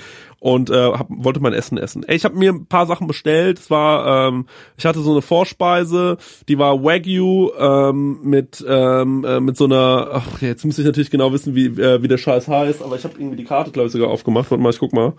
und 0.45 0.69
äh, 0.69 0.93
hab, 0.93 1.07
wollte 1.09 1.41
mein 1.41 1.55
Essen 1.55 1.79
essen. 1.79 2.03
Ey, 2.03 2.17
ich 2.17 2.27
habe 2.27 2.37
mir 2.37 2.53
ein 2.53 2.67
paar 2.67 2.85
Sachen 2.85 3.07
bestellt. 3.07 3.59
Es 3.59 3.71
war, 3.71 4.29
ähm, 4.29 4.45
ich 4.77 4.85
hatte 4.85 5.01
so 5.01 5.13
eine 5.13 5.23
Vorspeise, 5.23 6.19
die 6.49 6.59
war 6.59 6.85
Wagyu 6.85 7.51
ähm, 7.59 8.19
mit 8.23 8.63
ähm, 8.69 9.25
äh, 9.25 9.41
mit 9.41 9.57
so 9.57 9.65
einer. 9.65 10.11
Ach, 10.13 10.43
jetzt 10.43 10.67
müsste 10.67 10.83
ich 10.83 10.87
natürlich 10.87 11.11
genau 11.11 11.33
wissen, 11.33 11.55
wie 11.55 11.69
äh, 11.69 12.03
wie 12.03 12.09
der 12.09 12.19
Scheiß 12.19 12.47
heißt, 12.47 12.83
aber 12.83 12.97
ich 12.97 13.05
habe 13.05 13.15
irgendwie 13.17 13.39
die 13.39 13.45
Karte 13.45 13.71
glaube 13.71 13.87
ich 13.87 13.93
sogar 13.93 14.11
aufgemacht. 14.11 14.51
Warte 14.51 14.63
mal, 14.63 14.69
ich 14.69 14.79
guck 14.79 14.93
mal. 14.93 15.15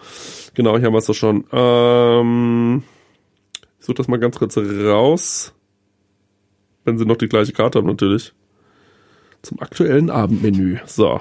Genau, 0.54 0.78
hier 0.78 0.86
haben 0.86 0.94
wir 0.94 1.00
es 1.00 1.08
doch 1.08 1.16
schon. 1.16 1.44
Ähm, 1.52 2.84
ich 3.80 3.86
suche 3.88 3.96
das 3.96 4.08
mal 4.08 4.20
ganz 4.20 4.38
kurz 4.38 4.56
raus, 4.60 5.56
wenn 6.84 7.00
sie 7.00 7.06
noch 7.06 7.18
die 7.18 7.30
gleiche 7.30 7.52
Karte 7.52 7.80
haben 7.80 7.88
natürlich. 7.88 8.32
Zum 9.42 9.60
aktuellen 9.60 10.12
Abendmenü. 10.12 10.78
So. 10.86 11.20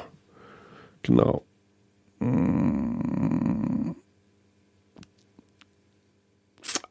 Genau. 1.01 1.43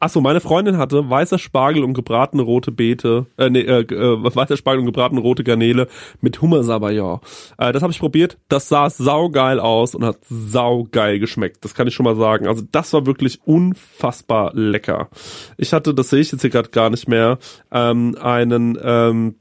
Achso, 0.04 0.20
meine 0.20 0.40
Freundin 0.40 0.76
hatte 0.76 1.08
weißer 1.08 1.38
Spargel 1.38 1.82
und 1.82 1.94
gebratene 1.94 2.42
rote 2.42 2.70
Beete, 2.70 3.24
äh, 3.38 3.48
nee, 3.48 3.60
äh, 3.60 3.80
äh, 3.80 4.22
weißer 4.22 4.58
Spargel 4.58 4.80
und 4.80 4.84
gebratene 4.84 5.18
rote 5.18 5.44
Garnele 5.44 5.88
mit 6.20 6.42
Hummer 6.42 6.62
Sabayon. 6.62 7.20
Äh, 7.56 7.72
das 7.72 7.80
habe 7.80 7.90
ich 7.90 7.98
probiert. 7.98 8.36
Das 8.48 8.68
sah 8.68 8.90
saugeil 8.90 9.58
aus 9.58 9.94
und 9.94 10.04
hat 10.04 10.18
saugeil 10.28 11.20
geschmeckt. 11.20 11.64
Das 11.64 11.74
kann 11.74 11.86
ich 11.86 11.94
schon 11.94 12.04
mal 12.04 12.16
sagen. 12.16 12.46
Also 12.48 12.62
das 12.70 12.92
war 12.92 13.06
wirklich 13.06 13.40
unfassbar 13.46 14.52
lecker. 14.52 15.08
Ich 15.56 15.72
hatte, 15.72 15.94
das 15.94 16.10
sehe 16.10 16.20
ich 16.20 16.30
jetzt 16.30 16.42
hier 16.42 16.50
gerade 16.50 16.68
gar 16.68 16.90
nicht 16.90 17.08
mehr, 17.08 17.38
ähm, 17.72 18.14
einen 18.20 18.78
ähm, 18.84 19.36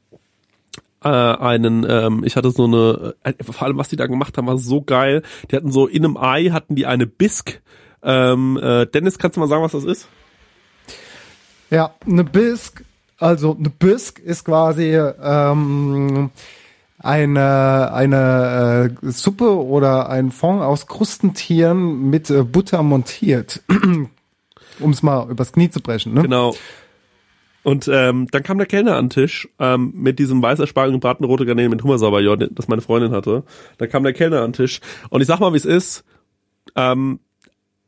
äh, 1.03 1.09
einen, 1.09 1.86
ähm, 1.89 2.24
ich 2.24 2.38
hatte 2.38 2.51
so 2.51 2.64
eine, 2.64 3.16
äh, 3.24 3.34
vor 3.43 3.68
allem 3.68 3.78
was 3.78 3.89
die 3.89 3.97
da 3.97 4.07
gemacht 4.07 4.38
haben, 4.38 4.47
war 4.47 4.57
so 4.57 4.82
geil. 4.82 5.24
Die 5.51 5.57
hatten 5.57 5.74
so 5.74 5.88
in 5.88 6.05
einem 6.05 6.16
Ei 6.16 6.51
hatten 6.51 6.76
die 6.76 6.86
eine 6.86 7.05
Bisque. 7.05 7.55
Ähm, 8.01 8.57
äh, 8.64 8.86
Dennis, 8.86 9.18
kannst 9.18 9.36
du 9.36 9.41
mal 9.41 9.47
sagen, 9.47 9.61
was 9.61 9.74
das 9.74 9.84
ist? 9.84 10.07
Ja, 11.70 11.93
eine 12.05 12.24
Bisque, 12.24 12.84
also 13.18 13.55
eine 13.57 13.70
Bisque 13.70 14.22
ist 14.22 14.45
quasi 14.45 14.95
ähm, 14.95 16.30
eine, 16.99 17.91
eine 17.93 18.95
äh, 19.01 19.11
Suppe 19.11 19.57
oder 19.57 20.09
ein 20.09 20.32
Fond 20.32 20.61
aus 20.61 20.88
Krustentieren 20.88 22.09
mit 22.09 22.30
äh, 22.30 22.43
Butter 22.43 22.84
montiert. 22.84 23.61
um 24.80 24.91
es 24.91 25.03
mal 25.03 25.30
übers 25.30 25.51
Knie 25.51 25.70
zu 25.70 25.82
brechen. 25.82 26.14
Ne? 26.14 26.22
Genau. 26.22 26.55
Und 27.64 27.89
ähm, 27.91 28.28
dann 28.32 28.43
kam 28.43 28.57
der 28.57 28.68
Kellner 28.68 28.97
an 28.97 29.05
den 29.05 29.09
Tisch 29.09 29.47
ähm, 29.57 29.93
mit 29.95 30.20
diesem 30.20 30.41
weißer 30.41 30.68
Spargel 30.68 30.93
und 30.93 31.05
rote 31.05 31.45
Garnelen 31.45 31.72
mit 31.72 31.82
Hummersauberjod, 31.82 32.49
das 32.51 32.68
meine 32.68 32.82
Freundin 32.82 33.11
hatte. 33.14 33.43
Da 33.78 33.88
kam 33.88 34.03
der 34.03 34.14
Kellner 34.14 34.41
an 34.41 34.51
den 34.51 34.53
Tisch 34.53 34.82
und 35.09 35.22
ich 35.22 35.28
sag 35.28 35.39
mal, 35.39 35.53
wie 35.53 35.57
es 35.57 35.66
ist. 35.66 36.03
Ähm, 36.76 37.20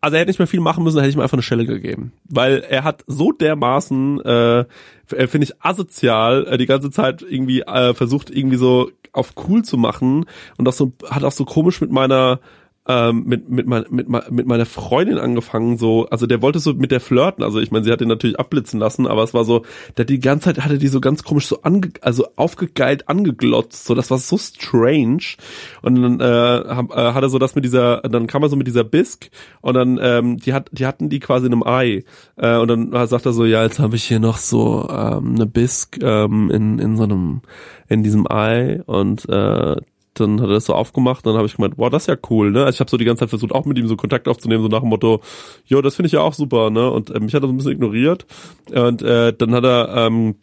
also 0.05 0.17
er 0.17 0.19
hätte 0.19 0.29
nicht 0.29 0.37
mehr 0.37 0.47
viel 0.47 0.59
machen 0.59 0.83
müssen, 0.83 0.99
hätte 0.99 1.09
ich 1.09 1.15
ihm 1.15 1.21
einfach 1.21 1.33
eine 1.33 1.41
Stelle 1.41 1.65
gegeben. 1.65 2.11
Weil 2.29 2.59
er 2.59 2.83
hat 2.83 3.03
so 3.07 3.31
dermaßen, 3.31 4.21
äh, 4.21 4.65
finde 5.07 5.45
ich, 5.45 5.53
asozial 5.63 6.45
äh, 6.45 6.59
die 6.59 6.67
ganze 6.67 6.91
Zeit 6.91 7.25
irgendwie 7.27 7.61
äh, 7.61 7.95
versucht, 7.95 8.29
irgendwie 8.29 8.57
so 8.57 8.91
auf 9.13 9.33
cool 9.47 9.63
zu 9.63 9.77
machen 9.77 10.27
und 10.59 10.67
auch 10.67 10.73
so, 10.73 10.91
hat 11.09 11.23
auch 11.23 11.31
so 11.31 11.43
komisch 11.43 11.81
mit 11.81 11.91
meiner 11.91 12.39
ähm, 12.87 13.23
mit, 13.25 13.49
mit, 13.49 13.67
mein, 13.67 13.85
mit, 13.89 14.07
mit 14.09 14.45
meiner 14.45 14.65
Freundin 14.65 15.17
angefangen, 15.17 15.77
so, 15.77 16.07
also 16.07 16.27
der 16.27 16.41
wollte 16.41 16.59
so 16.59 16.73
mit 16.73 16.91
der 16.91 16.99
flirten, 16.99 17.43
also 17.43 17.59
ich 17.59 17.71
meine, 17.71 17.83
sie 17.83 17.91
hat 17.91 18.01
ihn 18.01 18.07
natürlich 18.07 18.39
abblitzen 18.39 18.79
lassen, 18.79 19.07
aber 19.07 19.23
es 19.23 19.33
war 19.33 19.43
so, 19.43 19.63
der 19.97 20.05
die 20.05 20.19
ganze 20.19 20.45
Zeit 20.45 20.63
hatte 20.63 20.77
die 20.77 20.87
so 20.87 21.01
ganz 21.01 21.23
komisch 21.23 21.47
so 21.47 21.61
ange, 21.63 21.89
also 22.01 22.27
aufgegeilt 22.35 23.09
angeglotzt, 23.09 23.85
so, 23.85 23.95
das 23.95 24.11
war 24.11 24.19
so 24.19 24.37
strange. 24.37 25.35
Und 25.81 25.95
dann 26.01 26.19
äh, 26.19 26.57
äh, 26.57 27.13
hat 27.13 27.23
er 27.23 27.29
so 27.29 27.39
das 27.39 27.55
mit 27.55 27.65
dieser, 27.65 28.01
dann 28.01 28.27
kam 28.27 28.43
er 28.43 28.49
so 28.49 28.55
mit 28.55 28.67
dieser 28.67 28.83
Bisk 28.83 29.29
und 29.61 29.73
dann, 29.73 29.99
ähm, 30.01 30.37
die 30.37 30.53
hat, 30.53 30.69
die 30.71 30.85
hatten 30.85 31.09
die 31.09 31.19
quasi 31.19 31.47
in 31.47 31.53
einem 31.53 31.63
Ei. 31.63 32.03
Äh, 32.37 32.57
und 32.57 32.67
dann 32.67 33.07
sagt 33.07 33.25
er 33.25 33.33
so, 33.33 33.45
ja, 33.45 33.63
jetzt 33.63 33.79
habe 33.79 33.95
ich 33.95 34.03
hier 34.03 34.19
noch 34.19 34.37
so 34.37 34.87
ähm, 34.89 35.35
eine 35.35 35.45
Bisk 35.45 35.97
ähm, 36.01 36.51
in, 36.51 36.79
in 36.79 36.97
so 36.97 37.03
einem, 37.03 37.41
in 37.87 38.03
diesem 38.03 38.29
Ei 38.29 38.81
und 38.85 39.27
äh, 39.29 39.77
dann 40.19 40.41
hat 40.41 40.49
er 40.49 40.55
das 40.55 40.65
so 40.65 40.73
aufgemacht, 40.73 41.25
dann 41.25 41.35
habe 41.35 41.45
ich 41.45 41.55
gemeint, 41.55 41.77
boah, 41.77 41.89
das 41.89 42.03
ist 42.03 42.07
ja 42.07 42.17
cool, 42.29 42.51
ne? 42.51 42.65
Also 42.65 42.75
ich 42.75 42.79
habe 42.79 42.89
so 42.89 42.97
die 42.97 43.05
ganze 43.05 43.21
Zeit 43.21 43.29
versucht, 43.29 43.51
auch 43.51 43.65
mit 43.65 43.77
ihm 43.77 43.87
so 43.87 43.95
Kontakt 43.95 44.27
aufzunehmen, 44.27 44.63
so 44.63 44.69
nach 44.69 44.81
dem 44.81 44.89
Motto, 44.89 45.21
jo, 45.65 45.81
das 45.81 45.95
finde 45.95 46.07
ich 46.07 46.13
ja 46.13 46.21
auch 46.21 46.33
super, 46.33 46.69
ne? 46.69 46.89
Und 46.89 47.09
äh, 47.11 47.19
mich 47.19 47.33
hat 47.33 47.43
er 47.43 47.47
so 47.47 47.53
ein 47.53 47.57
bisschen 47.57 47.73
ignoriert. 47.73 48.25
Und 48.73 49.01
äh, 49.01 49.33
dann 49.33 49.53
hat 49.53 49.63
er, 49.63 50.07
ähm, 50.07 50.35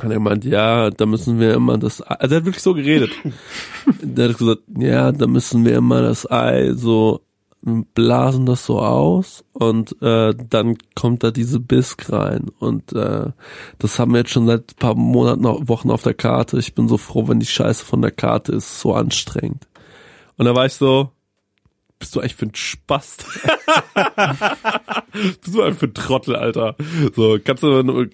hat 0.00 0.10
er 0.10 0.14
gemeint, 0.14 0.44
ja, 0.44 0.90
da 0.90 1.06
müssen 1.06 1.38
wir 1.38 1.54
immer 1.54 1.78
das, 1.78 2.00
also 2.00 2.34
er 2.34 2.38
hat 2.38 2.44
wirklich 2.46 2.62
so 2.62 2.74
geredet. 2.74 3.10
der 4.02 4.28
hat 4.30 4.38
gesagt, 4.38 4.62
ja, 4.78 5.12
da 5.12 5.26
müssen 5.26 5.64
wir 5.64 5.76
immer 5.76 6.02
das 6.02 6.30
Ei 6.30 6.72
so 6.74 7.20
blasen 7.64 8.44
das 8.44 8.66
so 8.66 8.78
aus 8.80 9.44
und 9.52 10.00
äh, 10.02 10.34
dann 10.50 10.76
kommt 10.94 11.24
da 11.24 11.30
diese 11.30 11.60
Bisk 11.60 12.12
rein 12.12 12.50
und 12.58 12.92
äh, 12.92 13.30
das 13.78 13.98
haben 13.98 14.12
wir 14.12 14.18
jetzt 14.18 14.32
schon 14.32 14.46
seit 14.46 14.76
paar 14.76 14.94
Monaten, 14.94 15.44
Wochen 15.68 15.90
auf 15.90 16.02
der 16.02 16.14
Karte. 16.14 16.58
Ich 16.58 16.74
bin 16.74 16.88
so 16.88 16.98
froh, 16.98 17.26
wenn 17.26 17.40
die 17.40 17.46
Scheiße 17.46 17.84
von 17.84 18.02
der 18.02 18.10
Karte 18.10 18.52
ist, 18.52 18.80
so 18.80 18.94
anstrengend. 18.94 19.66
Und 20.36 20.44
da 20.44 20.54
war 20.54 20.66
ich 20.66 20.74
so, 20.74 21.10
bist 21.98 22.14
du 22.14 22.20
eigentlich 22.20 22.34
für 22.34 22.46
ein 22.46 22.54
Spast? 22.54 23.24
bist 25.12 25.54
du 25.54 25.62
eigentlich 25.62 25.78
für 25.78 25.86
ein 25.86 25.94
Trottel, 25.94 26.36
Alter? 26.36 26.76
So, 27.14 27.38
kannst 27.42 27.62
du, 27.62 28.08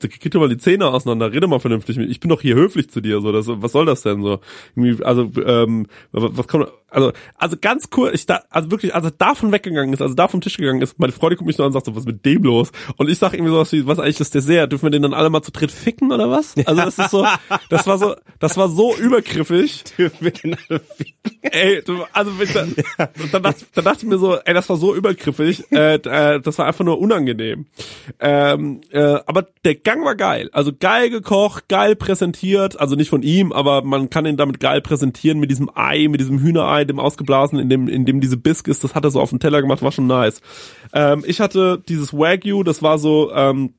krieg 0.00 0.30
du 0.30 0.38
mal 0.38 0.50
die 0.50 0.58
Zähne 0.58 0.88
auseinander, 0.88 1.32
rede 1.32 1.46
mal 1.46 1.60
vernünftig 1.60 1.96
mit. 1.96 2.10
Ich 2.10 2.20
bin 2.20 2.28
doch 2.28 2.42
hier 2.42 2.56
höflich 2.56 2.90
zu 2.90 3.00
dir, 3.00 3.22
so, 3.22 3.32
das, 3.32 3.46
was 3.48 3.72
soll 3.72 3.86
das 3.86 4.02
denn 4.02 4.20
so? 4.22 4.40
Irgendwie, 4.76 5.02
also, 5.02 5.30
ähm, 5.46 5.86
was 6.10 6.46
kommt, 6.46 6.68
also, 6.92 7.12
also 7.36 7.56
ganz 7.60 7.88
cool, 7.96 8.10
ich 8.12 8.26
da, 8.26 8.42
also 8.50 8.70
wirklich, 8.70 8.94
also 8.94 9.10
davon 9.10 9.52
weggegangen 9.52 9.92
ist, 9.92 10.02
also 10.02 10.14
da 10.14 10.28
vom 10.28 10.40
Tisch 10.40 10.56
gegangen 10.56 10.82
ist, 10.82 10.98
meine 10.98 11.12
Freundin 11.12 11.38
guckt 11.38 11.46
mich 11.46 11.58
nur 11.58 11.66
an 11.66 11.70
und 11.70 11.72
sagt 11.72 11.86
so, 11.86 11.94
was 11.94 12.02
ist 12.02 12.06
mit 12.06 12.24
dem 12.24 12.42
los? 12.42 12.70
Und 12.96 13.08
ich 13.08 13.18
sag 13.18 13.32
irgendwie 13.32 13.52
sowas 13.52 13.72
wie, 13.72 13.86
was 13.86 13.98
eigentlich 13.98 14.18
das 14.18 14.30
Dessert? 14.30 14.70
Dürfen 14.72 14.86
wir 14.86 14.90
den 14.90 15.02
dann 15.02 15.14
alle 15.14 15.30
mal 15.30 15.42
zu 15.42 15.52
dritt 15.52 15.70
ficken 15.70 16.12
oder 16.12 16.30
was? 16.30 16.54
Also 16.66 16.82
das 16.82 16.98
ist 16.98 17.10
so, 17.10 17.26
das 17.70 17.86
war 17.86 17.98
so, 17.98 18.14
das 18.38 18.56
war 18.56 18.68
so 18.68 18.94
übergriffig. 18.94 19.84
Dürfen 19.96 20.18
wir 20.20 20.30
den 20.30 20.56
alle 20.68 20.80
ficken? 20.80 21.12
Ey, 21.42 21.82
also 22.12 22.30
dann, 22.54 22.74
dann, 23.32 23.42
dachte, 23.42 23.64
dann 23.74 23.84
dachte 23.84 23.98
ich 24.00 24.08
mir 24.08 24.18
so, 24.18 24.36
ey, 24.36 24.54
das 24.54 24.68
war 24.68 24.76
so 24.76 24.94
übergriffig, 24.94 25.64
äh, 25.72 25.94
äh, 25.94 26.40
das 26.40 26.58
war 26.58 26.66
einfach 26.66 26.84
nur 26.84 27.00
unangenehm. 27.00 27.66
Ähm, 28.20 28.80
äh, 28.90 29.18
aber 29.26 29.46
der 29.64 29.74
Gang 29.74 30.04
war 30.04 30.14
geil, 30.14 30.50
also 30.52 30.72
geil 30.78 31.10
gekocht, 31.10 31.68
geil 31.68 31.96
präsentiert, 31.96 32.78
also 32.78 32.94
nicht 32.96 33.10
von 33.10 33.22
ihm, 33.22 33.52
aber 33.52 33.82
man 33.82 34.10
kann 34.10 34.26
ihn 34.26 34.36
damit 34.36 34.60
geil 34.60 34.80
präsentieren 34.80 35.40
mit 35.40 35.50
diesem 35.50 35.70
Ei, 35.74 36.06
mit 36.08 36.20
diesem 36.20 36.40
Hühnerei, 36.40 36.81
dem 36.84 36.98
ausgeblasen, 36.98 37.58
in 37.58 37.68
dem, 37.68 37.88
in 37.88 38.04
dem 38.04 38.20
diese 38.20 38.36
Bisk 38.36 38.68
ist, 38.68 38.84
das 38.84 38.94
hat 38.94 39.04
er 39.04 39.10
so 39.10 39.20
auf 39.20 39.30
dem 39.30 39.40
Teller 39.40 39.60
gemacht, 39.62 39.82
war 39.82 39.92
schon 39.92 40.06
nice. 40.06 40.40
Ähm, 40.92 41.24
ich 41.26 41.40
hatte 41.40 41.82
dieses 41.88 42.12
Wagyu, 42.12 42.62
das 42.62 42.82
war 42.82 42.98
so, 42.98 43.32
ähm, 43.32 43.74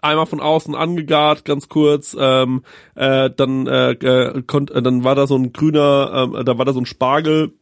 einmal 0.00 0.26
von 0.26 0.40
außen 0.40 0.74
angegart, 0.74 1.44
ganz 1.44 1.68
kurz, 1.68 2.16
ähm, 2.18 2.62
äh, 2.94 3.30
dann 3.30 3.66
äh, 3.66 3.92
äh, 3.92 4.42
konnt, 4.42 4.70
äh, 4.70 4.82
dann 4.82 5.04
war 5.04 5.14
da 5.14 5.26
so 5.26 5.36
ein 5.36 5.52
grüner, 5.52 6.30
äh, 6.34 6.44
da 6.44 6.58
war 6.58 6.64
da 6.64 6.72
so 6.72 6.80
ein 6.80 6.86
Spargel, 6.86 7.52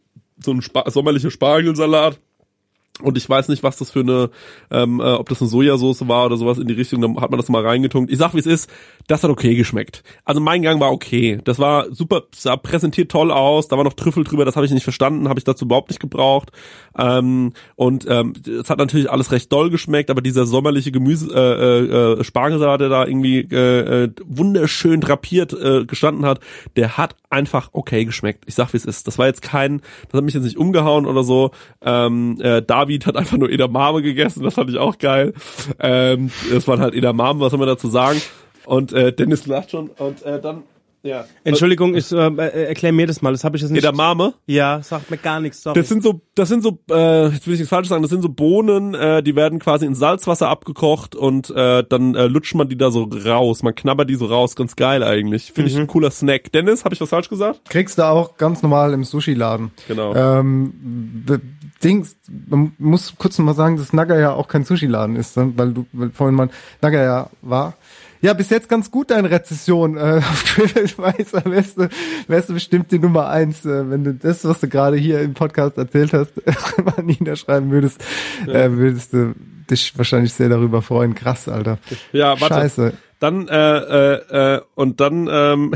so 0.43 0.53
ein 0.53 0.63
Spa 0.63 0.91
sommerlicher 0.91 1.31
Spargelsalat. 1.31 2.21
Und 3.01 3.17
ich 3.17 3.29
weiß 3.29 3.49
nicht, 3.49 3.63
was 3.63 3.79
das 3.79 3.91
für 3.91 4.01
eine, 4.01 4.31
ähm, 4.71 5.01
äh, 5.01 5.05
ob 5.05 5.29
das 5.29 5.41
eine 5.41 5.49
Sojasauce 5.49 6.07
war 6.09 6.27
oder 6.27 6.37
sowas 6.37 6.59
in 6.59 6.69
die 6.69 6.75
Richtung, 6.75 7.01
dann 7.01 7.19
hat 7.21 7.31
man 7.31 7.41
das 7.41 7.49
mal 7.49 7.65
reingetunkt. 7.65 8.13
Ich 8.13 8.19
sag, 8.19 8.35
wie 8.35 8.39
es 8.39 8.47
ist, 8.47 8.71
das 9.07 9.25
hat 9.25 9.31
okay 9.31 9.55
geschmeckt. 9.55 10.03
Also 10.27 10.41
mein 10.43 10.61
Gang 10.61 10.79
war 10.79 10.93
okay. 10.93 11.41
Das 11.45 11.59
war 11.59 11.93
super, 11.93 12.25
sah 12.35 12.57
präsentiert 12.57 13.11
toll 13.11 13.31
aus, 13.31 13.69
da 13.69 13.79
war 13.79 13.85
noch 13.85 13.95
Trüffel 13.95 14.25
drüber, 14.25 14.45
das 14.45 14.57
habe 14.57 14.67
ich 14.67 14.73
nicht 14.73 14.85
verstanden, 14.85 15.31
habe 15.31 15.41
ich 15.41 15.45
dazu 15.45 15.65
überhaupt 15.65 15.89
nicht 15.89 16.01
gebraucht. 16.01 16.51
Ähm, 16.97 17.55
und 17.77 18.07
ähm, 18.09 18.35
es 18.47 18.69
hat 18.69 18.79
natürlich 18.79 19.11
alles 19.11 19.33
recht 19.33 19.51
doll 19.51 19.71
geschmeckt, 19.71 20.11
aber 20.11 20.21
dieser 20.21 20.45
sommerliche 20.45 20.93
Gemüse, 20.93 21.33
äh, 21.35 22.21
äh, 22.21 22.25
Spargelsalat, 22.25 22.83
der 22.83 22.89
da 22.91 23.07
irgendwie 23.07 23.39
äh, 23.39 24.05
äh, 24.05 24.11
wunderschön 24.27 25.01
drapiert 25.01 25.55
äh, 25.55 25.87
gestanden 25.87 26.27
hat, 26.27 26.41
der 26.77 26.99
hat 26.99 27.17
einfach 27.33 27.71
okay 27.73 28.05
geschmeckt. 28.05 28.45
Ich 28.47 28.55
sag, 28.55 28.73
wie 28.73 28.77
es 28.77 28.85
ist. 28.85 29.07
Das 29.07 29.19
war 29.19 29.27
jetzt 29.27 29.43
kein, 29.43 29.81
das 30.09 30.19
hat 30.19 30.25
mich 30.25 30.35
jetzt 30.35 30.45
nicht 30.45 30.59
umgehauen 30.59 31.07
oder 31.07 31.25
so. 31.25 31.51
Ähm, 31.83 32.39
äh, 32.41 32.63
David 32.63 33.07
hat 33.07 33.17
einfach 33.17 33.39
nur 33.39 33.51
Edamame 33.51 34.03
gegessen, 34.03 34.43
das 34.43 34.55
fand 34.55 34.71
ich 34.71 34.79
auch 34.79 34.99
geil. 34.99 35.33
Ähm, 35.81 36.31
das 36.53 36.69
waren 36.69 36.81
halt 36.81 36.95
Edamame, 36.95 37.41
was 37.41 37.51
soll 37.51 37.59
man 37.59 37.69
dazu 37.69 37.89
sagen? 37.89 38.21
Und 38.65 38.93
äh, 38.93 39.13
Dennis 39.13 39.47
lacht 39.47 39.71
schon 39.71 39.89
und 39.89 40.23
äh, 40.23 40.41
dann 40.41 40.63
ja. 41.03 41.25
Entschuldigung, 41.45 41.95
ich 41.95 42.11
äh, 42.13 42.17
äh, 42.29 42.65
erklär 42.67 42.93
mir 42.93 43.07
das 43.07 43.23
mal. 43.23 43.33
Das 43.33 43.45
habe 43.45 43.57
ich 43.57 43.63
jetzt 43.63 43.71
nicht. 43.71 43.83
Edamame? 43.85 44.35
Ja, 44.47 44.83
sagt 44.83 45.11
mir 45.11 45.17
gar 45.17 45.41
nichts. 45.41 45.63
Sorry. 45.63 45.79
Das 45.79 45.89
sind 45.89 46.03
so, 46.03 46.21
das 46.35 46.49
sind 46.49 46.63
so, 46.63 46.79
äh, 46.91 47.27
jetzt 47.29 47.47
will 47.47 47.55
ich 47.55 47.61
nichts 47.61 47.69
falsch 47.71 47.89
sagen. 47.89 48.03
Das 48.03 48.11
sind 48.11 48.23
so 48.23 48.29
Bohnen, 48.29 48.95
äh, 48.95 49.23
die 49.23 49.35
werden 49.37 49.59
quasi 49.59 49.87
in 49.87 49.95
Salzwasser 49.95 50.49
abgekocht 50.49 51.15
und 51.15 51.51
äh, 51.51 51.85
dann 51.89 52.15
äh, 52.15 52.27
lutscht 52.27 52.55
man 52.55 52.69
die 52.69 52.77
da 52.77 52.91
so 52.91 53.05
raus. 53.05 53.63
Man 53.63 53.75
knabbert 53.75 54.09
die 54.11 54.15
so 54.15 54.27
raus, 54.27 54.57
ganz 54.57 54.77
geil 54.77 55.03
eigentlich. 55.03 55.53
Finde 55.53 55.71
ich 55.71 55.77
Mhm. 55.77 55.83
ein 55.83 55.87
cooler 55.89 56.11
Snack. 56.11 56.53
Dennis, 56.53 56.85
habe 56.85 56.95
ich 56.95 57.01
was 57.01 57.09
falsch 57.09 57.29
gesagt? 57.29 57.69
Kriegst 57.69 57.99
du 57.99 58.07
auch 58.07 58.37
ganz 58.37 58.63
normal 58.63 58.93
im 58.93 59.05
Sushi-Laden. 59.05 59.71
Genau. 59.89 60.15
Ähm, 60.15 61.25
Dings, 61.83 62.17
man 62.49 62.73
muss 62.79 63.15
kurz 63.19 63.39
noch 63.39 63.47
mal 63.47 63.55
sagen, 63.55 63.77
dass 63.77 63.93
Naga 63.93 64.19
ja 64.19 64.33
auch 64.33 64.47
kein 64.47 64.65
Sushi-Laden 64.65 65.17
ist, 65.17 65.37
ne? 65.37 65.53
weil 65.57 65.73
du 65.73 65.87
weil 65.93 66.11
vorhin 66.11 66.37
mal 66.37 66.49
Naga 66.81 67.03
ja 67.03 67.31
war. 67.43 67.75
Ja, 68.23 68.35
bis 68.35 68.51
jetzt 68.51 68.69
ganz 68.69 68.93
gut 68.93 69.11
deine 69.11 69.31
Rezession. 69.31 69.97
Äh, 69.97 70.19
auf 70.19 70.45
TripAdvisor 70.45 71.45
wärst 71.45 71.77
du, 71.77 71.89
wärst 72.29 72.49
du 72.49 72.55
bestimmt 72.55 72.93
die 72.93 73.01
Nummer 73.01 73.29
eins, 73.29 73.67
äh, 73.67 73.91
wenn 73.91 74.05
du 74.05 74.15
das, 74.15 74.45
was 74.45 74.61
du 74.61 74.69
gerade 74.69 74.97
hier 74.97 75.21
im 75.21 75.35
Podcast 75.35 75.77
erzählt 75.77 76.13
hast, 76.13 76.33
mal 76.85 77.03
niederschreiben 77.03 77.71
würdest, 77.73 78.03
äh, 78.47 78.71
würdest 78.71 79.13
du 79.13 79.35
dich 79.69 79.99
wahrscheinlich 79.99 80.33
sehr 80.33 80.49
darüber 80.49 80.83
freuen. 80.83 81.17
Krass, 81.17 81.49
Alter. 81.49 81.79
Ja, 82.13 82.41
warte. 82.41 82.55
Scheiße. 82.55 82.93
Dann, 83.19 83.49
äh, 83.49 83.79
äh, 83.79 84.57
äh, 84.57 84.61
und 84.77 85.01
dann, 85.01 85.29
ähm, 85.31 85.75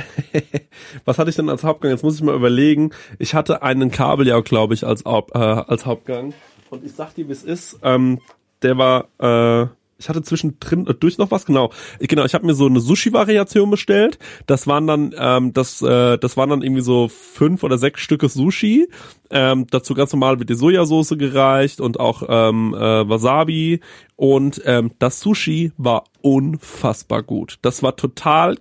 was 1.05 1.19
hatte 1.19 1.31
ich 1.31 1.37
denn 1.37 1.49
als 1.49 1.65
Hauptgang? 1.65 1.91
Jetzt 1.91 2.05
muss 2.05 2.15
ich 2.15 2.23
mal 2.23 2.35
überlegen. 2.35 2.91
Ich 3.19 3.35
hatte 3.35 3.63
einen 3.63 3.91
Kabeljau, 3.91 4.43
glaube 4.43 4.75
ich, 4.75 4.87
als, 4.87 5.03
äh, 5.03 5.39
als 5.39 5.85
Hauptgang. 5.85 6.33
Und 6.71 6.85
ich 6.85 6.93
sag 6.93 7.15
dir, 7.15 7.29
wie 7.29 7.33
es 7.33 7.43
ist. 7.43 7.79
Ähm, 7.83 8.21
der 8.63 8.79
war, 8.79 9.09
äh, 9.19 9.67
ich 9.99 10.09
hatte 10.09 10.23
zwischendrin 10.23 10.87
äh, 10.87 10.95
durch 10.95 11.19
noch 11.19 11.31
was, 11.31 11.47
genau. 11.47 11.71
Genau, 12.01 12.25
ich 12.25 12.35
habe 12.35 12.47
mir 12.47 12.55
so 12.55 12.67
eine 12.67 12.81
Sushi-Variation 12.81 13.71
bestellt. 13.71 14.19
Das 14.47 14.67
waren 14.67 14.87
dann, 14.87 15.15
ähm, 15.19 15.53
das, 15.53 15.83
äh, 15.83 16.19
das 16.19 16.37
waren 16.37 16.51
dann 16.51 16.63
irgendwie 16.63 16.83
so 16.83 17.09
fünf 17.09 17.63
oder 17.63 17.79
sechs 17.79 18.01
Stücke 18.01 18.29
Sushi. 18.29 18.89
Ähm, 19.31 19.67
dazu 19.71 19.95
ganz 19.95 20.13
normal 20.13 20.39
wird 20.39 20.51
die 20.51 20.55
Sojasauce 20.55 21.17
gereicht 21.19 21.81
und 21.81 21.99
auch 21.99 22.23
ähm, 22.29 22.75
äh, 22.75 23.09
Wasabi. 23.09 23.81
Und 24.17 24.63
ähm, 24.65 24.93
das 24.99 25.21
Sushi 25.21 25.73
war 25.77 26.05
unfassbar 26.21 27.23
gut. 27.23 27.59
Das 27.63 27.83
war 27.83 27.97
total 27.97 28.57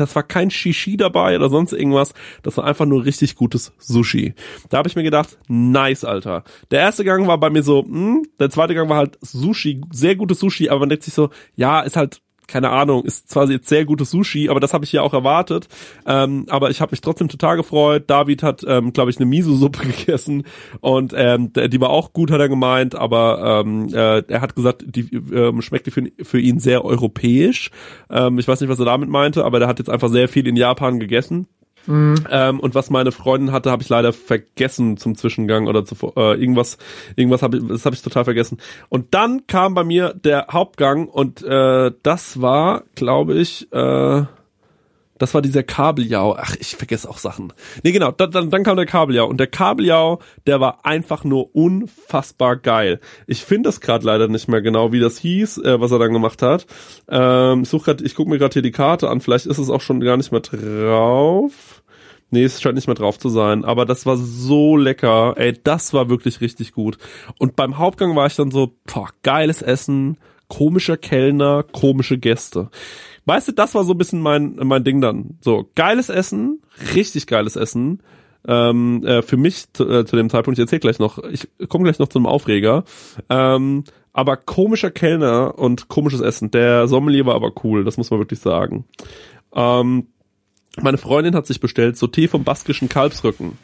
das 0.00 0.14
war 0.14 0.22
kein 0.22 0.50
Shishi 0.50 0.96
dabei 0.96 1.36
oder 1.36 1.48
sonst 1.50 1.72
irgendwas. 1.72 2.14
Das 2.42 2.56
war 2.56 2.64
einfach 2.64 2.86
nur 2.86 3.04
richtig 3.04 3.34
gutes 3.36 3.72
Sushi. 3.78 4.34
Da 4.68 4.78
habe 4.78 4.88
ich 4.88 4.96
mir 4.96 5.02
gedacht, 5.02 5.38
nice, 5.48 6.04
Alter. 6.04 6.44
Der 6.70 6.80
erste 6.80 7.04
Gang 7.04 7.26
war 7.26 7.38
bei 7.38 7.50
mir 7.50 7.62
so, 7.62 7.82
mh, 7.82 8.22
der 8.38 8.50
zweite 8.50 8.74
Gang 8.74 8.88
war 8.88 8.98
halt 8.98 9.18
Sushi, 9.20 9.82
sehr 9.90 10.16
gutes 10.16 10.38
Sushi, 10.40 10.68
aber 10.68 10.80
man 10.80 10.88
denkt 10.88 11.04
sich 11.04 11.14
so, 11.14 11.30
ja, 11.54 11.80
ist 11.80 11.96
halt 11.96 12.20
keine 12.48 12.70
Ahnung, 12.70 13.04
ist 13.04 13.28
zwar 13.30 13.48
jetzt 13.48 13.68
sehr 13.68 13.84
gutes 13.84 14.10
Sushi, 14.10 14.48
aber 14.48 14.58
das 14.58 14.72
habe 14.72 14.84
ich 14.84 14.92
ja 14.92 15.02
auch 15.02 15.14
erwartet. 15.14 15.68
Ähm, 16.06 16.46
aber 16.48 16.70
ich 16.70 16.80
habe 16.80 16.90
mich 16.90 17.00
trotzdem 17.00 17.28
total 17.28 17.56
gefreut. 17.56 18.04
David 18.08 18.42
hat, 18.42 18.64
ähm, 18.66 18.92
glaube 18.92 19.10
ich, 19.10 19.18
eine 19.18 19.26
Miso-Suppe 19.26 19.86
gegessen 19.86 20.44
und 20.80 21.12
ähm, 21.14 21.52
die 21.52 21.80
war 21.80 21.90
auch 21.90 22.12
gut, 22.12 22.30
hat 22.30 22.40
er 22.40 22.48
gemeint, 22.48 22.94
aber 22.94 23.62
ähm, 23.64 23.88
äh, 23.92 24.22
er 24.26 24.40
hat 24.40 24.56
gesagt, 24.56 24.84
die 24.86 25.14
ähm, 25.32 25.62
schmeckte 25.62 25.90
für, 25.90 26.04
für 26.22 26.40
ihn 26.40 26.58
sehr 26.58 26.84
europäisch. 26.84 27.70
Ähm, 28.10 28.38
ich 28.38 28.48
weiß 28.48 28.60
nicht, 28.60 28.70
was 28.70 28.78
er 28.78 28.86
damit 28.86 29.10
meinte, 29.10 29.44
aber 29.44 29.58
der 29.58 29.68
hat 29.68 29.78
jetzt 29.78 29.90
einfach 29.90 30.08
sehr 30.08 30.28
viel 30.28 30.46
in 30.48 30.56
Japan 30.56 30.98
gegessen. 30.98 31.46
Mhm. 31.88 32.26
Ähm, 32.30 32.60
und 32.60 32.74
was 32.74 32.90
meine 32.90 33.12
Freundin 33.12 33.50
hatte, 33.50 33.70
habe 33.70 33.82
ich 33.82 33.88
leider 33.88 34.12
vergessen 34.12 34.98
zum 34.98 35.16
Zwischengang 35.16 35.66
oder 35.66 35.84
zu, 35.84 35.96
äh, 36.16 36.38
irgendwas, 36.38 36.76
irgendwas 37.16 37.42
habe 37.42 37.56
ich, 37.56 37.66
das 37.66 37.86
habe 37.86 37.96
ich 37.96 38.02
total 38.02 38.24
vergessen. 38.24 38.58
Und 38.90 39.14
dann 39.14 39.46
kam 39.46 39.74
bei 39.74 39.84
mir 39.84 40.14
der 40.14 40.48
Hauptgang 40.52 41.08
und 41.08 41.42
äh, 41.42 41.90
das 42.02 42.42
war, 42.42 42.82
glaube 42.94 43.34
ich, 43.34 43.72
äh, 43.72 44.22
das 45.18 45.34
war 45.34 45.42
dieser 45.42 45.62
Kabeljau. 45.62 46.36
Ach, 46.38 46.54
ich 46.58 46.76
vergesse 46.76 47.08
auch 47.08 47.18
Sachen. 47.18 47.52
Nee, 47.82 47.92
genau, 47.92 48.12
dann, 48.12 48.30
dann, 48.30 48.50
dann 48.50 48.62
kam 48.62 48.76
der 48.76 48.86
Kabeljau. 48.86 49.26
Und 49.26 49.38
der 49.38 49.48
Kabeljau, 49.48 50.20
der 50.46 50.60
war 50.60 50.84
einfach 50.84 51.24
nur 51.24 51.54
unfassbar 51.54 52.56
geil. 52.56 53.00
Ich 53.26 53.44
finde 53.44 53.68
das 53.68 53.80
gerade 53.80 54.06
leider 54.06 54.28
nicht 54.28 54.48
mehr 54.48 54.62
genau, 54.62 54.92
wie 54.92 55.00
das 55.00 55.18
hieß, 55.18 55.58
äh, 55.58 55.80
was 55.80 55.90
er 55.90 55.98
dann 55.98 56.12
gemacht 56.12 56.40
hat. 56.40 56.66
Ähm, 57.08 57.62
ich 57.62 57.68
such 57.68 57.84
grad, 57.84 58.00
ich 58.00 58.14
gucke 58.14 58.30
mir 58.30 58.38
gerade 58.38 58.54
hier 58.54 58.62
die 58.62 58.70
Karte 58.70 59.10
an. 59.10 59.20
Vielleicht 59.20 59.46
ist 59.46 59.58
es 59.58 59.70
auch 59.70 59.80
schon 59.80 60.00
gar 60.00 60.16
nicht 60.16 60.30
mehr 60.30 60.40
drauf. 60.40 61.77
Nee, 62.30 62.44
es 62.44 62.60
scheint 62.60 62.74
nicht 62.74 62.86
mehr 62.86 62.94
drauf 62.94 63.18
zu 63.18 63.28
sein. 63.28 63.64
Aber 63.64 63.84
das 63.84 64.06
war 64.06 64.16
so 64.16 64.76
lecker. 64.76 65.34
Ey, 65.36 65.54
das 65.62 65.94
war 65.94 66.10
wirklich 66.10 66.40
richtig 66.40 66.72
gut. 66.72 66.98
Und 67.38 67.56
beim 67.56 67.78
Hauptgang 67.78 68.14
war 68.16 68.26
ich 68.26 68.36
dann 68.36 68.50
so, 68.50 68.74
boah, 68.86 69.08
geiles 69.22 69.62
Essen, 69.62 70.18
komischer 70.48 70.96
Kellner, 70.96 71.62
komische 71.62 72.18
Gäste. 72.18 72.70
Weißt 73.24 73.48
du, 73.48 73.52
das 73.52 73.74
war 73.74 73.84
so 73.84 73.92
ein 73.94 73.98
bisschen 73.98 74.20
mein, 74.20 74.56
mein 74.62 74.84
Ding 74.84 75.00
dann. 75.00 75.38
So, 75.40 75.70
geiles 75.74 76.08
Essen, 76.08 76.62
richtig 76.94 77.26
geiles 77.26 77.56
Essen. 77.56 78.02
Ähm, 78.46 79.04
äh, 79.04 79.20
für 79.20 79.36
mich 79.36 79.72
zu, 79.72 79.88
äh, 79.88 80.06
zu 80.06 80.16
dem 80.16 80.30
Zeitpunkt, 80.30 80.58
ich 80.58 80.62
erzähl 80.62 80.78
gleich 80.78 80.98
noch, 80.98 81.18
ich 81.24 81.48
komme 81.68 81.84
gleich 81.84 81.98
noch 81.98 82.08
zum 82.08 82.26
Aufreger. 82.26 82.84
Ähm, 83.28 83.84
aber 84.12 84.36
komischer 84.36 84.90
Kellner 84.90 85.58
und 85.58 85.88
komisches 85.88 86.20
Essen. 86.20 86.50
Der 86.50 86.88
Sommelier 86.88 87.26
war 87.26 87.34
aber 87.34 87.52
cool, 87.62 87.84
das 87.84 87.98
muss 87.98 88.10
man 88.10 88.20
wirklich 88.20 88.40
sagen. 88.40 88.84
Ähm, 89.54 90.06
meine 90.80 90.98
Freundin 90.98 91.34
hat 91.34 91.46
sich 91.46 91.60
bestellt 91.60 91.96
Sauté 91.96 92.28
vom 92.28 92.44
baskischen 92.44 92.88
Kalbsrücken. 92.88 93.58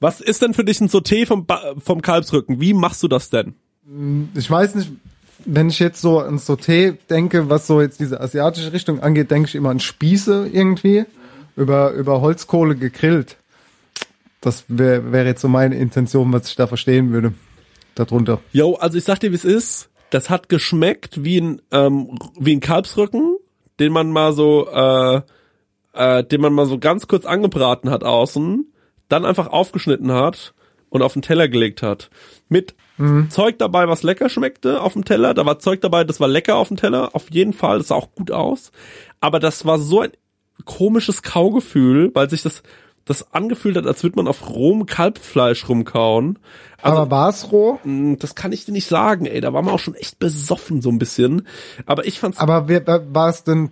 Was 0.00 0.20
ist 0.20 0.42
denn 0.42 0.54
für 0.54 0.64
dich 0.64 0.80
ein 0.80 0.88
Sauté 0.88 1.26
vom, 1.26 1.46
ba 1.46 1.74
vom 1.78 2.00
Kalbsrücken? 2.00 2.60
Wie 2.60 2.72
machst 2.72 3.02
du 3.02 3.08
das 3.08 3.30
denn? 3.30 3.54
Ich 4.34 4.50
weiß 4.50 4.74
nicht, 4.76 4.90
wenn 5.44 5.68
ich 5.68 5.78
jetzt 5.78 6.00
so 6.00 6.20
an 6.20 6.38
Sauté 6.38 6.96
denke, 7.08 7.48
was 7.50 7.66
so 7.66 7.80
jetzt 7.80 8.00
diese 8.00 8.20
asiatische 8.20 8.72
Richtung 8.72 9.00
angeht, 9.00 9.30
denke 9.30 9.48
ich 9.48 9.54
immer 9.54 9.70
an 9.70 9.80
Spieße 9.80 10.48
irgendwie, 10.52 11.04
über, 11.56 11.92
über 11.92 12.20
Holzkohle 12.20 12.76
gegrillt. 12.76 13.36
Das 14.40 14.64
wäre 14.68 15.12
wär 15.12 15.26
jetzt 15.26 15.42
so 15.42 15.48
meine 15.48 15.76
Intention, 15.76 16.32
was 16.32 16.48
ich 16.48 16.56
da 16.56 16.66
verstehen 16.66 17.12
würde. 17.12 17.34
Darunter. 17.94 18.40
Jo, 18.52 18.74
also 18.74 18.96
ich 18.96 19.04
sag 19.04 19.20
dir, 19.20 19.32
wie 19.32 19.36
es 19.36 19.44
ist. 19.44 19.90
Das 20.10 20.30
hat 20.30 20.48
geschmeckt 20.48 21.22
wie 21.24 21.40
ein, 21.40 21.62
ähm, 21.70 22.18
wie 22.38 22.56
ein 22.56 22.60
Kalbsrücken, 22.60 23.36
den 23.78 23.92
man 23.92 24.10
mal 24.10 24.32
so, 24.32 24.68
äh, 24.68 25.20
äh, 25.92 26.24
den 26.24 26.40
man 26.40 26.52
mal 26.52 26.66
so 26.66 26.78
ganz 26.78 27.08
kurz 27.08 27.24
angebraten 27.24 27.90
hat 27.90 28.04
außen, 28.04 28.72
dann 29.08 29.24
einfach 29.24 29.48
aufgeschnitten 29.48 30.12
hat 30.12 30.54
und 30.88 31.02
auf 31.02 31.12
den 31.12 31.22
Teller 31.22 31.48
gelegt 31.48 31.82
hat. 31.82 32.10
Mit 32.48 32.74
mhm. 32.98 33.30
Zeug 33.30 33.58
dabei, 33.58 33.88
was 33.88 34.02
lecker 34.02 34.28
schmeckte 34.28 34.80
auf 34.80 34.92
dem 34.92 35.04
Teller. 35.04 35.34
Da 35.34 35.46
war 35.46 35.58
Zeug 35.58 35.80
dabei, 35.80 36.04
das 36.04 36.20
war 36.20 36.28
lecker 36.28 36.56
auf 36.56 36.68
dem 36.68 36.76
Teller, 36.76 37.10
auf 37.14 37.30
jeden 37.30 37.52
Fall. 37.52 37.78
Das 37.78 37.88
sah 37.88 37.94
auch 37.94 38.12
gut 38.12 38.30
aus. 38.30 38.72
Aber 39.20 39.40
das 39.40 39.64
war 39.64 39.78
so 39.78 40.00
ein 40.00 40.12
komisches 40.64 41.22
Kaugefühl, 41.22 42.10
weil 42.14 42.28
sich 42.28 42.42
das 42.42 42.62
das 43.06 43.32
angefühlt 43.32 43.76
hat, 43.76 43.86
als 43.86 44.04
würde 44.04 44.16
man 44.16 44.28
auf 44.28 44.48
rohem 44.48 44.86
Kalbfleisch 44.86 45.68
rumkauen. 45.68 46.38
Also, 46.80 46.98
Aber 46.98 47.10
war 47.10 47.28
es 47.28 47.50
roh? 47.50 47.80
Mm, 47.82 48.14
das 48.16 48.36
kann 48.36 48.52
ich 48.52 48.66
dir 48.66 48.72
nicht 48.72 48.86
sagen, 48.86 49.26
ey. 49.26 49.40
Da 49.40 49.52
war 49.52 49.62
man 49.62 49.74
auch 49.74 49.80
schon 49.80 49.94
echt 49.94 50.20
besoffen 50.20 50.80
so 50.80 50.90
ein 50.90 50.98
bisschen. 50.98 51.48
Aber 51.86 52.06
ich 52.06 52.20
fand's. 52.20 52.38
Aber 52.38 52.68
war 52.68 53.28
es 53.28 53.42
denn 53.42 53.70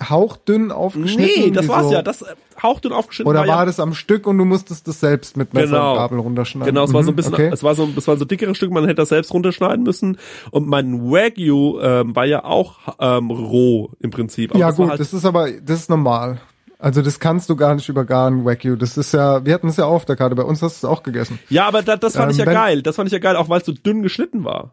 hauchdünn 0.00 0.70
aufgeschnitten? 0.70 1.44
Nee, 1.44 1.50
das 1.50 1.68
war's 1.68 1.86
so? 1.86 1.92
ja. 1.92 2.02
Das 2.02 2.22
äh, 2.22 2.34
hauchdünn 2.62 2.92
aufgeschnitten 2.92 3.30
Oder 3.30 3.40
war, 3.40 3.48
war 3.48 3.58
ja, 3.60 3.66
das 3.66 3.80
am 3.80 3.94
Stück 3.94 4.26
und 4.26 4.38
du 4.38 4.44
musstest 4.44 4.88
das 4.88 5.00
selbst 5.00 5.36
mit 5.36 5.54
Messer 5.54 5.66
genau, 5.66 5.92
und 5.92 5.98
Gabel 5.98 6.18
runterschneiden? 6.20 6.74
Genau, 6.74 6.84
es 6.84 6.92
war 6.92 7.02
so 7.02 7.10
ein 7.10 7.16
bisschen, 7.16 7.34
okay. 7.34 7.50
es 7.52 7.62
war 7.62 7.74
so, 7.74 7.88
es 7.96 8.08
war 8.08 8.16
so 8.16 8.24
dickere 8.24 8.54
Stück, 8.54 8.70
man 8.70 8.84
hätte 8.84 8.96
das 8.96 9.10
selbst 9.10 9.32
runterschneiden 9.32 9.84
müssen. 9.84 10.18
Und 10.50 10.66
mein 10.66 11.10
Wagyu 11.10 11.80
ähm, 11.80 12.16
war 12.16 12.24
ja 12.24 12.44
auch 12.44 12.78
ähm, 12.98 13.30
roh 13.30 13.90
im 14.00 14.10
Prinzip. 14.10 14.52
Aber 14.52 14.60
ja 14.60 14.70
gut, 14.70 14.90
halt 14.90 15.00
das 15.00 15.12
ist 15.12 15.24
aber, 15.24 15.50
das 15.50 15.80
ist 15.80 15.90
normal. 15.90 16.40
Also 16.78 17.00
das 17.00 17.20
kannst 17.20 17.48
du 17.48 17.54
gar 17.54 17.76
nicht 17.76 17.88
übergaren, 17.88 18.44
Wagyu. 18.44 18.74
Das 18.74 18.96
ist 18.96 19.12
ja, 19.12 19.44
wir 19.44 19.54
hatten 19.54 19.68
es 19.68 19.76
ja 19.76 19.84
auf 19.84 20.04
der 20.04 20.16
Karte. 20.16 20.34
Bei 20.34 20.42
uns 20.42 20.62
hast 20.62 20.82
du 20.82 20.86
es 20.88 20.90
auch 20.90 21.04
gegessen. 21.04 21.38
Ja, 21.48 21.68
aber 21.68 21.82
da, 21.82 21.96
das 21.96 22.14
fand 22.14 22.26
ähm, 22.26 22.30
ich 22.32 22.38
ja 22.38 22.44
geil. 22.44 22.82
Das 22.82 22.96
fand 22.96 23.06
ich 23.06 23.12
ja 23.12 23.20
geil, 23.20 23.36
auch 23.36 23.48
weil 23.48 23.60
es 23.60 23.66
so 23.66 23.72
dünn 23.72 24.02
geschnitten 24.02 24.44
war. 24.44 24.72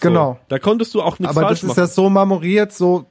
So, 0.00 0.08
genau. 0.08 0.40
Da 0.48 0.58
konntest 0.58 0.94
du 0.94 1.00
auch 1.00 1.20
nichts 1.20 1.36
aber 1.36 1.46
falsch 1.46 1.62
machen. 1.62 1.70
Aber 1.70 1.80
das 1.80 1.90
ist 1.90 1.96
ja 1.96 2.02
so 2.02 2.10
marmoriert, 2.10 2.72
so 2.72 3.06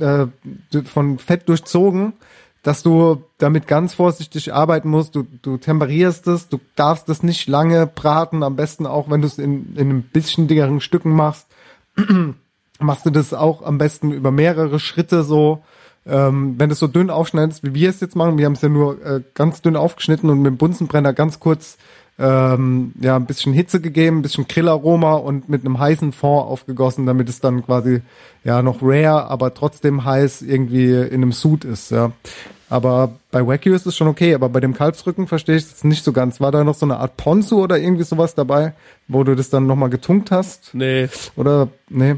äh, 0.00 0.82
von 0.84 1.18
Fett 1.18 1.48
durchzogen, 1.48 2.14
dass 2.62 2.82
du 2.82 3.22
damit 3.38 3.66
ganz 3.66 3.94
vorsichtig 3.94 4.52
arbeiten 4.52 4.88
musst. 4.88 5.14
Du, 5.14 5.26
du 5.42 5.56
temperierst 5.56 6.26
es, 6.26 6.48
du 6.48 6.60
darfst 6.76 7.08
es 7.08 7.22
nicht 7.22 7.48
lange 7.48 7.86
braten. 7.86 8.42
Am 8.42 8.56
besten 8.56 8.86
auch, 8.86 9.10
wenn 9.10 9.22
du 9.22 9.26
es 9.26 9.38
in, 9.38 9.74
in 9.76 9.90
ein 9.90 10.02
bisschen 10.02 10.48
dickeren 10.48 10.80
Stücken 10.80 11.12
machst, 11.12 11.46
machst 12.78 13.06
du 13.06 13.10
das 13.10 13.34
auch 13.34 13.62
am 13.62 13.78
besten 13.78 14.12
über 14.12 14.30
mehrere 14.30 14.80
Schritte 14.80 15.22
so 15.22 15.62
ähm, 16.08 16.54
wenn 16.58 16.70
du 16.70 16.72
es 16.72 16.78
so 16.78 16.86
dünn 16.86 17.10
aufschneidest, 17.10 17.62
wie 17.64 17.74
wir 17.74 17.90
es 17.90 18.00
jetzt 18.00 18.16
machen, 18.16 18.38
wir 18.38 18.46
haben 18.46 18.54
es 18.54 18.62
ja 18.62 18.70
nur 18.70 19.04
äh, 19.04 19.20
ganz 19.34 19.60
dünn 19.60 19.76
aufgeschnitten 19.76 20.30
und 20.30 20.38
mit 20.38 20.46
dem 20.46 20.56
Bunsenbrenner 20.56 21.12
ganz 21.12 21.38
kurz 21.38 21.76
ähm, 22.18 22.92
ja 23.00 23.16
ein 23.16 23.26
bisschen 23.26 23.52
Hitze 23.52 23.80
gegeben, 23.80 24.18
ein 24.18 24.22
bisschen 24.22 24.48
Grillaroma 24.48 25.14
und 25.14 25.48
mit 25.48 25.64
einem 25.64 25.78
heißen 25.78 26.12
Fond 26.12 26.48
aufgegossen, 26.48 27.06
damit 27.06 27.28
es 27.28 27.40
dann 27.40 27.64
quasi 27.64 28.02
ja 28.44 28.62
noch 28.62 28.78
rare, 28.82 29.30
aber 29.30 29.54
trotzdem 29.54 30.04
heiß 30.04 30.42
irgendwie 30.42 30.92
in 30.92 31.22
einem 31.22 31.32
Sud 31.32 31.64
ist, 31.64 31.90
ja. 31.90 32.12
Aber 32.70 33.12
bei 33.30 33.46
Wagyu 33.46 33.74
ist 33.74 33.86
es 33.86 33.96
schon 33.96 34.08
okay, 34.08 34.34
aber 34.34 34.50
bei 34.50 34.60
dem 34.60 34.74
Kalbsrücken 34.74 35.26
verstehe 35.26 35.56
ich 35.56 35.64
es 35.64 35.84
nicht 35.84 36.04
so 36.04 36.12
ganz. 36.12 36.38
War 36.38 36.52
da 36.52 36.64
noch 36.64 36.74
so 36.74 36.84
eine 36.84 36.98
Art 36.98 37.16
Ponzu 37.16 37.62
oder 37.62 37.78
irgendwie 37.78 38.04
sowas 38.04 38.34
dabei, 38.34 38.74
wo 39.06 39.24
du 39.24 39.34
das 39.34 39.48
dann 39.48 39.66
nochmal 39.66 39.88
getunkt 39.88 40.30
hast? 40.30 40.74
Nee. 40.74 41.08
Oder, 41.36 41.68
nee. 41.88 42.16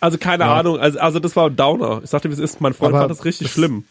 Also 0.00 0.18
keine 0.18 0.44
ja. 0.44 0.54
Ahnung, 0.56 0.78
also, 0.78 0.98
also 0.98 1.20
das 1.20 1.36
war 1.36 1.46
ein 1.46 1.56
Downer. 1.56 2.00
Ich 2.02 2.10
sagte, 2.10 2.28
wie 2.28 2.32
es 2.32 2.40
ist, 2.40 2.60
mein 2.60 2.74
Freund 2.74 2.94
Aber 2.94 3.02
fand 3.02 3.10
das 3.12 3.24
richtig 3.24 3.46
das 3.46 3.54
schlimm. 3.54 3.84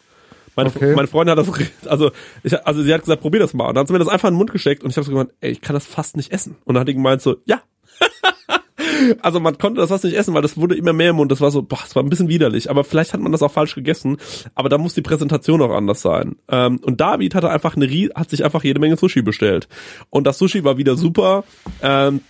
Meine, 0.55 0.69
okay. 0.69 0.95
meine 0.95 1.07
Freundin 1.07 1.37
hat 1.37 1.47
das, 1.47 1.87
also, 1.87 2.11
ich, 2.43 2.65
also 2.65 2.81
sie 2.81 2.93
hat 2.93 3.01
gesagt, 3.01 3.21
probier 3.21 3.41
das 3.41 3.53
mal. 3.53 3.67
Und 3.67 3.75
dann 3.75 3.81
hat 3.81 3.87
sie 3.87 3.93
mir 3.93 3.99
das 3.99 4.07
einfach 4.07 4.29
in 4.29 4.35
den 4.35 4.37
Mund 4.37 4.51
gesteckt 4.51 4.83
und 4.83 4.89
ich 4.89 4.97
habe 4.97 5.05
so 5.05 5.11
gemeint, 5.11 5.31
ey, 5.41 5.51
ich 5.51 5.61
kann 5.61 5.73
das 5.73 5.85
fast 5.85 6.15
nicht 6.17 6.31
essen. 6.31 6.55
Und 6.65 6.75
dann 6.75 6.81
hat 6.81 6.87
die 6.87 6.93
gemeint 6.93 7.21
so, 7.21 7.37
ja. 7.45 7.61
also 9.21 9.39
man 9.39 9.57
konnte 9.57 9.81
das 9.81 9.89
fast 9.89 10.03
nicht 10.03 10.15
essen, 10.15 10.33
weil 10.33 10.41
das 10.41 10.57
wurde 10.57 10.75
immer 10.75 10.93
mehr 10.93 11.11
im 11.11 11.17
Mund. 11.17 11.31
Das 11.31 11.41
war 11.41 11.51
so, 11.51 11.61
boah, 11.61 11.79
das 11.81 11.95
war 11.95 12.03
ein 12.03 12.09
bisschen 12.09 12.29
widerlich. 12.29 12.69
Aber 12.69 12.83
vielleicht 12.83 13.13
hat 13.13 13.19
man 13.19 13.31
das 13.31 13.41
auch 13.41 13.51
falsch 13.51 13.75
gegessen. 13.75 14.17
Aber 14.53 14.69
da 14.69 14.77
muss 14.77 14.93
die 14.93 15.01
Präsentation 15.01 15.61
auch 15.61 15.71
anders 15.71 16.01
sein. 16.01 16.35
Ähm, 16.49 16.79
und 16.83 17.01
David 17.01 17.35
hatte 17.35 17.49
einfach 17.49 17.75
eine, 17.75 17.87
hat 18.15 18.29
sich 18.29 18.45
einfach 18.45 18.63
jede 18.63 18.79
Menge 18.79 18.97
Sushi 18.97 19.21
bestellt. 19.21 19.67
Und 20.09 20.25
das 20.25 20.37
Sushi 20.37 20.63
war 20.63 20.77
wieder 20.77 20.95
super. 20.95 21.43
Ähm, 21.81 22.21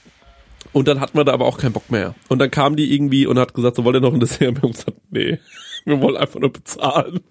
und 0.74 0.88
dann 0.88 1.00
hatten 1.00 1.18
wir 1.18 1.24
da 1.24 1.34
aber 1.34 1.46
auch 1.46 1.58
keinen 1.58 1.74
Bock 1.74 1.90
mehr. 1.90 2.16
Und 2.28 2.40
dann 2.40 2.52
kam 2.52 2.76
die 2.76 2.94
irgendwie 2.94 3.28
und 3.28 3.40
hat 3.40 3.54
gesagt, 3.54 3.78
so 3.78 3.86
wollt 3.86 3.96
ihr 3.96 4.02
noch 4.02 4.14
ein 4.14 4.20
Dessert? 4.20 4.56
Wir 4.56 4.62
haben 4.62 4.72
gesagt, 4.72 4.98
nee, 5.10 5.40
wir 5.96 6.02
wollen 6.02 6.18
einfach 6.18 6.40
nur 6.40 6.52
bezahlen. 6.52 7.22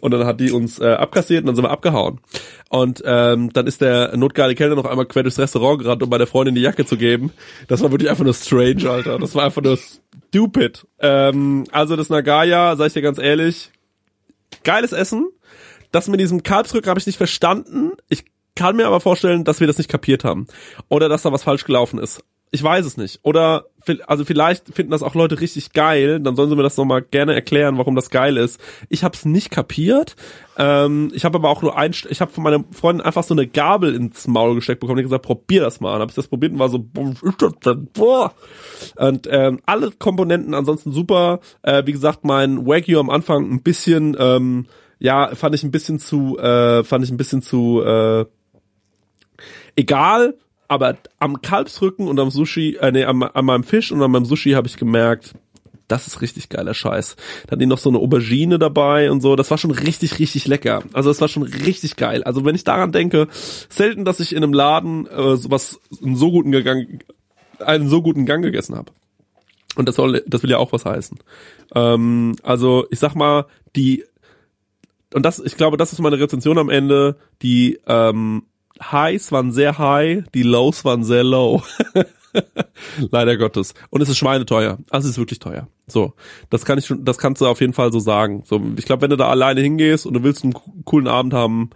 Und 0.00 0.10
dann 0.10 0.24
hat 0.24 0.40
die 0.40 0.50
uns 0.50 0.78
äh, 0.78 0.92
abkassiert 0.92 1.42
und 1.42 1.46
dann 1.46 1.56
sind 1.56 1.64
wir 1.64 1.70
abgehauen. 1.70 2.20
Und 2.70 3.02
ähm, 3.04 3.52
dann 3.52 3.66
ist 3.66 3.80
der 3.80 4.16
notgeile 4.16 4.54
Kellner 4.54 4.74
noch 4.74 4.86
einmal 4.86 5.06
quer 5.06 5.22
durchs 5.22 5.38
Restaurant 5.38 5.80
gerannt, 5.80 6.02
um 6.02 6.10
bei 6.10 6.18
der 6.18 6.26
Freundin 6.26 6.54
die 6.54 6.62
Jacke 6.62 6.86
zu 6.86 6.96
geben. 6.96 7.32
Das 7.68 7.82
war 7.82 7.90
wirklich 7.90 8.10
einfach 8.10 8.24
nur 8.24 8.34
strange, 8.34 8.88
Alter. 8.90 9.18
Das 9.18 9.34
war 9.34 9.44
einfach 9.44 9.62
nur 9.62 9.78
stupid. 10.28 10.86
Ähm, 10.98 11.64
also 11.72 11.96
das 11.96 12.08
Nagaya, 12.08 12.74
sag 12.76 12.88
ich 12.88 12.92
dir 12.94 13.02
ganz 13.02 13.18
ehrlich, 13.18 13.70
geiles 14.64 14.92
Essen. 14.92 15.28
Das 15.92 16.08
mit 16.08 16.20
diesem 16.20 16.42
Kalbsrücken 16.42 16.88
habe 16.88 17.00
ich 17.00 17.06
nicht 17.06 17.16
verstanden. 17.16 17.92
Ich 18.08 18.24
kann 18.54 18.76
mir 18.76 18.86
aber 18.86 19.00
vorstellen, 19.00 19.44
dass 19.44 19.60
wir 19.60 19.66
das 19.66 19.78
nicht 19.78 19.90
kapiert 19.90 20.24
haben. 20.24 20.46
Oder 20.88 21.08
dass 21.08 21.22
da 21.22 21.32
was 21.32 21.42
falsch 21.42 21.64
gelaufen 21.64 21.98
ist 21.98 22.22
ich 22.52 22.62
weiß 22.62 22.84
es 22.84 22.96
nicht. 22.96 23.20
Oder 23.22 23.66
also 24.06 24.24
vielleicht 24.24 24.74
finden 24.74 24.90
das 24.90 25.02
auch 25.02 25.14
Leute 25.14 25.40
richtig 25.40 25.72
geil, 25.72 26.20
dann 26.20 26.36
sollen 26.36 26.50
sie 26.50 26.56
mir 26.56 26.62
das 26.62 26.76
nochmal 26.76 27.02
gerne 27.02 27.34
erklären, 27.34 27.78
warum 27.78 27.94
das 27.94 28.10
geil 28.10 28.36
ist. 28.36 28.60
Ich 28.88 29.04
habe 29.04 29.16
es 29.16 29.24
nicht 29.24 29.50
kapiert. 29.50 30.16
Ähm, 30.58 31.10
ich 31.14 31.24
habe 31.24 31.38
aber 31.38 31.48
auch 31.48 31.62
nur 31.62 31.78
ein, 31.78 31.92
ich 32.08 32.20
habe 32.20 32.30
von 32.30 32.44
meiner 32.44 32.64
Freundin 32.72 33.04
einfach 33.04 33.22
so 33.22 33.34
eine 33.34 33.46
Gabel 33.46 33.94
ins 33.94 34.26
Maul 34.26 34.56
gesteckt 34.56 34.80
bekommen. 34.80 34.98
Die 34.98 35.04
gesagt, 35.04 35.24
probier 35.24 35.62
das 35.62 35.80
mal. 35.80 35.92
Dann 35.92 36.02
habe 36.02 36.10
ich 36.10 36.16
das 36.16 36.28
probiert 36.28 36.52
und 36.52 36.58
war 36.58 36.68
so, 36.68 36.84
boah. 37.94 38.34
Und 38.96 39.28
ähm, 39.30 39.60
alle 39.64 39.92
Komponenten 39.92 40.52
ansonsten 40.52 40.92
super. 40.92 41.40
Äh, 41.62 41.86
wie 41.86 41.92
gesagt, 41.92 42.24
mein 42.24 42.66
Wagyu 42.66 42.98
am 42.98 43.10
Anfang 43.10 43.50
ein 43.50 43.62
bisschen, 43.62 44.16
ähm, 44.18 44.66
ja, 44.98 45.34
fand 45.34 45.54
ich 45.54 45.62
ein 45.62 45.70
bisschen 45.70 45.98
zu, 45.98 46.36
äh, 46.38 46.84
fand 46.84 47.04
ich 47.04 47.10
ein 47.10 47.16
bisschen 47.16 47.42
zu 47.42 47.82
äh, 47.82 48.26
egal 49.76 50.34
aber 50.70 50.96
am 51.18 51.42
Kalbsrücken 51.42 52.06
und 52.06 52.20
am 52.20 52.30
Sushi, 52.30 52.76
äh, 52.76 52.92
nee, 52.92 53.04
am, 53.04 53.24
an 53.24 53.44
meinem 53.44 53.64
Fisch 53.64 53.90
und 53.90 54.00
an 54.02 54.10
meinem 54.12 54.24
Sushi 54.24 54.52
habe 54.52 54.68
ich 54.68 54.76
gemerkt, 54.76 55.34
das 55.88 56.06
ist 56.06 56.22
richtig 56.22 56.48
geiler 56.48 56.74
Scheiß. 56.74 57.16
Dann 57.48 57.58
die 57.58 57.66
noch 57.66 57.78
so 57.78 57.90
eine 57.90 57.98
Aubergine 57.98 58.60
dabei 58.60 59.10
und 59.10 59.20
so. 59.20 59.34
Das 59.34 59.50
war 59.50 59.58
schon 59.58 59.72
richtig, 59.72 60.20
richtig 60.20 60.46
lecker. 60.46 60.84
Also 60.92 61.10
das 61.10 61.20
war 61.20 61.26
schon 61.26 61.42
richtig 61.42 61.96
geil. 61.96 62.22
Also 62.22 62.44
wenn 62.44 62.54
ich 62.54 62.62
daran 62.62 62.92
denke, 62.92 63.26
selten, 63.68 64.04
dass 64.04 64.20
ich 64.20 64.30
in 64.30 64.44
einem 64.44 64.52
Laden 64.52 65.08
äh, 65.08 65.36
sowas 65.36 65.80
einen 66.00 66.14
so 66.14 66.30
guten 66.30 66.52
Gang, 66.52 67.04
einen 67.58 67.88
so 67.88 68.00
guten 68.00 68.24
Gang 68.24 68.44
gegessen 68.44 68.76
habe. 68.76 68.92
Und 69.74 69.88
das 69.88 69.96
soll, 69.96 70.22
das 70.28 70.44
will 70.44 70.50
ja 70.50 70.58
auch 70.58 70.72
was 70.72 70.84
heißen. 70.84 71.18
Ähm, 71.74 72.36
also 72.44 72.86
ich 72.90 73.00
sag 73.00 73.16
mal, 73.16 73.46
die 73.74 74.04
und 75.12 75.26
das, 75.26 75.40
ich 75.40 75.56
glaube, 75.56 75.76
das 75.76 75.92
ist 75.92 75.98
meine 75.98 76.20
Rezension 76.20 76.58
am 76.58 76.70
Ende. 76.70 77.16
Die 77.42 77.80
ähm, 77.88 78.44
Highs 78.80 79.32
waren 79.32 79.52
sehr 79.52 79.78
high, 79.78 80.24
die 80.34 80.42
Lows 80.42 80.84
waren 80.84 81.04
sehr 81.04 81.24
low. 81.24 81.62
Leider 83.10 83.36
Gottes. 83.36 83.74
Und 83.90 84.00
es 84.00 84.08
ist 84.08 84.18
schweineteuer. 84.18 84.78
Also 84.90 85.06
es 85.06 85.12
ist 85.12 85.18
wirklich 85.18 85.38
teuer. 85.40 85.68
So, 85.86 86.14
das 86.48 86.64
kann 86.64 86.78
ich 86.78 86.86
schon, 86.86 87.04
das 87.04 87.18
kannst 87.18 87.40
du 87.40 87.46
auf 87.46 87.60
jeden 87.60 87.72
Fall 87.72 87.92
so 87.92 87.98
sagen. 87.98 88.42
So, 88.46 88.62
ich 88.76 88.84
glaube, 88.84 89.02
wenn 89.02 89.10
du 89.10 89.16
da 89.16 89.28
alleine 89.28 89.60
hingehst 89.60 90.06
und 90.06 90.14
du 90.14 90.22
willst 90.22 90.44
einen 90.44 90.54
coolen 90.84 91.08
Abend 91.08 91.34
haben, 91.34 91.70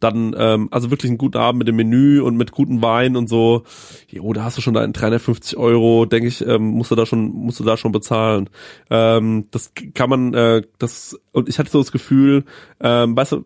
dann 0.00 0.34
ähm, 0.38 0.68
also 0.70 0.90
wirklich 0.90 1.10
einen 1.10 1.18
guten 1.18 1.38
Abend 1.38 1.58
mit 1.58 1.68
dem 1.68 1.76
Menü 1.76 2.20
und 2.20 2.36
mit 2.36 2.52
guten 2.52 2.82
Wein 2.82 3.16
und 3.16 3.28
so. 3.28 3.64
Jo, 4.08 4.32
da 4.32 4.44
hast 4.44 4.56
du 4.56 4.62
schon 4.62 4.74
deinen 4.74 4.92
350 4.92 5.58
Euro, 5.58 6.06
denke 6.06 6.28
ich, 6.28 6.46
ähm, 6.46 6.68
musst 6.68 6.90
du 6.90 6.94
da 6.94 7.04
schon 7.04 7.30
musst 7.30 7.58
du 7.58 7.64
da 7.64 7.76
schon 7.76 7.92
bezahlen. 7.92 8.48
Ähm, 8.90 9.48
das 9.50 9.72
kann 9.94 10.08
man, 10.08 10.34
äh, 10.34 10.62
das 10.78 11.18
und 11.32 11.48
ich 11.48 11.58
hatte 11.58 11.70
so 11.70 11.78
das 11.78 11.92
Gefühl, 11.92 12.44
ähm, 12.80 13.16
weißt 13.16 13.32
du, 13.32 13.44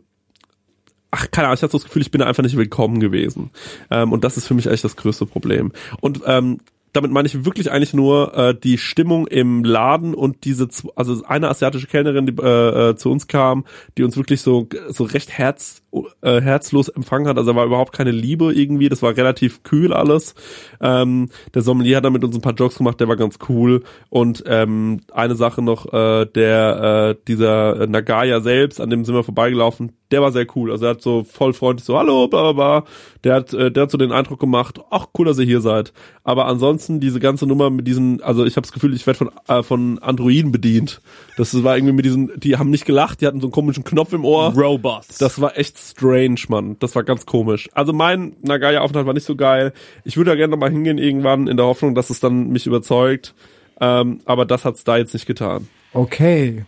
ach, 1.12 1.30
keine 1.30 1.46
Ahnung, 1.46 1.56
ich 1.56 1.62
hatte 1.62 1.72
das 1.72 1.84
Gefühl, 1.84 2.02
ich 2.02 2.10
bin 2.10 2.18
da 2.18 2.26
einfach 2.26 2.42
nicht 2.42 2.56
willkommen 2.56 2.98
gewesen. 2.98 3.50
Ähm, 3.90 4.12
und 4.12 4.24
das 4.24 4.36
ist 4.36 4.48
für 4.48 4.54
mich 4.54 4.68
eigentlich 4.68 4.82
das 4.82 4.96
größte 4.96 5.26
Problem. 5.26 5.72
Und 6.00 6.22
ähm, 6.26 6.58
damit 6.92 7.10
meine 7.10 7.26
ich 7.26 7.44
wirklich 7.44 7.70
eigentlich 7.70 7.94
nur 7.94 8.36
äh, 8.36 8.54
die 8.54 8.78
Stimmung 8.78 9.26
im 9.26 9.64
Laden 9.64 10.14
und 10.14 10.44
diese, 10.44 10.68
also 10.94 11.24
eine 11.24 11.48
asiatische 11.48 11.86
Kellnerin, 11.86 12.26
die 12.26 12.34
äh, 12.42 12.90
äh, 12.90 12.96
zu 12.96 13.10
uns 13.10 13.26
kam, 13.26 13.64
die 13.96 14.04
uns 14.04 14.16
wirklich 14.16 14.42
so 14.42 14.68
so 14.88 15.04
recht 15.04 15.30
herz 15.30 15.82
äh, 16.22 16.40
herzlos 16.40 16.88
empfangen 16.88 17.28
hat. 17.28 17.36
Also 17.36 17.52
da 17.52 17.56
war 17.56 17.66
überhaupt 17.66 17.92
keine 17.92 18.12
Liebe 18.12 18.52
irgendwie. 18.54 18.88
Das 18.88 19.02
war 19.02 19.16
relativ 19.16 19.62
kühl 19.62 19.92
alles. 19.92 20.34
Ähm, 20.80 21.28
der 21.54 21.62
Sommelier 21.62 21.98
hat 21.98 22.04
damit 22.04 22.24
uns 22.24 22.34
ein 22.34 22.40
paar 22.40 22.54
Jokes 22.54 22.78
gemacht. 22.78 22.98
Der 23.00 23.08
war 23.08 23.16
ganz 23.16 23.38
cool. 23.48 23.82
Und 24.08 24.42
ähm, 24.46 25.00
eine 25.12 25.34
Sache 25.34 25.60
noch, 25.60 25.92
äh, 25.92 26.24
der 26.26 27.10
äh, 27.10 27.22
dieser 27.28 27.86
Nagaya 27.86 28.40
selbst, 28.40 28.80
an 28.80 28.88
dem 28.88 29.04
sind 29.04 29.14
wir 29.14 29.24
vorbeigelaufen. 29.24 29.92
Der 30.10 30.22
war 30.22 30.32
sehr 30.32 30.46
cool. 30.56 30.70
Also 30.72 30.86
er 30.86 30.90
hat 30.92 31.02
so 31.02 31.24
voll 31.24 31.52
freundlich 31.52 31.84
so 31.84 31.98
Hallo, 31.98 32.28
bla 32.28 32.52
bla 32.52 32.80
bla. 32.80 32.90
Der 33.24 33.34
hat 33.34 33.52
äh, 33.52 33.70
der 33.70 33.84
hat 33.84 33.90
so 33.90 33.98
den 33.98 34.12
Eindruck 34.12 34.40
gemacht, 34.40 34.80
ach 34.90 35.06
cool, 35.18 35.26
dass 35.26 35.38
ihr 35.38 35.46
hier 35.46 35.60
seid. 35.60 35.92
Aber 36.24 36.46
ansonsten 36.46 36.81
diese 36.88 37.20
ganze 37.20 37.46
Nummer 37.46 37.70
mit 37.70 37.86
diesen, 37.86 38.22
also 38.22 38.44
ich 38.44 38.56
habe 38.56 38.62
das 38.62 38.72
Gefühl, 38.72 38.94
ich 38.94 39.06
werde 39.06 39.18
von 39.18 39.30
äh, 39.48 39.62
von 39.62 39.98
Androiden 39.98 40.52
bedient. 40.52 41.00
Das 41.36 41.62
war 41.62 41.76
irgendwie 41.76 41.94
mit 41.94 42.04
diesen, 42.04 42.32
die 42.38 42.56
haben 42.56 42.70
nicht 42.70 42.84
gelacht, 42.84 43.20
die 43.20 43.26
hatten 43.26 43.40
so 43.40 43.46
einen 43.46 43.52
komischen 43.52 43.84
Knopf 43.84 44.12
im 44.12 44.24
Ohr. 44.24 44.52
Robots. 44.54 45.18
Das 45.18 45.40
war 45.40 45.58
echt 45.58 45.78
strange, 45.78 46.40
Mann. 46.48 46.76
Das 46.80 46.94
war 46.94 47.02
ganz 47.02 47.26
komisch. 47.26 47.68
Also 47.72 47.92
mein 47.92 48.36
Nagaya-Aufenthalt 48.42 49.06
war 49.06 49.14
nicht 49.14 49.26
so 49.26 49.36
geil. 49.36 49.72
Ich 50.04 50.16
würde 50.16 50.30
da 50.30 50.36
gerne 50.36 50.50
nochmal 50.50 50.70
hingehen 50.70 50.98
irgendwann, 50.98 51.46
in 51.46 51.56
der 51.56 51.66
Hoffnung, 51.66 51.94
dass 51.94 52.10
es 52.10 52.20
dann 52.20 52.48
mich 52.48 52.66
überzeugt. 52.66 53.34
Ähm, 53.80 54.20
aber 54.24 54.44
das 54.44 54.64
hat's 54.64 54.84
da 54.84 54.96
jetzt 54.96 55.12
nicht 55.12 55.26
getan. 55.26 55.68
Okay. 55.92 56.64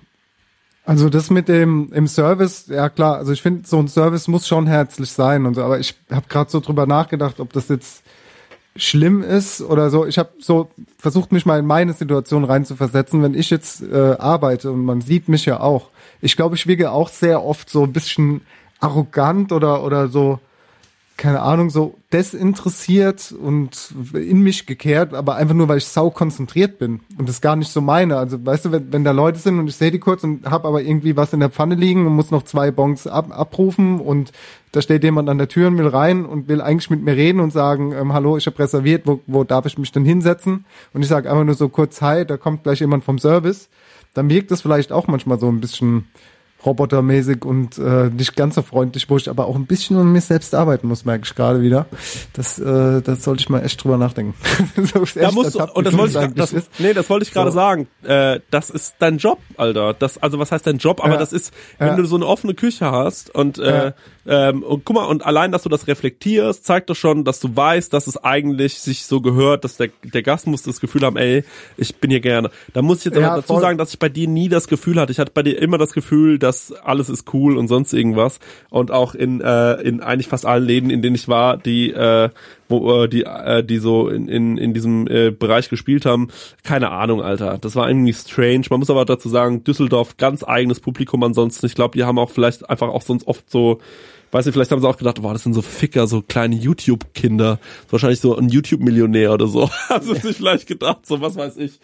Also 0.87 1.09
das 1.09 1.31
mit 1.31 1.49
dem 1.49 1.91
im 1.95 2.07
Service, 2.07 2.67
ja 2.69 2.91
klar, 2.91 3.17
also 3.17 3.33
ich 3.33 3.41
finde, 3.41 3.67
so 3.67 3.79
ein 3.79 3.89
Service 3.89 4.29
muss 4.29 4.47
schon 4.47 4.67
herzlich 4.67 5.11
sein 5.11 5.47
und 5.47 5.55
so, 5.55 5.63
aber 5.63 5.79
ich 5.79 5.95
habe 6.11 6.27
gerade 6.29 6.51
so 6.51 6.61
drüber 6.61 6.87
nachgedacht, 6.87 7.41
ob 7.41 7.55
das 7.55 7.69
jetzt 7.69 8.05
schlimm 8.77 9.23
ist 9.23 9.61
oder 9.61 9.91
so. 9.91 10.07
Ich 10.07 10.19
habe 10.19 10.31
so 10.39 10.71
versucht, 10.99 11.33
mich 11.33 11.47
mal 11.47 11.59
in 11.59 11.67
meine 11.67 11.93
Situation 11.93 12.45
reinzuversetzen, 12.45 13.23
wenn 13.23 13.35
ich 13.35 13.51
jetzt 13.51 13.83
äh, 13.83 14.17
arbeite 14.19 14.73
und 14.73 14.85
man 14.85 15.01
sieht 15.01 15.29
mich 15.29 15.45
ja 15.47 15.61
auch. 15.61 15.91
Ich 16.21 16.37
glaube, 16.37 16.57
ich 16.57 16.67
wirke 16.67 16.91
auch 16.91 17.09
sehr 17.09 17.45
oft 17.45 17.71
so 17.71 17.85
ein 17.85 17.93
bisschen 17.93 18.41
arrogant 18.81 19.53
oder 19.53 19.85
oder 19.85 20.09
so 20.09 20.41
keine 21.17 21.43
Ahnung, 21.43 21.71
so 21.71 21.95
desinteressiert 22.13 23.33
und 23.33 23.95
in 24.15 24.41
mich 24.41 24.67
gekehrt, 24.67 25.15
aber 25.15 25.37
einfach 25.37 25.55
nur, 25.55 25.69
weil 25.69 25.79
ich 25.79 25.87
sau 25.87 26.11
konzentriert 26.11 26.79
bin 26.79 27.01
und 27.19 27.29
das 27.29 27.41
gar 27.41 27.55
nicht 27.55 27.71
so 27.71 27.81
meine. 27.81 28.17
Also 28.17 28.45
weißt 28.45 28.65
du, 28.65 28.73
wenn, 28.73 28.93
wenn 28.93 29.05
da 29.05 29.13
Leute 29.13 29.39
sind 29.39 29.59
und 29.61 29.69
ich 29.69 29.77
sehe 29.77 29.93
die 29.93 30.01
kurz 30.01 30.25
und 30.25 30.51
habe 30.51 30.67
aber 30.67 30.83
irgendwie 30.83 31.17
was 31.17 31.33
in 31.33 31.41
der 31.41 31.51
Pfanne 31.51 31.77
liegen 31.77 32.07
und 32.07 32.15
muss 32.15 32.33
noch 32.33 32.43
zwei 32.43 32.73
Bons 32.73 33.07
ab, 33.07 33.29
abrufen 33.31 34.01
und 34.01 34.33
da 34.73 34.83
steht 34.83 35.05
jemand 35.05 35.29
an 35.29 35.39
der 35.39 35.49
Tür 35.49 35.69
und 35.69 35.79
will 35.79 35.87
rein 35.87 36.27
und 36.27 36.49
will 36.49 36.61
eigentlich 36.61 36.91
mit 36.91 37.03
mir 37.03 37.15
reden 37.15 37.39
und 37.39 37.53
sagen, 37.53 37.93
ähm, 37.93 38.13
hallo, 38.13 38.37
ich 38.37 38.47
habe 38.47 38.59
reserviert, 38.59 39.07
wo, 39.07 39.21
wo 39.29 39.45
darf 39.45 39.67
ich 39.67 39.79
mich 39.79 39.93
denn 39.93 40.05
hinsetzen? 40.05 40.65
Und 40.93 41.03
ich 41.03 41.09
sage 41.09 41.31
einfach 41.31 41.45
nur 41.45 41.55
so 41.55 41.69
kurz, 41.69 42.03
hi, 42.03 42.27
da 42.27 42.37
kommt 42.37 42.65
gleich 42.65 42.81
jemand 42.81 43.05
vom 43.05 43.21
Service. 43.21 43.69
Dann 44.15 44.29
wirkt 44.29 44.51
das 44.51 44.63
vielleicht 44.63 44.91
auch 44.91 45.07
manchmal 45.07 45.39
so 45.39 45.49
ein 45.49 45.61
bisschen 45.61 46.07
robotermäßig 46.65 47.45
und 47.45 47.79
äh, 47.79 48.11
nicht 48.11 48.37
ganz 48.37 48.55
so 48.55 48.63
freundlich, 48.63 49.09
wo 49.09 49.17
ich 49.17 49.29
aber 49.29 49.47
auch 49.47 49.57
ein 49.57 49.67
bisschen 49.67 49.97
um 49.97 50.13
mich 50.13 50.25
selbst 50.25 50.55
arbeiten 50.55 50.89
muss, 50.89 51.05
merke 51.05 51.25
ich 51.25 51.35
gerade 51.35 51.61
wieder. 51.61 51.87
Das, 52.33 52.59
äh, 52.59 53.03
das 53.03 53.25
sollte 53.25 53.41
ich 53.41 53.49
mal 53.49 53.65
echt 53.65 53.83
drüber 53.83 53.99
nachdenken. 53.99 54.35
so 54.77 55.05
da 55.21 55.31
musst 55.33 55.55
du, 55.55 55.65
und 55.65 55.87
das 55.87 55.97
wollte 55.97 56.27
ich, 56.27 56.35
das, 56.35 56.53
ist. 56.53 56.71
nee, 56.79 56.93
das 56.93 57.09
wollte 57.11 57.25
ich 57.25 57.33
gerade 57.33 57.51
so. 57.51 57.57
sagen. 57.57 57.89
Äh, 58.03 58.41
das 58.51 58.71
ist 58.71 58.97
dein 58.99 59.19
Job, 59.19 59.39
Alter. 59.57 59.95
Das, 59.95 60.19
also 60.19 60.39
was 60.39 60.53
heißt 60.53 60.67
dein 60.67 60.79
Job? 60.79 61.01
Aber 61.03 61.15
ja. 61.15 61.19
das 61.19 61.33
ist, 61.33 61.53
wenn 61.79 61.89
ja. 61.89 61.97
du 61.97 62.05
so 62.05 62.17
eine 62.17 62.27
offene 62.27 62.55
Küche 62.55 62.91
hast 62.91 63.35
und 63.35 63.59
äh, 63.59 63.87
ja. 63.87 63.95
Ähm, 64.27 64.63
und 64.63 64.85
guck 64.85 64.97
mal, 64.97 65.05
und 65.05 65.25
allein, 65.25 65.53
dass 65.53 65.63
du 65.63 65.69
das 65.69 65.87
reflektierst, 65.87 66.65
zeigt 66.65 66.91
doch 66.91 66.97
schon, 66.97 67.25
dass 67.25 67.41
du 67.41 67.55
weißt, 67.55 67.93
dass 67.93 68.07
es 68.07 68.17
eigentlich 68.17 68.81
sich 68.81 69.05
so 69.07 69.21
gehört, 69.21 69.65
dass 69.65 69.77
der, 69.77 69.91
der 70.03 70.23
Gast 70.23 70.47
muss 70.47 70.63
das 70.63 70.81
Gefühl 70.81 71.03
haben, 71.03 71.17
ey, 71.17 71.45
ich 71.77 71.97
bin 71.97 72.11
hier 72.11 72.21
gerne. 72.21 72.51
Da 72.73 72.83
muss 72.83 72.99
ich 72.99 73.05
jetzt 73.07 73.17
aber 73.19 73.37
dazu 73.37 73.55
voll. 73.55 73.61
sagen, 73.61 73.79
dass 73.79 73.91
ich 73.91 73.99
bei 73.99 74.09
dir 74.09 74.29
nie 74.29 74.49
das 74.49 74.69
Gefühl 74.69 74.99
hatte. 75.01 75.13
Ich 75.13 75.19
hatte 75.19 75.33
bei 75.33 75.43
dir 75.43 75.61
immer 75.61 75.79
das 75.79 75.93
Gefühl, 75.93 76.39
dass 76.39 76.73
alles 76.73 77.09
ist 77.09 77.33
cool 77.35 77.57
und 77.59 77.69
sonst 77.69 77.93
irgendwas. 77.93 78.41
Und 78.71 78.91
auch 78.91 79.15
in, 79.15 79.41
äh, 79.41 79.75
in 79.83 80.01
eigentlich 80.01 80.29
fast 80.29 80.47
allen 80.47 80.65
Läden, 80.65 80.91
in 80.91 81.03
denen 81.03 81.17
ich 81.17 81.29
war, 81.29 81.57
die, 81.57 81.91
äh, 81.91 82.31
wo 82.69 83.05
äh, 83.05 83.09
die, 83.09 83.25
äh, 83.25 83.63
die 83.65 83.79
so 83.79 84.09
in, 84.09 84.29
in, 84.29 84.57
in 84.57 84.75
diesem 84.75 85.07
äh, 85.07 85.31
Bereich 85.31 85.69
gespielt 85.69 86.07
haben, 86.07 86.29
keine 86.63 86.91
Ahnung, 86.91 87.23
Alter. 87.23 87.59
Das 87.59 87.77
war 87.77 87.89
irgendwie 87.89 88.13
strange. 88.13 88.65
Man 88.71 88.81
muss 88.81 88.91
aber 88.91 89.05
dazu 89.05 89.29
sagen, 89.29 89.65
Düsseldorf, 89.65 90.17
ganz 90.17 90.45
eigenes 90.45 90.81
Publikum 90.81 91.23
ansonsten. 91.23 91.67
Ich 91.67 91.75
glaube, 91.75 91.97
die 91.97 92.05
haben 92.05 92.19
auch 92.19 92.31
vielleicht 92.31 92.69
einfach 92.69 92.89
auch 92.89 93.03
sonst 93.03 93.27
oft 93.27 93.51
so 93.51 93.81
weiß 94.35 94.47
nicht, 94.47 94.55
vielleicht 94.55 94.73
haben 94.73 94.81
sie 94.81 94.89
auch 94.89 94.97
gedacht, 94.97 95.23
boah, 95.23 95.33
das 95.33 95.45
sind 95.45 95.53
so 95.53 95.63
Ficker, 95.63 96.09
so 96.09 96.21
kleine 96.21 96.57
YouTube-Kinder. 96.57 97.61
Wahrscheinlich 97.89 98.19
so 98.19 98.37
ein 98.37 98.49
YouTube-Millionär 98.49 99.33
oder 99.33 99.47
so. 99.47 99.71
haben 99.89 100.05
sie 100.05 100.17
sich 100.17 100.37
vielleicht 100.37 100.67
gedacht, 100.67 101.07
so 101.07 101.21
was 101.21 101.37
weiß 101.37 101.57
ich. 101.59 101.79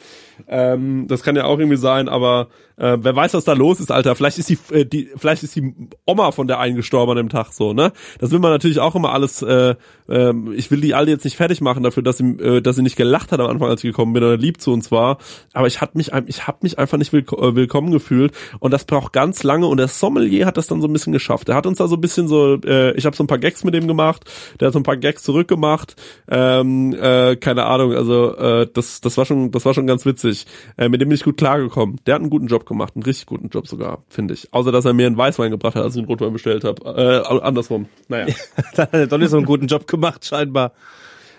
Ähm, 0.49 1.07
das 1.07 1.23
kann 1.23 1.37
ja 1.37 1.45
auch 1.45 1.61
irgendwie 1.61 1.77
sein, 1.77 2.09
aber 2.09 2.49
äh, 2.81 2.99
wer 3.01 3.15
weiß, 3.15 3.35
was 3.35 3.45
da 3.45 3.53
los 3.53 3.79
ist, 3.79 3.93
Alter. 3.93 4.17
Vielleicht 4.17 4.39
ist 4.39 4.49
die, 4.49 4.59
äh, 4.73 4.87
die, 4.87 5.11
vielleicht 5.17 5.43
ist 5.43 5.55
die 5.55 5.75
Oma 6.07 6.33
von 6.33 6.47
der 6.47 6.59
einen 6.59 6.77
gestorben 6.77 7.13
an 7.13 7.19
dem 7.19 7.29
Tag 7.29 7.53
so, 7.53 7.75
ne? 7.75 7.93
Das 8.19 8.31
will 8.31 8.39
man 8.39 8.51
natürlich 8.51 8.81
auch 8.81 8.95
immer 8.95 9.13
alles. 9.13 9.43
Äh, 9.43 9.75
äh, 10.09 10.33
ich 10.55 10.71
will 10.71 10.81
die 10.81 10.95
alle 10.95 11.11
jetzt 11.11 11.25
nicht 11.25 11.37
fertig 11.37 11.61
machen 11.61 11.83
dafür, 11.83 12.03
dass 12.03 12.17
sie, 12.17 12.25
äh, 12.25 12.63
dass 12.63 12.77
sie 12.77 12.83
nicht 12.83 12.97
gelacht 12.97 13.33
hat 13.33 13.41
am 13.41 13.49
Anfang, 13.49 13.69
als 13.69 13.85
ich 13.85 13.91
gekommen 13.91 14.15
bin 14.15 14.25
oder 14.25 14.39
lieb 14.39 14.61
zu 14.61 14.73
uns 14.73 14.91
war. 14.91 15.19
Aber 15.53 15.67
ich 15.67 15.81
hab 15.81 15.95
mich, 15.95 16.13
ich 16.27 16.47
hab 16.47 16.63
mich 16.63 16.79
einfach 16.79 16.97
nicht 16.97 17.13
willk 17.13 17.33
äh, 17.33 17.55
willkommen 17.55 17.91
gefühlt 17.91 18.33
und 18.61 18.71
das 18.73 18.85
braucht 18.85 19.13
ganz 19.13 19.43
lange. 19.43 19.67
Und 19.67 19.77
der 19.77 19.89
Sommelier 19.89 20.47
hat 20.47 20.57
das 20.57 20.67
dann 20.67 20.81
so 20.81 20.89
ein 20.89 20.93
bisschen 20.93 21.13
geschafft. 21.13 21.51
Er 21.51 21.57
hat 21.57 21.67
uns 21.67 21.79
da 21.79 21.87
so 21.87 21.97
ein 21.97 22.01
bisschen 22.01 22.29
so, 22.29 22.55
äh, 22.65 22.93
ich 22.97 23.05
habe 23.05 23.15
so 23.15 23.23
ein 23.23 23.27
paar 23.27 23.39
Gags 23.39 23.63
mit 23.63 23.75
dem 23.75 23.89
gemacht. 23.89 24.25
Der 24.59 24.67
hat 24.67 24.73
so 24.73 24.81
ein 24.81 24.85
paar 24.85 24.97
Gags 24.97 25.23
zurückgemacht. 25.23 25.97
Ähm, 26.31 26.95
äh, 26.95 27.37
keine 27.37 27.67
Ahnung. 27.67 27.93
Also 27.93 28.35
äh, 28.37 28.67
das, 28.73 29.03
das 29.03 29.19
war 29.19 29.27
schon, 29.27 29.51
das 29.51 29.67
war 29.67 29.75
schon 29.75 29.87
ganz 29.87 30.07
witzig. 30.07 30.47
Äh, 30.79 30.89
mit 30.89 31.01
dem 31.01 31.11
bin 31.11 31.17
ich 31.17 31.25
gut 31.25 31.37
klargekommen. 31.37 32.01
Der 32.07 32.15
hat 32.15 32.23
einen 32.23 32.31
guten 32.31 32.47
Job 32.47 32.65
gemacht, 32.71 32.95
einen 32.97 33.03
richtig 33.05 33.27
guten 33.27 33.49
Job 33.51 33.69
sogar, 33.69 34.03
finde 34.09 34.35
ich. 34.35 34.53
Außer, 34.53 34.73
dass 34.73 34.85
er 34.87 34.93
mir 34.95 35.07
einen 35.07 35.17
Weißwein 35.17 35.51
gebracht 35.51 35.75
hat, 35.77 35.83
als 35.83 35.95
ich 35.95 35.99
einen 35.99 36.09
Rotwein 36.09 36.33
bestellt 36.33 36.65
habe. 36.65 36.83
Äh, 37.29 37.39
andersrum. 37.43 37.87
Naja. 38.09 38.35
da 38.75 38.83
hat 38.85 38.95
er 38.95 39.07
doch 39.07 39.19
nicht 39.19 39.31
so 39.31 39.37
einen 39.37 39.47
guten 39.47 39.67
Job 39.67 39.87
gemacht, 39.87 40.25
scheinbar. 40.25 40.73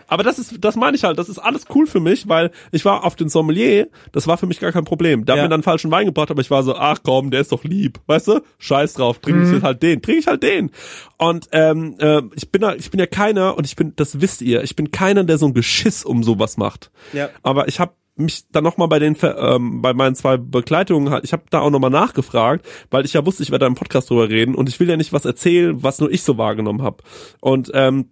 Aber 0.08 0.24
das 0.24 0.40
ist, 0.40 0.56
das 0.60 0.76
meine 0.76 0.98
ich 0.98 1.06
halt, 1.06 1.18
das 1.18 1.30
ist 1.30 1.40
alles 1.40 1.64
cool 1.74 1.88
für 1.88 2.02
mich, 2.02 2.28
weil 2.28 2.52
ich 2.74 2.84
war 2.84 3.06
auf 3.06 3.16
den 3.16 3.30
Sommelier, 3.30 3.88
das 4.12 4.28
war 4.28 4.38
für 4.38 4.46
mich 4.46 4.60
gar 4.60 4.74
kein 4.74 4.84
Problem. 4.84 5.24
Der 5.24 5.38
Ja. 5.38 5.44
mir 5.44 5.48
dann 5.48 5.64
falschen 5.64 5.90
Wein 5.90 6.06
gebracht, 6.06 6.30
aber 6.30 6.42
ich 6.42 6.52
war 6.52 6.64
so, 6.64 6.76
ach 6.76 6.98
komm, 7.02 7.32
der 7.32 7.40
ist 7.40 7.54
doch 7.54 7.64
lieb, 7.64 7.98
weißt 8.08 8.28
du? 8.28 8.42
Scheiß 8.58 8.96
drauf, 8.96 9.20
trinke 9.20 9.44
ich 9.44 9.48
Mhm. 9.48 9.54
jetzt 9.54 9.64
halt 9.64 9.82
den, 9.82 10.02
trinke 10.02 10.20
ich 10.20 10.28
halt 10.28 10.44
den. 10.44 10.72
Und 11.18 11.48
ähm, 11.54 11.96
äh, 12.00 12.24
ich 12.36 12.52
bin, 12.52 12.62
da- 12.62 12.76
ich 12.76 12.92
bin 12.92 13.00
ja 13.00 13.06
keiner 13.06 13.56
und 13.56 13.66
ich 13.66 13.78
bin, 13.78 13.94
das 13.96 14.20
wisst 14.20 14.42
ihr, 14.42 14.64
ich 14.64 14.76
bin 14.76 14.92
keiner, 14.92 15.24
der 15.24 15.38
so 15.38 15.46
ein 15.46 15.54
Geschiss 15.54 16.04
um 16.04 16.24
sowas 16.24 16.58
macht. 16.58 16.92
Ja. 17.14 17.30
Aber 17.42 17.70
ich 17.70 17.80
habe 17.80 17.94
mich 18.24 18.44
dann 18.52 18.64
nochmal 18.64 18.88
bei 18.88 19.00
den 19.00 19.16
ähm, 19.22 19.82
bei 19.82 19.94
meinen 19.94 20.16
zwei 20.16 20.38
Begleitungen 20.38 21.20
ich 21.24 21.34
habe 21.34 21.44
da 21.50 21.60
auch 21.60 21.70
nochmal 21.70 21.90
nachgefragt, 21.90 22.66
weil 22.90 23.06
ich 23.06 23.14
ja 23.14 23.26
wusste, 23.26 23.44
ich 23.44 23.52
werde 23.52 23.64
da 23.64 23.68
im 23.68 23.76
Podcast 23.76 24.10
drüber 24.10 24.30
reden 24.30 24.56
und 24.56 24.70
ich 24.70 24.80
will 24.80 24.90
ja 24.90 24.98
nicht 24.98 25.14
was 25.14 25.26
erzählen, 25.26 25.82
was 25.84 26.00
nur 26.00 26.12
ich 26.12 26.24
so 26.24 26.38
wahrgenommen 26.38 26.82
habe. 26.82 27.04
Und 27.40 27.72
ähm, 27.74 28.10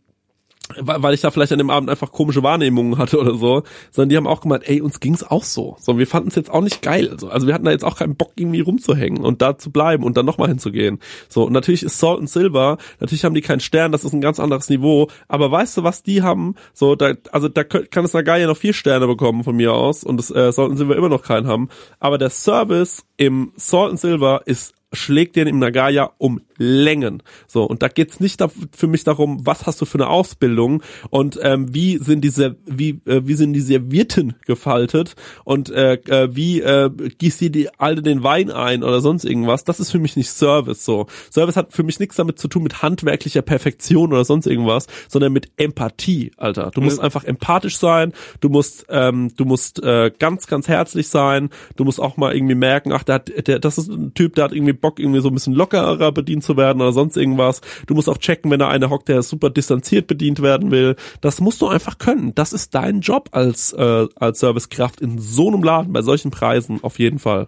weil 0.77 1.13
ich 1.13 1.21
da 1.21 1.31
vielleicht 1.31 1.51
an 1.51 1.57
dem 1.57 1.69
Abend 1.69 1.89
einfach 1.89 2.11
komische 2.11 2.43
Wahrnehmungen 2.43 2.97
hatte 2.97 3.19
oder 3.19 3.35
so, 3.35 3.63
sondern 3.91 4.09
die 4.09 4.17
haben 4.17 4.27
auch 4.27 4.41
gemeint, 4.41 4.69
ey, 4.69 4.81
uns 4.81 4.99
ging's 4.99 5.23
auch 5.23 5.43
so. 5.43 5.75
So, 5.79 5.97
wir 5.97 6.07
fanden 6.07 6.29
es 6.29 6.35
jetzt 6.35 6.51
auch 6.51 6.61
nicht 6.61 6.81
geil. 6.81 7.15
So. 7.17 7.29
Also 7.29 7.47
wir 7.47 7.53
hatten 7.53 7.65
da 7.65 7.71
jetzt 7.71 7.83
auch 7.83 7.97
keinen 7.97 8.15
Bock, 8.15 8.33
irgendwie 8.35 8.61
rumzuhängen 8.61 9.23
und 9.23 9.41
da 9.41 9.57
zu 9.57 9.71
bleiben 9.71 10.03
und 10.03 10.15
dann 10.15 10.25
nochmal 10.25 10.47
hinzugehen. 10.49 10.99
So, 11.27 11.45
und 11.45 11.53
natürlich 11.53 11.83
ist 11.83 11.97
Salt 11.99 12.19
and 12.19 12.29
Silver, 12.29 12.77
natürlich 12.99 13.25
haben 13.25 13.33
die 13.33 13.41
keinen 13.41 13.59
Stern, 13.59 13.91
das 13.91 14.03
ist 14.03 14.13
ein 14.13 14.21
ganz 14.21 14.39
anderes 14.39 14.69
Niveau, 14.69 15.07
aber 15.27 15.51
weißt 15.51 15.77
du, 15.77 15.83
was 15.83 16.03
die 16.03 16.21
haben? 16.21 16.55
So, 16.73 16.95
da, 16.95 17.13
also 17.31 17.49
da 17.49 17.63
kann 17.63 18.05
es 18.05 18.13
Nagaya 18.13 18.47
noch 18.47 18.57
vier 18.57 18.73
Sterne 18.73 19.07
bekommen 19.07 19.43
von 19.43 19.55
mir 19.55 19.73
aus 19.73 20.03
und 20.03 20.17
das 20.17 20.29
äh, 20.29 20.51
Salt 20.51 20.69
and 20.69 20.77
Silver 20.77 20.95
immer 20.95 21.09
noch 21.09 21.23
keinen 21.23 21.47
haben. 21.47 21.69
Aber 21.99 22.17
der 22.17 22.29
Service 22.29 23.03
im 23.17 23.51
Salt 23.55 23.91
and 23.91 23.99
Silver 23.99 24.41
ist 24.45 24.73
schlägt 24.93 25.35
den 25.35 25.47
im 25.47 25.59
Nagaya 25.59 26.11
um 26.17 26.41
Längen. 26.57 27.23
So, 27.47 27.63
und 27.63 27.81
da 27.83 27.87
geht's 27.87 28.19
nicht 28.19 28.41
da, 28.41 28.49
für 28.75 28.87
mich 28.87 29.03
darum, 29.03 29.45
was 29.45 29.65
hast 29.65 29.79
du 29.79 29.85
für 29.85 29.97
eine 29.97 30.09
Ausbildung 30.09 30.83
und 31.09 31.39
ähm, 31.41 31.73
wie 31.73 31.97
sind 31.97 32.21
diese, 32.21 32.57
wie, 32.65 32.99
äh, 33.05 33.21
wie 33.23 33.35
sind 33.35 33.53
die 33.53 33.61
Servierten 33.61 34.35
gefaltet 34.45 35.15
und 35.45 35.69
äh, 35.69 35.93
äh, 35.93 36.35
wie 36.35 36.59
äh, 36.61 36.89
gießt 36.89 37.39
dir 37.41 37.49
die 37.49 37.69
alte 37.79 38.01
den 38.01 38.23
Wein 38.23 38.51
ein 38.51 38.83
oder 38.83 38.99
sonst 38.99 39.23
irgendwas. 39.25 39.63
Das 39.63 39.79
ist 39.79 39.91
für 39.91 39.99
mich 39.99 40.17
nicht 40.17 40.29
Service 40.31 40.83
so. 40.83 41.07
Service 41.31 41.55
hat 41.55 41.71
für 41.71 41.83
mich 41.83 41.99
nichts 41.99 42.15
damit 42.17 42.39
zu 42.39 42.47
tun 42.47 42.63
mit 42.63 42.81
handwerklicher 42.81 43.41
Perfektion 43.41 44.11
oder 44.11 44.25
sonst 44.25 44.47
irgendwas, 44.47 44.87
sondern 45.07 45.31
mit 45.31 45.49
Empathie, 45.57 46.31
Alter. 46.35 46.71
Du 46.73 46.81
musst 46.81 46.97
Ja. 46.97 47.03
einfach 47.03 47.23
empathisch 47.23 47.77
sein, 47.77 48.11
du 48.41 48.49
musst, 48.49 48.85
ähm, 48.89 49.31
du 49.37 49.45
musst 49.45 49.81
äh, 49.83 50.11
ganz, 50.17 50.47
ganz 50.47 50.67
herzlich 50.67 51.07
sein, 51.07 51.49
du 51.77 51.85
musst 51.85 52.01
auch 52.01 52.17
mal 52.17 52.35
irgendwie 52.35 52.55
merken, 52.55 52.91
ach, 52.91 53.03
der 53.03 53.15
hat, 53.15 53.47
der, 53.47 53.59
das 53.59 53.77
ist 53.77 53.87
ein 53.89 54.13
Typ, 54.13 54.35
der 54.35 54.45
hat 54.45 54.51
irgendwie 54.51 54.73
Bock, 54.81 54.99
irgendwie 54.99 55.21
so 55.21 55.29
ein 55.29 55.33
bisschen 55.33 55.53
lockerer 55.53 56.11
bedient 56.11 56.43
zu 56.43 56.57
werden 56.57 56.81
oder 56.81 56.91
sonst 56.91 57.17
irgendwas. 57.17 57.61
Du 57.87 57.93
musst 57.93 58.09
auch 58.09 58.17
checken, 58.17 58.51
wenn 58.51 58.59
da 58.59 58.69
einer 58.69 58.89
hockt, 58.89 59.09
der 59.09 59.21
super 59.23 59.49
distanziert 59.49 60.07
bedient 60.07 60.41
werden 60.41 60.71
will. 60.71 60.95
Das 61.21 61.39
musst 61.39 61.61
du 61.61 61.67
einfach 61.67 61.97
können. 61.97 62.33
Das 62.35 62.53
ist 62.53 62.75
dein 62.75 63.01
Job 63.01 63.29
als, 63.31 63.73
äh, 63.73 64.07
als 64.15 64.39
Servicekraft 64.39 65.01
in 65.01 65.19
so 65.19 65.47
einem 65.47 65.63
Laden, 65.63 65.93
bei 65.93 66.01
solchen 66.01 66.31
Preisen, 66.31 66.79
auf 66.83 66.99
jeden 66.99 67.19
Fall. 67.19 67.47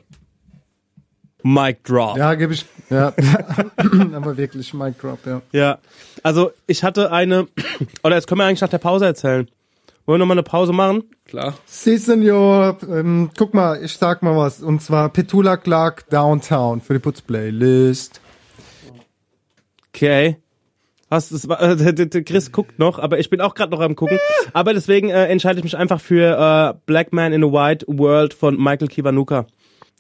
Mic 1.44 1.84
Drop. 1.84 2.18
Ja, 2.18 2.36
gebe 2.36 2.54
ich. 2.54 2.66
Ja, 2.90 3.14
aber 4.14 4.38
wirklich 4.38 4.74
Mic 4.74 4.96
Drop, 5.00 5.20
ja. 5.26 5.42
Ja, 5.52 5.78
also 6.24 6.52
ich 6.68 6.84
hatte 6.84 7.12
eine, 7.12 7.48
oder 8.04 8.16
jetzt 8.16 8.28
können 8.28 8.40
wir 8.40 8.46
eigentlich 8.46 8.62
nach 8.62 8.70
der 8.70 8.78
Pause 8.78 9.06
erzählen. 9.06 9.48
Wollen 10.06 10.16
wir 10.16 10.20
nochmal 10.20 10.36
eine 10.36 10.44
Pause 10.44 10.74
machen? 10.74 11.04
Klar. 11.26 11.54
Si, 11.66 11.98
Senor. 11.98 12.78
Ähm, 12.90 13.30
guck 13.38 13.54
mal, 13.54 13.84
ich 13.84 13.94
sag 13.98 14.24
mal 14.24 14.36
was. 14.36 14.62
Und 14.62 14.82
zwar 14.82 15.10
Petula 15.10 15.58
Clark 15.58 16.10
Downtown 16.10 16.82
für 16.82 16.94
die 16.94 17.00
Putzplaylist. 17.00 18.20
Okay. 19.94 20.38
Hast 21.10 21.32
es, 21.32 21.46
äh, 21.46 21.76
der- 21.94 22.06
der- 22.08 22.24
Chris 22.24 22.52
guckt 22.52 22.80
noch, 22.80 22.98
aber 22.98 23.20
ich 23.20 23.30
bin 23.30 23.42
auch 23.42 23.54
gerade 23.54 23.72
noch 23.72 23.82
am 23.82 23.96
gucken. 23.96 24.18
Aber 24.54 24.74
deswegen 24.74 25.10
äh, 25.10 25.26
entscheide 25.28 25.60
ich 25.60 25.64
mich 25.64 25.78
einfach 25.78 26.00
für 26.02 26.74
äh, 26.76 26.80
Black 26.86 27.12
Man 27.14 27.34
in 27.34 27.44
a 27.44 27.48
White 27.48 27.86
World 27.88 28.34
von 28.34 28.58
Michael 28.58 28.88
Kiwanuka. 28.88 29.46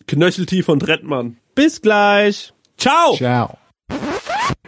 Knöcheltief 0.07 0.65
von 0.65 0.79
Drettmann. 0.79 1.37
Bis 1.53 1.81
gleich. 1.81 2.53
Ciao. 2.77 3.13
Ciao. 3.15 3.57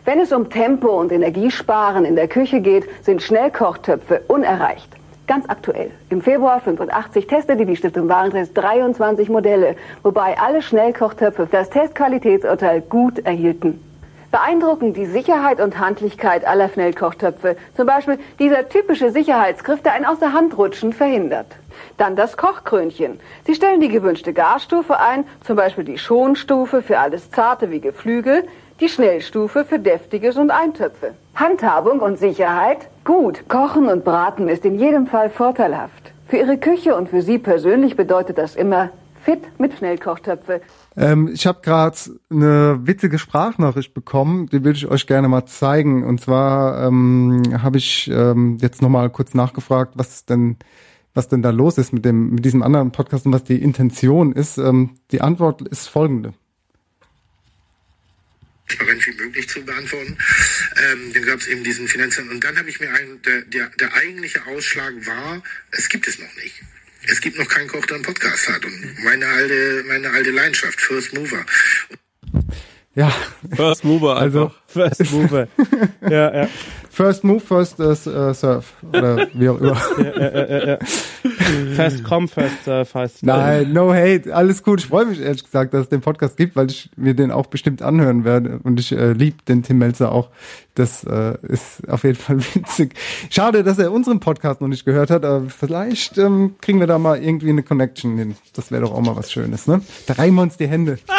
Wenn 0.06 0.20
es 0.20 0.32
um 0.34 0.50
Tempo 0.50 1.00
und 1.00 1.12
Energiesparen 1.14 2.04
in 2.06 2.16
der 2.18 2.28
Küche 2.28 2.60
geht, 2.62 2.84
sind 3.02 3.22
Schnellkochtöpfe 3.24 4.22
unerreicht. 4.28 4.90
Ganz 5.26 5.46
aktuell. 5.48 5.92
Im 6.10 6.22
Februar 6.22 6.60
85 6.60 7.28
testete 7.28 7.66
die 7.66 7.78
Stiftung 7.78 8.10
Warentest 8.10 8.58
23 8.58 9.30
Modelle, 9.30 9.78
wobei 10.02 10.38
alle 10.38 10.62
Schnellkochtöpfe 10.62 11.48
das 11.50 11.70
Testqualitätsurteil 11.70 12.82
gut 12.82 13.20
erhielten. 13.20 13.80
Beeindruckend 14.32 14.98
die 14.98 15.06
Sicherheit 15.06 15.62
und 15.62 15.80
Handlichkeit 15.80 16.46
aller 16.46 16.68
Schnellkochtöpfe. 16.68 17.56
Zum 17.78 17.86
Beispiel 17.86 18.18
dieser 18.40 18.68
typische 18.68 19.12
Sicherheitsgriff, 19.12 19.82
der 19.82 19.94
ein 19.94 20.06
aus 20.06 20.20
der 20.20 20.34
Hand 20.34 20.58
rutschen 20.58 20.92
verhindert. 20.92 21.48
Dann 21.98 22.18
das 22.18 22.36
Kochkrönchen. 22.36 23.20
Sie 23.46 23.56
stellen 23.56 23.80
die 23.80 23.90
gewünschte 23.90 24.34
Garstufe 24.34 25.00
ein, 25.00 25.24
zum 25.46 25.56
Beispiel 25.56 25.86
die 25.86 26.00
Schonstufe 26.00 26.82
für 26.82 27.00
alles 27.00 27.32
Zarte 27.32 27.72
wie 27.72 27.80
Geflügel, 27.80 28.44
die 28.84 28.90
Schnellstufe 28.90 29.64
für 29.64 29.80
Deftiges 29.80 30.36
und 30.36 30.52
Eintöpfe. 30.52 31.14
Handhabung 31.36 32.02
und 32.02 32.20
Sicherheit? 32.20 32.90
Gut. 33.06 33.48
Kochen 33.48 33.88
und 33.88 34.04
Braten 34.04 34.50
ist 34.50 34.66
in 34.66 34.78
jedem 34.78 35.08
Fall 35.08 35.30
vorteilhaft. 35.30 36.12
Für 36.28 36.36
Ihre 36.38 36.58
Küche 36.58 36.94
und 36.94 37.08
für 37.08 37.22
Sie 37.22 37.38
persönlich 37.38 37.96
bedeutet 37.96 38.38
das 38.38 38.58
immer 38.58 38.90
fit 39.24 39.40
mit 39.58 39.78
Schnellkochtöpfe. 39.78 40.60
Ähm, 40.98 41.30
ich 41.34 41.48
habe 41.48 41.62
gerade 41.62 41.96
eine 42.30 42.82
witzige 42.84 43.20
Sprachnachricht 43.20 43.94
bekommen, 43.94 44.48
die 44.48 44.66
will 44.66 44.74
ich 44.74 44.86
euch 44.86 45.08
gerne 45.08 45.30
mal 45.30 45.46
zeigen. 45.46 46.04
Und 46.04 46.20
zwar 46.20 46.86
ähm, 46.86 47.42
habe 47.64 47.78
ich 47.78 48.12
ähm, 48.14 48.58
jetzt 48.60 48.82
nochmal 48.82 49.10
kurz 49.10 49.34
nachgefragt, 49.34 49.94
was 49.96 50.26
denn 50.26 50.58
was 51.14 51.30
denn 51.30 51.42
da 51.42 51.52
los 51.52 51.78
ist 51.78 51.94
mit 51.94 52.04
dem 52.04 52.32
mit 52.32 52.44
diesem 52.44 52.62
anderen 52.62 52.92
Podcast 52.92 53.28
und 53.28 53.32
was 53.32 53.46
die 53.46 53.62
Intention 53.62 54.34
ist. 54.34 54.58
Ähm, 54.58 54.90
die 55.12 55.22
Antwort 55.22 55.62
ist 55.62 55.88
folgende. 55.88 56.34
Transparent 58.68 59.06
wie 59.08 59.14
möglich 59.14 59.50
zu 59.50 59.64
beantworten. 59.64 60.18
Ähm, 60.78 61.14
dann 61.14 61.26
gab 61.26 61.40
es 61.40 61.48
eben 61.48 61.64
diesen 61.64 61.88
Finanzamt 61.88 62.32
und 62.32 62.44
dann 62.44 62.58
habe 62.58 62.70
ich 62.70 62.80
mir 62.80 62.92
ein, 62.92 63.22
der, 63.24 63.42
der, 63.42 63.70
der 63.70 63.94
eigentliche 63.94 64.46
Ausschlag 64.46 64.94
war, 65.06 65.44
es 65.72 65.90
gibt 65.90 66.08
es 66.08 66.20
noch 66.20 66.36
nicht. 66.36 66.62
Es 67.08 67.20
gibt 67.20 67.38
noch 67.38 67.48
keinen 67.48 67.68
Koch, 67.68 67.86
der 67.86 67.96
einen 67.96 68.06
Podcast 68.06 68.48
hat. 68.48 68.64
Und 68.64 69.04
meine 69.04 69.28
alte, 69.28 69.84
meine 69.88 70.10
alte 70.12 70.32
Leidenschaft, 70.32 70.80
First 70.80 71.14
Mover. 71.14 71.46
Ja. 72.96 73.12
First 73.56 73.84
Mover 73.84 74.18
Also 74.18 74.52
First 74.68 75.12
Mover. 75.12 75.48
ja, 76.10 76.44
ja. 76.44 76.48
First 76.92 77.24
Move, 77.24 77.40
First 77.40 77.80
äh, 77.80 77.96
Surf 77.96 78.74
oder 78.88 79.28
wie 79.34 79.50
auch 79.50 79.60
immer. 79.60 79.82
ja, 79.98 80.30
ja, 80.30 80.46
ja, 80.46 80.68
ja. 80.68 80.78
First 81.76 82.04
Come, 82.04 82.28
First 82.28 82.66
Surf 82.66 82.94
heißt 82.94 83.24
Nein, 83.24 83.74
no 83.74 83.92
hate, 83.92 84.32
alles 84.36 84.62
gut. 84.62 84.82
Ich 84.82 84.86
freue 84.86 85.08
mich 85.08 85.20
ehrlich 85.20 85.44
gesagt, 85.44 85.74
dass 85.74 85.82
es 85.84 85.90
den 85.90 86.02
Podcast 86.02 86.38
gibt, 86.38 86.56
weil 86.56 86.70
ich 86.70 86.92
mir 86.96 87.16
den 87.16 87.32
auch 87.32 87.48
bestimmt 87.48 87.82
anhören 87.82 88.26
werde 88.26 88.60
und 88.64 88.80
ich 88.80 88.92
äh, 88.92 89.14
lieb 89.14 89.44
den 89.46 89.64
Tim 89.64 89.80
Melzer 89.80 90.12
auch. 90.12 90.30
Das 90.76 91.04
äh, 91.04 91.34
ist 91.42 91.90
auf 91.90 92.04
jeden 92.04 92.18
Fall 92.18 92.38
witzig. 92.54 92.94
Schade, 93.32 93.64
dass 93.64 93.80
er 93.80 93.92
unseren 93.92 94.20
Podcast 94.20 94.62
noch 94.62 94.68
nicht 94.68 94.86
gehört 94.86 95.10
hat, 95.10 95.26
aber 95.26 95.50
vielleicht 95.50 96.20
ähm, 96.20 96.56
kriegen 96.62 96.80
wir 96.80 96.86
da 96.88 97.00
mal 97.00 97.18
irgendwie 97.24 97.50
eine 97.50 97.64
Connection 97.64 98.18
hin. 98.20 98.36
Das 98.54 98.72
wäre 98.72 98.84
doch 98.84 98.94
auch 98.94 99.02
mal 99.02 99.16
was 99.16 99.32
Schönes, 99.32 99.66
ne? 99.66 99.82
Da 100.06 100.14
reiben 100.14 100.36
wir 100.36 100.44
uns 100.44 100.58
die 100.58 100.68
Hände. 100.68 100.94
Kla- 101.08 101.14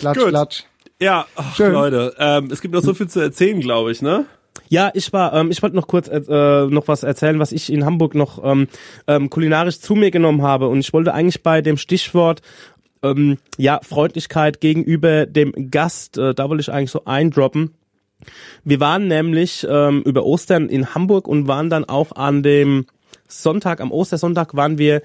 Klatsch, 0.00 0.18
Gut. 0.18 0.28
klatsch. 0.28 0.62
Ja, 1.00 1.26
ach, 1.34 1.56
Schön. 1.56 1.72
Leute, 1.72 2.14
ähm, 2.18 2.50
es 2.50 2.60
gibt 2.60 2.74
noch 2.74 2.82
so 2.82 2.92
viel 2.92 3.08
zu 3.08 3.20
erzählen, 3.20 3.60
glaube 3.60 3.92
ich, 3.92 4.02
ne? 4.02 4.26
Ja, 4.68 4.90
ich 4.94 5.12
war, 5.12 5.32
ähm, 5.34 5.50
ich 5.50 5.62
wollte 5.62 5.76
noch 5.76 5.86
kurz 5.86 6.08
äh, 6.08 6.66
noch 6.66 6.88
was 6.88 7.02
erzählen, 7.02 7.38
was 7.38 7.52
ich 7.52 7.72
in 7.72 7.84
Hamburg 7.84 8.14
noch 8.14 8.42
ähm, 8.44 8.68
ähm, 9.06 9.30
kulinarisch 9.30 9.80
zu 9.80 9.94
mir 9.94 10.10
genommen 10.10 10.42
habe. 10.42 10.68
Und 10.68 10.80
ich 10.80 10.92
wollte 10.92 11.14
eigentlich 11.14 11.42
bei 11.42 11.62
dem 11.62 11.76
Stichwort 11.76 12.42
ähm, 13.02 13.38
ja 13.56 13.80
Freundlichkeit 13.82 14.60
gegenüber 14.60 15.26
dem 15.26 15.70
Gast, 15.70 16.18
äh, 16.18 16.34
da 16.34 16.48
wollte 16.48 16.60
ich 16.60 16.72
eigentlich 16.72 16.90
so 16.90 17.04
eindroppen. 17.04 17.74
Wir 18.64 18.80
waren 18.80 19.08
nämlich 19.08 19.66
ähm, 19.68 20.02
über 20.02 20.24
Ostern 20.24 20.68
in 20.68 20.94
Hamburg 20.94 21.26
und 21.26 21.48
waren 21.48 21.70
dann 21.70 21.84
auch 21.86 22.12
an 22.12 22.42
dem 22.42 22.86
Sonntag, 23.30 23.80
am 23.80 23.92
Ostersonntag 23.92 24.54
waren 24.54 24.78
wir 24.78 25.02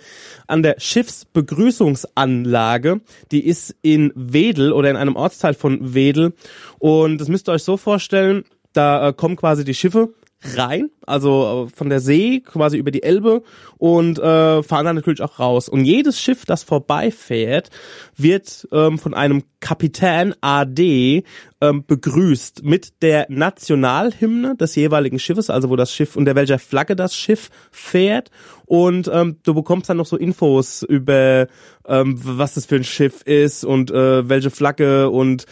an 0.47 0.63
der 0.63 0.79
Schiffsbegrüßungsanlage. 0.79 3.01
Die 3.31 3.45
ist 3.45 3.75
in 3.81 4.11
Wedel 4.15 4.73
oder 4.73 4.89
in 4.89 4.97
einem 4.97 5.15
Ortsteil 5.15 5.53
von 5.53 5.93
Wedel. 5.93 6.33
Und 6.79 7.19
das 7.19 7.29
müsst 7.29 7.47
ihr 7.49 7.53
euch 7.53 7.63
so 7.63 7.77
vorstellen, 7.77 8.43
da 8.73 9.09
äh, 9.09 9.13
kommen 9.13 9.35
quasi 9.35 9.63
die 9.63 9.73
Schiffe 9.73 10.09
rein, 10.43 10.89
also 11.05 11.67
äh, 11.67 11.75
von 11.75 11.89
der 11.89 11.99
See 11.99 12.41
quasi 12.41 12.77
über 12.77 12.91
die 12.91 13.03
Elbe 13.03 13.41
und 13.77 14.19
äh, 14.19 14.63
fahren 14.63 14.85
dann 14.85 14.95
natürlich 14.95 15.21
auch 15.21 15.39
raus. 15.39 15.69
Und 15.69 15.85
jedes 15.85 16.19
Schiff, 16.19 16.45
das 16.45 16.63
vorbeifährt, 16.63 17.69
wird 18.15 18.67
ähm, 18.71 18.99
von 18.99 19.13
einem 19.13 19.43
Kapitän 19.59 20.35
AD 20.41 21.23
ähm, 21.61 21.83
begrüßt 21.85 22.63
mit 22.63 23.01
der 23.01 23.25
Nationalhymne 23.29 24.55
des 24.55 24.75
jeweiligen 24.75 25.19
Schiffes, 25.19 25.49
also 25.49 25.69
wo 25.69 25.75
das 25.75 25.91
Schiff 25.91 26.15
unter 26.15 26.35
welcher 26.35 26.59
Flagge 26.59 26.95
das 26.95 27.15
Schiff 27.15 27.49
fährt. 27.71 28.29
Und 28.65 29.09
ähm, 29.11 29.37
du 29.43 29.53
bekommst 29.53 29.89
dann 29.89 29.97
noch 29.97 30.05
so 30.05 30.17
Infos 30.17 30.83
über 30.83 31.47
ähm, 31.87 32.19
was 32.21 32.55
das 32.55 32.65
für 32.65 32.75
ein 32.75 32.83
Schiff 32.83 33.21
ist 33.23 33.63
und 33.63 33.91
äh, 33.91 34.27
welche 34.27 34.51
Flagge 34.51 35.09
und 35.09 35.45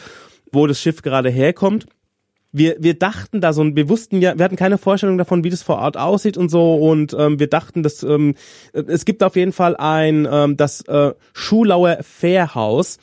wo 0.51 0.68
das 0.68 0.80
Schiff 0.80 1.01
gerade 1.01 1.30
herkommt. 1.30 1.88
Wir, 2.53 2.77
wir 2.80 2.93
dachten 2.93 3.41
da 3.41 3.51
so, 3.51 3.61
und 3.61 3.75
wir 3.75 3.89
wussten 3.89 4.21
ja, 4.21 4.38
wir 4.38 4.45
hatten 4.45 4.55
keine 4.55 4.77
Vorstellung 4.77 5.17
davon, 5.17 5.43
wie 5.43 5.49
das 5.49 5.63
vor 5.63 5.80
Ort 5.80 5.97
aussieht 5.97 6.38
und 6.38 6.49
so, 6.49 6.75
und 6.75 7.13
ähm, 7.17 7.39
wir 7.39 7.47
dachten, 7.47 7.84
dass 7.84 8.03
ähm, 8.03 8.35
es 8.71 9.05
gibt 9.05 9.23
auf 9.23 9.35
jeden 9.35 9.51
Fall 9.51 9.75
ein 9.75 10.27
ähm, 10.31 10.55
das 10.55 10.81
äh, 10.81 11.13
Schulauer 11.34 11.97
Fairhaus. 12.01 12.99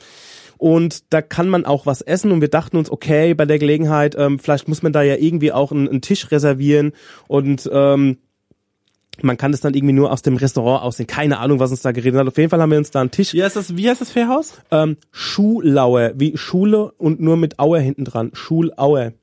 Und 0.57 1.11
da 1.11 1.23
kann 1.23 1.49
man 1.49 1.65
auch 1.65 1.87
was 1.87 2.01
essen 2.01 2.31
und 2.31 2.39
wir 2.39 2.47
dachten 2.47 2.77
uns, 2.77 2.91
okay, 2.91 3.33
bei 3.33 3.45
der 3.45 3.57
Gelegenheit, 3.57 4.15
ähm, 4.15 4.37
vielleicht 4.37 4.67
muss 4.67 4.83
man 4.83 4.93
da 4.93 5.01
ja 5.01 5.15
irgendwie 5.15 5.51
auch 5.51 5.71
einen, 5.71 5.89
einen 5.89 6.01
Tisch 6.01 6.29
reservieren 6.29 6.91
und 7.27 7.67
ähm, 7.73 8.17
man 9.23 9.37
kann 9.37 9.51
das 9.51 9.61
dann 9.61 9.73
irgendwie 9.73 9.93
nur 9.93 10.11
aus 10.11 10.21
dem 10.21 10.37
Restaurant 10.37 10.83
aussehen. 10.83 11.07
Keine 11.07 11.39
Ahnung, 11.39 11.59
was 11.59 11.71
uns 11.71 11.81
da 11.81 11.91
geredet 11.91 12.19
hat. 12.19 12.27
Auf 12.27 12.37
jeden 12.37 12.51
Fall 12.51 12.61
haben 12.61 12.69
wir 12.69 12.77
uns 12.77 12.91
da 12.91 13.01
einen 13.01 13.09
Tisch. 13.09 13.33
Wie 13.33 13.43
heißt 13.43 13.55
das, 13.55 13.75
wie 13.75 13.89
heißt 13.89 14.01
das 14.01 14.11
Fährhaus? 14.11 14.61
Ähm, 14.69 14.97
Schulauer, 15.11 16.11
wie 16.15 16.37
Schule 16.37 16.91
und 16.97 17.19
nur 17.19 17.37
mit 17.37 17.59
Auer 17.59 17.79
hinten 17.79 18.05
dran. 18.05 18.29
Schulauer. 18.33 19.13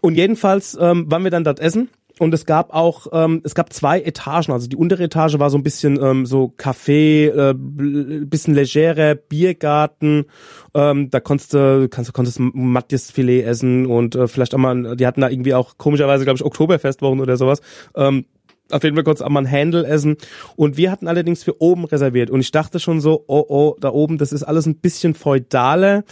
Und 0.00 0.14
jedenfalls 0.14 0.76
ähm, 0.80 1.10
waren 1.10 1.24
wir 1.24 1.30
dann 1.30 1.44
dort 1.44 1.60
essen 1.60 1.88
und 2.18 2.34
es 2.34 2.44
gab 2.46 2.74
auch, 2.74 3.06
ähm, 3.12 3.40
es 3.44 3.54
gab 3.54 3.72
zwei 3.72 4.00
Etagen. 4.00 4.52
Also 4.52 4.68
die 4.68 4.76
untere 4.76 5.04
Etage 5.04 5.38
war 5.38 5.50
so 5.50 5.58
ein 5.58 5.62
bisschen 5.62 6.02
ähm, 6.02 6.26
so 6.26 6.52
Café, 6.56 7.28
äh, 7.28 7.54
bisschen 7.54 8.54
legerer, 8.54 9.14
Biergarten. 9.14 10.26
Ähm, 10.74 11.10
da 11.10 11.20
konntest 11.20 11.54
du, 11.54 11.88
kannst, 11.88 12.12
konntest 12.12 12.40
Matjesfilet 12.40 13.44
essen 13.44 13.86
und 13.86 14.14
äh, 14.14 14.28
vielleicht 14.28 14.54
auch 14.54 14.58
mal, 14.58 14.96
die 14.96 15.06
hatten 15.06 15.20
da 15.20 15.28
irgendwie 15.28 15.54
auch 15.54 15.78
komischerweise, 15.78 16.24
glaube 16.24 16.36
ich, 16.36 16.44
Oktoberfestwochen 16.44 17.20
oder 17.20 17.36
sowas. 17.36 17.60
Ähm, 17.94 18.26
auf 18.70 18.84
jeden 18.84 18.96
Fall 18.96 19.04
kurz 19.04 19.22
auch 19.22 19.30
mal 19.30 19.40
ein 19.40 19.50
Handle 19.50 19.86
essen. 19.86 20.16
Und 20.56 20.76
wir 20.76 20.90
hatten 20.90 21.08
allerdings 21.08 21.42
für 21.42 21.62
oben 21.62 21.84
reserviert. 21.86 22.28
Und 22.28 22.40
ich 22.40 22.50
dachte 22.50 22.80
schon 22.80 23.00
so, 23.00 23.24
oh, 23.26 23.44
oh, 23.48 23.76
da 23.80 23.90
oben, 23.90 24.18
das 24.18 24.32
ist 24.32 24.42
alles 24.42 24.66
ein 24.66 24.76
bisschen 24.76 25.14
feudale. 25.14 26.04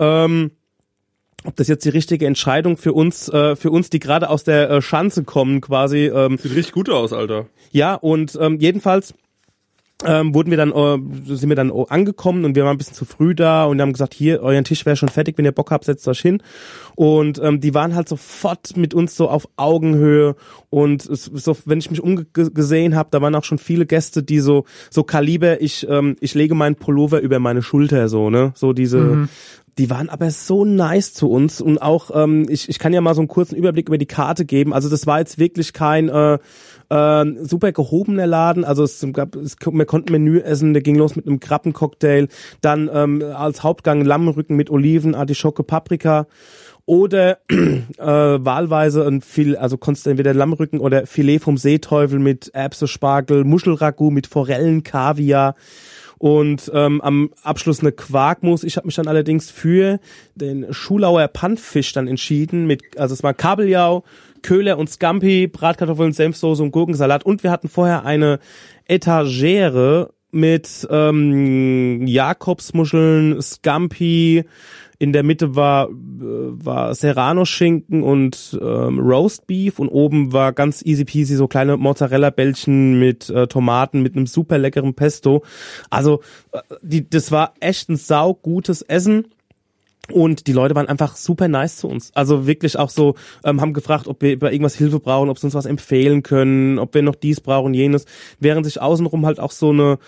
Ähm, 0.00 0.50
ob 1.44 1.56
das 1.56 1.68
jetzt 1.68 1.84
die 1.84 1.90
richtige 1.90 2.26
Entscheidung 2.26 2.76
für 2.76 2.92
uns, 2.92 3.28
äh, 3.28 3.56
für 3.56 3.70
uns, 3.70 3.90
die 3.90 3.98
gerade 3.98 4.28
aus 4.28 4.44
der 4.44 4.70
äh, 4.70 4.82
Schanze 4.82 5.24
kommen, 5.24 5.60
quasi. 5.60 6.06
Ähm, 6.06 6.38
Sieht 6.38 6.54
richtig 6.54 6.72
gut 6.72 6.90
aus, 6.90 7.12
Alter. 7.12 7.46
Ja, 7.70 7.94
und 7.94 8.38
ähm, 8.40 8.58
jedenfalls 8.60 9.14
ähm, 10.06 10.34
wurden 10.34 10.50
wir 10.50 10.56
dann, 10.56 10.72
äh, 10.72 11.34
sind 11.34 11.48
wir 11.48 11.56
dann 11.56 11.70
angekommen 11.70 12.44
und 12.44 12.54
wir 12.56 12.64
waren 12.64 12.74
ein 12.74 12.78
bisschen 12.78 12.94
zu 12.94 13.04
früh 13.04 13.34
da 13.34 13.64
und 13.64 13.80
haben 13.80 13.92
gesagt, 13.92 14.14
hier, 14.14 14.42
euren 14.42 14.64
Tisch 14.64 14.86
wäre 14.86 14.96
schon 14.96 15.08
fertig, 15.08 15.36
wenn 15.38 15.44
ihr 15.44 15.52
Bock 15.52 15.70
habt, 15.70 15.84
setzt 15.84 16.06
euch 16.08 16.20
hin. 16.20 16.42
Und 16.94 17.40
ähm, 17.42 17.60
die 17.60 17.74
waren 17.74 17.94
halt 17.94 18.08
sofort 18.08 18.76
mit 18.76 18.94
uns 18.94 19.16
so 19.16 19.28
auf 19.28 19.48
Augenhöhe 19.56 20.36
und 20.70 21.06
es, 21.06 21.24
so, 21.24 21.56
wenn 21.64 21.78
ich 21.78 21.90
mich 21.90 22.02
umgesehen 22.02 22.94
habe, 22.94 23.08
da 23.10 23.20
waren 23.20 23.34
auch 23.34 23.44
schon 23.44 23.58
viele 23.58 23.86
Gäste, 23.86 24.22
die 24.22 24.40
so 24.40 24.64
so 24.90 25.02
Kaliber, 25.02 25.60
ich 25.60 25.86
ähm, 25.88 26.16
ich 26.20 26.34
lege 26.34 26.54
meinen 26.54 26.76
Pullover 26.76 27.20
über 27.20 27.38
meine 27.38 27.62
Schulter 27.62 28.08
so, 28.08 28.30
ne, 28.30 28.52
so 28.54 28.72
diese 28.72 28.98
mhm. 28.98 29.28
Die 29.78 29.88
waren 29.88 30.10
aber 30.10 30.30
so 30.30 30.66
nice 30.66 31.14
zu 31.14 31.30
uns 31.30 31.62
und 31.62 31.80
auch, 31.80 32.10
ähm, 32.12 32.44
ich, 32.50 32.68
ich 32.68 32.78
kann 32.78 32.92
ja 32.92 33.00
mal 33.00 33.14
so 33.14 33.22
einen 33.22 33.28
kurzen 33.28 33.56
Überblick 33.56 33.88
über 33.88 33.96
die 33.96 34.04
Karte 34.04 34.44
geben. 34.44 34.74
Also 34.74 34.90
das 34.90 35.06
war 35.06 35.20
jetzt 35.20 35.38
wirklich 35.38 35.72
kein 35.72 36.10
äh, 36.10 36.38
äh, 36.90 37.24
super 37.42 37.72
gehobener 37.72 38.26
Laden. 38.26 38.64
Also 38.64 38.84
es 38.84 39.04
gab, 39.12 39.36
es, 39.36 39.56
wir 39.58 39.86
konnten 39.86 40.12
Menü 40.12 40.40
essen, 40.40 40.74
der 40.74 40.82
ging 40.82 40.96
los 40.96 41.16
mit 41.16 41.26
einem 41.26 41.40
Krabbencocktail, 41.40 42.28
dann 42.60 42.90
ähm, 42.92 43.22
als 43.34 43.62
Hauptgang 43.62 44.04
Lammrücken 44.04 44.56
mit 44.56 44.70
Oliven, 44.70 45.14
Artischocke, 45.14 45.62
Paprika 45.62 46.26
oder 46.86 47.38
äh, 47.48 47.54
wahlweise 47.98 49.06
ein 49.06 49.20
viel, 49.20 49.56
also 49.56 49.78
konntest 49.78 50.06
du 50.06 50.10
entweder 50.10 50.34
Lammrücken 50.34 50.80
oder 50.80 51.06
Filet 51.06 51.38
vom 51.38 51.56
Seeteufel 51.56 52.18
mit 52.18 52.50
Erbse, 52.52 52.88
Spargel, 52.88 53.44
Muschelragout 53.44 54.10
mit 54.10 54.26
Forellen, 54.26 54.82
Kaviar 54.82 55.54
und 56.18 56.70
ähm, 56.74 57.00
am 57.00 57.30
Abschluss 57.42 57.80
eine 57.80 57.92
Quarkmus. 57.92 58.62
Ich 58.62 58.76
habe 58.76 58.86
mich 58.86 58.96
dann 58.96 59.08
allerdings 59.08 59.50
für 59.50 60.00
den 60.34 60.66
Schulauer 60.70 61.28
Pannfisch 61.28 61.92
dann 61.94 62.08
entschieden 62.08 62.66
mit, 62.66 62.98
also 62.98 63.14
es 63.14 63.22
war 63.22 63.32
Kabeljau, 63.34 64.04
Köhler 64.42 64.78
und 64.78 64.90
Scampi, 64.90 65.46
Bratkartoffeln, 65.46 66.12
Senfsoße 66.12 66.62
und 66.62 66.70
Gurkensalat 66.70 67.24
und 67.24 67.42
wir 67.42 67.50
hatten 67.50 67.68
vorher 67.68 68.04
eine 68.04 68.38
Etagere 68.86 70.10
mit 70.32 70.86
ähm, 70.90 72.06
Jakobsmuscheln, 72.06 73.40
Scampi, 73.42 74.44
in 75.00 75.14
der 75.14 75.22
Mitte 75.22 75.56
war, 75.56 75.88
äh, 75.88 75.92
war 76.20 76.94
Serrano-Schinken 76.94 78.02
und 78.02 78.58
ähm, 78.60 79.00
Roast 79.00 79.46
Beef 79.46 79.78
und 79.78 79.88
oben 79.88 80.34
war 80.34 80.52
ganz 80.52 80.82
easy 80.84 81.06
peasy 81.06 81.36
so 81.36 81.48
kleine 81.48 81.78
Mozzarella-Bällchen 81.78 83.00
mit 83.00 83.30
äh, 83.30 83.46
Tomaten, 83.46 84.02
mit 84.02 84.14
einem 84.14 84.26
super 84.26 84.58
leckeren 84.58 84.92
Pesto. 84.94 85.42
Also 85.88 86.20
äh, 86.52 86.58
die, 86.82 87.08
das 87.08 87.32
war 87.32 87.54
echt 87.60 87.88
ein 87.88 87.96
saugutes 87.96 88.82
Essen. 88.82 89.28
Und 90.12 90.46
die 90.46 90.52
Leute 90.52 90.74
waren 90.74 90.88
einfach 90.88 91.16
super 91.16 91.48
nice 91.48 91.76
zu 91.76 91.88
uns. 91.88 92.10
Also 92.14 92.46
wirklich 92.46 92.78
auch 92.78 92.90
so, 92.90 93.14
ähm, 93.44 93.60
haben 93.60 93.72
gefragt, 93.72 94.08
ob 94.08 94.22
wir 94.22 94.38
bei 94.38 94.52
irgendwas 94.52 94.74
Hilfe 94.74 95.00
brauchen, 95.00 95.28
ob 95.28 95.38
sie 95.38 95.46
uns 95.46 95.54
was 95.54 95.66
empfehlen 95.66 96.22
können, 96.22 96.78
ob 96.78 96.94
wir 96.94 97.02
noch 97.02 97.14
dies 97.14 97.40
brauchen, 97.40 97.74
jenes. 97.74 98.04
Während 98.38 98.66
sich 98.66 98.80
außenrum 98.80 99.26
halt 99.26 99.40
auch 99.40 99.52
so 99.52 99.70
eine 99.70 99.98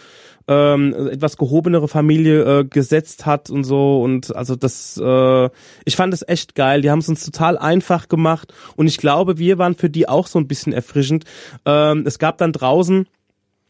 ähm, 0.49 0.95
etwas 1.11 1.37
gehobenere 1.37 1.89
Familie 1.89 2.61
äh, 2.61 2.65
gesetzt 2.65 3.27
hat 3.27 3.51
und 3.51 3.65
so 3.65 4.03
und 4.03 4.35
also 4.35 4.57
das 4.57 5.01
äh, 5.03 5.51
ich 5.85 5.97
fand 5.97 6.13
es 6.13 6.27
echt 6.27 6.55
geil 6.55 6.83
die 6.83 6.91
haben 6.91 6.99
es 6.99 7.09
uns 7.09 7.25
total 7.25 7.57
einfach 7.57 8.09
gemacht 8.09 8.53
und 8.77 8.87
ich 8.89 8.99
glaube 8.99 9.39
wir 9.39 9.59
waren 9.59 9.77
für 9.77 9.91
die 9.91 10.09
auch 10.09 10.27
so 10.27 10.39
ein 10.39 10.49
bisschen 10.49 10.73
erfrischend 10.73 11.25
ähm, 11.65 12.05
es 12.07 12.19
gab 12.19 12.39
dann 12.39 12.53
draußen 12.53 13.07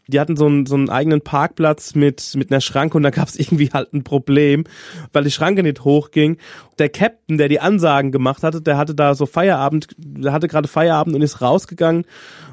die 0.08 0.18
hatten 0.18 0.36
so 0.36 0.46
einen, 0.46 0.66
so 0.66 0.74
einen 0.74 0.90
eigenen 0.90 1.20
Parkplatz 1.20 1.94
mit, 1.94 2.34
mit 2.34 2.50
einer 2.50 2.60
Schranke 2.60 2.96
und 2.96 3.02
da 3.02 3.10
gab 3.10 3.28
es 3.28 3.36
irgendwie 3.38 3.70
halt 3.72 3.92
ein 3.92 4.04
Problem, 4.04 4.64
weil 5.12 5.24
die 5.24 5.30
Schranke 5.30 5.62
nicht 5.62 5.84
hochging. 5.84 6.38
Der 6.78 6.88
Captain, 6.88 7.38
der 7.38 7.48
die 7.48 7.60
Ansagen 7.60 8.12
gemacht 8.12 8.42
hatte, 8.42 8.60
der 8.60 8.76
hatte 8.76 8.94
da 8.94 9.14
so 9.14 9.26
Feierabend, 9.26 9.88
der 9.96 10.32
hatte 10.32 10.48
gerade 10.48 10.68
Feierabend 10.68 11.14
und 11.14 11.22
ist 11.22 11.40
rausgegangen. 11.40 12.04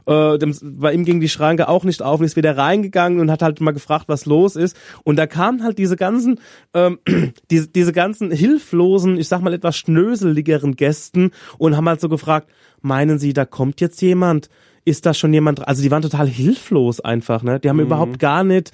Äh, 0.05 0.37
dem, 0.37 0.55
bei 0.61 0.93
ihm 0.93 1.05
ging 1.05 1.19
die 1.19 1.29
Schranke 1.29 1.67
auch 1.67 1.83
nicht 1.83 2.01
auf 2.01 2.19
und 2.19 2.25
ist 2.25 2.35
wieder 2.35 2.57
reingegangen 2.57 3.19
und 3.19 3.31
hat 3.31 3.41
halt 3.41 3.61
mal 3.61 3.71
gefragt, 3.71 4.05
was 4.07 4.25
los 4.25 4.55
ist. 4.55 4.77
Und 5.03 5.17
da 5.17 5.27
kamen 5.27 5.63
halt 5.63 5.77
diese 5.77 5.95
ganzen, 5.95 6.39
ähm, 6.73 6.99
diese, 7.51 7.67
diese 7.67 7.93
ganzen 7.93 8.31
hilflosen, 8.31 9.17
ich 9.17 9.27
sag 9.27 9.41
mal 9.41 9.53
etwas 9.53 9.77
schnöseligeren 9.77 10.75
Gästen 10.75 11.31
und 11.57 11.75
haben 11.75 11.87
halt 11.87 12.01
so 12.01 12.09
gefragt, 12.09 12.49
meinen 12.81 13.19
Sie, 13.19 13.33
da 13.33 13.45
kommt 13.45 13.81
jetzt 13.81 14.01
jemand? 14.01 14.49
Ist 14.85 15.05
da 15.05 15.13
schon 15.13 15.33
jemand, 15.33 15.67
also 15.67 15.81
die 15.81 15.91
waren 15.91 16.01
total 16.01 16.27
hilflos 16.27 16.99
einfach, 16.99 17.43
ne? 17.43 17.59
Die 17.59 17.69
haben 17.69 17.77
mhm. 17.77 17.83
überhaupt 17.83 18.19
gar 18.19 18.43
nicht 18.43 18.71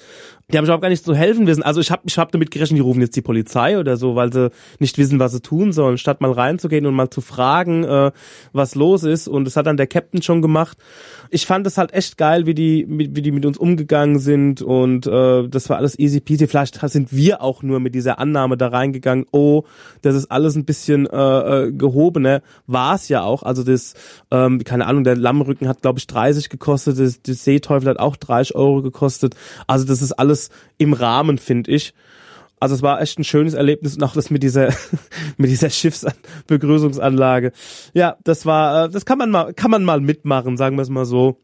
die 0.52 0.58
haben 0.58 0.64
überhaupt 0.64 0.82
gar 0.82 0.90
nicht 0.90 1.04
zu 1.04 1.12
helfen 1.12 1.48
wissen. 1.48 1.64
Also 1.64 1.80
ich 1.80 1.90
habe 1.90 2.02
ich 2.06 2.18
hab 2.18 2.30
damit 2.30 2.52
gerechnet, 2.52 2.78
die 2.78 2.82
rufen 2.82 3.00
jetzt 3.00 3.16
die 3.16 3.22
Polizei 3.22 3.80
oder 3.80 3.96
so, 3.96 4.14
weil 4.14 4.32
sie 4.32 4.52
nicht 4.78 4.96
wissen, 4.96 5.18
was 5.18 5.32
sie 5.32 5.40
tun 5.40 5.72
sollen, 5.72 5.98
statt 5.98 6.20
mal 6.20 6.30
reinzugehen 6.30 6.86
und 6.86 6.94
mal 6.94 7.10
zu 7.10 7.20
fragen, 7.20 7.82
äh, 7.82 8.12
was 8.52 8.76
los 8.76 9.02
ist. 9.02 9.26
Und 9.26 9.44
das 9.44 9.56
hat 9.56 9.66
dann 9.66 9.76
der 9.76 9.88
Captain 9.88 10.22
schon 10.22 10.42
gemacht. 10.42 10.78
Ich 11.30 11.46
fand 11.46 11.66
es 11.66 11.78
halt 11.78 11.92
echt 11.92 12.16
geil, 12.16 12.46
wie 12.46 12.54
die, 12.54 12.86
wie, 12.88 13.08
die 13.08 13.32
mit 13.32 13.44
uns 13.44 13.58
umgegangen 13.58 14.20
sind 14.20 14.62
und 14.62 15.08
äh, 15.08 15.48
das 15.48 15.68
war 15.68 15.78
alles 15.78 15.98
easy 15.98 16.20
peasy. 16.20 16.46
Vielleicht 16.46 16.78
sind 16.90 17.12
wir 17.12 17.42
auch 17.42 17.64
nur 17.64 17.80
mit 17.80 17.96
dieser 17.96 18.20
Annahme 18.20 18.56
da 18.56 18.68
reingegangen, 18.68 19.26
oh, 19.32 19.64
das 20.02 20.14
ist 20.14 20.30
alles 20.30 20.54
ein 20.54 20.64
bisschen 20.64 21.06
äh, 21.06 21.66
äh 21.66 21.72
gehobener. 21.72 22.42
War 22.68 22.94
es 22.94 23.08
ja 23.08 23.22
auch. 23.22 23.42
Also 23.42 23.64
das, 23.64 23.94
ähm, 24.30 24.62
keine 24.62 24.86
Ahnung, 24.86 25.02
der 25.02 25.16
Lammrücken 25.16 25.66
hat, 25.66 25.82
glaube 25.82 25.98
ich, 25.98 26.06
30 26.06 26.50
gekostet, 26.50 27.00
das, 27.00 27.20
das 27.20 27.42
Seeteufel 27.42 27.88
hat 27.88 27.98
auch 27.98 28.14
30 28.14 28.54
Euro 28.54 28.82
gekostet. 28.82 29.34
Also 29.66 29.84
das 29.84 30.02
ist 30.02 30.12
alles 30.12 30.35
alles 30.36 30.50
im 30.78 30.92
Rahmen, 30.92 31.38
finde 31.38 31.70
ich. 31.70 31.94
Also 32.58 32.74
es 32.74 32.82
war 32.82 33.02
echt 33.02 33.18
ein 33.18 33.24
schönes 33.24 33.52
Erlebnis 33.52 33.96
und 33.96 34.02
auch 34.02 34.14
das 34.14 34.30
mit 34.30 34.42
dieser 34.42 34.68
mit 35.36 35.50
dieser 35.50 35.68
Schiffsbegrüßungsanlage. 35.68 37.52
Ja, 37.92 38.16
das 38.24 38.46
war 38.46 38.84
äh, 38.84 38.88
das 38.88 39.04
kann 39.04 39.18
man 39.18 39.30
mal 39.30 39.52
kann 39.52 39.70
man 39.70 39.84
mal 39.84 40.00
mitmachen, 40.00 40.56
sagen 40.56 40.76
wir 40.76 40.82
es 40.82 40.88
mal 40.88 41.04
so 41.04 41.38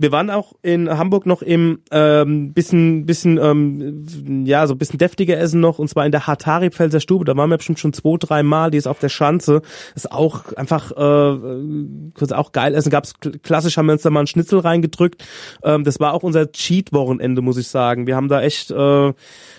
wir 0.00 0.12
waren 0.12 0.30
auch 0.30 0.54
in 0.62 0.88
Hamburg 0.88 1.26
noch 1.26 1.42
im 1.42 1.80
ähm, 1.90 2.54
bisschen, 2.54 3.04
bisschen, 3.04 3.36
ähm, 3.36 4.46
ja, 4.46 4.66
so 4.66 4.74
bisschen 4.74 4.98
deftiger 4.98 5.36
Essen 5.36 5.60
noch, 5.60 5.78
und 5.78 5.88
zwar 5.88 6.06
in 6.06 6.10
der 6.10 6.26
Hatari 6.26 6.70
Pfälzer 6.70 7.00
Stube. 7.00 7.26
Da 7.26 7.36
waren 7.36 7.50
wir 7.50 7.58
bestimmt 7.58 7.78
schon 7.78 7.92
zwei, 7.92 8.16
drei 8.18 8.42
Mal. 8.42 8.70
Die 8.70 8.78
ist 8.78 8.86
auf 8.86 8.98
der 8.98 9.10
Schanze. 9.10 9.60
ist 9.94 10.10
auch 10.10 10.54
einfach 10.54 10.90
äh, 10.92 12.32
auch 12.32 12.52
geil 12.52 12.74
essen. 12.74 12.88
Gab's 12.88 13.12
klassisch 13.42 13.76
haben 13.76 13.86
wir 13.86 13.92
uns 13.92 14.00
da 14.00 14.08
mal 14.08 14.20
einen 14.20 14.26
Schnitzel 14.26 14.60
reingedrückt. 14.60 15.22
Ähm, 15.62 15.84
das 15.84 16.00
war 16.00 16.14
auch 16.14 16.22
unser 16.22 16.50
Cheat-Wochenende, 16.50 17.42
muss 17.42 17.58
ich 17.58 17.68
sagen. 17.68 18.06
Wir 18.06 18.16
haben 18.16 18.28
da 18.28 18.40
echt, 18.40 18.70
äh, 18.70 19.08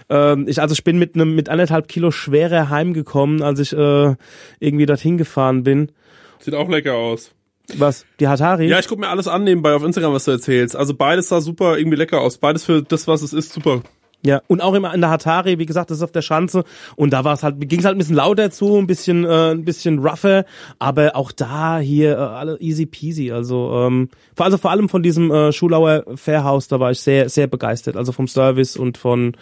äh, 0.09 0.43
ich 0.47 0.59
also 0.59 0.73
ich 0.73 0.83
bin 0.83 0.97
mit 0.97 1.13
einem 1.13 1.35
mit 1.35 1.49
anderthalb 1.49 1.87
Kilo 1.87 2.09
schwerer 2.09 2.71
heimgekommen, 2.71 3.43
als 3.43 3.59
ich 3.59 3.73
äh, 3.73 4.15
irgendwie 4.59 4.87
dorthin 4.87 5.19
gefahren 5.19 5.61
bin. 5.61 5.91
Sieht 6.39 6.55
auch 6.55 6.67
lecker 6.67 6.95
aus. 6.95 7.31
Was? 7.77 8.05
Die 8.19 8.27
Hatari? 8.27 8.67
Ja, 8.67 8.79
ich 8.79 8.87
guck 8.87 8.99
mir 8.99 9.09
alles 9.09 9.27
an 9.27 9.43
nebenbei 9.43 9.73
auf 9.73 9.83
Instagram, 9.83 10.13
was 10.13 10.25
du 10.25 10.31
erzählst. 10.31 10.75
Also 10.75 10.93
beides 10.93 11.29
sah 11.29 11.41
super 11.41 11.77
irgendwie 11.77 11.97
lecker 11.97 12.21
aus. 12.21 12.37
Beides 12.37 12.63
für 12.65 12.81
das, 12.81 13.07
was 13.07 13.21
es 13.21 13.33
ist, 13.33 13.53
super. 13.53 13.81
Ja, 14.23 14.41
und 14.47 14.61
auch 14.61 14.75
immer 14.75 14.93
in 14.93 15.01
der 15.01 15.09
Hatari, 15.09 15.57
wie 15.57 15.65
gesagt, 15.65 15.89
das 15.89 15.97
ist 15.97 16.03
auf 16.03 16.11
der 16.11 16.21
Schanze 16.21 16.63
und 16.95 17.11
da 17.11 17.23
war 17.23 17.33
es 17.33 17.41
halt, 17.41 17.55
ging 17.67 17.79
es 17.79 17.85
halt 17.85 17.95
ein 17.95 17.97
bisschen 17.97 18.15
lauter 18.15 18.51
zu, 18.51 18.77
ein 18.77 18.85
bisschen, 18.85 19.25
äh, 19.25 19.51
ein 19.51 19.65
bisschen 19.65 19.97
rougher, 19.97 20.45
aber 20.77 21.15
auch 21.15 21.31
da 21.31 21.79
hier 21.79 22.17
äh, 22.17 22.21
alle 22.21 22.59
easy 22.59 22.85
peasy. 22.85 23.31
Also, 23.31 23.73
ähm, 23.73 24.09
also 24.37 24.57
vor 24.57 24.69
allem 24.69 24.89
von 24.89 25.01
diesem 25.01 25.31
äh, 25.31 25.51
Schulauer 25.51 26.03
Fairhaus, 26.15 26.67
da 26.67 26.79
war 26.79 26.91
ich 26.91 26.99
sehr, 26.99 27.29
sehr 27.29 27.47
begeistert. 27.47 27.97
Also 27.97 28.11
vom 28.11 28.27
Service 28.27 28.77
und 28.77 28.99
von 28.99 29.35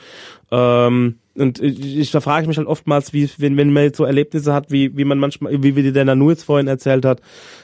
ähm, 0.49 1.19
und 1.39 1.59
ich, 1.59 1.97
ich 1.97 2.11
da 2.11 2.19
frage 2.21 2.43
ich 2.43 2.47
mich 2.47 2.57
halt 2.57 2.67
oftmals, 2.67 3.13
wie 3.13 3.29
wenn, 3.37 3.57
wenn 3.57 3.71
man 3.73 3.83
jetzt 3.83 3.97
so 3.97 4.03
Erlebnisse 4.05 4.53
hat, 4.53 4.71
wie 4.71 4.95
wie 4.97 5.05
man 5.05 5.17
manchmal, 5.19 5.61
wie 5.63 5.75
wie 5.75 5.91
der 5.91 6.05
Nanu 6.05 6.29
jetzt 6.29 6.43
vorhin 6.43 6.67
erzählt 6.67 7.05
hat, 7.05 7.19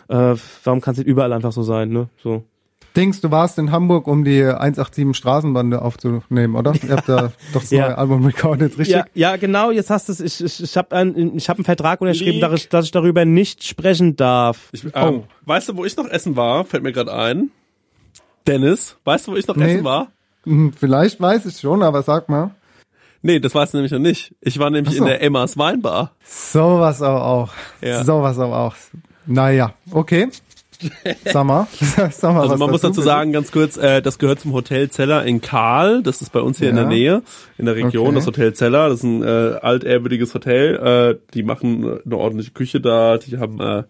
äh, 0.08 0.36
warum 0.64 0.82
kann 0.82 0.94
es 0.94 0.98
nicht 1.00 1.08
überall 1.08 1.34
einfach 1.34 1.52
so 1.52 1.64
sein, 1.64 1.90
ne? 1.90 2.10
So. 2.24 2.44
Dings, 2.96 3.20
du 3.20 3.30
warst 3.30 3.60
in 3.60 3.74
Hamburg, 3.74 4.08
um 4.08 4.24
die 4.24 4.42
187 4.42 5.18
Straßenbande 5.18 5.82
aufzunehmen, 5.82 6.56
oder? 6.56 6.74
Ihr 6.82 6.96
habt 6.96 7.10
da 7.10 7.34
doch 7.54 7.60
das 7.62 7.70
Ja. 7.70 7.88
neue 7.88 7.98
Album 7.98 8.26
recorded, 8.26 8.78
richtig? 8.78 8.96
Ja, 8.96 9.06
ja, 9.14 9.36
genau. 9.36 9.70
Jetzt 9.72 9.90
hast 9.90 10.08
du 10.08 10.14
es. 10.14 10.22
Ich, 10.22 10.42
ich, 10.42 10.64
ich 10.64 10.78
habe 10.78 10.96
einen, 10.96 11.36
ich 11.36 11.50
hab 11.50 11.58
einen 11.58 11.66
Vertrag 11.66 12.00
unterschrieben, 12.00 12.40
dass 12.40 12.54
ich, 12.54 12.70
dass 12.70 12.86
ich 12.86 12.92
darüber 12.92 13.26
nicht 13.26 13.66
sprechen 13.66 14.16
darf. 14.16 14.70
Ich, 14.72 14.86
ähm, 14.94 15.24
Weißt 15.44 15.68
du, 15.68 15.76
wo 15.76 15.84
ich 15.84 15.98
noch 15.98 16.08
essen 16.08 16.38
war? 16.38 16.64
Fällt 16.64 16.84
mir 16.84 16.94
gerade 16.94 17.14
ein. 17.14 17.52
Dennis, 18.48 18.96
weißt 19.04 19.28
du, 19.28 19.32
wo 19.34 19.36
ich 19.36 19.48
noch 19.48 19.56
Nee. 19.58 19.74
essen 19.74 19.84
war? 19.84 20.12
Hm, 20.46 20.72
Vielleicht 20.72 21.20
weiß 21.20 21.46
ich 21.48 21.60
schon, 21.60 21.82
aber 21.84 22.02
sag 22.04 22.30
mal. 22.30 22.52
Nee, 23.26 23.40
das 23.40 23.56
weißt 23.56 23.74
du 23.74 23.80
nämlich 23.80 23.92
noch 23.92 23.98
nicht. 23.98 24.36
Ich 24.40 24.60
war 24.60 24.70
nämlich 24.70 24.98
so. 24.98 25.04
in 25.04 25.10
der 25.10 25.20
Emmas 25.20 25.58
Weinbar. 25.58 26.12
Sowas 26.24 27.02
aber 27.02 27.26
auch. 27.26 27.54
Ja. 27.82 28.04
Sowas 28.04 28.38
aber 28.38 28.56
auch. 28.56 28.76
Naja, 29.26 29.74
okay. 29.90 30.28
Sag 31.26 31.46
mal. 31.46 31.68
Sag 32.12 32.22
mal 32.34 32.42
Also 32.42 32.58
man 32.58 32.70
muss 32.72 32.82
dazu 32.82 33.02
sagen, 33.02 33.32
ganz 33.32 33.52
kurz, 33.52 33.78
äh, 33.78 34.02
das 34.02 34.18
gehört 34.20 34.40
zum 34.40 34.54
Hotel 34.54 34.90
Zeller 34.90 35.24
in 35.26 35.42
Karl. 35.42 36.02
Das 36.04 36.22
ist 36.22 36.32
bei 36.32 36.42
uns 36.42 36.60
hier 36.60 36.70
in 36.70 36.76
Ja. 36.78 36.84
der 36.84 36.90
Nähe, 36.92 37.22
in 37.58 37.66
der 37.66 37.76
Region, 37.76 38.08
Okay. 38.08 38.16
das 38.16 38.28
Hotel 38.28 38.54
Zeller. 38.54 38.90
Das 38.90 39.00
ist 39.00 39.04
ein 39.04 39.24
äh, 39.24 39.26
altehrwürdiges 39.62 40.34
Hotel. 40.34 40.76
Äh, 40.76 41.34
die 41.34 41.44
machen 41.44 42.00
eine 42.06 42.18
ordentliche 42.18 42.52
Küche 42.52 42.82
da. 42.82 43.18
Die 43.18 43.38
haben, 43.38 43.60
äh, 43.60 43.84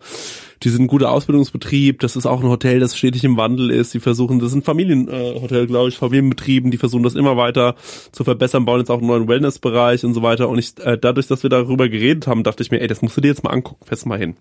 die 0.64 0.70
sind 0.70 0.84
ein 0.84 0.88
guter 0.88 1.12
Ausbildungsbetrieb. 1.12 2.00
Das 2.00 2.16
ist 2.16 2.26
auch 2.26 2.42
ein 2.42 2.50
Hotel, 2.50 2.80
das 2.80 2.98
stetig 2.98 3.24
im 3.24 3.38
Wandel 3.38 3.70
ist. 3.72 3.94
Die 3.94 4.00
versuchen, 4.00 4.40
das 4.40 4.50
ist 4.50 4.56
ein 4.56 4.62
Familienhotel, 4.64 5.64
äh, 5.64 5.68
glaube 5.68 5.90
ich, 5.90 5.98
Familienbetrieben. 5.98 6.72
Die 6.72 6.78
versuchen 6.78 7.04
das 7.04 7.16
immer 7.16 7.38
weiter 7.38 7.76
zu 8.12 8.24
verbessern, 8.24 8.66
bauen 8.66 8.80
jetzt 8.80 8.90
auch 8.90 9.00
einen 9.00 9.08
neuen 9.08 9.28
Wellnessbereich 9.28 10.04
und 10.06 10.14
so 10.14 10.22
weiter. 10.22 10.50
Und 10.50 10.60
ich, 10.60 10.74
äh, 10.84 10.98
dadurch, 10.98 11.28
dass 11.28 11.44
wir 11.44 11.50
darüber 11.50 11.90
geredet 11.90 12.28
haben, 12.28 12.44
dachte 12.44 12.64
ich 12.64 12.72
mir, 12.72 12.80
ey, 12.82 12.88
das 12.88 13.02
musst 13.02 13.18
du 13.18 13.22
dir 13.22 13.28
jetzt 13.28 13.44
mal 13.44 13.52
angucken. 13.52 13.86
Fest 13.86 14.06
mal 14.06 14.18
hin. 14.18 14.36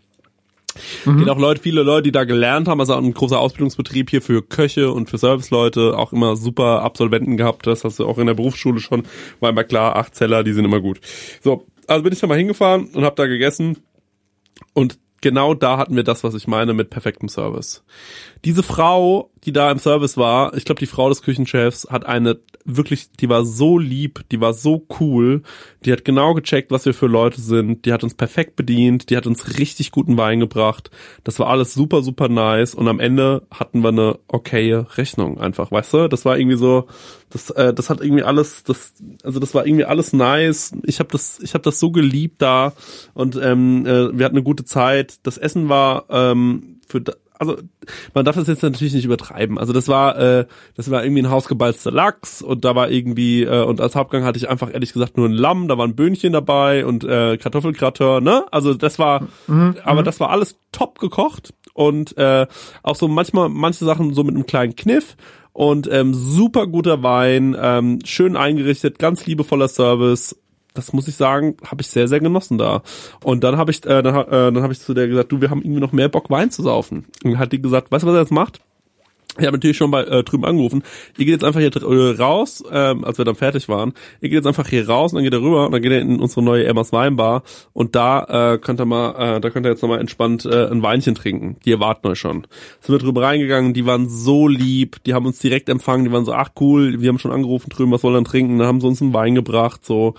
Geht 1.05 1.29
auch 1.29 1.39
Leute, 1.39 1.61
viele 1.61 1.83
Leute, 1.83 2.05
die 2.05 2.13
da 2.13 2.25
gelernt 2.25 2.69
haben, 2.69 2.81
also 2.81 2.95
ein 2.95 3.15
großer 3.15 3.39
Ausbildungsbetrieb 3.39 4.11
hier 4.11 4.23
für 4.23 4.43
Köche 4.43 4.91
und 4.93 5.09
für 5.09 5.19
Serviceleute, 5.19 5.97
auch 5.99 6.13
immer 6.13 6.37
super 6.37 6.83
Absolventen 6.83 7.37
gehabt, 7.37 7.67
das 7.67 7.85
hast 7.85 7.99
du 7.99 8.07
auch 8.07 8.19
in 8.19 8.27
der 8.27 8.35
Berufsschule 8.35 8.81
schon, 8.81 9.05
war 9.41 9.51
immer 9.51 9.65
klar, 9.65 9.97
acht 9.97 10.15
Zeller, 10.15 10.45
die 10.45 10.53
sind 10.53 10.65
immer 10.65 10.81
gut. 10.81 11.01
So, 11.43 11.67
also 11.87 12.03
bin 12.03 12.13
ich 12.13 12.21
da 12.21 12.27
mal 12.27 12.39
hingefahren 12.39 12.87
und 12.87 13.05
habe 13.05 13.17
da 13.17 13.27
gegessen 13.27 13.79
und 14.73 14.99
genau 15.21 15.55
da 15.55 15.79
hatten 15.79 15.97
wir 15.97 16.05
das, 16.05 16.23
was 16.23 16.35
ich 16.35 16.47
meine 16.47 16.75
mit 16.75 16.91
perfektem 16.91 17.29
Service. 17.29 17.83
Diese 18.45 18.63
Frau, 18.63 19.31
die 19.45 19.53
da 19.53 19.71
im 19.71 19.79
Service 19.79 20.17
war, 20.17 20.55
ich 20.57 20.65
glaube, 20.65 20.79
die 20.79 20.87
Frau 20.87 21.09
des 21.09 21.23
Küchenchefs 21.23 21.87
hat 21.91 22.07
eine 22.07 22.39
wirklich, 22.65 23.13
die 23.13 23.29
war 23.29 23.45
so 23.45 23.79
lieb, 23.79 24.25
die 24.31 24.41
war 24.41 24.55
so 24.55 24.87
cool, 24.99 25.43
die 25.85 25.93
hat 25.93 26.05
genau 26.05 26.35
gecheckt, 26.35 26.71
was 26.71 26.87
wir 26.87 26.95
für 26.95 27.07
Leute 27.07 27.41
sind, 27.41 27.85
die 27.85 27.93
hat 27.93 28.03
uns 28.03 28.15
perfekt 28.15 28.57
bedient, 28.57 29.11
die 29.11 29.17
hat 29.17 29.27
uns 29.27 29.59
richtig 29.59 29.91
guten 29.91 30.17
Wein 30.17 30.41
gebracht. 30.41 30.91
Das 31.25 31.39
war 31.39 31.49
alles 31.49 31.75
super, 31.75 32.03
super 32.03 32.29
nice 32.29 32.75
und 32.75 32.89
am 32.89 33.01
Ende 33.01 33.43
hatten 33.51 33.83
wir 33.83 33.89
eine 33.89 34.19
okaye 34.29 34.87
Rechnung 34.97 35.39
einfach, 35.39 35.71
weißt 35.71 35.93
du? 35.95 36.09
Das 36.09 36.25
war 36.25 36.39
irgendwie 36.39 36.57
so, 36.57 36.87
das, 37.31 37.51
äh, 37.51 37.75
das 37.75 37.91
hat 37.91 38.01
irgendwie 38.01 38.23
alles, 38.23 38.65
das, 38.65 38.95
also 39.23 39.41
das 39.41 39.55
war 39.55 39.67
irgendwie 39.67 39.85
alles 39.85 40.13
nice. 40.13 40.73
Ich 40.85 41.01
habe 41.01 41.11
das, 41.13 41.41
ich 41.41 41.53
habe 41.55 41.63
das 41.63 41.79
so 41.79 41.91
geliebt 41.91 42.41
da 42.41 42.73
und 43.13 43.37
ähm, 43.37 43.85
äh, 43.85 44.17
wir 44.17 44.25
hatten 44.25 44.37
eine 44.37 44.43
gute 44.43 44.65
Zeit. 44.65 45.19
Das 45.25 45.37
Essen 45.37 45.69
war 45.69 46.07
ähm, 46.09 46.81
für 46.89 47.03
also 47.49 47.63
man 48.15 48.25
darf 48.25 48.37
das 48.37 48.49
jetzt 48.49 48.63
natürlich 48.63 48.95
nicht 48.95 49.05
übertreiben. 49.05 49.59
Also 49.59 49.73
das 49.73 49.89
war 49.89 50.19
äh, 50.19 50.47
das 50.77 50.91
war 50.91 51.05
irgendwie 51.05 51.23
ein 51.23 51.31
hausgebalzter 51.31 51.91
Lachs 51.91 52.43
und 52.43 52.65
da 52.65 52.75
war 52.75 52.91
irgendwie 52.91 53.45
äh, 53.45 53.65
und 53.65 53.81
als 53.81 53.95
Hauptgang 53.97 54.25
hatte 54.25 54.39
ich 54.39 54.49
einfach 54.49 54.73
ehrlich 54.73 54.93
gesagt 54.93 55.17
nur 55.17 55.29
ein 55.29 55.33
Lamm, 55.33 55.69
da 55.69 55.79
waren 55.79 55.95
Böhnchen 55.95 56.33
dabei 56.33 56.87
und 56.87 57.05
äh, 57.05 57.37
Kartoffelgratin, 57.37 58.25
ne? 58.25 58.45
Also 58.51 58.75
das 58.75 58.99
war 58.99 59.27
aber 59.85 60.03
das 60.03 60.21
war 60.21 60.31
alles 60.31 60.57
top 60.73 60.99
gekocht 60.99 61.55
und 61.75 62.17
äh, 62.17 62.47
auch 62.83 62.97
so 62.97 63.09
manchmal 63.09 63.49
manche 63.49 63.85
Sachen 63.85 64.15
so 64.15 64.25
mit 64.25 64.35
einem 64.35 64.47
kleinen 64.47 64.77
Kniff 64.77 65.17
und 65.53 65.89
ähm, 65.91 66.15
super 66.15 66.67
guter 66.67 67.03
Wein, 67.05 67.57
ähm, 67.59 68.01
schön 68.05 68.37
eingerichtet, 68.37 68.99
ganz 68.99 69.25
liebevoller 69.25 69.69
Service. 69.69 70.37
Das 70.75 70.93
muss 70.93 71.09
ich 71.09 71.15
sagen, 71.15 71.57
habe 71.65 71.83
ich 71.83 71.89
sehr 71.89 72.09
sehr 72.09 72.21
genossen 72.21 72.59
da. 72.59 72.83
Und 73.23 73.45
dann 73.45 73.57
habe 73.57 73.71
ich 73.71 73.85
äh, 73.87 74.03
dann, 74.03 74.15
äh, 74.15 74.53
dann 74.53 74.63
habe 74.63 74.73
ich 74.73 74.81
zu 74.81 74.93
der 74.93 75.09
gesagt, 75.09 75.33
du, 75.33 75.41
wir 75.41 75.51
haben 75.51 75.63
irgendwie 75.63 75.81
noch 75.81 75.93
mehr 75.93 76.09
Bock 76.09 76.31
Wein 76.31 76.51
zu 76.51 76.63
saufen. 76.63 77.07
Und 77.23 77.39
hat 77.39 77.53
die 77.53 77.63
gesagt, 77.63 77.91
weißt 77.93 78.03
du, 78.03 78.09
was 78.09 78.15
er 78.15 78.21
jetzt 78.21 78.33
macht? 78.33 78.61
Ich 79.37 79.47
habe 79.47 79.57
natürlich 79.57 79.77
schon 79.77 79.91
bei 79.91 80.05
äh, 80.05 80.23
drüben 80.23 80.45
angerufen. 80.45 80.85
Ihr 81.19 81.25
geht 81.25 81.33
jetzt 81.33 81.45
einfach 81.45 81.59
hier 81.59 81.75
äh, 81.75 82.17
raus, 82.17 82.63
ähm, 82.71 83.05
als 83.05 83.19
wir 83.19 83.25
dann 83.25 83.35
fertig 83.35 83.69
waren. 83.69 83.93
Ihr 84.21 84.29
geht 84.29 84.37
jetzt 84.37 84.47
einfach 84.47 84.69
hier 84.69 84.89
raus 84.89 85.13
und 85.13 85.17
dann 85.17 85.25
geht 85.25 85.33
er 85.33 85.43
rüber 85.43 85.67
und 85.67 85.73
dann 85.73 85.83
geht 85.83 85.91
er 85.91 86.01
in 86.01 86.21
unsere 86.21 86.43
neue 86.43 86.65
Emmas 86.65 86.93
Weinbar 86.93 87.43
und 87.73 87.97
da 87.97 88.53
äh, 88.55 88.59
könnt 88.59 88.81
ihr 88.81 88.85
mal, 88.85 89.37
äh, 89.37 89.41
da 89.41 89.51
könnt 89.51 89.67
ihr 89.67 89.71
jetzt 89.71 89.83
nochmal 89.83 89.99
entspannt 89.99 90.45
äh, 90.45 90.69
ein 90.69 90.83
Weinchen 90.83 91.17
trinken. 91.17 91.57
Die 91.65 91.73
erwarten 91.73 92.07
euch 92.07 92.21
schon. 92.21 92.47
Sind 92.81 92.95
wir 92.95 93.01
drüber 93.01 93.23
reingegangen, 93.23 93.75
die 93.75 93.87
waren 93.87 94.09
so 94.09 94.47
lieb, 94.47 95.03
die 95.05 95.15
haben 95.15 95.27
uns 95.27 95.41
direkt 95.41 95.69
empfangen, 95.69 96.05
die 96.05 96.13
waren 96.13 96.25
so, 96.25 96.33
ach 96.33 96.51
cool, 96.61 97.01
wir 97.01 97.09
haben 97.09 97.19
schon 97.19 97.33
angerufen 97.33 97.71
drüben, 97.71 97.91
was 97.91 98.05
wir 98.05 98.13
dann 98.13 98.25
trinken? 98.25 98.59
Dann 98.61 98.69
haben 98.69 98.81
sie 98.81 98.87
uns 98.87 99.03
einen 99.03 99.15
Wein 99.15 99.35
gebracht, 99.35 99.85
so 99.85 100.15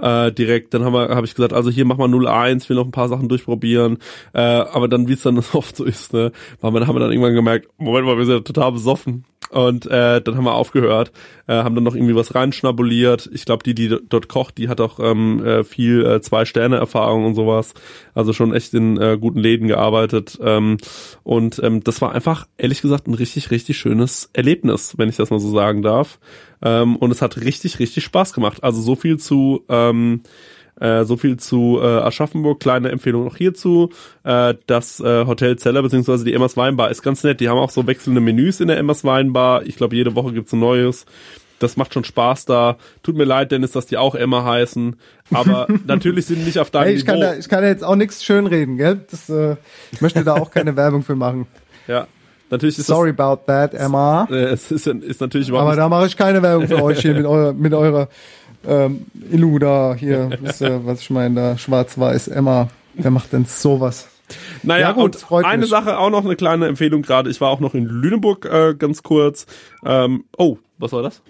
äh, 0.00 0.32
direkt. 0.32 0.74
Dann 0.74 0.84
habe 0.84 1.24
ich 1.24 1.34
gesagt, 1.34 1.52
also 1.52 1.70
hier 1.70 1.84
mach 1.84 1.96
mal 1.96 2.08
01, 2.08 2.64
ich 2.64 2.70
will 2.70 2.76
noch 2.76 2.86
ein 2.86 2.92
paar 2.92 3.08
Sachen 3.08 3.28
durchprobieren. 3.28 3.98
Äh, 4.32 4.40
aber 4.40 4.88
dann, 4.88 5.08
wie 5.08 5.14
es 5.14 5.22
dann 5.22 5.38
oft 5.52 5.76
so 5.76 5.84
ist, 5.84 6.12
ne, 6.12 6.32
haben 6.62 6.74
wir 6.74 6.80
dann 6.80 7.12
irgendwann 7.12 7.34
gemerkt, 7.34 7.68
Moment 7.78 8.06
mal, 8.06 8.18
wir 8.18 8.26
sind 8.26 8.34
ja 8.34 8.40
total 8.40 8.72
besoffen. 8.72 9.24
Und 9.50 9.86
äh, 9.86 10.20
dann 10.20 10.36
haben 10.36 10.44
wir 10.44 10.54
aufgehört, 10.54 11.10
äh, 11.48 11.54
haben 11.54 11.74
dann 11.74 11.82
noch 11.82 11.96
irgendwie 11.96 12.14
was 12.14 12.36
reinschnabuliert. 12.36 13.28
Ich 13.32 13.44
glaube, 13.44 13.64
die, 13.64 13.74
die 13.74 13.88
dort 14.08 14.28
kocht, 14.28 14.58
die 14.58 14.68
hat 14.68 14.80
auch 14.80 15.00
ähm, 15.00 15.44
äh, 15.44 15.64
viel 15.64 16.06
äh, 16.06 16.20
Zwei-Sterne-Erfahrung 16.20 17.24
und 17.24 17.34
sowas. 17.34 17.74
Also 18.14 18.32
schon 18.32 18.54
echt 18.54 18.72
in 18.74 18.96
äh, 18.96 19.18
guten 19.20 19.40
Läden 19.40 19.66
gearbeitet. 19.66 20.38
Ähm, 20.40 20.76
und 21.24 21.60
ähm, 21.64 21.82
das 21.82 22.00
war 22.00 22.12
einfach, 22.12 22.46
ehrlich 22.58 22.80
gesagt, 22.80 23.08
ein 23.08 23.14
richtig, 23.14 23.50
richtig 23.50 23.76
schönes 23.76 24.30
Erlebnis, 24.32 24.94
wenn 24.98 25.08
ich 25.08 25.16
das 25.16 25.30
mal 25.30 25.40
so 25.40 25.50
sagen 25.50 25.82
darf. 25.82 26.20
Ähm, 26.62 26.96
und 26.96 27.10
es 27.10 27.22
hat 27.22 27.38
richtig, 27.38 27.78
richtig 27.78 28.04
Spaß 28.04 28.32
gemacht. 28.32 28.62
Also 28.62 28.80
so 28.80 28.96
viel 28.96 29.18
zu 29.18 29.64
ähm, 29.68 30.22
äh, 30.80 31.04
so 31.04 31.16
viel 31.16 31.36
zu 31.36 31.78
äh, 31.80 31.86
Aschaffenburg, 31.86 32.58
kleine 32.58 32.90
Empfehlung 32.90 33.24
noch 33.24 33.36
hierzu. 33.36 33.90
Äh, 34.24 34.54
das 34.66 34.98
äh, 35.00 35.26
Hotel 35.26 35.56
Zeller 35.56 35.82
beziehungsweise 35.82 36.24
die 36.24 36.32
Emmers 36.32 36.56
Weinbar 36.56 36.90
ist 36.90 37.02
ganz 37.02 37.22
nett. 37.22 37.40
Die 37.40 37.48
haben 37.48 37.58
auch 37.58 37.70
so 37.70 37.86
wechselnde 37.86 38.20
Menüs 38.20 38.60
in 38.60 38.68
der 38.68 38.78
Emmers 38.78 39.04
Weinbar. 39.04 39.66
Ich 39.66 39.76
glaube, 39.76 39.94
jede 39.94 40.14
Woche 40.14 40.32
gibt's 40.32 40.52
ein 40.52 40.60
neues. 40.60 41.04
Das 41.58 41.76
macht 41.76 41.92
schon 41.92 42.04
Spaß 42.04 42.46
da. 42.46 42.78
Tut 43.02 43.16
mir 43.16 43.24
leid, 43.24 43.52
Dennis, 43.52 43.72
dass 43.72 43.84
die 43.84 43.98
auch 43.98 44.14
Emma 44.14 44.44
heißen. 44.44 44.96
Aber 45.30 45.68
natürlich 45.86 46.24
sind 46.24 46.38
die 46.38 46.44
nicht 46.44 46.58
auf 46.58 46.70
deinem 46.70 46.84
Hey, 46.84 46.94
ich, 46.94 47.04
kann 47.04 47.18
Niveau. 47.18 47.32
da, 47.32 47.36
ich 47.36 47.48
kann 47.50 47.62
da 47.62 47.68
jetzt 47.68 47.84
auch 47.84 47.96
nichts 47.96 48.24
schönreden, 48.24 48.78
gell? 48.78 49.04
Das, 49.10 49.28
äh, 49.28 49.56
ich 49.92 50.00
möchte 50.00 50.24
da 50.24 50.34
auch 50.36 50.50
keine 50.50 50.74
Werbung 50.76 51.02
für 51.02 51.14
machen. 51.16 51.46
ja, 51.86 52.06
natürlich 52.50 52.78
ist 52.78 52.86
Sorry 52.86 53.10
about 53.10 53.42
that, 53.46 53.74
Emma. 53.74 54.26
das, 54.28 54.38
äh, 54.38 54.44
es 54.52 54.70
ist, 54.70 54.86
ist 54.86 55.20
natürlich 55.20 55.48
überhaupt 55.48 55.68
Aber 55.68 55.76
da 55.76 55.88
mache 55.88 56.06
ich 56.06 56.16
keine 56.16 56.42
Werbung 56.42 56.66
für 56.66 56.82
euch 56.82 57.00
hier 57.00 57.14
mit 57.14 57.26
eurer, 57.26 57.52
mit 57.52 57.72
eurer 57.74 58.08
ähm, 58.66 59.06
Illu 59.30 59.58
da 59.58 59.94
hier, 59.94 60.30
wisst 60.40 60.60
ihr, 60.60 60.84
was 60.84 61.00
ich 61.00 61.10
meine, 61.10 61.34
da 61.34 61.58
schwarz-weiß 61.58 62.28
Emma. 62.28 62.68
Wer 62.94 63.10
macht 63.10 63.32
denn 63.32 63.44
sowas? 63.44 64.08
Naja, 64.62 64.88
Ja, 64.88 64.92
gut, 64.92 65.24
und 65.28 65.44
eine 65.44 65.62
mich. 65.62 65.70
Sache 65.70 65.98
auch 65.98 66.10
noch 66.10 66.24
eine 66.24 66.36
kleine 66.36 66.66
Empfehlung 66.66 67.02
gerade. 67.02 67.30
Ich 67.30 67.40
war 67.40 67.50
auch 67.50 67.60
noch 67.60 67.74
in 67.74 67.86
Lüneburg 67.86 68.44
äh, 68.44 68.74
ganz 68.74 69.02
kurz. 69.02 69.46
Ähm, 69.84 70.24
oh, 70.36 70.58
was 70.78 70.92
war 70.92 71.02
das? 71.02 71.22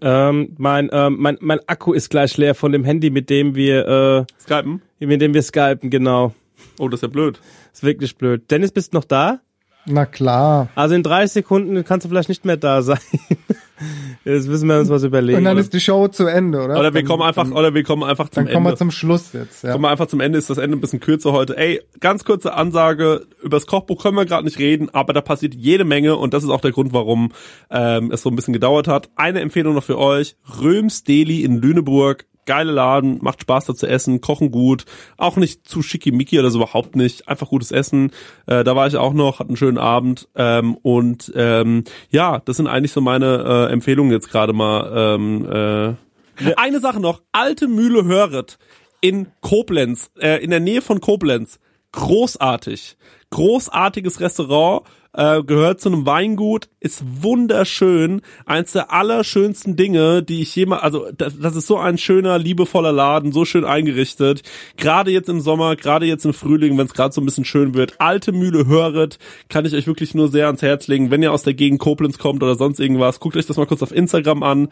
Ähm, 0.00 0.54
mein, 0.58 0.90
ähm, 0.92 1.16
mein, 1.18 1.38
mein 1.40 1.60
Akku 1.66 1.92
ist 1.92 2.10
gleich 2.10 2.36
leer 2.36 2.54
von 2.54 2.72
dem 2.72 2.84
Handy, 2.84 3.10
mit 3.10 3.30
dem 3.30 3.54
wir 3.54 4.26
äh, 4.28 4.40
Skypen? 4.42 4.82
Mit 4.98 5.20
dem 5.20 5.34
wir 5.34 5.42
skypen, 5.42 5.90
genau. 5.90 6.34
Oh, 6.78 6.88
das 6.88 6.98
ist 6.98 7.02
ja 7.02 7.08
blöd. 7.08 7.40
Ist 7.72 7.82
wirklich 7.82 8.16
blöd. 8.16 8.50
Dennis, 8.50 8.72
bist 8.72 8.92
du 8.92 8.98
noch 8.98 9.04
da? 9.04 9.40
Na 9.88 10.04
klar. 10.06 10.68
Also 10.74 10.94
in 10.94 11.02
30 11.02 11.32
Sekunden 11.32 11.84
kannst 11.84 12.04
du 12.04 12.08
vielleicht 12.08 12.28
nicht 12.28 12.44
mehr 12.44 12.56
da 12.56 12.82
sein. 12.82 12.98
Jetzt 14.24 14.48
müssen 14.48 14.68
wir 14.68 14.78
uns 14.80 14.88
was 14.88 15.04
überlegen. 15.04 15.38
Und 15.38 15.44
dann 15.44 15.58
ist 15.58 15.72
die 15.74 15.80
Show 15.80 16.08
zu 16.08 16.26
Ende, 16.26 16.58
oder? 16.64 16.78
Oder 16.80 16.94
wir 16.94 17.02
Dann- 17.02 17.04
kommen 17.04 17.22
einfach, 17.22 17.44
dann, 17.44 17.52
oder 17.52 17.74
wir 17.74 17.84
kommen 17.84 18.02
einfach 18.04 18.30
zum 18.30 18.44
dann 18.46 18.52
kommen 18.54 18.64
wir 18.66 18.70
Ende. 18.70 18.78
zum 18.78 18.90
Schluss 18.90 19.32
jetzt. 19.34 19.62
Ja. 19.62 19.72
Kommen 19.72 19.84
wir 19.84 19.90
einfach 19.90 20.06
zum 20.06 20.20
Ende, 20.20 20.38
ist 20.38 20.48
das 20.48 20.56
Ende 20.58 20.76
ein 20.78 20.80
bisschen 20.80 21.00
kürzer 21.00 21.32
heute. 21.32 21.56
Ey, 21.58 21.82
ganz 22.00 22.24
kurze 22.24 22.54
Ansage, 22.54 23.26
übers 23.42 23.66
Kochbuch 23.66 24.02
können 24.02 24.16
wir 24.16 24.24
gerade 24.24 24.44
nicht 24.44 24.58
reden, 24.58 24.88
aber 24.92 25.12
da 25.12 25.20
passiert 25.20 25.54
jede 25.54 25.84
Menge 25.84 26.16
und 26.16 26.32
das 26.32 26.42
ist 26.42 26.48
auch 26.50 26.62
der 26.62 26.72
Grund, 26.72 26.94
warum 26.94 27.32
ähm, 27.70 28.10
es 28.10 28.22
so 28.22 28.30
ein 28.30 28.36
bisschen 28.36 28.54
gedauert 28.54 28.88
hat. 28.88 29.10
Eine 29.14 29.40
Empfehlung 29.40 29.74
noch 29.74 29.84
für 29.84 29.98
euch, 29.98 30.36
Röms 30.60 31.04
Deli 31.04 31.44
in 31.44 31.60
Lüneburg. 31.60 32.24
Geile 32.46 32.72
Laden, 32.72 33.18
macht 33.20 33.42
Spaß 33.42 33.66
da 33.66 33.74
zu 33.74 33.86
essen, 33.86 34.20
kochen 34.20 34.50
gut, 34.50 34.84
auch 35.16 35.36
nicht 35.36 35.68
zu 35.68 35.82
schickimicki 35.82 36.38
oder 36.38 36.50
so 36.50 36.58
überhaupt 36.58 36.96
nicht, 36.96 37.28
einfach 37.28 37.48
gutes 37.48 37.72
Essen. 37.72 38.12
Äh, 38.46 38.64
da 38.64 38.74
war 38.74 38.86
ich 38.86 38.96
auch 38.96 39.12
noch, 39.12 39.40
hatte 39.40 39.50
einen 39.50 39.56
schönen 39.56 39.78
Abend 39.78 40.28
ähm, 40.34 40.76
und 40.76 41.32
ähm, 41.34 41.84
ja, 42.10 42.40
das 42.44 42.56
sind 42.56 42.66
eigentlich 42.68 42.92
so 42.92 43.00
meine 43.00 43.68
äh, 43.68 43.72
Empfehlungen 43.72 44.12
jetzt 44.12 44.30
gerade 44.30 44.52
mal. 44.52 44.90
Ähm, 44.94 45.96
äh, 46.44 46.52
Eine 46.56 46.80
Sache 46.80 47.00
noch, 47.00 47.22
alte 47.32 47.68
Mühle 47.68 48.04
Höret 48.04 48.58
in 49.00 49.26
Koblenz, 49.40 50.10
äh, 50.20 50.42
in 50.42 50.50
der 50.50 50.60
Nähe 50.60 50.82
von 50.82 51.00
Koblenz. 51.00 51.58
großartig. 51.92 52.96
Großartiges 53.30 54.20
Restaurant, 54.20 54.86
äh, 55.16 55.42
gehört 55.42 55.80
zu 55.80 55.88
einem 55.88 56.06
Weingut, 56.06 56.68
ist 56.78 57.02
wunderschön. 57.22 58.20
Eins 58.44 58.72
der 58.72 58.92
allerschönsten 58.92 59.74
Dinge, 59.74 60.22
die 60.22 60.42
ich 60.42 60.54
jemals, 60.54 60.82
also 60.82 61.08
das, 61.16 61.38
das 61.40 61.56
ist 61.56 61.66
so 61.66 61.78
ein 61.78 61.98
schöner, 61.98 62.38
liebevoller 62.38 62.92
Laden, 62.92 63.32
so 63.32 63.44
schön 63.44 63.64
eingerichtet. 63.64 64.42
Gerade 64.76 65.10
jetzt 65.10 65.28
im 65.28 65.40
Sommer, 65.40 65.74
gerade 65.74 66.06
jetzt 66.06 66.26
im 66.26 66.34
Frühling, 66.34 66.76
wenn 66.78 66.86
es 66.86 66.94
gerade 66.94 67.14
so 67.14 67.20
ein 67.20 67.24
bisschen 67.24 67.46
schön 67.46 67.74
wird. 67.74 68.00
Alte 68.00 68.32
Mühle 68.32 68.66
Höret, 68.66 69.18
kann 69.48 69.64
ich 69.64 69.74
euch 69.74 69.86
wirklich 69.86 70.14
nur 70.14 70.28
sehr 70.28 70.46
ans 70.46 70.62
Herz 70.62 70.86
legen. 70.86 71.10
Wenn 71.10 71.22
ihr 71.22 71.32
aus 71.32 71.42
der 71.42 71.54
Gegend 71.54 71.80
Koblenz 71.80 72.18
kommt 72.18 72.42
oder 72.42 72.54
sonst 72.54 72.78
irgendwas, 72.78 73.18
guckt 73.18 73.36
euch 73.36 73.46
das 73.46 73.56
mal 73.56 73.66
kurz 73.66 73.82
auf 73.82 73.92
Instagram 73.92 74.42
an 74.42 74.68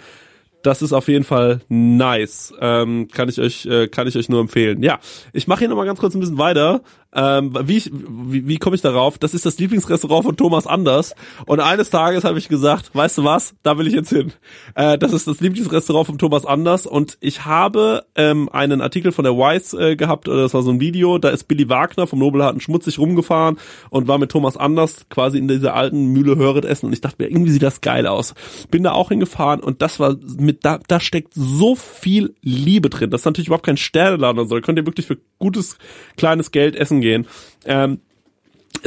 das 0.64 0.80
ist 0.82 0.92
auf 0.92 1.08
jeden 1.08 1.24
Fall 1.24 1.60
nice. 1.68 2.52
Ähm, 2.58 3.08
kann 3.12 3.28
ich 3.28 3.38
euch, 3.38 3.66
äh, 3.66 3.86
kann 3.86 4.08
ich 4.08 4.16
euch 4.16 4.28
nur 4.28 4.40
empfehlen. 4.40 4.82
Ja, 4.82 4.98
ich 5.32 5.46
mache 5.46 5.60
hier 5.60 5.68
nochmal 5.68 5.86
ganz 5.86 6.00
kurz 6.00 6.14
ein 6.14 6.20
bisschen 6.20 6.38
weiter. 6.38 6.82
Ähm, 7.14 7.54
wie, 7.64 7.82
wie, 7.92 8.48
wie 8.48 8.58
komme 8.58 8.76
ich 8.76 8.82
darauf? 8.82 9.18
Das 9.18 9.34
ist 9.34 9.46
das 9.46 9.58
Lieblingsrestaurant 9.58 10.24
von 10.24 10.36
Thomas 10.36 10.66
Anders. 10.66 11.14
Und 11.46 11.60
eines 11.60 11.90
Tages 11.90 12.24
habe 12.24 12.38
ich 12.38 12.48
gesagt, 12.48 12.94
weißt 12.94 13.18
du 13.18 13.24
was, 13.24 13.54
da 13.62 13.78
will 13.78 13.86
ich 13.86 13.94
jetzt 13.94 14.10
hin. 14.10 14.32
Äh, 14.74 14.98
das 14.98 15.12
ist 15.12 15.28
das 15.28 15.40
Lieblingsrestaurant 15.40 16.06
von 16.06 16.18
Thomas 16.18 16.44
Anders. 16.44 16.86
Und 16.86 17.16
ich 17.20 17.44
habe 17.44 18.04
ähm, 18.16 18.48
einen 18.52 18.80
Artikel 18.80 19.12
von 19.12 19.24
der 19.24 19.34
Wise 19.34 19.78
äh, 19.78 19.96
gehabt, 19.96 20.28
oder 20.28 20.42
das 20.42 20.54
war 20.54 20.62
so 20.62 20.70
ein 20.70 20.80
Video, 20.80 21.18
da 21.18 21.28
ist 21.28 21.44
Billy 21.44 21.68
Wagner 21.68 22.06
vom 22.06 22.18
Nobelharten 22.18 22.60
schmutzig 22.60 22.98
rumgefahren 22.98 23.58
und 23.90 24.08
war 24.08 24.18
mit 24.18 24.30
Thomas 24.30 24.56
Anders 24.56 25.06
quasi 25.08 25.38
in 25.38 25.48
dieser 25.48 25.74
alten 25.74 26.06
Mühle 26.06 26.36
Höret 26.36 26.64
essen. 26.64 26.86
Und 26.86 26.92
ich 26.92 27.00
dachte 27.00 27.22
mir, 27.22 27.30
irgendwie 27.30 27.52
sieht 27.52 27.62
das 27.62 27.80
geil 27.80 28.06
aus. 28.06 28.34
Bin 28.70 28.82
da 28.82 28.92
auch 28.92 29.10
hingefahren 29.10 29.60
und 29.60 29.82
das 29.82 30.00
war 30.00 30.16
mit, 30.38 30.64
da, 30.64 30.80
da 30.88 30.98
steckt 30.98 31.32
so 31.34 31.76
viel 31.76 32.34
Liebe 32.42 32.90
drin. 32.90 33.10
Das 33.10 33.20
ist 33.20 33.26
natürlich 33.26 33.48
überhaupt 33.48 33.66
kein 33.66 33.76
Sterneladen 33.76 34.40
oder 34.40 34.48
so. 34.48 34.56
Da 34.56 34.60
könnt 34.60 34.78
ihr 34.78 34.86
wirklich 34.86 35.06
für 35.06 35.18
gutes, 35.38 35.78
kleines 36.16 36.50
Geld 36.50 36.74
essen 36.74 37.03
gehen. 37.04 37.26
Ähm, 37.66 38.00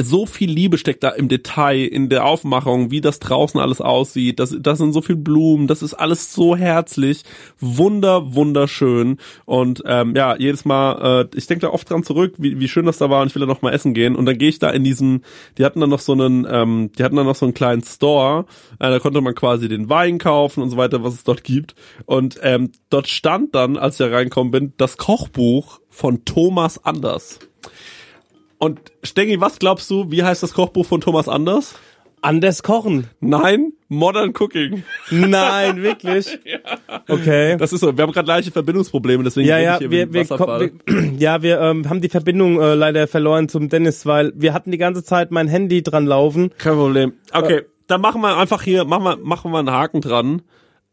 so 0.00 0.26
viel 0.26 0.50
Liebe 0.50 0.78
steckt 0.78 1.02
da 1.02 1.10
im 1.10 1.28
Detail, 1.28 1.84
in 1.84 2.08
der 2.08 2.24
Aufmachung, 2.24 2.90
wie 2.90 3.00
das 3.00 3.18
draußen 3.18 3.58
alles 3.58 3.80
aussieht. 3.80 4.38
Das, 4.38 4.54
das 4.58 4.78
sind 4.78 4.92
so 4.92 5.02
viel 5.02 5.16
Blumen, 5.16 5.66
das 5.66 5.82
ist 5.82 5.94
alles 5.94 6.32
so 6.32 6.56
herzlich, 6.56 7.22
wunder, 7.58 8.34
wunderschön. 8.34 9.18
Und 9.44 9.82
ähm, 9.86 10.14
ja, 10.14 10.36
jedes 10.36 10.64
Mal, 10.64 11.26
äh, 11.32 11.36
ich 11.36 11.46
denke 11.46 11.62
da 11.62 11.72
oft 11.72 11.90
dran 11.90 12.04
zurück, 12.04 12.34
wie, 12.38 12.60
wie 12.60 12.68
schön 12.68 12.86
das 12.86 12.98
da 12.98 13.10
war 13.10 13.22
und 13.22 13.28
ich 13.28 13.34
will 13.34 13.40
da 13.40 13.46
noch 13.46 13.62
mal 13.62 13.72
essen 13.72 13.92
gehen. 13.92 14.14
Und 14.14 14.26
dann 14.26 14.38
gehe 14.38 14.48
ich 14.48 14.60
da 14.60 14.70
in 14.70 14.84
diesen, 14.84 15.24
die 15.58 15.64
hatten 15.64 15.80
dann 15.80 15.90
noch 15.90 16.00
so 16.00 16.12
einen, 16.12 16.46
ähm, 16.48 16.90
die 16.96 17.02
hatten 17.02 17.16
dann 17.16 17.26
noch 17.26 17.36
so 17.36 17.46
einen 17.46 17.54
kleinen 17.54 17.82
Store, 17.82 18.46
äh, 18.78 18.90
da 18.90 18.98
konnte 19.00 19.20
man 19.20 19.34
quasi 19.34 19.68
den 19.68 19.88
Wein 19.88 20.18
kaufen 20.18 20.62
und 20.62 20.70
so 20.70 20.76
weiter, 20.76 21.02
was 21.02 21.14
es 21.14 21.24
dort 21.24 21.42
gibt. 21.42 21.74
Und 22.06 22.38
ähm, 22.42 22.70
dort 22.88 23.08
stand 23.08 23.54
dann, 23.54 23.76
als 23.76 23.98
ich 23.98 24.06
da 24.06 24.14
reinkommen 24.14 24.52
bin, 24.52 24.74
das 24.76 24.96
Kochbuch 24.96 25.80
von 25.88 26.24
Thomas 26.24 26.84
Anders. 26.84 27.40
Und 28.58 28.80
Stengi, 29.02 29.40
was 29.40 29.58
glaubst 29.58 29.90
du, 29.90 30.10
wie 30.10 30.22
heißt 30.22 30.42
das 30.42 30.52
Kochbuch 30.52 30.84
von 30.84 31.00
Thomas 31.00 31.28
Anders? 31.28 31.76
Anders 32.20 32.64
kochen. 32.64 33.06
Nein, 33.20 33.72
Modern 33.88 34.32
Cooking. 34.36 34.82
Nein, 35.10 35.82
wirklich? 35.82 36.38
ja. 36.44 36.58
Okay. 37.08 37.56
Das 37.56 37.72
ist 37.72 37.80
so. 37.80 37.96
Wir 37.96 38.02
haben 38.02 38.12
gerade 38.12 38.26
leichte 38.26 38.50
Verbindungsprobleme, 38.50 39.22
deswegen 39.22 39.46
ja, 39.46 39.58
ja, 39.58 39.74
ich 39.74 39.78
hier 39.78 39.90
wir, 39.90 40.12
wir, 40.12 40.28
wir, 40.28 41.12
ja, 41.18 41.42
wir 41.42 41.60
ähm, 41.60 41.88
haben 41.88 42.00
die 42.00 42.08
Verbindung 42.08 42.60
äh, 42.60 42.74
leider 42.74 43.06
verloren 43.06 43.48
zum 43.48 43.68
Dennis, 43.68 44.04
weil 44.04 44.32
wir 44.34 44.52
hatten 44.52 44.72
die 44.72 44.78
ganze 44.78 45.04
Zeit 45.04 45.30
mein 45.30 45.46
Handy 45.46 45.82
dran 45.82 46.06
laufen. 46.06 46.50
Kein 46.58 46.74
Problem. 46.74 47.12
Okay, 47.32 47.62
dann 47.86 48.00
machen 48.00 48.20
wir 48.20 48.36
einfach 48.36 48.62
hier, 48.62 48.84
machen 48.84 49.04
wir, 49.04 49.16
machen 49.18 49.52
wir 49.52 49.58
einen 49.58 49.70
Haken 49.70 50.00
dran. 50.00 50.42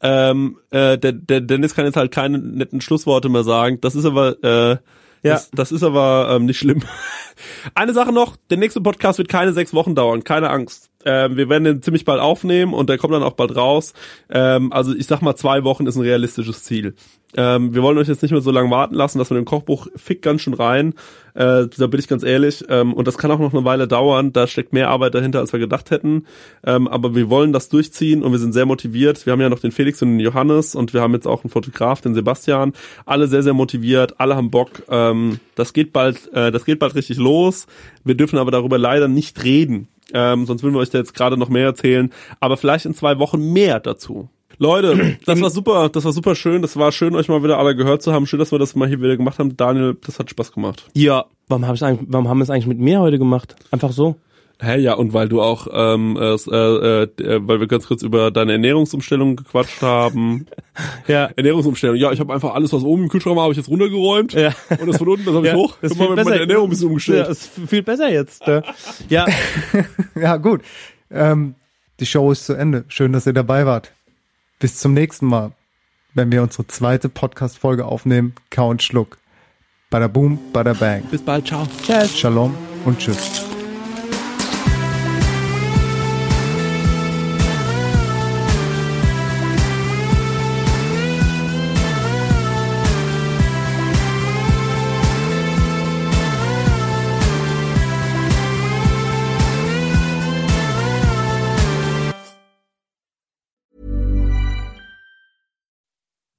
Ähm, 0.01 0.57
äh, 0.69 0.97
der, 0.99 1.13
der 1.13 1.41
Dennis 1.41 1.73
kann 1.73 1.85
jetzt 1.85 1.97
halt 1.97 2.11
keine 2.11 2.37
netten 2.37 2.81
Schlussworte 2.81 3.29
mehr 3.29 3.43
sagen. 3.43 3.79
Das 3.81 3.95
ist 3.95 4.05
aber, 4.05 4.43
äh, 4.43 4.77
Ja. 5.25 5.33
das, 5.33 5.51
das 5.51 5.71
ist 5.71 5.83
aber 5.83 6.29
ähm, 6.31 6.45
nicht 6.45 6.59
schlimm. 6.59 6.83
Eine 7.75 7.93
Sache 7.93 8.13
noch, 8.13 8.37
der 8.49 8.57
nächste 8.57 8.81
Podcast 8.81 9.17
wird 9.17 9.27
keine 9.27 9.53
sechs 9.53 9.73
Wochen 9.73 9.95
dauern, 9.95 10.23
keine 10.23 10.49
Angst. 10.49 10.89
Ähm, 11.03 11.35
wir 11.35 11.49
werden 11.49 11.63
den 11.63 11.81
ziemlich 11.81 12.05
bald 12.05 12.21
aufnehmen 12.21 12.73
und 12.73 12.89
der 12.89 12.97
kommt 12.97 13.13
dann 13.13 13.23
auch 13.23 13.33
bald 13.33 13.55
raus. 13.55 13.93
Ähm, 14.29 14.71
also 14.71 14.95
ich 14.95 15.07
sag 15.07 15.21
mal, 15.21 15.35
zwei 15.35 15.63
Wochen 15.63 15.85
ist 15.87 15.95
ein 15.95 16.01
realistisches 16.01 16.63
Ziel. 16.63 16.95
Ähm, 17.35 17.73
wir 17.73 17.83
wollen 17.83 17.97
euch 17.97 18.07
jetzt 18.07 18.21
nicht 18.21 18.31
mehr 18.31 18.41
so 18.41 18.51
lange 18.51 18.69
warten 18.69 18.95
lassen, 18.95 19.19
dass 19.19 19.29
wir 19.29 19.35
den 19.35 19.45
Kochbuch 19.45 19.87
fick 19.95 20.21
ganz 20.21 20.41
schön 20.41 20.53
rein. 20.53 20.93
Äh, 21.33 21.67
da 21.77 21.87
bin 21.87 21.99
ich 21.99 22.07
ganz 22.07 22.23
ehrlich. 22.23 22.63
Ähm, 22.69 22.93
und 22.93 23.07
das 23.07 23.17
kann 23.17 23.29
auch 23.31 23.39
noch 23.39 23.53
eine 23.53 23.65
Weile 23.65 23.87
dauern. 23.87 24.31
Da 24.31 24.47
steckt 24.47 24.73
mehr 24.73 24.89
Arbeit 24.89 25.15
dahinter, 25.15 25.39
als 25.39 25.51
wir 25.51 25.59
gedacht 25.59 25.91
hätten. 25.91 26.25
Ähm, 26.65 26.87
aber 26.87 27.13
wir 27.13 27.29
wollen 27.29 27.51
das 27.51 27.69
durchziehen 27.69 28.23
und 28.23 28.31
wir 28.31 28.39
sind 28.39 28.53
sehr 28.53 28.65
motiviert. 28.65 29.25
Wir 29.25 29.33
haben 29.33 29.41
ja 29.41 29.49
noch 29.49 29.59
den 29.59 29.71
Felix 29.71 30.01
und 30.01 30.11
den 30.11 30.19
Johannes 30.19 30.75
und 30.75 30.93
wir 30.93 31.01
haben 31.01 31.13
jetzt 31.13 31.27
auch 31.27 31.43
einen 31.43 31.51
Fotograf, 31.51 32.01
den 32.01 32.13
Sebastian. 32.13 32.73
Alle 33.05 33.27
sehr, 33.27 33.43
sehr 33.43 33.53
motiviert. 33.53 34.19
Alle 34.19 34.35
haben 34.35 34.49
Bock. 34.49 34.83
Ähm, 34.89 35.39
das 35.55 35.73
geht 35.73 35.91
bald, 35.91 36.31
äh, 36.33 36.51
das 36.51 36.63
geht 36.65 36.79
bald 36.79 36.95
richtig 36.95 37.17
los. 37.17 37.67
Wir 38.03 38.15
dürfen 38.15 38.39
aber 38.39 38.51
darüber 38.51 38.77
leider 38.77 39.07
nicht 39.07 39.43
reden. 39.43 39.89
Ähm, 40.13 40.45
sonst 40.45 40.63
würden 40.63 40.75
wir 40.75 40.79
euch 40.79 40.91
da 40.91 40.99
jetzt 40.99 41.13
gerade 41.13 41.35
noch 41.35 41.49
mehr 41.49 41.65
erzählen. 41.65 42.11
Aber 42.39 42.55
vielleicht 42.55 42.85
in 42.85 42.93
zwei 42.93 43.19
Wochen 43.19 43.51
mehr 43.51 43.79
dazu. 43.79 44.29
Leute, 44.57 45.17
das 45.25 45.41
war 45.41 45.49
super, 45.49 45.89
das 45.89 46.05
war 46.05 46.11
super 46.11 46.35
schön. 46.35 46.61
Das 46.61 46.77
war 46.77 46.91
schön, 46.91 47.15
euch 47.15 47.27
mal 47.27 47.43
wieder 47.43 47.57
alle 47.57 47.75
gehört 47.75 48.01
zu 48.01 48.13
haben. 48.13 48.25
Schön, 48.25 48.39
dass 48.39 48.51
wir 48.51 48.59
das 48.59 48.75
mal 48.75 48.87
hier 48.87 49.01
wieder 49.01 49.17
gemacht 49.17 49.39
haben. 49.39 49.57
Daniel, 49.57 49.97
das 50.05 50.19
hat 50.19 50.29
Spaß 50.29 50.51
gemacht. 50.51 50.89
Ja. 50.93 51.25
Warum, 51.47 51.67
hab 51.67 51.75
ich 51.75 51.83
eigentlich, 51.83 52.07
warum 52.09 52.27
haben 52.27 52.39
wir 52.39 52.43
es 52.43 52.49
eigentlich 52.49 52.67
mit 52.67 52.79
mir 52.79 52.99
heute 53.01 53.19
gemacht? 53.19 53.55
Einfach 53.71 53.91
so? 53.91 54.15
Hä, 54.61 54.79
ja, 54.79 54.93
und 54.93 55.13
weil 55.13 55.27
du 55.27 55.41
auch, 55.41 55.67
ähm, 55.71 56.17
äh, 56.17 56.33
äh, 56.33 57.03
äh, 57.03 57.39
weil 57.45 57.59
wir 57.59 57.67
ganz 57.67 57.87
kurz 57.87 58.03
über 58.03 58.31
deine 58.31 58.53
Ernährungsumstellung 58.53 59.35
gequatscht 59.35 59.81
haben. 59.81 60.45
ja. 61.07 61.25
Ernährungsumstellung. 61.35 61.97
Ja, 61.97 62.13
ich 62.13 62.21
habe 62.21 62.33
einfach 62.33 62.53
alles, 62.53 62.71
was 62.71 62.83
oben 62.83 63.03
im 63.03 63.09
Kühlschrank 63.09 63.35
war, 63.35 63.43
habe 63.43 63.51
ich 63.51 63.57
jetzt 63.57 63.69
runtergeräumt. 63.69 64.33
Ja. 64.33 64.53
Und 64.79 64.87
das 64.87 64.97
von 64.97 65.09
unten, 65.09 65.25
das 65.25 65.35
habe 65.35 65.47
ich 65.47 65.51
Ja, 65.51 65.59
hoch. 65.59 65.77
das 65.81 65.91
ist 65.91 65.97
viel 65.97 66.15
besser. 66.15 66.39
Ernährung 66.39 66.67
ein 66.67 66.69
bisschen 66.69 66.87
umgestellt. 66.87 67.25
Ja, 67.25 67.31
ist 67.31 67.51
viel 67.67 67.83
besser 67.83 68.09
jetzt. 68.09 68.47
ne? 68.47 68.63
Ja. 69.09 69.25
ja, 70.15 70.37
gut. 70.37 70.61
Ähm, 71.11 71.55
die 71.99 72.05
Show 72.05 72.31
ist 72.31 72.45
zu 72.45 72.53
Ende. 72.53 72.85
Schön, 72.87 73.11
dass 73.11 73.27
ihr 73.27 73.33
dabei 73.33 73.65
wart. 73.65 73.91
Bis 74.65 74.79
zum 74.79 74.95
nächsten 74.95 75.27
Mal, 75.27 75.51
wenn 76.15 76.31
wir 76.31 76.41
unsere 76.41 76.65
zweite 76.65 77.07
Podcast-Folge 77.07 77.85
aufnehmen. 77.85 78.33
Kau 78.49 78.71
und 78.71 78.81
Schluck. 78.81 79.19
Bada 79.91 80.07
boom, 80.07 80.39
bada 80.53 80.73
bang. 80.73 81.03
Bis 81.11 81.21
bald, 81.21 81.45
ciao. 81.45 81.67
Tschüss. 81.83 82.17
Shalom 82.17 82.55
und 82.83 82.97
tschüss. 82.97 83.45